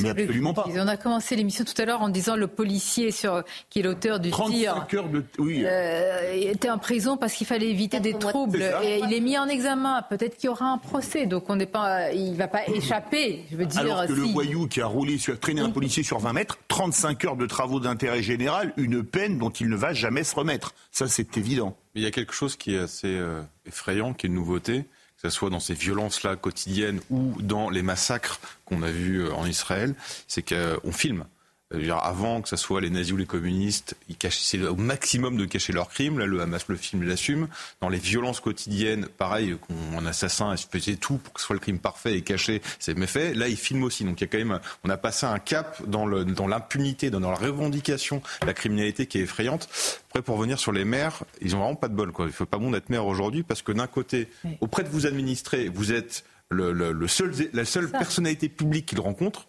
Mais 0.01 0.09
absolument 0.09 0.53
pas. 0.53 0.65
On 0.75 0.87
a 0.87 0.97
commencé 0.97 1.35
l'émission 1.35 1.63
tout 1.65 1.79
à 1.81 1.85
l'heure 1.85 2.01
en 2.01 2.09
disant 2.09 2.35
le 2.35 2.47
policier 2.47 3.11
sur, 3.11 3.43
qui 3.69 3.79
est 3.79 3.83
l'auteur 3.83 4.19
du 4.19 4.31
35 4.31 4.87
tir. 4.87 4.99
heures 4.99 5.09
de... 5.09 5.23
Oui. 5.37 5.63
euh, 5.65 6.33
était 6.33 6.69
en 6.69 6.77
prison 6.77 7.17
parce 7.17 7.33
qu'il 7.33 7.47
fallait 7.47 7.69
éviter 7.69 7.99
des 7.99 8.13
troubles 8.13 8.63
et 8.83 8.99
il 9.03 9.13
est 9.13 9.19
mis 9.19 9.37
en 9.37 9.47
examen. 9.47 10.03
Peut-être 10.09 10.37
qu'il 10.37 10.47
y 10.47 10.49
aura 10.49 10.65
un 10.65 10.77
procès, 10.77 11.25
donc 11.25 11.49
on 11.49 11.55
n'est 11.55 11.65
pas, 11.65 12.11
il 12.11 12.35
va 12.35 12.47
pas 12.47 12.67
échapper. 12.67 13.45
Je 13.51 13.57
veux 13.57 13.65
dire, 13.65 13.79
Alors 13.81 14.05
que 14.05 14.13
le 14.13 14.23
voyou 14.23 14.67
qui 14.67 14.81
a 14.81 14.87
roulé 14.87 15.17
sur, 15.17 15.39
traîné 15.39 15.61
un 15.61 15.69
policier 15.69 16.03
sur 16.03 16.19
20 16.19 16.33
mètres, 16.33 16.59
35 16.67 17.25
heures 17.25 17.35
de 17.37 17.45
travaux 17.45 17.79
d'intérêt 17.79 18.21
général, 18.21 18.73
une 18.77 19.03
peine 19.03 19.37
dont 19.37 19.49
il 19.49 19.69
ne 19.69 19.75
va 19.75 19.93
jamais 19.93 20.23
se 20.23 20.35
remettre. 20.35 20.73
Ça, 20.91 21.07
c'est 21.07 21.37
évident. 21.37 21.75
Mais 21.95 22.01
il 22.01 22.03
y 22.03 22.07
a 22.07 22.11
quelque 22.11 22.33
chose 22.33 22.55
qui 22.55 22.75
est 22.75 22.79
assez 22.79 23.07
euh, 23.07 23.41
effrayant, 23.65 24.13
qui 24.13 24.25
est 24.27 24.29
une 24.29 24.35
nouveauté, 24.35 24.85
que 25.21 25.29
ce 25.29 25.35
soit 25.35 25.49
dans 25.49 25.59
ces 25.59 25.73
violences-là 25.73 26.37
quotidiennes 26.37 27.01
ou 27.09 27.33
dans 27.41 27.69
les 27.69 27.81
massacres 27.81 28.39
qu'on 28.65 28.83
a 28.83 28.89
vus 28.89 29.23
euh, 29.23 29.33
en 29.33 29.45
Israël, 29.45 29.95
c'est 30.27 30.43
qu'on 30.43 30.91
filme. 30.91 31.25
Avant 31.71 32.41
que 32.41 32.49
ce 32.49 32.55
soit 32.55 32.81
les 32.81 32.89
nazis 32.89 33.13
ou 33.13 33.17
les 33.17 33.27
communistes, 33.27 33.95
ils 34.09 34.15
cachaient 34.15 34.63
au 34.63 34.75
maximum 34.75 35.37
de 35.37 35.45
cacher 35.45 35.71
leurs 35.71 35.89
crimes. 35.89 36.17
Là, 36.17 36.25
le 36.25 36.41
Hamas 36.41 36.67
le 36.67 36.75
film 36.75 37.03
l'assume. 37.03 37.47
Dans 37.79 37.89
les 37.89 37.99
violences 37.99 38.39
quotidiennes, 38.39 39.05
pareil, 39.05 39.55
un 39.95 40.05
assassin 40.05 40.55
faisait 40.57 40.95
tout 40.95 41.17
pour 41.17 41.33
que 41.33 41.39
ce 41.39 41.45
soit 41.45 41.55
le 41.55 41.59
crime 41.59 41.79
parfait 41.79 42.15
et 42.15 42.21
caché 42.21 42.61
ses 42.79 42.95
méfaits. 42.95 43.35
Là, 43.35 43.47
il 43.47 43.57
filme 43.57 43.83
aussi. 43.83 44.03
Donc 44.03 44.19
il 44.19 44.23
y 44.23 44.25
a 44.25 44.27
quand 44.27 44.39
même, 44.39 44.59
on 44.83 44.89
a 44.89 44.97
passé 44.97 45.27
un 45.27 45.39
cap 45.39 45.81
dans 45.87 46.05
le 46.05 46.25
dans 46.25 46.47
l'impunité, 46.47 47.11
dans 47.11 47.19
la 47.19 47.35
revendication, 47.35 48.21
la 48.45 48.53
criminalité 48.53 49.05
qui 49.05 49.19
est 49.19 49.23
effrayante. 49.23 49.69
Après, 50.09 50.23
pour 50.23 50.37
revenir 50.37 50.59
sur 50.59 50.71
les 50.71 50.85
maires, 50.85 51.23
ils 51.41 51.55
ont 51.55 51.59
vraiment 51.59 51.75
pas 51.75 51.87
de 51.87 51.93
bol. 51.93 52.11
Quoi. 52.11 52.25
Il 52.25 52.31
faut 52.31 52.47
pas 52.47 52.57
bon 52.57 52.71
d'être 52.71 52.89
maire 52.89 53.05
aujourd'hui 53.05 53.43
parce 53.43 53.61
que 53.61 53.71
d'un 53.71 53.87
côté, 53.87 54.27
auprès 54.59 54.83
de 54.83 54.89
vous 54.89 55.05
administrer, 55.05 55.69
vous 55.69 55.91
êtes 55.91 56.23
le, 56.49 56.73
le, 56.73 57.07
seul, 57.07 57.31
la 57.53 57.65
seule 57.65 57.89
personnalité 57.91 58.49
publique 58.49 58.87
qu'ils 58.87 58.99
rencontrent. 58.99 59.47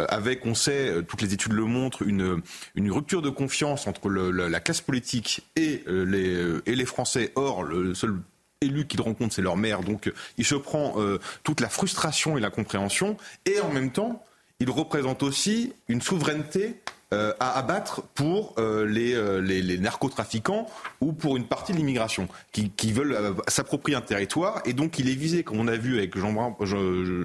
Euh, 0.00 0.06
avec, 0.08 0.46
on 0.46 0.54
sait, 0.54 0.88
euh, 0.88 1.02
toutes 1.02 1.22
les 1.22 1.34
études 1.34 1.52
le 1.52 1.64
montrent, 1.64 2.02
une, 2.02 2.42
rupture 2.90 3.22
de 3.22 3.30
confiance 3.30 3.86
entre 3.86 4.08
la 4.10 4.60
classe 4.60 4.80
politique 4.80 5.42
et, 5.56 5.82
euh, 5.86 6.04
les, 6.04 6.72
et 6.72 6.74
les 6.74 6.84
Français. 6.84 7.32
Or, 7.34 7.62
le 7.62 7.94
seul 7.94 8.16
élu 8.60 8.86
qu'il 8.86 9.00
rencontre, 9.00 9.34
c'est 9.34 9.42
leur 9.42 9.56
maire. 9.56 9.80
Donc, 9.80 10.12
il 10.36 10.44
se 10.44 10.54
prend 10.54 10.96
toute 11.44 11.60
la 11.60 11.68
frustration 11.68 12.36
et 12.36 12.40
la 12.40 12.50
compréhension. 12.50 13.16
Et 13.46 13.60
en 13.60 13.72
même 13.72 13.90
temps, 13.90 14.22
il 14.58 14.70
représente 14.70 15.22
aussi 15.22 15.72
une 15.88 16.02
souveraineté 16.02 16.76
euh, 17.12 17.32
à 17.40 17.58
abattre 17.58 18.02
pour 18.14 18.54
euh, 18.58 18.86
euh, 18.86 19.40
les, 19.40 19.62
les, 19.62 19.78
narcotrafiquants 19.78 20.68
ou 21.00 21.12
pour 21.12 21.36
une 21.36 21.44
partie 21.44 21.72
de 21.72 21.76
l'immigration 21.76 22.28
qui, 22.52 22.70
qui, 22.70 22.92
veulent 22.92 23.34
s'approprier 23.48 23.98
un 23.98 24.00
territoire 24.00 24.62
et 24.64 24.74
donc 24.74 25.00
il 25.00 25.08
est 25.08 25.16
visé 25.16 25.42
comme 25.42 25.58
on 25.58 25.66
a 25.66 25.76
vu 25.76 25.98
avec 25.98 26.16
Jean 26.16 26.32
Brun. 26.32 26.54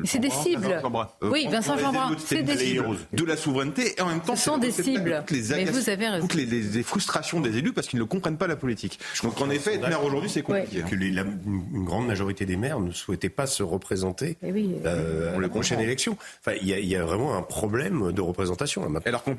C'est 0.06 0.18
des 0.18 0.32
cibles. 0.32 0.82
oui, 1.22 1.48
Vincent 1.52 1.78
Jean 1.78 1.94
C'est 2.18 2.42
des 2.42 2.58
cibles 2.58 2.98
de 3.14 3.26
la 3.26 3.38
souveraineté 3.38 3.94
et 3.96 4.02
en 4.02 4.08
même 4.08 4.22
temps 4.22 4.36
ce 4.36 4.46
sont 4.46 4.58
des 4.58 4.72
cibles. 4.72 5.24
Toutes 5.28 5.38
les, 5.38 5.56
Mais 5.56 5.66
vous 5.66 5.88
avez 5.88 6.20
toutes 6.20 6.34
les, 6.34 6.82
frustrations 6.82 7.40
des 7.40 7.56
élus 7.58 7.72
parce 7.72 7.86
qu'ils 7.86 8.00
ne 8.00 8.06
comprennent 8.06 8.38
pas 8.38 8.48
la 8.48 8.56
politique. 8.56 9.00
donc 9.22 9.40
en 9.40 9.52
effet, 9.52 9.76
être 9.76 9.88
maire 9.88 10.04
aujourd'hui 10.04 10.32
c'est 10.32 10.42
compliqué. 10.42 10.82
Que 10.82 10.96
une 10.96 11.86
grande 11.86 12.08
majorité 12.08 12.48
des 12.48 12.58
maires 12.58 12.80
ne 12.80 12.92
souhaitaient 12.92 13.30
pas 13.30 13.46
se 13.46 13.62
représenter 13.62 14.38
eh 14.42 14.52
oui, 14.52 14.78
euh, 14.84 15.40
la 15.40 15.50
prochaine 15.50 15.80
élection. 15.80 16.18
Enfin, 16.42 16.58
il 16.60 16.68
y, 16.68 16.88
y, 16.88 16.96
a 16.96 17.06
vraiment 17.06 17.38
un 17.38 17.44
problème 17.44 18.12
de 18.12 18.22
représentation. 18.22 18.92
Alors 19.06 19.24
qu'on 19.24 19.36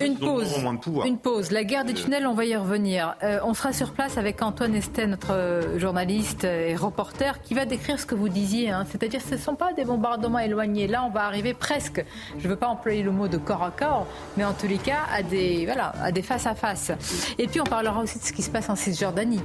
une 1.07 1.19
pause. 1.19 1.51
La 1.51 1.65
guerre 1.65 1.85
des 1.85 1.93
euh. 1.93 1.97
tunnels, 1.97 2.27
on 2.27 2.35
va 2.35 2.45
y 2.45 2.57
revenir. 2.57 3.17
Euh, 3.23 3.39
on 3.45 3.55
sera 3.55 3.73
sur 3.73 3.93
place 3.93 4.19
avec 4.19 4.43
Antoine 4.43 4.75
Estet, 4.75 5.07
notre 5.07 5.33
euh, 5.33 5.79
journaliste 5.79 6.45
et 6.45 6.75
reporter, 6.77 7.41
qui 7.43 7.55
va 7.55 7.65
décrire 7.65 7.99
ce 7.99 8.07
que 8.07 8.15
vous 8.15 8.29
disiez. 8.29 8.71
Hein. 8.71 8.85
C'est-à-dire 8.91 9.23
que 9.23 9.29
ce 9.29 9.35
ne 9.35 9.41
sont 9.41 9.55
pas 9.55 9.73
des 9.73 9.85
bombardements 9.85 10.39
éloignés. 10.39 10.87
Là, 10.87 11.05
on 11.05 11.11
va 11.11 11.25
arriver 11.25 11.55
presque, 11.55 12.05
je 12.39 12.45
ne 12.45 12.49
veux 12.49 12.57
pas 12.57 12.69
employer 12.69 13.03
le 13.03 13.11
mot 13.11 13.29
de 13.29 13.37
corps 13.37 13.63
à 13.63 13.71
corps, 13.71 14.07
mais 14.37 14.45
en 14.45 14.53
tous 14.53 14.67
les 14.67 14.79
cas, 14.79 15.01
à 15.13 15.23
des, 15.23 15.65
voilà, 15.65 15.93
à 16.03 16.13
des 16.13 16.23
face 16.23 16.47
à 16.47 16.55
face. 16.55 16.93
Et 17.39 17.47
puis, 17.47 17.61
on 17.61 17.65
parlera 17.65 18.01
aussi 18.01 18.19
de 18.19 18.25
ce 18.25 18.33
qui 18.33 18.43
se 18.43 18.51
passe 18.51 18.69
en 18.69 18.77
Cisjordanie. 18.77 19.43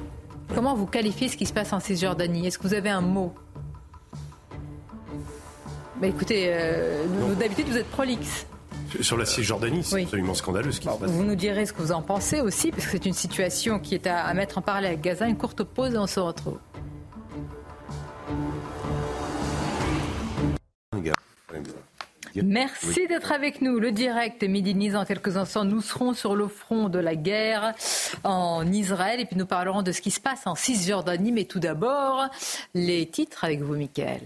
Comment 0.53 0.75
vous 0.75 0.85
qualifiez 0.85 1.29
ce 1.29 1.37
qui 1.37 1.45
se 1.45 1.53
passe 1.53 1.71
en 1.73 1.79
Cisjordanie? 1.79 2.47
Est-ce 2.47 2.57
que 2.57 2.67
vous 2.67 2.73
avez 2.73 2.89
un 2.89 3.01
mot? 3.01 3.33
Bah, 5.99 6.07
Écoutez, 6.07 6.51
d'habitude, 7.39 7.67
vous 7.67 7.77
êtes 7.77 7.89
prolixe. 7.89 8.45
Sur 8.99 9.17
la 9.17 9.25
Cisjordanie, 9.25 9.83
c'est 9.83 10.03
absolument 10.03 10.33
scandaleux 10.33 10.71
ce 10.71 10.79
qui 10.79 10.87
se 10.87 10.97
passe. 10.97 11.09
Vous 11.09 11.23
nous 11.23 11.35
direz 11.35 11.65
ce 11.65 11.73
que 11.73 11.81
vous 11.81 11.91
en 11.91 12.01
pensez 12.01 12.41
aussi, 12.41 12.71
parce 12.71 12.85
que 12.85 12.91
c'est 12.91 13.05
une 13.05 13.13
situation 13.13 13.79
qui 13.79 13.95
est 13.95 14.07
à, 14.07 14.33
mettre 14.33 14.57
en 14.57 14.61
parallèle 14.61 14.91
avec 14.91 15.01
Gaza. 15.01 15.27
Une 15.27 15.37
courte 15.37 15.63
pause 15.63 15.93
et 15.93 15.97
on 15.97 16.07
se 16.07 16.19
retrouve. 16.19 16.57
Merci 22.43 23.07
d'être 23.07 23.31
avec 23.31 23.61
nous. 23.61 23.79
Le 23.79 23.91
direct 23.91 24.43
Midi 24.43 24.73
Nice 24.73 24.95
en 24.95 25.05
quelques 25.05 25.35
instants. 25.35 25.65
Nous 25.65 25.81
serons 25.81 26.13
sur 26.13 26.35
le 26.35 26.47
front 26.47 26.87
de 26.87 26.99
la 26.99 27.15
guerre 27.15 27.73
en 28.23 28.65
Israël 28.71 29.19
et 29.19 29.25
puis 29.25 29.35
nous 29.35 29.45
parlerons 29.45 29.81
de 29.81 29.91
ce 29.91 30.01
qui 30.01 30.11
se 30.11 30.19
passe 30.19 30.47
en 30.47 30.55
Cisjordanie. 30.55 31.31
Mais 31.31 31.45
tout 31.45 31.59
d'abord, 31.59 32.27
les 32.73 33.05
titres 33.07 33.43
avec 33.43 33.61
vous, 33.61 33.75
Mickaël. 33.75 34.21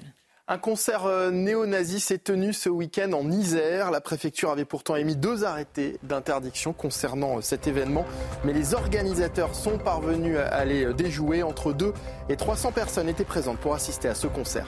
Un 0.47 0.59
concert 0.59 1.07
euh, 1.07 1.31
néo-nazi 1.31 1.99
s'est 1.99 2.19
tenu 2.19 2.53
ce 2.53 2.69
week-end 2.69 3.13
en 3.13 3.31
Isère. 3.31 3.89
La 3.89 3.99
préfecture 3.99 4.51
avait 4.51 4.63
pourtant 4.63 4.95
émis 4.95 5.15
deux 5.15 5.43
arrêtés 5.43 5.97
d'interdiction 6.03 6.71
concernant 6.71 7.37
euh, 7.37 7.41
cet 7.41 7.65
événement, 7.65 8.05
mais 8.43 8.53
les 8.53 8.75
organisateurs 8.75 9.55
sont 9.55 9.79
parvenus 9.79 10.37
à 10.37 10.63
les 10.63 10.85
euh, 10.85 10.93
déjouer. 10.93 11.41
Entre 11.41 11.73
2 11.73 11.93
et 12.29 12.35
300 12.35 12.73
personnes 12.73 13.09
étaient 13.09 13.23
présentes 13.23 13.57
pour 13.57 13.73
assister 13.73 14.07
à 14.07 14.13
ce 14.13 14.27
concert. 14.27 14.67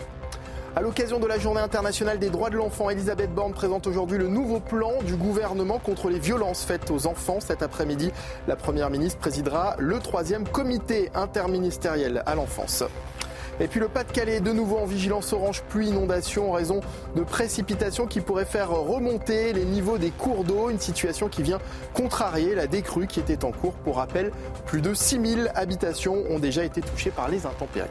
À 0.76 0.82
l'occasion 0.82 1.20
de 1.20 1.28
la 1.28 1.38
Journée 1.38 1.62
internationale 1.62 2.18
des 2.18 2.32
droits 2.32 2.50
de 2.50 2.58
l'enfant, 2.58 2.90
Elisabeth 2.90 3.32
Borne 3.32 3.54
présente 3.54 3.86
aujourd'hui 3.86 4.18
le 4.18 4.30
nouveau 4.30 4.60
plan 4.60 4.94
du 5.04 5.16
gouvernement 5.16 5.78
contre 5.78 6.10
les 6.10 6.20
violences 6.20 6.66
faites 6.66 6.90
aux 6.90 7.06
enfants. 7.06 7.40
Cet 7.40 7.62
après-midi, 7.62 8.12
la 8.48 8.56
Première 8.56 8.90
ministre 8.90 9.20
présidera 9.20 9.76
le 9.78 10.00
troisième 10.00 10.48
comité 10.48 11.12
interministériel 11.14 12.24
à 12.26 12.34
l'enfance. 12.34 12.84
Et 13.60 13.68
puis 13.68 13.80
le 13.80 13.88
Pas-de-Calais, 13.88 14.40
de 14.40 14.52
nouveau 14.52 14.78
en 14.78 14.86
vigilance 14.86 15.34
orange 15.34 15.64
pluie 15.64 15.88
inondation 15.88 16.50
en 16.50 16.54
raison 16.54 16.82
de 17.16 17.24
précipitations 17.24 18.06
qui 18.06 18.22
pourraient 18.22 18.46
faire 18.46 18.70
remonter 18.70 19.54
les 19.54 19.66
niveaux 19.66 19.98
des 19.98 20.12
cours 20.12 20.44
d'eau. 20.44 20.70
Une 20.70 20.80
situation 20.80 21.28
qui 21.28 21.42
vient 21.42 21.60
contrarier 21.94 22.54
la 22.54 22.68
décrue 22.68 23.08
qui 23.08 23.20
était 23.20 23.44
en 23.44 23.52
cours. 23.52 23.74
Pour 23.84 23.98
rappel, 23.98 24.32
plus 24.66 24.82
de 24.82 24.94
6000 24.94 25.52
habitations 25.56 26.24
ont 26.30 26.40
déjà 26.40 26.64
été 26.64 26.82
touchées 26.82 27.12
par 27.12 27.30
les 27.30 27.46
intempéries. 27.46 27.88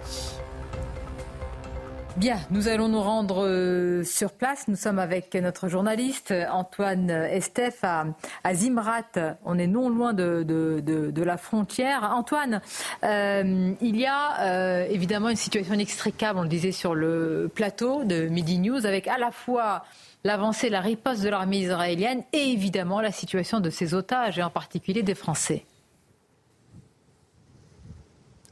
Bien, 2.17 2.39
nous 2.51 2.69
allons 2.69 2.89
nous 2.89 3.03
rendre 3.03 3.47
euh, 3.47 4.03
sur 4.03 4.33
place. 4.33 4.69
Nous 4.69 4.77
sommes 4.77 4.99
avec 4.99 5.35
notre 5.35 5.69
journaliste 5.69 6.33
Antoine 6.51 7.11
Estef 7.11 7.85
à, 7.85 8.07
Zimrat. 8.55 9.03
On 9.45 9.59
est 9.59 9.67
non 9.67 9.91
loin 9.91 10.15
de, 10.15 11.13
la 11.15 11.37
frontière. 11.37 12.11
Antoine, 12.15 12.63
euh, 13.05 13.73
il 13.83 13.97
y 13.97 14.07
a 14.07 14.41
euh, 14.41 14.87
évidemment 14.89 15.29
une 15.29 15.37
situation 15.37 15.75
inextricable, 15.75 16.39
on 16.39 16.43
le 16.43 16.49
disait 16.49 16.73
sur 16.73 16.95
le 16.95 17.51
plateau 17.55 18.05
de 18.05 18.29
Midi 18.29 18.61
News, 18.61 18.87
avec 18.87 19.09
à 19.09 19.19
la 19.19 19.31
fois 19.31 19.85
l'avancée, 20.25 20.71
la 20.71 20.81
riposte 20.81 21.23
de 21.23 21.29
l'armée 21.29 21.59
israélienne 21.59 22.23
et 22.33 22.51
évidemment 22.51 23.03
la 23.03 23.13
situation 23.13 23.61
de 23.61 23.69
ses 23.69 23.93
otages 23.93 24.39
et 24.39 24.43
en 24.43 24.51
particulier 24.51 25.03
des 25.03 25.15
Français. 25.15 25.67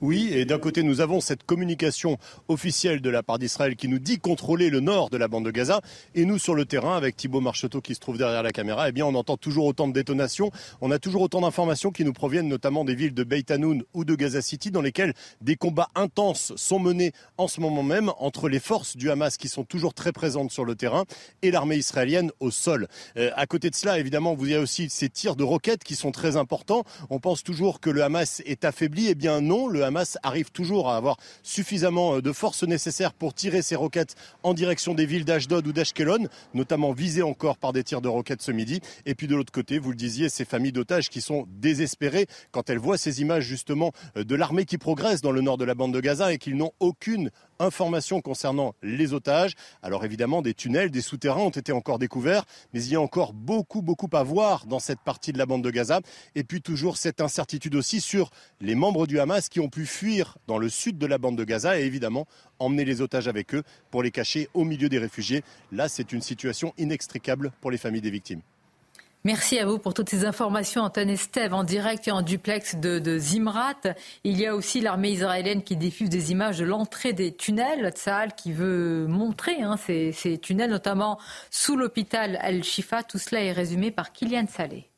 Oui, 0.06 0.28
et 0.34 0.44
d'un 0.44 0.58
côté, 0.58 0.82
nous 0.82 1.00
avons 1.00 1.22
cette 1.22 1.44
communication 1.44 2.18
officielle 2.48 3.00
de 3.00 3.08
la 3.08 3.22
part 3.22 3.38
d'Israël 3.38 3.74
qui 3.74 3.88
nous 3.88 3.98
dit 3.98 4.18
contrôler 4.18 4.68
le 4.68 4.80
nord 4.80 5.08
de 5.08 5.16
la 5.16 5.28
bande 5.28 5.46
de 5.46 5.50
Gaza. 5.50 5.80
Et 6.14 6.26
nous, 6.26 6.38
sur 6.38 6.54
le 6.54 6.66
terrain, 6.66 6.94
avec 6.94 7.16
Thibault 7.16 7.40
Marcheteau 7.40 7.80
qui 7.80 7.94
se 7.94 8.00
trouve 8.00 8.18
derrière 8.18 8.42
la 8.42 8.52
caméra, 8.52 8.86
eh 8.90 8.92
bien, 8.92 9.06
on 9.06 9.14
entend 9.14 9.38
toujours 9.38 9.64
autant 9.64 9.88
de 9.88 9.94
détonations. 9.94 10.50
On 10.82 10.90
a 10.90 10.98
toujours 10.98 11.22
autant 11.22 11.40
d'informations 11.40 11.90
qui 11.90 12.04
nous 12.04 12.12
proviennent 12.12 12.48
notamment 12.48 12.84
des 12.84 12.94
villes 12.94 13.14
de 13.14 13.24
Beit 13.24 13.50
Hanoun 13.50 13.82
ou 13.94 14.04
de 14.04 14.14
Gaza 14.14 14.42
City, 14.42 14.70
dans 14.70 14.82
lesquelles 14.82 15.14
des 15.40 15.56
combats 15.56 15.88
intenses 15.94 16.52
sont 16.54 16.78
menés 16.78 17.12
en 17.38 17.48
ce 17.48 17.62
moment 17.62 17.82
même 17.82 18.12
entre 18.18 18.50
les 18.50 18.60
forces 18.60 18.98
du 18.98 19.10
Hamas 19.10 19.38
qui 19.38 19.48
sont 19.48 19.64
toujours 19.64 19.94
très 19.94 20.12
présentes 20.12 20.50
sur 20.50 20.66
le 20.66 20.74
terrain 20.74 21.04
et 21.40 21.50
l'armée 21.50 21.76
israélienne 21.76 22.30
au 22.40 22.50
sol. 22.50 22.88
Euh, 23.16 23.30
à 23.36 23.46
côté 23.46 23.70
de 23.70 23.74
cela, 23.74 23.98
évidemment, 23.98 24.34
vous 24.34 24.44
avez 24.44 24.58
aussi 24.58 24.90
ces 24.90 25.08
tirs 25.08 25.34
de 25.34 25.44
roquettes 25.44 25.82
qui 25.82 25.96
sont 25.96 26.12
très 26.12 26.36
importants. 26.36 26.84
On 27.08 27.20
pense 27.20 27.42
toujours 27.42 27.80
que 27.80 27.88
le 27.88 28.02
Hamas 28.02 28.42
est 28.44 28.66
affaibli. 28.66 29.06
Eh 29.08 29.14
bien, 29.14 29.40
non, 29.40 29.66
le 29.66 29.82
Hamas 29.82 29.93
Hamas 29.94 30.18
arrive 30.24 30.50
toujours 30.50 30.90
à 30.90 30.96
avoir 30.96 31.16
suffisamment 31.44 32.16
euh, 32.16 32.20
de 32.20 32.32
forces 32.32 32.64
nécessaires 32.64 33.12
pour 33.12 33.32
tirer 33.32 33.62
ses 33.62 33.76
roquettes 33.76 34.16
en 34.42 34.52
direction 34.52 34.92
des 34.92 35.06
villes 35.06 35.24
d'Ashdod 35.24 35.64
ou 35.68 35.72
d'Ashkelon, 35.72 36.26
notamment 36.52 36.92
visées 36.92 37.22
encore 37.22 37.58
par 37.58 37.72
des 37.72 37.84
tirs 37.84 38.00
de 38.00 38.08
roquettes 38.08 38.42
ce 38.42 38.50
midi. 38.50 38.80
Et 39.06 39.14
puis 39.14 39.28
de 39.28 39.36
l'autre 39.36 39.52
côté, 39.52 39.78
vous 39.78 39.90
le 39.90 39.96
disiez, 39.96 40.28
ces 40.28 40.44
familles 40.44 40.72
d'otages 40.72 41.10
qui 41.10 41.20
sont 41.20 41.46
désespérées 41.48 42.26
quand 42.50 42.70
elles 42.70 42.78
voient 42.78 42.98
ces 42.98 43.20
images 43.20 43.44
justement 43.44 43.92
euh, 44.16 44.24
de 44.24 44.34
l'armée 44.34 44.64
qui 44.64 44.78
progresse 44.78 45.20
dans 45.20 45.30
le 45.30 45.42
nord 45.42 45.58
de 45.58 45.64
la 45.64 45.76
bande 45.76 45.94
de 45.94 46.00
Gaza 46.00 46.32
et 46.32 46.38
qu'ils 46.38 46.56
n'ont 46.56 46.72
aucune 46.80 47.30
information 47.58 48.20
concernant 48.20 48.74
les 48.82 49.12
otages. 49.12 49.54
Alors 49.82 50.04
évidemment, 50.04 50.42
des 50.42 50.54
tunnels, 50.54 50.90
des 50.90 51.00
souterrains 51.00 51.42
ont 51.42 51.50
été 51.50 51.72
encore 51.72 51.98
découverts, 51.98 52.44
mais 52.72 52.82
il 52.82 52.92
y 52.92 52.96
a 52.96 53.00
encore 53.00 53.32
beaucoup, 53.32 53.82
beaucoup 53.82 54.08
à 54.12 54.22
voir 54.22 54.66
dans 54.66 54.78
cette 54.78 55.00
partie 55.00 55.32
de 55.32 55.38
la 55.38 55.46
bande 55.46 55.62
de 55.62 55.70
Gaza. 55.70 56.00
Et 56.34 56.44
puis 56.44 56.60
toujours 56.60 56.96
cette 56.96 57.20
incertitude 57.20 57.74
aussi 57.74 58.00
sur 58.00 58.30
les 58.60 58.74
membres 58.74 59.06
du 59.06 59.18
Hamas 59.20 59.48
qui 59.48 59.60
ont 59.60 59.68
pu 59.68 59.86
fuir 59.86 60.38
dans 60.46 60.58
le 60.58 60.68
sud 60.68 60.98
de 60.98 61.06
la 61.06 61.18
bande 61.18 61.36
de 61.36 61.44
Gaza 61.44 61.78
et 61.78 61.84
évidemment 61.84 62.26
emmener 62.58 62.84
les 62.84 63.00
otages 63.00 63.28
avec 63.28 63.54
eux 63.54 63.62
pour 63.90 64.02
les 64.02 64.10
cacher 64.10 64.48
au 64.54 64.64
milieu 64.64 64.88
des 64.88 64.98
réfugiés. 64.98 65.42
Là, 65.72 65.88
c'est 65.88 66.12
une 66.12 66.22
situation 66.22 66.72
inextricable 66.78 67.52
pour 67.60 67.70
les 67.70 67.78
familles 67.78 68.00
des 68.00 68.10
victimes. 68.10 68.40
Merci 69.26 69.58
à 69.58 69.64
vous 69.64 69.78
pour 69.78 69.94
toutes 69.94 70.10
ces 70.10 70.26
informations, 70.26 70.82
Antoine 70.82 71.08
Estève, 71.08 71.54
en 71.54 71.64
direct 71.64 72.06
et 72.06 72.10
en 72.10 72.20
duplex 72.20 72.76
de, 72.76 73.18
Zimrat. 73.18 73.80
Il 74.22 74.38
y 74.38 74.46
a 74.46 74.54
aussi 74.54 74.82
l'armée 74.82 75.12
israélienne 75.12 75.62
qui 75.62 75.76
diffuse 75.78 76.10
des 76.10 76.30
images 76.30 76.58
de 76.58 76.66
l'entrée 76.66 77.14
des 77.14 77.34
tunnels. 77.34 77.90
Tsahal 77.94 78.34
qui 78.34 78.52
veut 78.52 79.06
montrer 79.06 79.62
hein, 79.62 79.78
ces, 79.78 80.38
tunnels, 80.42 80.68
notamment 80.68 81.18
sous 81.50 81.74
l'hôpital 81.74 82.36
Al-Shifa. 82.42 83.02
Tout 83.02 83.16
cela 83.16 83.42
est 83.42 83.52
résumé 83.52 83.90
par 83.90 84.12
Kylian 84.12 84.44
Saleh. 84.46 84.90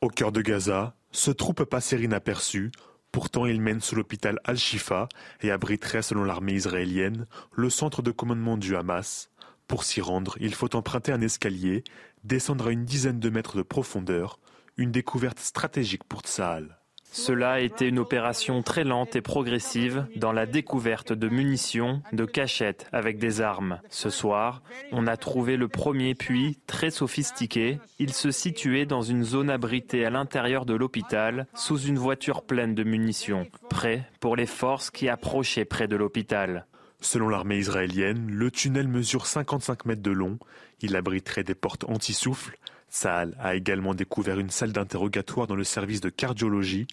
Au 0.00 0.08
cœur 0.08 0.32
de 0.32 0.42
Gaza, 0.42 0.96
ce 1.12 1.30
trou 1.30 1.52
peut 1.52 1.66
passer 1.66 2.02
inaperçu. 2.02 2.72
Pourtant, 3.12 3.46
il 3.46 3.60
mène 3.60 3.80
sous 3.80 3.94
l'hôpital 3.94 4.40
Al-Shifa 4.42 5.08
et 5.40 5.52
abriterait, 5.52 6.02
selon 6.02 6.24
l'armée 6.24 6.54
israélienne, 6.54 7.28
le 7.54 7.70
centre 7.70 8.02
de 8.02 8.10
commandement 8.10 8.56
du 8.56 8.74
Hamas. 8.74 9.30
Pour 9.68 9.84
s'y 9.84 10.00
rendre, 10.00 10.36
il 10.40 10.54
faut 10.54 10.76
emprunter 10.76 11.12
un 11.12 11.20
escalier, 11.20 11.82
descendre 12.24 12.68
à 12.68 12.70
une 12.70 12.84
dizaine 12.84 13.20
de 13.20 13.30
mètres 13.30 13.56
de 13.56 13.62
profondeur, 13.62 14.38
une 14.76 14.92
découverte 14.92 15.40
stratégique 15.40 16.04
pour 16.04 16.20
Tsahal. 16.20 16.78
Cela 17.12 17.52
a 17.52 17.60
été 17.60 17.86
une 17.86 17.98
opération 17.98 18.62
très 18.62 18.84
lente 18.84 19.16
et 19.16 19.22
progressive 19.22 20.06
dans 20.16 20.32
la 20.32 20.44
découverte 20.44 21.12
de 21.12 21.28
munitions, 21.28 22.02
de 22.12 22.26
cachettes 22.26 22.88
avec 22.92 23.18
des 23.18 23.40
armes. 23.40 23.80
Ce 23.88 24.10
soir, 24.10 24.62
on 24.92 25.06
a 25.06 25.16
trouvé 25.16 25.56
le 25.56 25.68
premier 25.68 26.14
puits 26.14 26.58
très 26.66 26.90
sophistiqué. 26.90 27.78
Il 27.98 28.12
se 28.12 28.30
situait 28.30 28.84
dans 28.84 29.02
une 29.02 29.24
zone 29.24 29.48
abritée 29.48 30.04
à 30.04 30.10
l'intérieur 30.10 30.66
de 30.66 30.74
l'hôpital, 30.74 31.46
sous 31.54 31.78
une 31.78 31.98
voiture 31.98 32.42
pleine 32.42 32.74
de 32.74 32.84
munitions, 32.84 33.46
prêt 33.70 34.06
pour 34.20 34.36
les 34.36 34.46
forces 34.46 34.90
qui 34.90 35.08
approchaient 35.08 35.64
près 35.64 35.88
de 35.88 35.96
l'hôpital. 35.96 36.66
Selon 37.00 37.28
l'armée 37.28 37.58
israélienne, 37.58 38.30
le 38.30 38.50
tunnel 38.50 38.88
mesure 38.88 39.26
55 39.26 39.84
mètres 39.84 40.02
de 40.02 40.10
long. 40.10 40.38
Il 40.80 40.96
abriterait 40.96 41.44
des 41.44 41.54
portes 41.54 41.84
anti-souffle, 41.84 42.58
Saal 42.88 43.36
a 43.38 43.54
également 43.54 43.94
découvert 43.94 44.38
une 44.38 44.50
salle 44.50 44.72
d'interrogatoire 44.72 45.46
dans 45.46 45.56
le 45.56 45.64
service 45.64 46.00
de 46.00 46.08
cardiologie, 46.08 46.86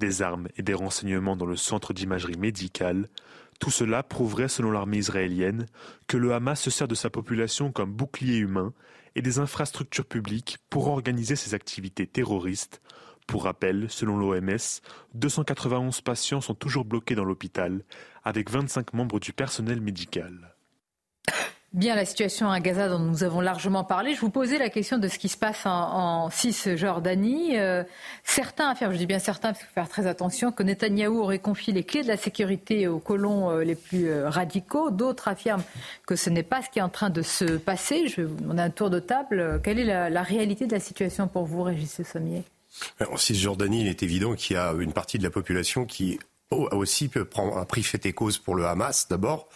des 0.00 0.22
armes 0.22 0.48
et 0.56 0.62
des 0.62 0.74
renseignements 0.74 1.36
dans 1.36 1.46
le 1.46 1.56
centre 1.56 1.92
d'imagerie 1.92 2.38
médicale. 2.38 3.08
Tout 3.60 3.70
cela 3.70 4.02
prouverait, 4.02 4.48
selon 4.48 4.72
l'armée 4.72 4.98
israélienne, 4.98 5.66
que 6.08 6.16
le 6.16 6.34
Hamas 6.34 6.60
se 6.60 6.70
sert 6.70 6.88
de 6.88 6.94
sa 6.94 7.10
population 7.10 7.70
comme 7.70 7.92
bouclier 7.92 8.38
humain 8.38 8.72
et 9.14 9.22
des 9.22 9.38
infrastructures 9.38 10.06
publiques 10.06 10.58
pour 10.70 10.88
organiser 10.88 11.36
ses 11.36 11.54
activités 11.54 12.06
terroristes. 12.06 12.80
Pour 13.26 13.44
rappel, 13.44 13.86
selon 13.88 14.16
l'OMS, 14.16 14.80
291 15.14 16.00
patients 16.02 16.40
sont 16.40 16.54
toujours 16.54 16.84
bloqués 16.84 17.14
dans 17.14 17.24
l'hôpital, 17.24 17.82
avec 18.22 18.50
25 18.50 18.92
membres 18.92 19.20
du 19.20 19.32
personnel 19.32 19.80
médical. 19.80 20.54
Bien, 21.74 21.96
la 21.96 22.04
situation 22.04 22.52
à 22.52 22.60
Gaza 22.60 22.88
dont 22.88 23.00
nous 23.00 23.24
avons 23.24 23.40
largement 23.40 23.82
parlé. 23.82 24.14
Je 24.14 24.20
vous 24.20 24.30
posais 24.30 24.58
la 24.58 24.68
question 24.68 24.96
de 24.96 25.08
ce 25.08 25.18
qui 25.18 25.28
se 25.28 25.36
passe 25.36 25.66
en, 25.66 26.30
Cisjordanie. 26.30 27.58
Euh, 27.58 27.82
certains 28.22 28.68
affirment, 28.68 28.92
je 28.92 28.98
dis 28.98 29.06
bien 29.06 29.18
certains, 29.18 29.48
parce 29.48 29.58
qu'il 29.58 29.66
faut 29.66 29.74
faire 29.74 29.88
très 29.88 30.06
attention, 30.06 30.52
que 30.52 30.62
Netanyahou 30.62 31.20
aurait 31.20 31.40
confié 31.40 31.72
les 31.72 31.82
clés 31.82 32.04
de 32.04 32.08
la 32.08 32.16
sécurité 32.16 32.86
aux 32.86 33.00
colons 33.00 33.50
euh, 33.50 33.64
les 33.64 33.74
plus 33.74 34.08
euh, 34.08 34.30
radicaux. 34.30 34.92
D'autres 34.92 35.26
affirment 35.26 35.64
que 36.06 36.14
ce 36.14 36.30
n'est 36.30 36.44
pas 36.44 36.62
ce 36.62 36.70
qui 36.70 36.78
est 36.78 36.82
en 36.82 36.88
train 36.88 37.10
de 37.10 37.22
se 37.22 37.56
passer. 37.56 38.06
Vous 38.18 38.36
demander 38.36 38.62
un 38.62 38.70
tour 38.70 38.88
de 38.88 39.00
table. 39.00 39.60
Quelle 39.64 39.80
est 39.80 40.10
la, 40.10 40.22
réalité 40.22 40.68
de 40.68 40.72
la 40.72 40.80
situation 40.80 41.26
pour 41.26 41.44
vous, 41.44 41.64
Régis 41.64 42.00
Sommier? 42.04 42.44
En 43.00 43.16
Cisjordanie, 43.16 43.82
il 43.82 43.88
est 43.88 44.02
évident 44.02 44.34
qu'il 44.34 44.56
y 44.56 44.58
a 44.58 44.72
une 44.72 44.92
partie 44.92 45.18
de 45.18 45.22
la 45.22 45.30
population 45.30 45.84
qui 45.84 46.18
a 46.50 46.74
aussi 46.74 47.10
pris 47.68 47.82
fait 47.82 48.06
et 48.06 48.12
cause 48.12 48.38
pour 48.38 48.54
le 48.54 48.66
Hamas 48.66 49.08
d'abord, 49.08 49.48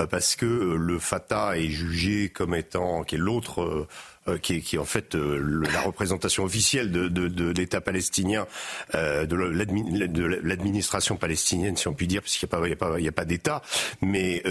euh, 0.00 0.06
parce 0.06 0.36
que 0.36 0.46
euh, 0.46 0.76
le 0.76 0.98
Fatah 0.98 1.58
est 1.58 1.68
jugé 1.68 2.28
comme 2.28 2.54
étant, 2.54 3.02
qui 3.02 3.16
est 3.16 3.18
l'autre 3.18 3.86
euh, 4.26 4.38
qui 4.38 4.54
est, 4.54 4.60
qui, 4.60 4.78
en 4.78 4.84
fait 4.84 5.14
la 5.14 5.82
représentation 5.82 6.44
officielle 6.44 6.90
de, 6.90 7.52
l'État 7.52 7.80
palestinien, 7.80 8.46
de 8.92 10.40
l'administration 10.42 11.16
palestinienne, 11.16 11.76
si 11.76 11.86
on 11.86 11.94
peut 11.94 12.06
dire, 12.06 12.22
puisqu'il 12.22 12.46
n'y 12.46 12.72
a 12.72 12.76
pas, 12.76 12.90
pas, 12.90 13.12
pas 13.12 13.24
d'État, 13.24 13.62
mais 14.00 14.42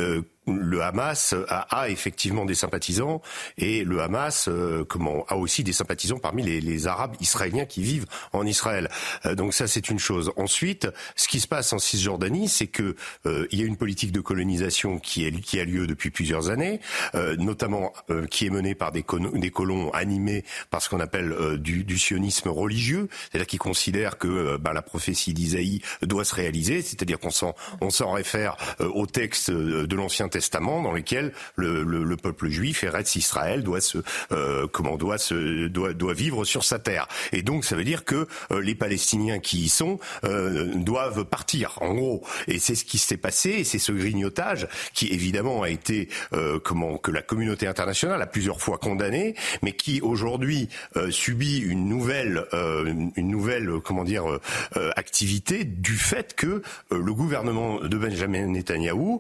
le 0.48 0.82
Hamas 0.82 1.34
a, 1.50 1.90
effectivement 1.90 2.46
des 2.46 2.56
sympathisants 2.56 3.22
et 3.58 3.84
le 3.84 4.02
Hamas 4.02 4.48
euh, 4.48 4.84
comment, 4.86 5.26
a 5.28 5.36
aussi 5.36 5.64
des 5.64 5.74
sympathisants 5.74 6.20
parmi 6.20 6.44
les, 6.44 6.62
les, 6.62 6.88
Arabes 6.88 7.16
israéliens 7.20 7.66
qui 7.66 7.82
vivent 7.82 8.06
en 8.32 8.46
Israël. 8.46 8.90
Euh, 9.26 9.34
donc 9.34 9.54
ça 9.54 9.68
c'est 9.68 9.90
une 9.90 10.00
chose. 10.00 10.32
Ensuite, 10.36 10.88
ce 11.16 11.28
qui 11.28 11.40
se 11.40 11.48
passe 11.48 11.74
en 11.74 11.80
Cisjordanie, 11.80 12.48
c'est 12.48 12.68
que 12.68 12.96
euh, 13.26 13.48
il 13.52 13.60
y 13.60 13.64
a 13.64 13.66
une 13.66 13.78
politique 13.78 14.12
de 14.12 14.22
colonisation 14.22 15.00
qui, 15.00 15.32
qui 15.42 15.60
a 15.60 15.66
lieu 15.66 15.88
depuis 15.88 16.12
plusieurs 16.12 16.50
années, 16.50 16.80
notamment 17.38 17.94
qui 18.30 18.46
est 18.46 18.50
menée 18.50 18.76
par 18.76 18.92
des, 18.92 19.04
des 19.34 19.52
colons 19.52 19.92
animés 19.92 20.44
par 20.70 20.82
ce 20.82 20.90
qu'on 20.90 21.00
appelle 21.00 21.58
du, 21.58 21.84
du, 21.84 21.98
sionisme 21.98 22.50
religieux, 22.50 23.08
c'est-à-dire 23.30 23.48
qui 23.48 23.58
considèrent 23.58 24.18
que 24.18 24.58
ben, 24.58 24.74
la 24.74 24.82
prophétie 24.82 25.34
d'Isaïe 25.34 25.82
doit 26.02 26.26
se 26.26 26.36
réaliser, 26.36 26.82
c'est-à-dire 26.82 27.20
qu'on 27.20 27.32
s'en 27.32 27.56
on 27.82 27.90
s'en 27.90 28.12
réfère 28.12 28.58
au 28.80 29.06
texte 29.06 29.50
de 29.52 29.96
l'Ancien 29.96 30.28
Testament 30.36 30.82
dans 30.82 30.92
lequel 30.92 31.32
le, 31.56 31.84
le, 31.84 32.04
le 32.04 32.18
peuple 32.18 32.50
juif, 32.50 32.84
Eretz 32.84 33.16
Israël, 33.16 33.64
doit 33.64 33.80
se 33.80 34.00
euh, 34.34 34.68
comment 34.70 34.98
doit 34.98 35.18
se 35.18 35.68
doit 35.68 35.94
doit 35.94 36.14
vivre 36.14 36.44
sur 36.44 36.66
sa 36.66 36.78
terre. 36.78 37.08
Et 37.32 37.42
donc 37.42 37.64
ça 37.64 37.78
veut 37.78 37.86
dire 37.86 38.04
que 38.04 38.28
euh, 38.52 38.60
les 38.60 38.76
Palestiniens 38.76 39.40
qui 39.40 39.60
y 39.60 39.70
sont 39.70 39.98
euh, 40.26 40.74
doivent 40.76 41.24
partir 41.24 41.78
en 41.80 41.94
gros. 41.94 42.22
Et 42.50 42.60
c'est 42.60 42.76
ce 42.76 42.84
qui 42.84 42.98
s'est 42.98 43.16
passé. 43.16 43.50
Et 43.52 43.64
c'est 43.64 43.80
ce 43.80 43.94
grignotage 43.94 44.68
qui 44.94 45.08
évidemment 45.08 45.62
a 45.62 45.70
été 45.70 46.10
euh, 46.34 46.60
comment 46.60 46.98
que 46.98 47.12
la 47.12 47.22
communauté 47.22 47.66
internationale 47.66 48.22
a 48.22 48.28
plusieurs 48.28 48.60
fois 48.60 48.78
condamné, 48.78 49.36
mais 49.62 49.72
qui 49.72 50.02
aujourd'hui 50.02 50.68
euh, 50.98 51.12
subit 51.12 51.60
une 51.60 51.88
nouvelle 51.88 52.44
une 53.16 53.30
nouvelle 53.30 53.70
comment 53.84 54.04
dire 54.04 54.26
activité 54.96 55.64
du 55.64 55.96
fait 55.96 56.34
que 56.36 56.62
le 56.92 57.14
gouvernement 57.14 57.80
de 57.80 57.98
Benjamin 57.98 58.48
Netanyahou 58.48 59.20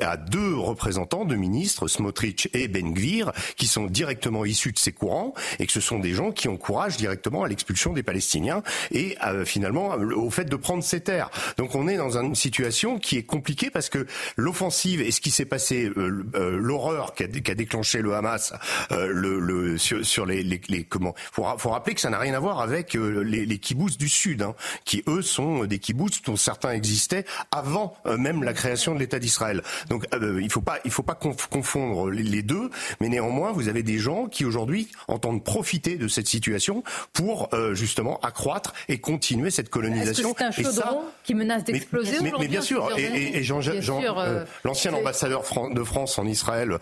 a 0.00 0.16
deux 0.16 0.37
deux 0.38 0.56
représentants, 0.56 1.24
deux 1.24 1.36
ministres, 1.36 1.88
Smotrich 1.88 2.48
et 2.54 2.68
Ben 2.68 2.94
Gvir, 2.94 3.32
qui 3.56 3.66
sont 3.66 3.86
directement 3.86 4.44
issus 4.44 4.70
de 4.70 4.78
ces 4.78 4.92
courants 4.92 5.34
et 5.58 5.66
que 5.66 5.72
ce 5.72 5.80
sont 5.80 5.98
des 5.98 6.14
gens 6.14 6.30
qui 6.30 6.46
encouragent 6.46 6.96
directement 6.96 7.42
à 7.42 7.48
l'expulsion 7.48 7.92
des 7.92 8.04
Palestiniens 8.04 8.62
et 8.92 9.16
euh, 9.24 9.44
finalement 9.44 9.94
au 9.96 10.30
fait 10.30 10.44
de 10.44 10.54
prendre 10.54 10.84
ces 10.84 11.00
terres. 11.00 11.30
Donc 11.56 11.74
on 11.74 11.88
est 11.88 11.96
dans 11.96 12.18
une 12.18 12.36
situation 12.36 13.00
qui 13.00 13.16
est 13.16 13.24
compliquée 13.24 13.70
parce 13.70 13.88
que 13.88 14.06
l'offensive 14.36 15.00
et 15.00 15.10
ce 15.10 15.20
qui 15.20 15.32
s'est 15.32 15.44
passé, 15.44 15.90
euh, 15.96 16.24
euh, 16.36 16.56
l'horreur 16.56 17.14
qu'a 17.14 17.24
a 17.24 17.54
déclenché 17.54 18.00
le 18.00 18.14
Hamas, 18.14 18.52
le, 18.90 19.40
le, 19.40 19.76
sur, 19.78 20.26
les, 20.26 20.42
les, 20.42 20.84
comment, 20.84 21.14
faut, 21.32 21.44
faut 21.58 21.70
rappeler 21.70 21.94
que 21.94 22.00
ça 22.00 22.10
n'a 22.10 22.18
rien 22.18 22.34
à 22.34 22.38
voir 22.38 22.60
avec 22.60 22.94
les, 22.94 23.46
les 23.46 23.58
kibbutz 23.58 23.96
du 23.96 24.08
sud, 24.08 24.42
hein, 24.42 24.54
qui 24.84 25.02
eux 25.08 25.22
sont 25.22 25.64
des 25.64 25.78
kibbutz 25.78 26.22
dont 26.22 26.36
certains 26.36 26.72
existaient 26.72 27.24
avant 27.50 27.96
même 28.18 28.42
la 28.44 28.52
création 28.52 28.94
de 28.94 29.00
l'État 29.00 29.18
d'Israël. 29.18 29.62
Donc 29.88 30.04
euh, 30.28 30.42
il 30.42 30.50
faut 30.50 30.60
pas, 30.60 30.78
il 30.84 30.90
faut 30.90 31.02
pas 31.02 31.14
confondre 31.14 32.10
les 32.10 32.42
deux, 32.42 32.70
mais 33.00 33.08
néanmoins, 33.08 33.52
vous 33.52 33.68
avez 33.68 33.82
des 33.82 33.98
gens 33.98 34.26
qui 34.26 34.44
aujourd'hui 34.44 34.88
entendent 35.08 35.42
profiter 35.42 35.96
de 35.96 36.08
cette 36.08 36.28
situation 36.28 36.82
pour 37.12 37.48
euh, 37.52 37.74
justement 37.74 38.18
accroître 38.20 38.74
et 38.88 38.98
continuer 38.98 39.50
cette 39.50 39.70
colonisation. 39.70 40.34
C'est 40.36 40.44
un 40.44 40.50
chaudron 40.50 41.02
qui 41.24 41.34
menace 41.34 41.64
d'exploser 41.64 42.18
mais, 42.22 42.32
mais, 42.38 42.48
bien 42.48 42.60
sûr, 42.60 42.88
et, 42.96 43.38
et 43.38 43.42
Jean, 43.42 43.60
Jean, 43.60 44.00
euh, 44.02 44.44
l'ancien 44.64 44.92
ambassadeur 44.94 45.42
de 45.72 45.84
France 45.84 46.18
en 46.18 46.26
Israël, 46.26 46.78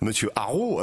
Monsieur 0.00 0.30
Haro, 0.36 0.82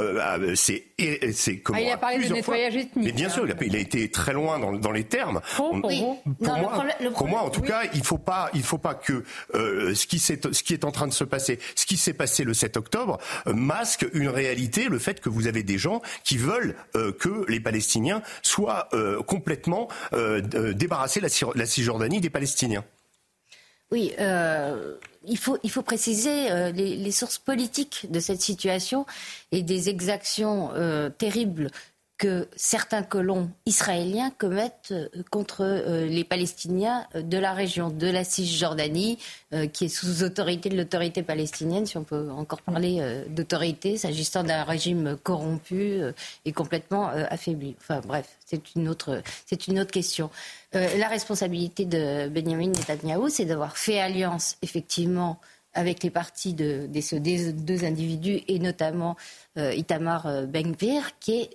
c'est 0.56 0.86
c'est 1.32 1.60
comment 1.60 1.80
ah, 1.80 1.82
Il 1.82 1.90
a 1.90 1.98
parlé 1.98 2.28
de 2.28 2.34
nettoyage 2.34 2.76
ethnique. 2.76 3.06
Mais 3.06 3.12
bien 3.12 3.30
sûr, 3.30 3.46
il 3.46 3.52
a, 3.52 3.56
il 3.62 3.76
a, 3.76 3.80
été 3.80 4.10
très 4.10 4.34
loin 4.34 4.60
dans, 4.60 4.74
dans 4.74 4.92
les 4.92 5.06
termes. 5.06 5.42
pour, 5.56 5.80
pour, 5.82 6.58
moi, 6.58 6.86
pour 7.14 7.28
moi, 7.28 7.42
en 7.42 7.50
tout 7.50 7.62
cas, 7.62 7.84
il 7.94 8.04
faut 8.04 8.18
pas, 8.18 8.50
il 8.54 8.64
faut 8.64 8.78
pas 8.78 8.96
que 8.96 9.24
ce 9.54 10.08
qui 10.08 10.20
ce 10.20 10.64
qui 10.64 10.74
est 10.74 10.86
en 10.86 10.92
train 10.92 11.08
de 11.08 11.14
se 11.14 11.24
Ce 11.38 11.86
qui 11.86 11.98
s'est 11.98 12.14
passé 12.14 12.44
le 12.44 12.54
7 12.54 12.78
octobre 12.78 13.20
euh, 13.48 13.54
masque 13.54 14.06
une 14.14 14.30
réalité, 14.30 14.88
le 14.88 15.00
fait 15.00 15.20
que 15.20 15.30
vous 15.30 15.48
avez 15.48 15.64
des 15.64 15.78
gens 15.78 16.02
qui 16.24 16.38
veulent 16.38 16.76
euh, 16.96 17.12
que 17.12 17.46
les 17.50 17.60
Palestiniens 17.60 18.22
soient 18.42 18.88
euh, 18.94 19.22
complètement 19.24 19.88
débarrassés 20.12 21.20
la, 21.20 21.30
la 21.56 21.66
Cisjordanie 21.66 22.22
des 22.22 22.30
Palestiniens. 22.30 22.84
Oui, 23.92 24.14
il, 25.26 25.38
faut, 25.38 25.82
préciser 25.84 26.72
les, 26.72 27.12
sources 27.12 27.40
politiques 27.40 28.08
de 28.10 28.20
cette 28.20 28.42
situation 28.42 29.06
et 29.52 29.64
des 29.64 29.90
exactions 29.90 30.72
terribles 31.18 31.72
que 32.20 32.50
certains 32.58 33.02
colons 33.02 33.50
israéliens 33.66 34.30
commettent 34.30 34.92
euh, 34.92 35.08
contre 35.32 35.62
euh, 35.62 36.06
les 36.06 36.26
Palestiniens 36.26 37.08
de 37.16 37.38
la 37.38 37.54
région 37.54 37.90
de 37.90 38.08
la 38.08 38.26
Cisjordanie, 38.26 39.18
euh, 39.54 39.68
qui 39.68 39.86
est 39.86 39.88
sous 39.88 40.24
autorité 40.24 40.70
de 40.70 40.76
l'autorité 40.76 41.24
palestinienne, 41.24 41.86
si 41.86 41.98
on 41.98 42.04
peut 42.04 42.30
encore 42.30 42.62
parler 42.62 43.02
d'autorité, 43.30 43.98
s'agissant 43.98 44.44
d'un 44.44 44.64
régime 44.64 45.18
corrompu 45.24 46.02
et 46.44 46.52
complètement 46.52 47.08
affaibli. 47.08 47.76
Enfin 47.80 48.02
bref, 48.06 48.38
c'est 48.46 48.76
une 48.76 48.90
autre, 48.90 49.22
c'est 49.46 49.68
une 49.68 49.80
autre 49.80 49.92
question. 49.92 50.30
la 50.74 51.08
responsabilité 51.08 51.86
de 51.86 52.28
Benjamin 52.28 52.68
Netanyahu, 52.68 53.30
c'est 53.30 53.46
d'avoir 53.46 53.78
fait 53.78 54.00
alliance 54.00 54.58
effectivement 54.62 55.40
avec 55.74 56.04
les 56.04 56.10
partis 56.10 56.54
de, 56.54 56.88
des, 56.88 57.54
deux 57.54 57.86
individus 57.86 58.42
et 58.48 58.60
notamment 58.60 59.16
Itamar 59.56 60.48
Ben-Gvir, 60.48 61.18
qui 61.20 61.42
est 61.42 61.50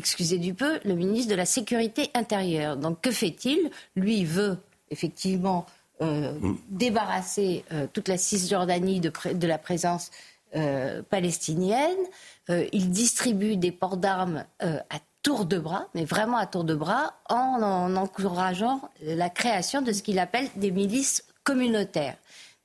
excusez 0.00 0.38
du 0.38 0.54
peu, 0.54 0.80
le 0.84 0.94
ministre 0.94 1.30
de 1.30 1.36
la 1.36 1.44
Sécurité 1.44 2.10
intérieure. 2.14 2.78
Donc 2.78 3.02
que 3.02 3.10
fait-il? 3.10 3.70
Lui 3.96 4.24
veut 4.24 4.56
effectivement 4.90 5.66
euh, 6.00 6.32
mm. 6.32 6.56
débarrasser 6.70 7.64
euh, 7.72 7.86
toute 7.92 8.08
la 8.08 8.16
Cisjordanie 8.16 9.00
de, 9.00 9.12
de 9.34 9.46
la 9.46 9.58
présence 9.58 10.10
euh, 10.56 11.02
palestinienne. 11.02 12.04
il 12.48 12.90
distribue 12.90 13.56
des 13.56 13.70
ports 13.70 13.98
d'armes 13.98 14.44
à 14.58 14.98
tour 15.22 15.44
de 15.44 15.58
bras, 15.58 15.86
mais 15.94 16.04
vraiment 16.04 16.38
à 16.38 16.46
tour 16.46 16.64
de 16.64 16.74
bras, 16.74 17.14
en, 17.28 17.62
en 17.62 17.94
encourageant 17.94 18.80
la 19.02 19.30
création 19.30 19.82
de 19.82 19.92
ce 19.92 20.02
qu'il 20.02 20.18
appelle 20.18 20.48
des 20.56 20.72
milices 20.72 21.22
communautaires. 21.44 22.16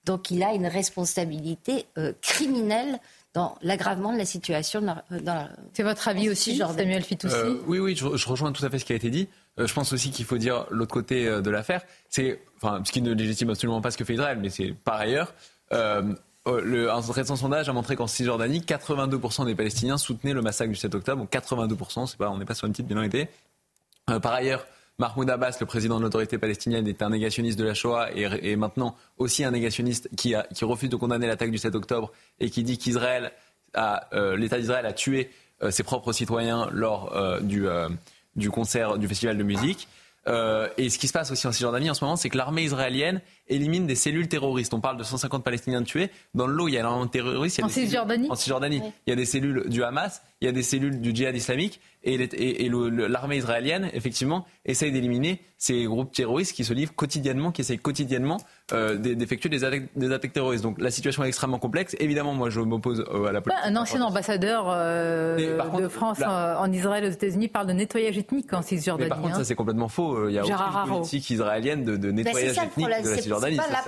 Donc 0.05 0.31
il 0.31 0.41
a 0.41 0.53
une 0.53 0.65
responsabilité 0.65 1.85
criminelle 2.21 2.99
dans 3.35 3.57
l'aggravement 3.61 4.13
de 4.13 4.17
la 4.17 4.25
situation. 4.25 4.81
Dans 4.81 4.97
la, 5.09 5.49
C'est 5.73 5.83
votre 5.83 6.07
avis 6.07 6.29
aussi, 6.29 6.57
Samuel 6.57 7.03
Fitoussi 7.03 7.35
euh, 7.35 7.57
Oui, 7.67 7.79
oui, 7.79 7.95
je, 7.95 8.15
je, 8.15 8.27
rejoins 8.27 8.51
tout 8.53 8.65
à 8.65 8.69
fait 8.69 8.79
ce 8.79 8.85
qui 8.85 8.93
a 8.93 8.95
été 8.95 9.09
dit. 9.09 9.27
Euh, 9.59 9.67
je 9.67 9.73
pense 9.73 9.91
aussi 9.93 10.09
qu'il 10.09 10.25
faut 10.25 10.37
dire 10.37 10.65
l'autre 10.71 10.93
côté 10.93 11.27
euh, 11.27 11.41
de 11.41 11.49
l'affaire. 11.51 11.81
C'est, 12.09 12.41
enfin, 12.61 12.81
ce 12.85 12.91
qui 12.91 13.01
ne 13.01 13.13
légitime 13.13 13.49
absolument 13.49 13.81
pas 13.81 13.91
ce 13.91 13.97
que 13.97 14.05
fait 14.05 14.13
Israël, 14.13 14.39
mais 14.41 14.49
c'est 14.49 14.73
par 14.73 14.95
ailleurs. 14.95 15.33
Euh, 15.73 16.01
le, 16.47 16.91
un 16.91 17.01
récent 17.01 17.35
sondage 17.35 17.69
a 17.69 17.73
montré 17.73 17.95
qu'en 17.95 18.07
Cisjordanie, 18.07 18.61
82% 18.61 19.45
des 19.45 19.55
Palestiniens 19.55 19.97
soutenaient 19.97 20.33
le 20.33 20.41
massacre 20.41 20.69
du 20.69 20.75
7 20.75 20.95
octobre. 20.95 21.21
Donc 21.21 21.31
82%, 21.31 22.05
c'est 22.05 22.17
pas, 22.17 22.29
on 22.29 22.37
n'est 22.37 22.45
pas 22.45 22.53
sur 22.53 22.67
une 22.67 22.73
petite 22.73 22.87
minorité. 22.87 23.27
Euh, 24.09 24.19
par 24.19 24.33
ailleurs, 24.33 24.65
Mahmoud 24.97 25.29
Abbas, 25.29 25.57
le 25.59 25.65
président 25.65 25.97
de 25.97 26.03
l'autorité 26.03 26.37
palestinienne, 26.37 26.87
est 26.87 27.01
un 27.01 27.09
négationniste 27.09 27.59
de 27.59 27.65
la 27.65 27.73
Shoah 27.73 28.09
et, 28.15 28.51
et 28.51 28.55
maintenant 28.55 28.95
aussi 29.17 29.43
un 29.43 29.51
négationniste 29.51 30.09
qui, 30.15 30.35
refuse 30.61 30.89
de 30.89 30.95
condamner 30.95 31.27
l'attaque 31.27 31.51
du 31.51 31.57
7 31.57 31.75
octobre 31.75 32.11
et 32.39 32.49
qui 32.49 32.63
dit 32.63 32.77
qu'Israël, 32.77 33.31
euh, 33.77 34.37
l'État 34.37 34.57
d'Israël 34.57 34.85
a 34.85 34.93
tué 34.93 35.29
euh, 35.63 35.71
ses 35.71 35.83
propres 35.83 36.13
citoyens 36.13 36.69
lors 36.71 37.13
euh, 37.15 37.41
du, 37.41 37.67
du 38.37 38.49
concert 38.49 38.97
du 38.97 39.07
festival 39.07 39.37
de 39.37 39.43
musique. 39.43 39.89
et 40.27 40.89
ce 40.89 40.97
qui 40.97 41.07
se 41.07 41.13
passe 41.13 41.29
aussi 41.29 41.45
en 41.45 41.51
Cisjordanie 41.51 41.89
en 41.89 41.93
ce 41.93 42.03
moment, 42.03 42.15
c'est 42.15 42.29
que 42.29 42.37
l'armée 42.37 42.63
israélienne 42.63 43.21
élimine 43.47 43.85
des 43.85 43.95
cellules 43.95 44.27
terroristes. 44.27 44.73
On 44.73 44.79
parle 44.79 44.97
de 44.97 45.03
150 45.03 45.43
Palestiniens 45.43 45.83
tués. 45.83 46.09
Dans 46.33 46.47
le 46.47 46.53
lot, 46.53 46.67
il 46.67 46.73
y 46.73 46.77
a 46.77 46.81
énormément 46.81 47.05
de 47.05 47.11
terroristes. 47.11 47.61
en 47.63 47.69
Cisjordanie 47.69 48.29
En 48.29 48.35
Cisjordanie. 48.35 48.81
Il 49.05 49.09
y 49.09 49.13
a 49.13 49.15
des 49.15 49.25
cellules 49.25 49.69
du 49.69 49.83
Hamas, 49.83 50.21
il 50.41 50.45
y 50.45 50.47
a 50.47 50.51
des 50.51 50.63
cellules 50.63 51.01
du 51.01 51.15
djihad 51.15 51.35
islamique. 51.35 51.79
Et, 52.03 52.13
et, 52.13 52.65
et 52.65 52.69
l'armée 52.69 53.37
israélienne, 53.37 53.89
effectivement, 53.93 54.45
essaye 54.63 54.91
d'éliminer 54.91 55.41
ces 55.57 55.85
groupes 55.85 56.13
terroristes 56.13 56.53
qui 56.53 56.63
se 56.63 56.73
livrent 56.73 56.93
quotidiennement, 56.93 57.51
qui 57.51 57.61
essayent 57.61 57.79
quotidiennement 57.79 58.37
euh, 58.73 58.97
d'effectuer 58.97 59.49
des, 59.49 59.63
attaques, 59.63 59.89
des 59.95 60.11
attaques 60.11 60.33
terroristes. 60.33 60.63
Donc 60.63 60.79
la 60.79 60.91
situation 60.91 61.23
est 61.23 61.27
extrêmement 61.27 61.57
complexe. 61.57 61.95
Évidemment, 61.99 62.33
moi, 62.33 62.51
je 62.51 62.59
m'oppose 62.59 63.03
euh, 63.11 63.25
à 63.25 63.31
la 63.31 63.41
politique. 63.41 63.63
Bah, 63.63 63.69
un 63.69 63.75
ancien 63.75 64.01
ambassadeur 64.01 64.65
euh, 64.69 65.57
contre, 65.57 65.81
de 65.81 65.87
France 65.87 66.19
là, 66.19 66.59
en 66.59 66.71
Israël 66.71 67.05
aux 67.05 67.09
États-Unis 67.09 67.47
parle 67.47 67.67
de 67.67 67.73
nettoyage 67.73 68.17
ethnique 68.17 68.53
en 68.53 68.61
Cisjordanie. 68.61 69.05
Mais 69.05 69.09
par 69.09 69.21
contre, 69.21 69.35
hein. 69.35 69.37
ça, 69.39 69.45
c'est 69.45 69.55
complètement 69.55 69.87
faux. 69.87 70.29
Il 70.29 70.35
y 70.35 70.39
a 70.39 70.43
aucune 70.43 70.93
politique 70.93 71.29
israélienne 71.31 71.83
de, 71.83 71.97
de 71.97 72.11
nettoyage 72.11 72.55
bah, 72.55 72.65
ethnique 72.65 72.85
de 72.85 72.91
la 72.91 73.03
Cisjordanie. 73.03 73.34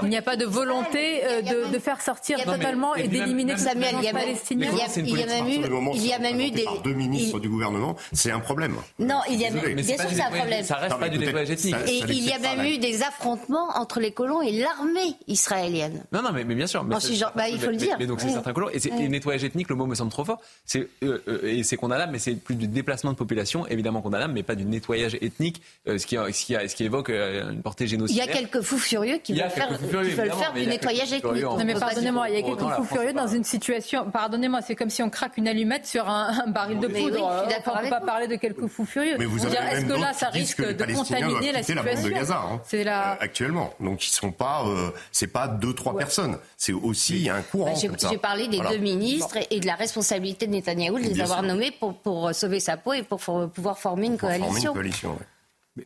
Il 0.04 0.10
n'y 0.10 0.18
a 0.18 0.22
pas 0.22 0.38
de 0.38 0.46
volonté 0.46 1.22
de, 1.44 1.72
de, 1.72 1.80
faire 1.80 2.02
sortir 2.02 2.44
totalement 2.44 2.96
et 2.96 3.08
d'éliminer 3.08 3.56
les 3.56 4.12
Palestiniens. 4.12 4.70
Il 4.98 5.10
y 5.10 5.24
a 5.24 5.26
même 5.26 5.48
eu, 5.48 5.96
il 5.96 6.06
y 6.06 6.14
a 6.14 6.20
même 6.20 6.40
eu 6.40 6.52
des 6.52 6.66
deux 6.84 6.94
ministres 6.94 7.40
du 7.40 7.50
gouvernement. 7.50 7.96
C'est 8.14 8.32
un 8.32 8.40
problème. 8.40 8.76
Non, 9.00 9.22
il 9.30 9.40
y 9.42 9.46
a 9.46 9.52
bien 9.52 9.84
sûr 9.84 9.96
c'est 10.10 10.22
un 10.22 10.32
problème. 10.32 10.64
Ça 10.64 10.76
reste 10.76 11.00
pas 11.00 11.10
du 11.10 11.20
nettoyage 11.20 11.52
ethnique. 11.52 11.76
Et 11.88 12.00
il 12.10 12.24
y 12.24 12.32
a 12.32 12.40
même 12.40 12.66
eu 12.66 12.78
des 12.78 13.04
affrontements 13.04 13.70
entre 13.76 14.00
les 14.00 14.12
colons 14.12 14.42
et 14.42 14.52
l'armée 14.52 15.16
israélienne. 15.28 16.04
Non, 16.12 16.22
non, 16.22 16.32
mais, 16.34 16.44
bien 16.44 16.68
sûr. 16.68 16.84
Bah, 16.84 17.50
il 17.50 17.60
faut 17.60 17.70
le 17.70 17.78
dire. 17.78 17.96
Mais 18.00 18.08
donc 18.08 18.22
c'est 18.22 18.30
certains 18.30 18.54
colons. 18.54 18.70
Et, 18.70 18.80
et 18.88 19.10
nettoyage 19.10 19.44
ethnique, 19.44 19.70
le 19.70 19.76
mot 19.76 19.86
me 19.86 19.96
semble 19.96 20.12
trop 20.12 20.26
fort. 20.26 20.42
C'est 20.66 20.88
euh, 21.04 21.20
et 21.44 21.64
c'est 21.64 21.78
condamnable, 21.78 22.12
mais 22.12 22.20
c'est 22.20 22.36
plus 22.36 22.56
du 22.56 22.68
déplacement 22.68 23.12
de 23.12 23.18
population, 23.18 23.68
évidemment 23.68 24.02
condamnable, 24.02 24.34
mais 24.34 24.44
pas 24.44 24.56
du 24.56 24.66
nettoyage 24.66 25.18
ethnique, 25.22 25.62
euh, 25.88 25.98
ce 25.98 26.06
qui 26.06 26.16
ce 26.16 26.76
qui, 26.76 26.84
évoque 26.84 27.10
euh, 27.10 27.52
une 27.52 27.62
portée 27.62 27.88
génocidaire. 27.88 28.26
Il 28.26 28.28
y 28.28 28.32
a 28.32 28.34
quelques 28.34 28.62
fous 28.62 28.78
furieux 28.78 29.20
qui 29.24 29.37
veulent 29.42 29.50
faire, 29.50 29.68
qui 29.78 29.86
veulent 29.86 30.32
faire 30.32 30.54
du 30.54 30.68
nettoyage 30.68 31.14
ethnique. 31.14 31.44
Non, 31.44 31.66
mais 31.66 31.74
pardonnez-moi, 31.76 32.30
il 32.30 32.36
y 32.36 32.38
a 32.40 32.42
quelques 32.42 32.70
fous 32.76 32.84
furieux 32.84 33.14
dans 33.14 33.28
une 33.28 33.44
situation. 33.44 34.10
Pardonnez-moi, 34.12 34.62
c'est 34.62 34.76
comme 34.76 34.90
si 34.90 35.04
on 35.04 35.10
craque 35.10 35.38
une 35.38 35.48
allumette 35.48 35.86
sur 35.86 36.08
un, 36.10 36.48
baril 36.48 36.80
de 36.80 36.88
poudre. 36.88 37.24
on 37.24 37.48
ne 37.48 37.84
peut 37.84 37.90
pas 37.90 38.02
parler 38.02 38.28
de 38.28 38.36
quelques 38.36 38.68
fous 38.68 38.86
furieux. 38.86 39.16
Mais 39.18 39.26
vous 39.26 39.46
avez 39.46 39.56
Est-ce 39.56 39.86
que 39.86 39.94
là, 39.94 40.14
ça 40.14 40.30
risque 40.30 40.62
de 40.62 40.94
contaminer 40.94 41.52
la 41.52 41.64
situation 41.64 42.12
hein, 42.32 42.62
euh, 42.74 43.16
actuellement. 43.20 43.74
Donc 43.80 44.06
ils 44.06 44.12
sont 44.12 44.32
pas, 44.32 44.64
euh, 44.66 44.92
c'est 45.12 45.28
pas 45.28 45.48
deux 45.48 45.74
trois 45.74 45.96
personnes. 45.98 46.38
C'est 46.56 46.74
aussi 46.74 47.30
un 47.30 47.42
courant. 47.42 47.74
Bah, 47.74 48.10
J'ai 48.10 48.18
parlé 48.18 48.48
des 48.48 48.60
deux 48.60 48.78
ministres 48.78 49.38
et 49.50 49.60
de 49.60 49.66
la 49.66 49.76
responsabilité 49.76 50.48
de 50.48 50.52
Netanyahou 50.52 51.00
de 51.00 51.04
les 51.04 51.22
avoir 51.22 51.44
nommés 51.44 51.72
pour, 51.72 52.30
sauver 52.34 52.60
sa 52.60 52.78
peau 52.78 52.94
et 52.94 53.04
pour 53.04 53.20
pouvoir 53.20 53.78
former 53.78 54.08
une 54.08 54.18
pour 54.18 54.30
coalition. 54.30 55.18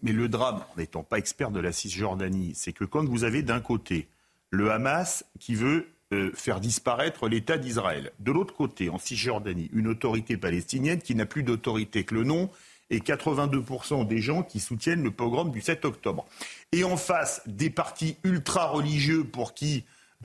Mais, 0.02 0.12
le 0.12 0.28
drame, 0.30 0.64
n'étant 0.78 1.04
pas 1.04 1.18
expert 1.18 1.52
de 1.52 1.60
la 1.60 1.72
Cisjordanie, 1.72 2.54
c'est 2.56 2.74
que 2.74 2.86
quand 2.86 3.06
vous 3.06 3.24
avez 3.24 3.44
d'un 3.44 3.60
côté 3.60 4.08
le 4.50 4.72
Hamas 4.72 5.26
qui 5.40 5.56
veut 5.56 5.88
euh, 6.14 6.32
faire 6.34 6.60
disparaître 6.60 7.30
l'État 7.30 7.58
d'Israël. 7.58 8.12
De 8.20 8.34
l'autre 8.34 8.54
côté, 8.54 8.90
en 8.90 8.98
Cisjordanie, 8.98 9.70
une 9.72 9.88
autorité 9.88 10.36
palestinienne 10.36 11.02
qui 11.02 11.16
n'a 11.16 11.26
plus 11.26 11.44
d'autorité 11.44 12.04
que 12.04 12.14
le 12.16 12.26
nom 12.26 12.50
et 12.90 13.00
82% 13.00 14.06
des 14.06 14.18
gens 14.18 14.44
qui 14.44 14.60
soutiennent 14.60 15.04
le 15.04 15.12
pogrom 15.12 15.52
du 15.52 15.62
7 15.62 15.86
octobre. 15.86 16.26
Et 16.74 16.84
en 16.84 16.98
face, 16.98 17.42
des 17.46 17.70
partis 17.70 18.18
ultra-religieux 18.26 19.26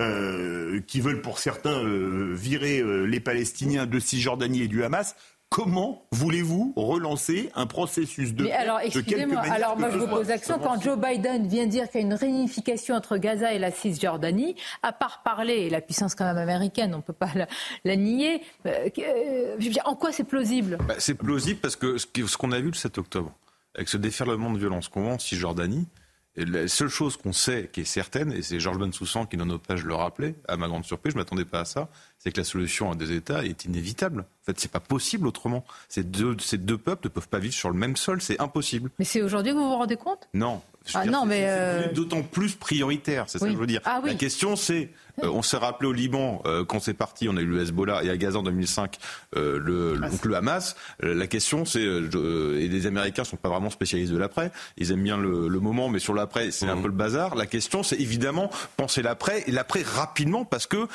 euh, 0.01 0.81
qui 0.89 1.01
veulent 1.01 1.23
pour 1.23 1.39
certains 1.39 1.85
euh, 1.85 2.35
virer 2.35 2.83
les 3.07 3.21
Palestiniens 3.21 3.87
de 3.87 4.01
Cisjordanie 4.01 4.63
et 4.63 4.69
du 4.69 4.83
Hamas, 4.83 5.15
Comment 5.49 6.07
voulez-vous 6.11 6.73
relancer 6.77 7.51
un 7.55 7.67
processus 7.67 8.35
de 8.35 8.45
Mais 8.45 8.53
alors, 8.53 8.81
excusez-moi. 8.81 9.41
Alors, 9.43 9.79
moi, 9.79 9.91
je 9.91 9.99
vous 9.99 10.09
pose 10.09 10.29
l'action. 10.29 10.59
Quand 10.59 10.81
Joe 10.81 10.99
Biden 10.99 11.47
vient 11.47 11.67
dire 11.67 11.89
qu'il 11.89 12.01
y 12.01 12.05
a 12.05 12.07
une 12.07 12.15
réunification 12.15 12.97
entre 12.97 13.17
Gaza 13.17 13.53
et 13.53 13.59
la 13.59 13.71
Cisjordanie, 13.71 14.57
à 14.83 14.93
part 14.93 15.23
parler, 15.23 15.71
la 15.71 15.81
puissance 15.81 16.15
quand 16.17 16.25
même 16.25 16.37
américaine, 16.37 16.95
on 16.95 16.99
ne 16.99 17.03
peut 17.03 17.13
pas 17.13 17.31
la, 17.35 17.47
la 17.85 17.97
nier, 17.97 18.43
euh, 18.67 18.89
euh, 18.99 19.57
en 19.85 19.95
quoi 19.95 20.11
c'est 20.11 20.25
plausible? 20.25 20.79
Bah, 20.87 20.95
C'est 20.99 21.15
plausible 21.15 21.61
parce 21.61 21.77
que 21.77 21.97
ce 21.97 22.37
qu'on 22.37 22.51
a 22.51 22.59
vu 22.59 22.69
le 22.69 22.75
7 22.75 22.99
octobre, 22.99 23.33
avec 23.77 23.89
ce 23.89 23.97
déferlement 23.97 24.51
de 24.53 24.59
violence 24.59 24.89
qu'on 24.89 25.03
voit 25.03 25.13
en 25.13 25.19
Cisjordanie, 25.19 25.87
et 26.37 26.45
la 26.45 26.69
seule 26.69 26.89
chose 26.89 27.17
qu'on 27.17 27.33
sait, 27.33 27.71
qui 27.73 27.81
est 27.81 27.85
certaine, 27.85 28.33
et 28.33 28.43
c'est 28.43 28.61
Georges 28.61 28.79
Bensoussan 28.79 29.27
qui 29.27 29.37
dans 29.37 29.47
nos 29.47 29.59
pages 29.59 29.85
le 29.85 29.95
rappelait, 29.95 30.35
à 30.49 30.57
ma 30.57 30.69
grande 30.69 30.85
surprise, 30.85 31.13
je 31.13 31.19
ne 31.19 31.23
m'attendais 31.23 31.45
pas 31.47 31.61
à 31.61 31.65
ça, 31.65 31.89
c'est 32.19 32.31
que 32.31 32.39
la 32.39 32.45
solution 32.45 32.91
à 32.91 32.95
deux 32.95 33.13
États 33.13 33.45
est 33.45 33.65
inévitable. 33.65 34.21
En 34.21 34.45
fait, 34.45 34.61
c'est 34.61 34.71
pas 34.71 34.81
possible 34.81 35.27
autrement. 35.27 35.65
Ces 35.89 36.05
deux, 36.05 36.37
ces 36.39 36.59
deux 36.59 36.79
peuples 36.79 37.07
ne 37.07 37.09
peuvent 37.09 37.29
pas 37.29 37.39
vivre 37.39 37.55
sur 37.55 37.71
le 37.71 37.77
même 37.77 37.97
sol, 37.97 38.21
c'est 38.21 38.41
impossible. 38.41 38.91
Mais 38.99 39.05
c'est 39.05 39.23
aujourd'hui 39.23 39.53
que 39.53 39.57
vous 39.57 39.69
vous 39.69 39.77
rendez 39.77 39.97
compte? 39.97 40.29
Non. 40.35 40.61
Ah 40.95 41.03
dire, 41.03 41.13
non, 41.13 41.25
mais 41.25 41.47
euh... 41.49 41.93
d'autant 41.93 42.23
plus 42.23 42.55
prioritaire, 42.55 43.25
c'est 43.29 43.39
oui. 43.39 43.41
ça 43.41 43.47
que 43.47 43.55
je 43.55 43.59
veux 43.59 43.67
dire. 43.67 43.81
Ah, 43.85 44.01
oui. 44.05 44.11
La 44.11 44.17
question, 44.17 44.57
c'est, 44.57 44.91
euh, 45.23 45.29
on 45.29 45.43
s'est 45.43 45.57
rappelé 45.57 45.89
au 45.89 45.93
Liban 45.93 46.43
euh, 46.47 46.65
quand 46.65 46.81
c'est 46.81 46.95
parti, 46.95 47.29
on 47.29 47.37
a 47.37 47.41
eu 47.41 47.47
le 47.47 47.61
Hezbollah 47.61 48.05
et 48.05 48.11
à 48.11 48.17
Gaza 48.17 48.39
en 48.39 48.43
2005 48.43 48.99
euh, 49.37 49.59
le, 49.59 49.99
donc 49.99 50.25
le 50.25 50.35
Hamas. 50.35 50.77
la 51.01 51.27
question, 51.27 51.65
c'est 51.65 51.83
et 51.83 52.69
les 52.69 52.87
Américains 52.87 53.25
sont 53.25 53.37
pas 53.37 53.49
vraiment 53.49 53.71
spécialistes 53.71 54.13
de 54.13 54.19
l'après. 54.19 54.51
Ils 54.77 54.93
aiment 54.93 55.03
bien 55.03 55.17
le, 55.17 55.49
le 55.49 55.61
moment, 55.61 55.89
mais 55.89 55.99
sur 55.99 56.15
l'après, 56.15 56.51
c'est 56.51 56.67
mmh. 56.67 56.71
un 56.71 56.77
peu 56.77 56.89
le 56.89 56.95
bazar. 56.95 57.35
La 57.35 57.47
question, 57.47 57.83
c'est 57.83 57.97
évidemment 57.97 58.51
penser 58.77 59.03
l'après 59.03 59.45
et 59.47 59.51
l'après 59.51 59.83
rapidement 59.83 60.45
parce 60.45 60.67
que 60.67 60.87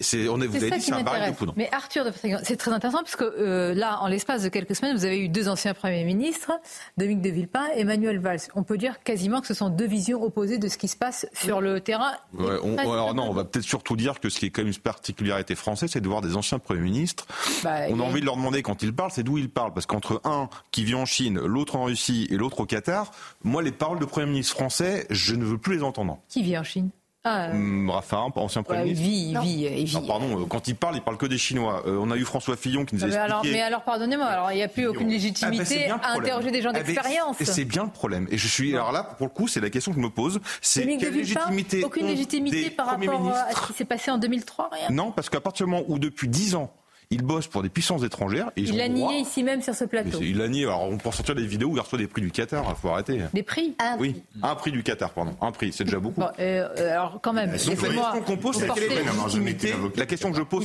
c'est, 0.00 0.28
on 0.28 0.40
est, 0.40 0.46
vous 0.46 0.56
avez 0.56 0.70
dit, 0.70 0.80
c'est 0.80 0.92
un 0.92 1.02
baril 1.02 1.32
de 1.32 1.36
poudre. 1.36 1.54
Mais 1.56 1.68
Arthur, 1.72 2.06
c'est 2.42 2.56
très 2.56 2.70
intéressant 2.70 3.02
parce 3.02 3.16
que 3.16 3.72
là, 3.74 3.98
en 4.00 4.08
l'espace 4.08 4.42
de 4.42 4.48
quelques 4.48 4.76
semaines, 4.76 4.96
vous 4.96 5.04
avez 5.04 5.18
eu 5.18 5.28
deux 5.28 5.48
anciens 5.48 5.74
premiers 5.74 6.04
ministres, 6.04 6.52
Dominique 6.96 7.22
de 7.22 7.30
Villepin 7.30 7.64
et 7.74 7.80
Emmanuel 7.80 8.18
Valls. 8.18 8.40
On 8.54 8.62
peut 8.62 8.78
dire 8.78 9.02
quasiment 9.02 9.40
que 9.40 9.46
ce 9.46 9.54
sont 9.54 9.70
deux 9.70 9.86
visions 9.86 10.22
opposées 10.22 10.58
de 10.58 10.68
ce 10.68 10.78
qui 10.78 10.88
se 10.88 10.96
passe 10.96 11.26
sur 11.32 11.60
le 11.60 11.80
terrain. 11.80 12.12
Ouais, 12.34 12.58
on, 12.62 12.76
alors 12.76 13.14
non, 13.14 13.28
on 13.28 13.32
va 13.32 13.44
peut-être 13.56 13.68
surtout 13.68 13.96
dire 13.96 14.20
que 14.20 14.28
ce 14.28 14.38
qui 14.38 14.46
est 14.46 14.50
quand 14.50 14.62
même 14.62 14.72
une 14.72 14.78
particularité 14.78 15.54
française, 15.54 15.90
c'est 15.92 16.00
de 16.00 16.08
voir 16.08 16.20
des 16.20 16.36
anciens 16.36 16.58
premiers 16.58 16.82
ministres. 16.82 17.26
Bah, 17.64 17.86
on 17.88 18.00
a 18.00 18.02
envie 18.02 18.20
de 18.20 18.26
leur 18.26 18.36
demander 18.36 18.62
quand 18.62 18.82
ils 18.82 18.94
parlent, 18.94 19.10
c'est 19.10 19.22
d'où 19.22 19.38
ils 19.38 19.48
parlent. 19.48 19.72
Parce 19.72 19.86
qu'entre 19.86 20.20
un 20.24 20.48
qui 20.70 20.84
vit 20.84 20.94
en 20.94 21.06
Chine, 21.06 21.40
l'autre 21.40 21.76
en 21.76 21.84
Russie 21.84 22.26
et 22.30 22.36
l'autre 22.36 22.60
au 22.60 22.66
Qatar, 22.66 23.12
moi, 23.44 23.62
les 23.62 23.72
paroles 23.72 23.98
de 23.98 24.04
premiers 24.04 24.26
ministres 24.26 24.54
français, 24.54 25.06
je 25.10 25.34
ne 25.34 25.44
veux 25.44 25.58
plus 25.58 25.76
les 25.76 25.82
entendre. 25.82 26.18
Qui 26.28 26.42
vit 26.42 26.58
en 26.58 26.64
Chine? 26.64 26.90
Ah, 27.28 27.48
euh... 27.48 27.86
Raffarin, 27.88 28.30
ancien 28.36 28.62
Premier 28.62 28.78
ouais, 28.78 28.84
ministre. 28.94 29.42
Vit, 29.42 29.64
il 29.64 29.84
vit. 29.84 29.94
Non, 29.94 30.06
pardon, 30.06 30.46
quand 30.46 30.68
il 30.68 30.76
parle, 30.76 30.94
il 30.94 31.02
parle 31.02 31.16
que 31.16 31.26
des 31.26 31.38
Chinois. 31.38 31.82
Euh, 31.84 31.98
on 32.00 32.12
a 32.12 32.16
eu 32.16 32.24
François 32.24 32.56
Fillon 32.56 32.84
qui 32.84 32.94
nous 32.94 33.02
a 33.02 33.08
mais 33.08 33.14
expliqué... 33.14 33.32
Alors, 33.32 33.44
mais 33.44 33.62
alors, 33.62 33.82
pardonnez-moi, 33.82 34.26
alors 34.26 34.52
il 34.52 34.56
n'y 34.56 34.62
a 34.62 34.68
plus 34.68 34.86
aucune 34.86 35.08
légitimité 35.08 35.88
ah, 35.90 35.96
ben, 35.96 36.00
à 36.04 36.12
interroger 36.12 36.52
des 36.52 36.62
gens 36.62 36.70
d'expérience. 36.70 37.40
Et 37.40 37.44
c'est 37.44 37.64
bien 37.64 37.82
le 37.82 37.90
problème. 37.90 38.28
Et 38.30 38.38
je 38.38 38.46
suis... 38.46 38.74
Alors 38.74 38.92
là, 38.92 39.02
pour 39.02 39.26
le 39.26 39.32
coup, 39.32 39.48
c'est 39.48 39.60
la 39.60 39.70
question 39.70 39.90
que 39.90 39.98
je 39.98 40.02
me 40.02 40.10
pose. 40.10 40.38
C'est 40.60 40.86
quelle 40.98 41.14
légitimité 41.14 41.82
Aucune 41.82 42.06
légitimité 42.06 42.70
par 42.70 42.86
rapport 42.86 43.28
à 43.28 43.50
ce 43.52 43.66
qui 43.66 43.72
s'est 43.72 43.84
passé 43.84 44.12
en 44.12 44.18
2003, 44.18 44.70
rien 44.72 44.90
Non, 44.90 45.10
parce 45.10 45.28
qu'à 45.28 45.40
partir 45.40 45.66
du 45.66 45.72
moment 45.72 45.84
où, 45.88 45.98
depuis 45.98 46.28
10 46.28 46.54
ans, 46.54 46.72
il 47.10 47.22
bosse 47.22 47.46
pour 47.46 47.62
des 47.62 47.68
puissances 47.68 48.02
étrangères. 48.02 48.50
Et 48.56 48.62
il 48.62 48.76
l'a 48.76 48.88
nié 48.88 49.18
ici 49.20 49.42
même 49.42 49.62
sur 49.62 49.74
ce 49.74 49.84
plateau. 49.84 50.18
Il 50.20 50.38
l'a 50.38 50.48
nié. 50.48 50.64
Alors 50.64 50.84
on 50.84 50.98
peut 50.98 51.10
sortir 51.10 51.34
des 51.34 51.46
vidéos 51.46 51.68
où 51.68 51.76
il 51.76 51.80
reçoit 51.80 51.98
des 51.98 52.06
prix 52.06 52.22
du 52.22 52.30
Qatar. 52.30 52.64
Il 52.68 52.74
faut 52.76 52.88
arrêter. 52.88 53.20
Des 53.32 53.42
prix 53.42 53.74
ah, 53.78 53.96
Oui, 53.98 54.22
un 54.42 54.54
prix 54.54 54.72
du 54.72 54.82
Qatar, 54.82 55.10
pardon. 55.10 55.36
Un 55.40 55.52
prix, 55.52 55.72
c'est 55.72 55.84
déjà 55.84 55.98
beaucoup. 55.98 56.20
Bon, 56.20 56.30
euh, 56.38 56.92
alors 56.92 57.20
quand 57.22 57.32
même. 57.32 57.50
Donc, 57.50 57.66
la 57.66 57.88
question 57.88 58.22
qu'on 58.22 58.36
pose, 58.36 58.56
c'est 58.56 58.68
quelle 58.68 58.84
est 58.84 59.04
la 59.04 59.12
légitimité 59.12 59.74
La 59.96 60.06
question 60.06 60.30
que 60.30 60.36
je 60.36 60.42
pose, 60.42 60.64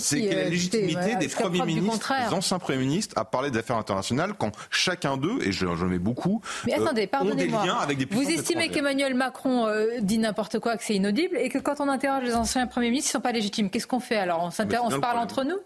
c'est 0.00 0.20
quelle 0.20 0.32
est 0.32 0.44
la 0.44 0.50
légitimité 0.50 1.16
des 1.16 1.28
premiers 1.28 1.64
ministres, 1.64 2.12
des 2.28 2.34
anciens 2.34 2.58
premiers 2.58 2.78
ministres, 2.78 3.18
à 3.18 3.24
parler 3.24 3.50
d'affaires 3.50 3.76
internationales 3.76 4.34
quand 4.38 4.52
chacun 4.70 5.16
d'eux, 5.16 5.38
et 5.42 5.52
je, 5.52 5.66
je 5.76 5.84
mets 5.86 5.98
beaucoup, 5.98 6.40
Mais 6.66 6.74
attendez, 6.74 7.08
euh, 7.12 7.18
ont 7.20 7.34
des 7.34 7.46
liens 7.46 7.76
avec 7.76 7.98
des 7.98 8.06
Vous 8.06 8.28
estimez 8.28 8.68
qu'Emmanuel 8.68 9.14
Macron 9.14 9.66
euh, 9.66 10.00
dit 10.00 10.18
n'importe 10.18 10.58
quoi, 10.58 10.76
que 10.76 10.84
c'est 10.84 10.94
inaudible, 10.94 11.36
et 11.36 11.48
que 11.48 11.58
quand 11.58 11.80
on 11.80 11.88
interroge 11.88 12.24
les 12.24 12.34
anciens 12.34 12.66
premiers 12.66 12.90
ministres, 12.90 13.10
ils 13.10 13.16
ne 13.16 13.20
sont 13.20 13.22
pas 13.22 13.32
légitimes. 13.32 13.70
Qu'est-ce 13.70 13.86
qu'on 13.86 14.00
fait 14.00 14.16
alors? 14.16 14.42
On, 14.42 14.48
on 14.48 14.90
se 14.90 14.96
parle 14.96 15.18
entre 15.18 15.44
nous? 15.44 15.56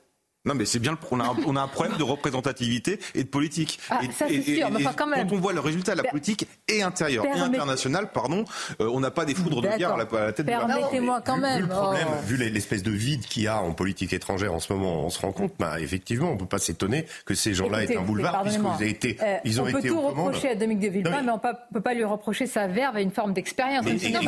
Non, 0.47 0.55
mais 0.55 0.67
c'est 0.67 0.79
bien, 0.79 0.99
on 1.11 1.21
a, 1.21 1.25
un, 1.25 1.37
on 1.47 1.57
a 1.57 1.63
un 1.63 1.69
problème 1.69 1.97
de 1.97 2.03
représentativité 2.03 2.99
et 3.15 3.25
de 3.25 3.29
politique. 3.29 3.81
Ah, 3.89 4.01
et, 4.03 4.13
ça, 4.13 4.27
c'est 4.29 4.43
sûr, 4.43 4.67
et- 4.67 4.71
mais 4.71 4.85
enfin, 4.85 4.95
quand 4.95 5.07
même. 5.07 5.27
on 5.33 5.39
voit 5.39 5.55
le 5.55 5.61
résultat 5.61 5.93
de 5.93 6.03
la 6.03 6.11
politique 6.11 6.47
et 6.69 6.83
intérieure 6.83 7.25
et 7.25 7.41
internationale, 7.41 8.11
pardon, 8.13 8.45
euh, 8.81 8.91
on 8.93 9.01
n'a 9.01 9.11
pas 9.11 9.25
des 9.25 9.35
foudres 9.35 9.63
de 9.63 9.69
guerre 9.79 9.95
à 9.95 9.97
la, 9.97 10.05
à 10.05 10.25
la 10.27 10.33
tête 10.35 10.45
de 10.45 10.51
la 10.51 10.59
Permettez-moi 10.67 11.23
quand 11.25 11.39
même. 11.39 11.57
Vu 11.63 11.63
le 11.63 11.69
problème, 11.69 12.07
oh. 12.11 12.23
vu 12.27 12.37
l'espèce 12.37 12.83
de 12.83 12.91
vide 12.91 13.25
qu'il 13.25 13.45
y 13.45 13.49
a 13.49 13.63
en 13.63 13.73
politique 13.73 14.13
étrangère 14.13 14.53
en 14.53 14.61
ce 14.61 14.71
moment, 14.75 15.07
on 15.07 15.09
se 15.11 15.19
rend 15.21 15.33
compte, 15.33 15.55
bah, 15.59 15.81
effectivement, 15.81 16.29
on 16.29 16.35
ne 16.35 16.39
peut 16.39 16.45
pas 16.47 16.59
s'étonner 16.59 17.07
que 17.25 17.35
ces 17.35 17.55
gens-là 17.55 17.79
Écoutez, 17.85 17.95
aient 17.95 17.99
un 17.99 18.03
boulevard, 18.03 18.43
puisqu'ils 18.43 18.87
été, 18.87 19.17
Euh, 19.23 19.37
ils 19.45 19.61
ont 19.63 19.65
on 19.67 19.73
peut 19.73 19.79
été 19.79 19.89
tout 19.89 19.97
aux 19.99 20.09
commandes. 20.11 20.27
reprocher 20.27 20.51
à 20.51 20.55
Dominique 20.57 20.81
de 20.85 20.89
Villepin, 20.93 21.11
mais- 21.11 21.23
mais 21.23 21.33
on 21.33 21.37
ne 21.37 21.53
peut 21.73 21.81
pas 21.81 21.95
lui 21.95 22.05
reprocher 22.05 22.47
sa 22.47 22.67
verve 22.67 22.99
et 22.99 23.03
une 23.03 23.13
forme 23.13 23.33
d'expérience. 23.33 23.83
Mais- 23.85 23.93
Même 23.93 23.99
si 23.99 24.07
et- 24.09 24.17
on 24.17 24.19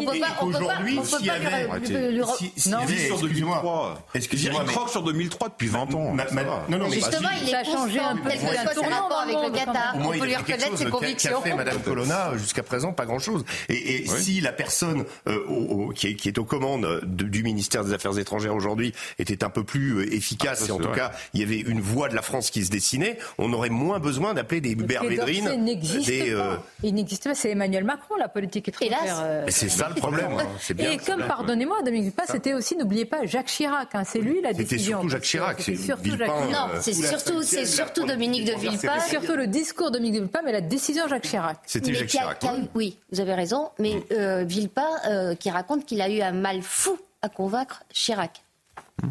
qu'il 0.00 0.08
peut 0.10 0.18
pas- 0.18 0.26
on 0.40 0.50
peut 0.50 0.56
on 0.60 0.76
peut 0.76 0.82
lui- 0.82 0.94
sur 1.04 1.20
excusez-moi. 4.14 4.64
2003. 4.80 4.80
Excusez-moi, 4.80 4.80
Il 4.80 4.80
mais- 4.80 4.80
croque 4.80 4.88
sur 4.90 5.02
2003 5.02 5.48
depuis 5.48 5.66
20 5.68 5.94
ans. 5.94 6.12
Ma- 6.12 6.26
ça 6.26 6.34
ma- 6.34 6.42
va. 6.44 6.64
non, 6.68 6.78
non, 6.78 6.84
mais 6.88 6.94
Justement, 6.94 7.28
bah, 7.28 7.34
il 7.42 7.48
est 7.48 7.54
a 7.54 7.64
changé 7.64 7.98
un 7.98 8.16
peu, 8.16 8.28
Quel 8.30 8.38
que 8.40 8.74
soit 8.74 8.82
rapports 8.88 9.08
dans 9.10 9.18
avec 9.18 9.36
le 9.52 9.58
Qatar, 9.58 9.94
on 9.96 10.12
il 10.12 10.18
peut 10.18 10.24
a 10.24 10.26
lui 10.28 10.36
reconnaître 10.36 10.76
ses 10.78 10.84
convictions. 10.86 11.40
Qu'a 11.42 11.50
fait 11.50 11.54
Madame 11.56 11.80
Colonna 11.80 12.32
jusqu'à 12.36 12.62
présent, 12.62 12.92
pas 12.92 13.06
grand-chose. 13.06 13.44
Et, 13.68 14.02
et 14.02 14.06
si 14.06 14.40
la 14.40 14.52
personne 14.52 15.04
euh, 15.28 15.38
au- 15.48 15.88
au- 15.88 15.88
qui, 15.90 16.08
est, 16.08 16.14
qui 16.14 16.28
est 16.28 16.38
aux 16.38 16.44
commandes 16.44 17.00
de- 17.04 17.24
du 17.24 17.42
ministère 17.42 17.84
des 17.84 17.92
Affaires 17.92 18.18
étrangères 18.18 18.54
aujourd'hui 18.54 18.92
était 19.18 19.44
un 19.44 19.50
peu 19.50 19.64
plus 19.64 19.98
euh, 19.98 20.14
efficace, 20.14 20.60
Ah, 20.62 20.66
ça, 20.66 20.68
et 20.68 20.72
en 20.72 20.78
tout 20.78 20.88
vrai. 20.88 20.96
cas, 20.98 21.10
il 21.34 21.40
y 21.40 21.42
avait 21.42 21.58
une 21.60 21.80
voix 21.80 22.08
de 22.08 22.14
la 22.14 22.22
France 22.22 22.50
qui 22.50 22.64
se 22.64 22.70
dessinait, 22.70 23.18
on 23.38 23.52
aurait 23.52 23.68
moins 23.70 23.98
besoin 23.98 24.34
d'appeler 24.34 24.60
des 24.60 24.74
euh, 26.32 26.56
pas. 26.56 26.62
Il 26.82 26.94
n'existe 26.94 27.24
pas. 27.24 27.34
C'est 27.34 27.50
Emmanuel 27.50 27.84
Macron, 27.84 28.16
la 28.16 28.28
politique 28.28 28.68
étrangère. 28.68 28.98
Euh, 29.22 29.44
c'est 29.48 29.68
ça 29.68 29.88
le 29.88 29.94
problème. 29.94 30.30
hein. 30.38 30.46
Et 30.78 30.96
comme, 30.98 31.22
pardonnez-moi, 31.26 31.82
Dominique 31.82 32.04
Villepin, 32.14 32.24
c'était 32.30 32.54
aussi, 32.54 32.76
n'oubliez 32.76 33.04
pas, 33.04 33.24
Jacques 33.26 33.46
Chirac. 33.46 33.88
hein, 33.94 34.02
c'est 34.04 34.20
lui 34.20 34.40
la 34.42 34.52
C'était 34.70 34.82
surtout 34.82 35.08
Jacques 35.08 35.22
Chirac, 35.22 35.60
c'était 35.60 35.76
c'est 35.76 35.84
surtout 35.84 36.02
Villepin, 36.02 36.26
Jacques 36.26 36.48
Chirac. 36.48 36.72
Non, 36.74 36.80
c'est 36.80 36.92
surtout, 36.94 37.42
c'est 37.42 37.66
surtout 37.66 38.06
Dominique 38.06 38.44
de 38.44 38.52
Villepin. 38.58 39.00
C'est 39.00 39.10
surtout 39.18 39.34
le 39.36 39.46
discours 39.46 39.90
de 39.90 39.94
Dominique 39.98 40.14
de 40.14 40.18
Villepin, 40.20 40.40
mais 40.44 40.52
la 40.52 40.60
décision 40.60 41.06
Jacques 41.08 41.22
Chirac. 41.28 41.58
C'était 41.66 41.94
Jacques 41.94 42.08
Chirac. 42.08 42.42
eu- 42.44 42.68
oui, 42.74 42.96
vous 43.12 43.20
avez 43.20 43.34
raison, 43.34 43.70
mais 43.78 44.02
euh, 44.12 44.44
Villepin 44.44 44.88
euh, 45.08 45.34
qui 45.34 45.50
raconte 45.50 45.84
qu'il 45.86 46.00
a 46.00 46.08
eu 46.08 46.20
un 46.22 46.32
mal 46.32 46.62
fou 46.62 46.98
à 47.22 47.28
convaincre 47.28 47.82
Chirac. 47.92 48.42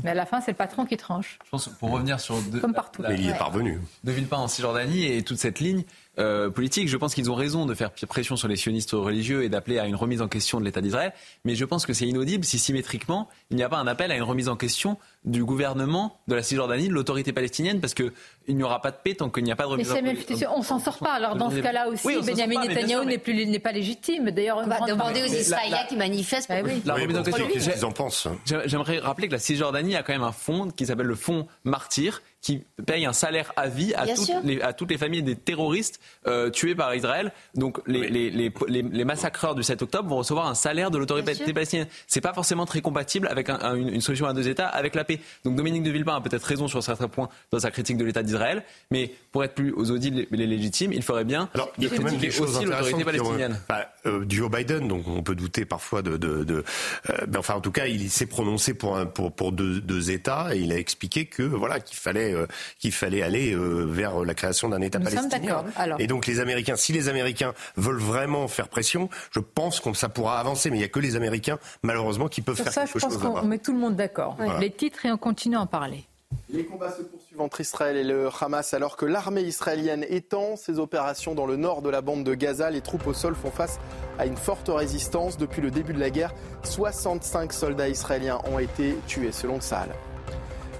Mais 0.03 0.11
à 0.11 0.13
la 0.13 0.27
fin, 0.27 0.39
c'est 0.39 0.51
le 0.51 0.57
patron 0.57 0.85
qui 0.85 0.97
tranche. 0.97 1.39
Je 1.45 1.49
pense 1.49 1.67
pour 1.79 1.89
revenir 1.89 2.19
sur 2.19 2.39
de, 2.43 2.59
Comme 2.59 2.73
partout. 2.75 3.01
la- 3.01 3.09
Mais 3.09 3.15
il 3.15 3.25
y 3.25 3.29
est 3.29 3.33
parvenu. 3.37 3.79
de 4.03 4.11
Villepin 4.11 4.37
en 4.37 4.47
Cisjordanie 4.47 5.05
et 5.11 5.23
toute 5.23 5.39
cette 5.39 5.59
ligne 5.59 5.83
euh, 6.19 6.49
politique, 6.49 6.89
je 6.89 6.97
pense 6.97 7.13
qu'ils 7.15 7.31
ont 7.31 7.35
raison 7.35 7.65
de 7.65 7.73
faire 7.73 7.91
pression 7.91 8.35
sur 8.35 8.47
les 8.47 8.55
sionistes 8.57 8.91
religieux 8.91 9.43
et 9.43 9.49
d'appeler 9.49 9.79
à 9.79 9.85
une 9.85 9.95
remise 9.95 10.21
en 10.21 10.27
question 10.27 10.59
de 10.59 10.65
l'État 10.65 10.81
d'Israël. 10.81 11.13
Mais 11.45 11.55
je 11.55 11.65
pense 11.65 11.85
que 11.85 11.93
c'est 11.93 12.05
inaudible 12.07 12.43
si 12.45 12.59
symétriquement 12.59 13.29
il 13.51 13.57
n'y 13.57 13.63
a 13.63 13.69
pas 13.69 13.77
un 13.77 13.87
appel 13.87 14.11
à 14.11 14.15
une 14.15 14.23
remise 14.23 14.49
en 14.49 14.55
question 14.55 14.97
du 15.25 15.43
gouvernement 15.43 16.19
de 16.27 16.35
la 16.35 16.43
Cisjordanie, 16.43 16.87
de 16.87 16.93
l'autorité 16.93 17.33
palestinienne, 17.33 17.79
parce 17.81 17.93
que 17.93 18.13
il 18.47 18.55
n'y 18.55 18.63
aura 18.63 18.81
pas 18.81 18.91
de 18.91 18.97
paix 19.03 19.15
tant 19.15 19.29
qu'il 19.29 19.43
n'y 19.43 19.51
a 19.51 19.55
pas 19.55 19.63
de 19.63 19.69
Mais 19.69 19.73
remise 19.75 19.91
en 19.91 19.95
Samuel 19.95 20.15
question. 20.15 20.35
Futesio, 20.35 20.49
on 20.55 20.63
s'en 20.63 20.79
sort 20.79 20.97
pas. 20.97 21.11
Alors 21.13 21.35
dans 21.35 21.49
ce 21.49 21.59
cas-là 21.59 21.87
aussi, 21.89 22.05
Oui, 22.07 22.17
Benjamin 22.25 22.61
mais 22.61 22.67
Netanyahu 22.67 22.99
mais- 23.05 23.11
n'est 23.13 23.17
plus 23.17 23.45
n'est 23.45 23.59
pas 23.59 23.71
légitime. 23.71 24.31
D'ailleurs, 24.31 24.57
On 24.57 24.67
va 24.67 24.79
demander 24.87 25.21
aux 25.23 25.25
Israéliens 25.33 25.85
qui 25.87 25.95
manifestent. 25.97 26.49
Bah 26.49 26.55
oui. 26.63 26.81
La 26.85 26.95
Oui, 26.95 27.01
remise 27.03 27.17
en 27.17 27.23
question. 27.23 27.47
qu'est-ce 27.51 27.69
qu'ils 27.69 27.85
en 27.85 27.91
pensent 27.91 28.27
J'ai- 28.45 28.61
J'aimerais 28.65 28.99
rappeler 28.99 29.27
que 29.27 29.33
la 29.33 29.39
Cisjordanie 29.39 29.95
a 29.95 30.03
quand 30.03 30.13
même 30.13 30.23
un 30.23 30.31
fonds 30.31 30.69
qui 30.69 30.85
s'appelle 30.85 31.05
le 31.07 31.15
fonds 31.15 31.47
Martyr, 31.63 32.21
qui 32.41 32.63
paye 32.85 33.05
un 33.05 33.11
salaire 33.13 33.51
à 33.57 33.67
vie 33.67 33.93
à, 33.95 34.07
toutes 34.07 34.31
les, 34.45 34.61
à 34.61 34.71
toutes 34.71 34.89
les 34.91 34.97
familles 34.97 35.23
des 35.23 35.35
terroristes 35.35 35.99
euh, 36.25 36.49
tués 36.49 36.73
par 36.75 36.95
Israël. 36.95 37.33
Donc 37.55 37.79
les, 37.85 38.07
les, 38.09 38.29
les, 38.29 38.51
les- 38.67 38.81
les 38.81 39.03
massacreurs 39.05 39.55
du 39.55 39.63
7 39.63 39.81
octobre 39.81 40.07
vont 40.09 40.17
recevoir 40.17 40.47
un 40.47 40.53
salaire 40.55 40.89
de 40.89 40.97
l'autorité 40.97 41.33
palestinienne. 41.53 41.87
C'est 42.07 42.21
pas 42.21 42.33
forcément 42.33 42.65
très 42.65 42.79
compatible 42.81 43.27
avec 43.27 43.49
un- 43.49 43.59
un- 43.61 43.75
une, 43.75 43.99
solution 44.01 44.25
à 44.25 44.33
deux 44.33 44.47
États, 44.47 44.67
avec 44.67 44.95
la 44.95 45.03
paix. 45.03 45.19
Donc 45.43 45.55
Dominique 45.57 45.83
de 45.83 45.91
Villepin 45.91 46.15
a 46.15 46.21
peut-être 46.21 46.43
raison 46.45 46.67
sur 46.69 46.81
certains 46.81 47.09
points 47.09 47.27
dans 47.51 47.59
sa 47.59 47.71
critique 47.71 47.97
de 47.97 48.05
l'État 48.05 48.23
d'Israël, 48.23 48.63
mais 48.89 49.11
pour 49.33 49.43
être 49.43 49.53
plus 49.55 49.73
aux 49.73 49.91
audibles 49.91 50.19
et 50.21 50.27
les 50.31 50.47
légitimes, 50.47 50.93
il 50.93 51.03
faudrait 51.03 51.25
bien 51.25 51.49
Alors, 51.53 51.71
il 51.77 51.83
y 51.83 51.87
a 51.87 51.89
quand 51.89 51.97
même 51.97 52.05
critiquer 52.05 52.27
des 52.27 52.31
choses 52.31 52.55
aussi 52.55 52.65
l'autorité 52.65 52.93
qui 52.95 53.01
ont- 53.01 53.05
palestinienne. 53.05 53.59
Bah, 53.67 53.91
euh, 54.05 54.23
du 54.23 54.37
Joe 54.37 54.49
Biden, 54.49 54.87
donc 54.87 55.07
on 55.09 55.21
peut 55.23 55.35
douter 55.35 55.65
parfois 55.65 56.01
de. 56.01 56.15
de, 56.15 56.45
de 56.45 56.63
euh, 57.09 57.25
ben, 57.27 57.39
enfin, 57.39 57.55
en 57.55 57.61
tout 57.61 57.71
cas, 57.71 57.87
il 57.87 58.09
s'est 58.09 58.25
prononcé 58.27 58.73
pour, 58.73 58.97
un, 58.97 59.05
pour, 59.05 59.33
pour 59.33 59.51
deux, 59.51 59.81
deux 59.81 60.09
États 60.11 60.55
et 60.55 60.59
il 60.59 60.71
a 60.71 60.77
expliqué 60.77 61.25
que 61.25 61.43
voilà 61.43 61.79
qu'il 61.81 61.97
fallait 61.97 62.28
euh, 62.33 62.47
qu'il 62.79 62.91
fallait 62.91 63.21
aller 63.21 63.53
euh, 63.53 63.85
vers 63.85 64.23
la 64.23 64.33
création 64.33 64.69
d'un 64.69 64.81
État 64.81 64.99
Nous 64.99 65.05
palestinien. 65.05 65.63
Alors. 65.75 65.99
Et 65.99 66.07
donc 66.07 66.27
les 66.27 66.39
Américains, 66.39 66.75
si 66.75 66.93
les 66.93 67.09
Américains 67.09 67.53
veulent 67.77 67.99
vraiment 67.99 68.47
faire 68.47 68.67
pression, 68.67 69.09
je 69.31 69.39
pense 69.39 69.79
que 69.79 69.93
ça 69.93 70.09
pourra 70.09 70.39
avancer. 70.39 70.69
Mais 70.69 70.77
il 70.77 70.81
y 70.81 70.85
a 70.85 70.89
que 70.89 70.99
les 70.99 71.15
Américains, 71.15 71.59
malheureusement, 71.83 72.27
qui 72.27 72.41
peuvent 72.41 72.55
Sur 72.55 72.65
faire 72.65 72.73
ça, 72.73 72.81
quelque 72.81 72.99
je 72.99 73.05
pense 73.05 73.13
chose 73.13 73.21
qu'on 73.21 73.45
met 73.45 73.59
tout 73.59 73.73
le 73.73 73.79
monde 73.79 73.95
d'accord. 73.95 74.35
Voilà. 74.37 74.59
Les 74.59 74.71
titres 74.71 75.05
et 75.05 75.11
on 75.11 75.17
continue 75.17 75.55
à 75.55 75.61
en 75.61 75.67
parler. 75.67 76.05
Les 76.51 76.65
combats 76.65 76.91
se 76.91 77.01
poursuivent 77.01 77.41
entre 77.41 77.61
Israël 77.61 77.97
et 77.97 78.03
le 78.03 78.29
Hamas 78.41 78.73
alors 78.73 78.97
que 78.97 79.05
l'armée 79.05 79.41
israélienne 79.41 80.05
étend 80.09 80.55
ses 80.55 80.79
opérations 80.79 81.35
dans 81.35 81.45
le 81.45 81.55
nord 81.55 81.81
de 81.81 81.89
la 81.89 82.01
bande 82.01 82.23
de 82.23 82.33
Gaza. 82.33 82.69
Les 82.69 82.81
troupes 82.81 83.05
au 83.07 83.13
sol 83.13 83.35
font 83.35 83.51
face 83.51 83.79
à 84.17 84.25
une 84.25 84.37
forte 84.37 84.69
résistance. 84.69 85.37
Depuis 85.37 85.61
le 85.61 85.71
début 85.71 85.93
de 85.93 85.99
la 85.99 86.09
guerre, 86.09 86.33
65 86.63 87.53
soldats 87.53 87.89
israéliens 87.89 88.39
ont 88.51 88.59
été 88.59 88.95
tués 89.07 89.31
selon 89.31 89.59
Tsahal. 89.59 89.89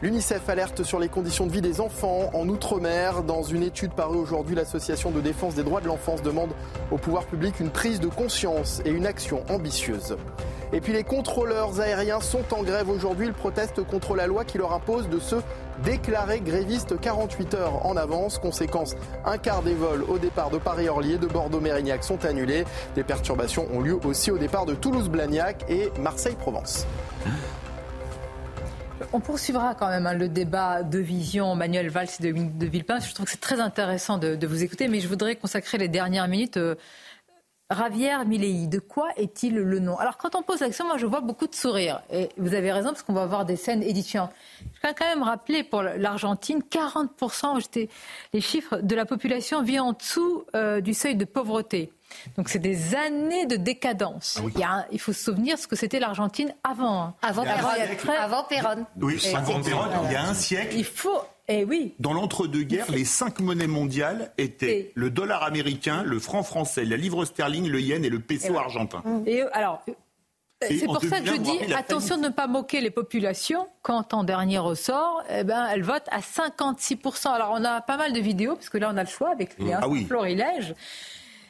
L'UNICEF 0.02 0.48
alerte 0.48 0.84
sur 0.84 0.98
les 0.98 1.10
conditions 1.10 1.46
de 1.46 1.52
vie 1.52 1.60
des 1.60 1.82
enfants 1.82 2.30
en 2.34 2.48
Outre-mer. 2.48 3.22
Dans 3.24 3.44
une 3.44 3.64
étude 3.64 3.92
parue 3.92 4.16
aujourd'hui, 4.16 4.56
l'Association 4.56 5.12
de 5.12 5.20
défense 5.20 5.56
des 5.56 5.64
droits 5.64 5.82
de 5.82 5.88
l'enfance 5.88 6.22
demande 6.22 6.52
au 6.90 6.98
pouvoir 6.98 7.26
public 7.26 7.60
une 7.60 7.70
prise 7.70 8.00
de 8.00 8.08
conscience 8.08 8.82
et 8.86 8.92
une 8.92 9.06
action 9.06 9.44
ambitieuse. 9.50 10.16
Et 10.72 10.80
puis 10.80 10.94
les 10.94 11.04
contrôleurs 11.04 11.82
aériens 11.82 12.22
sont 12.22 12.46
en 12.54 12.64
grève 12.64 12.90
aujourd'hui. 12.90 13.28
Ils 13.28 13.34
protestent 13.34 13.84
contre 13.84 14.16
la 14.16 14.26
loi 14.26 14.46
qui 14.46 14.58
leur 14.58 14.72
impose 14.72 15.10
de 15.10 15.20
se 15.20 15.36
déclarer 15.84 16.40
grévistes 16.40 16.98
48 16.98 17.56
heures 17.56 17.86
en 17.86 17.98
avance. 17.98 18.38
Conséquence, 18.38 18.96
un 19.26 19.38
quart 19.38 19.64
des 19.64 19.74
vols 19.74 20.04
au 20.04 20.18
départ 20.18 20.50
de 20.50 20.60
Paris-Orly 20.60 21.16
et 21.16 21.18
de 21.18 21.28
Bordeaux-Mérignac 21.28 22.06
sont 22.06 22.24
annulés. 22.24 22.64
Des 22.96 23.04
perturbations 23.04 23.68
ont 23.74 23.82
lieu 23.82 24.00
aussi 24.06 24.32
au 24.32 24.38
départ 24.38 24.66
de 24.66 24.76
Toulouse-Blagnac 24.76 25.66
et 25.68 25.92
Marseille-Provence. 26.00 26.88
On 29.14 29.20
poursuivra 29.20 29.76
quand 29.76 29.88
même 29.88 30.06
hein, 30.06 30.14
le 30.14 30.28
débat 30.28 30.84
de 30.84 31.00
vision 31.00 31.56
Manuel 31.56 31.90
Valls 31.90 32.10
et 32.22 32.34
de, 32.34 32.66
Villepin. 32.66 33.00
Je 33.00 33.14
trouve 33.14 33.26
que 33.26 33.32
c'est 33.32 33.40
très 33.42 33.60
intéressant 33.60 34.18
de, 34.18 34.46
vous 34.46 34.64
écouter, 34.64 34.88
mais 34.88 35.00
je 35.00 35.08
voudrais 35.08 35.36
consacrer 35.36 35.78
les 35.78 35.88
dernières 35.88 36.28
minutes. 36.28 36.58
euh, 36.58 36.76
Ravière 37.72 38.26
de 38.26 38.80
quoi 38.80 39.10
est-il 39.16 39.54
le 39.56 39.78
nom? 39.78 39.96
Alors 40.00 40.18
quand 40.18 40.34
on 40.34 40.42
pose 40.42 40.62
l'action, 40.62 40.88
moi 40.88 40.98
je 40.98 41.06
vois 41.06 41.22
beaucoup 41.22 41.46
de 41.46 41.54
sourires. 41.54 42.02
Et 42.12 42.30
vous 42.38 42.56
avez 42.56 42.72
raison 42.72 42.90
parce 42.90 43.04
qu'on 43.04 43.14
va 43.14 43.28
voir 43.28 43.46
des 43.46 43.58
scènes 43.58 43.84
édifiantes. 43.84 44.32
Je 44.82 44.88
vais 44.88 44.96
quand 44.96 45.06
même 45.06 45.22
rappeler 45.22 45.64
pour 45.64 45.84
l'Argentine, 45.84 46.64
40%, 46.68 47.60
j'étais- 47.60 47.90
les 48.34 48.42
chiffres 48.42 48.78
de 48.78 48.96
la 48.96 49.06
population 49.06 49.62
vit 49.62 49.80
en 49.80 49.94
dessous 49.94 50.46
euh, 50.56 50.82
du 50.82 50.96
seuil 50.96 51.16
de 51.16 51.26
pauvreté. 51.26 51.92
Donc 52.38 52.50
c'est 52.50 52.60
des 52.60 52.96
années 52.96 53.46
de 53.46 53.56
décadence. 53.56 54.40
il, 54.54 54.60
y 54.60 54.64
a 54.64 54.72
un- 54.72 54.86
il 54.92 55.00
faut 55.00 55.14
se 55.14 55.24
souvenir 55.24 55.58
ce 55.58 55.68
que 55.68 55.76
c'était 55.76 56.00
l'Argentine 56.00 56.54
avant. 56.64 57.02
hein. 57.02 57.14
Avant 57.22 57.44
Il 57.44 57.48
y 57.48 57.52
a 57.52 57.56
Perón. 57.56 57.96
très- 57.98 58.18
Avant 58.18 58.44
Perón. 58.44 58.86
Oui, 59.02 59.18
Et- 59.26 59.36
avant 59.36 59.62
Perón, 59.62 59.88
il 60.06 60.12
y 60.12 60.16
a 60.16 60.24
un 60.24 60.34
siècle. 60.34 60.76
Il 60.78 60.86
faut, 60.86 61.22
et 61.48 61.64
oui, 61.64 61.94
Dans 62.00 62.14
l'entre-deux-guerres, 62.14 62.92
les 62.92 63.06
cinq 63.06 63.40
monnaies 63.40 63.68
mondiales 63.68 64.32
étaient 64.38 64.72
Et- 64.80 64.92
le 64.96 65.10
dollar 65.10 65.44
américain, 65.44 66.04
le 66.04 66.20
franc 66.20 66.44
français, 66.44 66.86
la 66.86 66.98
livre 66.98 67.26
sterling, 67.26 67.68
le 67.68 67.80
yen 67.82 68.04
et 68.06 68.10
le 68.10 68.20
peso 68.20 68.58
argentin. 68.58 69.02
Et 69.26 69.42
euh, 69.44 69.50
alors, 69.54 69.82
euh, 69.88 69.94
Et 70.70 70.78
c'est 70.80 70.86
pour 70.86 71.02
ça 71.02 71.22
que 71.22 71.26
2001, 71.26 71.62
je 71.62 71.66
dis 71.68 71.74
attention 71.74 72.18
de 72.18 72.24
ne 72.24 72.30
pas 72.30 72.48
moquer 72.48 72.82
les 72.82 72.92
populations 72.92 73.68
quand 73.82 74.14
en 74.14 74.26
dernier 74.26 74.58
ressort, 74.58 75.24
eh 75.30 75.46
ben, 75.46 75.66
elles 75.72 75.84
votent 75.84 76.10
à 76.12 76.20
56%. 76.22 77.30
Alors 77.32 77.52
on 77.58 77.64
a 77.64 77.80
pas 77.82 77.96
mal 77.96 78.12
de 78.12 78.20
vidéos, 78.20 78.56
parce 78.56 78.68
que 78.70 78.78
là 78.78 78.92
on 78.94 78.98
a 78.98 79.04
le 79.04 79.10
choix 79.10 79.32
avec 79.32 79.58
les 79.58 79.72
Ah 79.74 79.88
oui. 79.88 80.06
florilèges. 80.06 80.76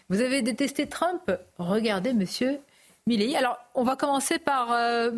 Vous 0.09 0.21
avez 0.21 0.41
détesté 0.41 0.89
Trump? 0.89 1.31
Regardez, 1.59 2.13
monsieur 2.13 2.59
Milley. 3.05 3.35
Alors 3.35 3.59
on 3.75 3.83
va 3.83 3.95
commencer 3.95 4.39
par 4.39 4.71
euh, 4.71 5.11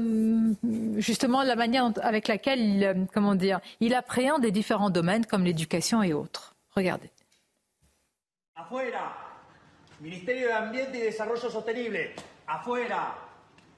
justement 0.97 1.43
la 1.43 1.55
manière 1.55 1.91
avec 2.01 2.27
laquelle 2.27 2.59
il, 2.59 2.83
euh, 2.83 2.93
comment 3.13 3.35
dire, 3.35 3.61
il 3.79 3.95
appréhende 3.95 4.43
les 4.43 4.51
différents 4.51 4.89
domaines 4.89 5.25
comme 5.25 5.45
l'éducation 5.45 6.03
et 6.03 6.13
autres. 6.13 6.55
Regardez. 6.75 7.09
Afuera. 8.55 9.15
Ministerio 10.01 10.47
de 10.47 10.53
Ambiente 10.53 10.95
y 10.95 11.01
Desarrollo 11.01 11.49
Sostenible. 11.49 12.11
Afuera. 12.47 13.15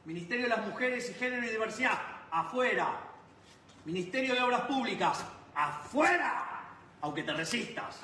Ministerio 0.06 0.46
de 0.46 0.50
las 0.50 0.66
Mujeres 0.66 1.10
y 1.10 1.14
Género 1.14 1.44
y 1.44 1.50
Diversidad. 1.50 2.00
Afuera. 2.32 2.88
Ministerio 3.86 4.34
de 4.34 4.42
Obras 4.42 4.62
Públicas. 4.62 5.24
Afuera. 5.56 6.64
Aunque 7.02 7.22
te 7.22 7.34
resistas. 7.34 8.00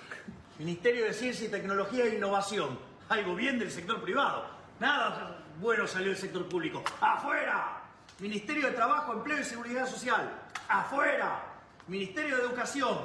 Ministerio 0.59 1.05
de 1.05 1.13
Ciencia 1.13 1.47
y 1.47 1.49
Tecnología 1.49 2.05
e 2.05 2.15
Innovación. 2.15 2.88
Algo 3.09 3.35
bien 3.35 3.59
del 3.59 3.71
sector 3.71 4.01
privado. 4.01 4.45
Nada 4.79 5.43
bueno 5.59 5.87
salió 5.87 6.09
del 6.09 6.17
sector 6.17 6.47
público. 6.47 6.83
Afuera. 7.01 7.81
Ministerio 8.19 8.67
de 8.67 8.73
Trabajo, 8.73 9.13
Empleo 9.13 9.39
y 9.39 9.43
Seguridad 9.43 9.87
Social. 9.87 10.29
Afuera. 10.67 11.43
Ministerio 11.87 12.37
de 12.37 12.43
Educación. 12.43 12.97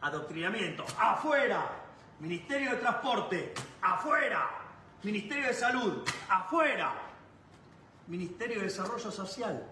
Adoctrinamiento. 0.00 0.84
Afuera. 0.98 1.70
Ministerio 2.20 2.72
de 2.72 2.76
Transporte. 2.76 3.54
Afuera. 3.80 4.50
Ministerio 5.02 5.46
de 5.46 5.54
Salud. 5.54 6.08
Afuera. 6.28 6.92
Ministerio 8.08 8.58
de 8.58 8.64
Desarrollo 8.64 9.10
Social. 9.10 9.66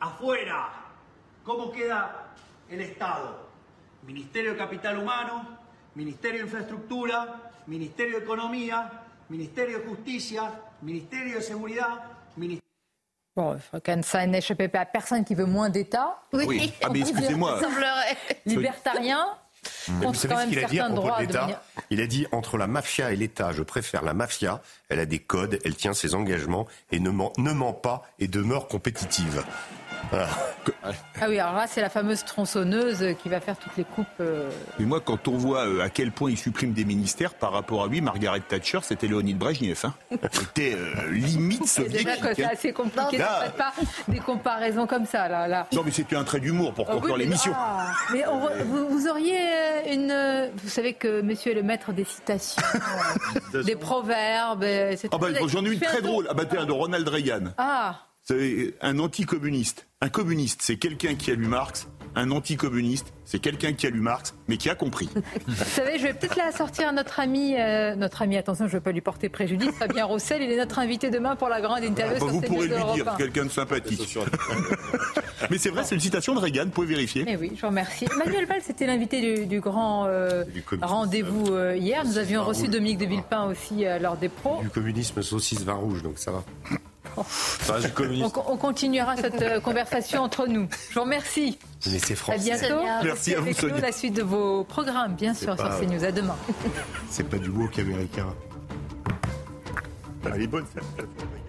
Afuera. 0.00 0.68
¿Cómo 1.44 1.70
queda 1.70 2.26
el 2.68 2.80
Estado. 2.80 3.46
Ministerio 4.02 4.52
de 4.52 4.58
Capital 4.58 4.98
Humano, 4.98 5.58
Ministerio 5.94 6.40
de 6.40 6.46
Infraestructura, 6.46 7.45
Ministerio 7.66 8.18
de 8.18 8.24
Economía, 8.24 8.90
Ministerio 9.28 9.78
de 9.78 9.84
Justicia, 9.84 10.50
Ministerio 10.82 11.36
de 11.36 11.42
Seguridad, 11.42 11.94
Ministerio... 12.36 12.62
Bon, 13.34 13.58
ça 14.02 14.26
n'échappe 14.26 14.66
pas 14.68 14.80
à 14.80 14.86
personne 14.86 15.22
qui 15.22 15.34
veut 15.34 15.44
moins 15.44 15.68
d'État. 15.68 16.22
Oui. 16.32 16.72
Ah, 16.82 16.88
mais 16.90 17.00
excusez-moi. 17.00 17.60
Libertarien. 18.46 19.26
Mais 19.88 20.06
vous 20.06 20.14
savez 20.14 20.34
quand 20.34 20.40
ce 20.40 20.46
qu'il 20.48 20.64
a 20.64 20.68
dit 20.68 20.80
à 20.80 20.88
propos 20.88 21.16
de 21.16 21.26
l'État 21.26 21.62
Il 21.90 22.00
a 22.00 22.06
dit 22.06 22.26
entre 22.32 22.56
la 22.56 22.66
mafia 22.66 23.12
et 23.12 23.16
l'État, 23.16 23.52
je 23.52 23.62
préfère 23.62 24.02
la 24.02 24.14
mafia. 24.14 24.62
Elle 24.88 25.00
a 25.00 25.06
des 25.06 25.18
codes, 25.18 25.58
elle 25.64 25.74
tient 25.74 25.92
ses 25.92 26.14
engagements 26.14 26.66
et 26.90 27.00
ne 27.00 27.10
ment, 27.10 27.32
ne 27.36 27.52
ment 27.52 27.72
pas 27.72 28.02
et 28.18 28.28
demeure 28.28 28.68
compétitive. 28.68 29.44
Voilà. 30.10 30.28
Ah 31.20 31.26
oui, 31.28 31.38
alors 31.38 31.54
là, 31.54 31.66
c'est 31.66 31.80
la 31.80 31.88
fameuse 31.88 32.24
tronçonneuse 32.24 33.14
qui 33.22 33.28
va 33.28 33.40
faire 33.40 33.56
toutes 33.56 33.76
les 33.76 33.84
coupes. 33.84 34.06
euh, 34.20 34.50
Mais 34.78 34.84
moi, 34.86 35.00
quand 35.00 35.26
on 35.28 35.36
voit 35.36 35.66
euh, 35.66 35.80
à 35.82 35.88
quel 35.88 36.12
point 36.12 36.30
il 36.30 36.36
supprime 36.36 36.72
des 36.72 36.84
ministères 36.84 37.34
par 37.34 37.52
rapport 37.52 37.82
à 37.84 37.86
lui, 37.88 38.00
Margaret 38.00 38.40
Thatcher, 38.40 38.78
c'était 38.82 39.06
Léonid 39.08 39.36
Brejnev. 39.38 39.80
Hein. 39.84 39.94
C'était 40.32 40.74
euh, 40.74 41.10
limite 41.10 41.66
C'est 41.66 41.84
déjà 41.88 41.98
soviétique. 42.16 42.22
que 42.24 42.34
c'est 42.34 42.44
hein. 42.44 42.50
assez 42.52 42.72
compliqué. 42.72 43.18
Là- 43.18 43.40
Ne 43.40 43.44
faites 43.46 43.56
pas 43.56 43.72
des 44.08 44.18
comparaisons 44.18 44.86
comme 44.86 45.06
ça, 45.06 45.28
là. 45.28 45.48
là. 45.48 45.66
Non, 45.72 45.82
mais 45.84 45.90
c'était 45.90 46.16
un 46.16 46.24
trait 46.24 46.40
d'humour 46.40 46.72
pour 46.74 46.88
oui, 46.88 46.94
conclure 46.94 47.16
mais- 47.16 47.24
l'émission. 47.24 47.52
ah, 47.56 47.92
mais 48.12 48.26
on 48.26 48.46
re- 48.46 48.62
vous, 48.64 48.88
vous 48.88 49.08
auriez 49.08 49.38
une. 49.92 50.50
Vous 50.62 50.68
savez 50.68 50.94
que 50.94 51.20
monsieur 51.22 51.52
est 51.52 51.56
le 51.56 51.62
maître 51.62 51.92
des 51.92 52.04
citations, 52.04 52.62
euh, 53.54 53.62
des 53.64 53.76
proverbes. 53.76 54.62
c'est- 54.96 55.08
Ah 55.12 55.18
bah, 55.18 55.28
j'en 55.46 55.64
ai 55.64 55.72
une 55.72 55.80
très 55.80 56.02
drôle. 56.02 56.26
Ah 56.30 56.34
bah, 56.34 56.44
de 56.44 56.72
Ronald 56.72 57.08
Reagan. 57.08 57.52
Ah, 57.58 57.96
Vous 58.28 58.34
savez, 58.34 58.74
un 58.80 58.98
anticommuniste. 58.98 59.86
Un 60.00 60.08
communiste, 60.08 60.58
c'est 60.60 60.78
quelqu'un 60.78 61.14
qui 61.14 61.30
a 61.30 61.34
lu 61.34 61.46
Marx. 61.46 61.86
Un 62.16 62.32
anticommuniste, 62.32 63.12
c'est 63.24 63.38
quelqu'un 63.38 63.72
qui 63.72 63.86
a 63.86 63.90
lu 63.90 64.00
Marx, 64.00 64.34
mais 64.48 64.56
qui 64.56 64.68
a 64.68 64.74
compris. 64.74 65.08
vous 65.46 65.54
savez, 65.54 65.96
je 65.98 66.02
vais 66.02 66.12
peut-être 66.14 66.34
la 66.34 66.50
sortir 66.50 66.88
à 66.88 66.92
notre 66.92 67.20
ami. 67.20 67.54
euh, 67.56 67.94
notre 67.94 68.22
ami, 68.22 68.36
attention, 68.36 68.66
je 68.66 68.72
ne 68.72 68.78
veux 68.78 68.80
pas 68.82 68.90
lui 68.90 69.00
porter 69.00 69.28
préjudice. 69.28 69.70
Fabien 69.78 70.06
Roussel, 70.06 70.42
il 70.42 70.50
est 70.50 70.56
notre 70.56 70.80
invité 70.80 71.08
demain 71.08 71.36
pour 71.36 71.48
la 71.48 71.60
grande 71.60 71.84
interview 71.84 72.16
Ah 72.16 72.24
bah, 72.24 72.26
sur 72.26 72.34
vous 72.34 72.40
pourrez 72.40 72.66
de 72.66 72.74
lui 72.74 72.82
dire, 72.94 73.08
1. 73.12 73.16
quelqu'un 73.16 73.44
de 73.44 73.50
sympathique. 73.50 74.18
mais 75.50 75.58
c'est 75.58 75.70
vrai, 75.70 75.84
c'est 75.84 75.94
une 75.94 76.00
citation 76.00 76.34
de 76.34 76.40
Reagan, 76.40 76.64
vous 76.64 76.70
pouvez 76.70 76.88
vérifier. 76.88 77.24
Eh 77.28 77.36
oui, 77.36 77.52
je 77.54 77.60
vous 77.60 77.68
remercie. 77.68 78.06
Manuel 78.18 78.46
Valls, 78.46 78.62
c'était 78.64 78.86
l'invité 78.86 79.20
du, 79.20 79.46
du 79.46 79.60
grand 79.60 80.06
euh, 80.06 80.42
rendez-vous 80.82 81.52
euh, 81.52 81.76
hier. 81.76 82.04
Nous 82.04 82.18
avions 82.18 82.42
reçu 82.42 82.62
rouge. 82.62 82.70
Dominique 82.70 82.98
de 82.98 83.06
Villepin 83.06 83.44
aussi 83.44 83.86
euh, 83.86 84.00
lors 84.00 84.16
des 84.16 84.30
pros. 84.30 84.60
Du 84.62 84.70
communisme 84.70 85.22
saucisse 85.22 85.62
vin 85.62 85.74
rouge, 85.74 86.02
donc 86.02 86.18
ça 86.18 86.32
va. 86.32 86.42
On, 88.22 88.52
on 88.52 88.56
continuera 88.56 89.16
cette 89.16 89.40
euh, 89.42 89.60
conversation 89.60 90.22
entre 90.22 90.46
nous. 90.46 90.68
Je 90.90 90.94
vous 90.94 91.02
remercie. 91.04 91.58
Mais 91.86 91.98
c'est 91.98 92.30
À 92.30 92.36
bientôt. 92.38 92.82
Merci 93.04 93.34
à 93.34 93.40
vous, 93.40 93.46
Avec 93.48 93.62
nous, 93.62 93.80
la 93.80 93.92
suite 93.92 94.14
de 94.14 94.22
vos 94.22 94.64
programmes, 94.64 95.14
bien 95.14 95.34
sûr, 95.34 95.56
pas- 95.56 95.78
sur 95.78 95.88
CNews. 95.88 96.04
À 96.04 96.12
demain. 96.12 96.36
C'est 97.10 97.28
pas 97.28 97.38
du 97.38 97.48
woke 97.50 97.78
américain. 97.78 98.26
Elle 100.34 100.42
est 100.42 100.46
bonne, 100.46 100.64
celle-là. 100.74 101.45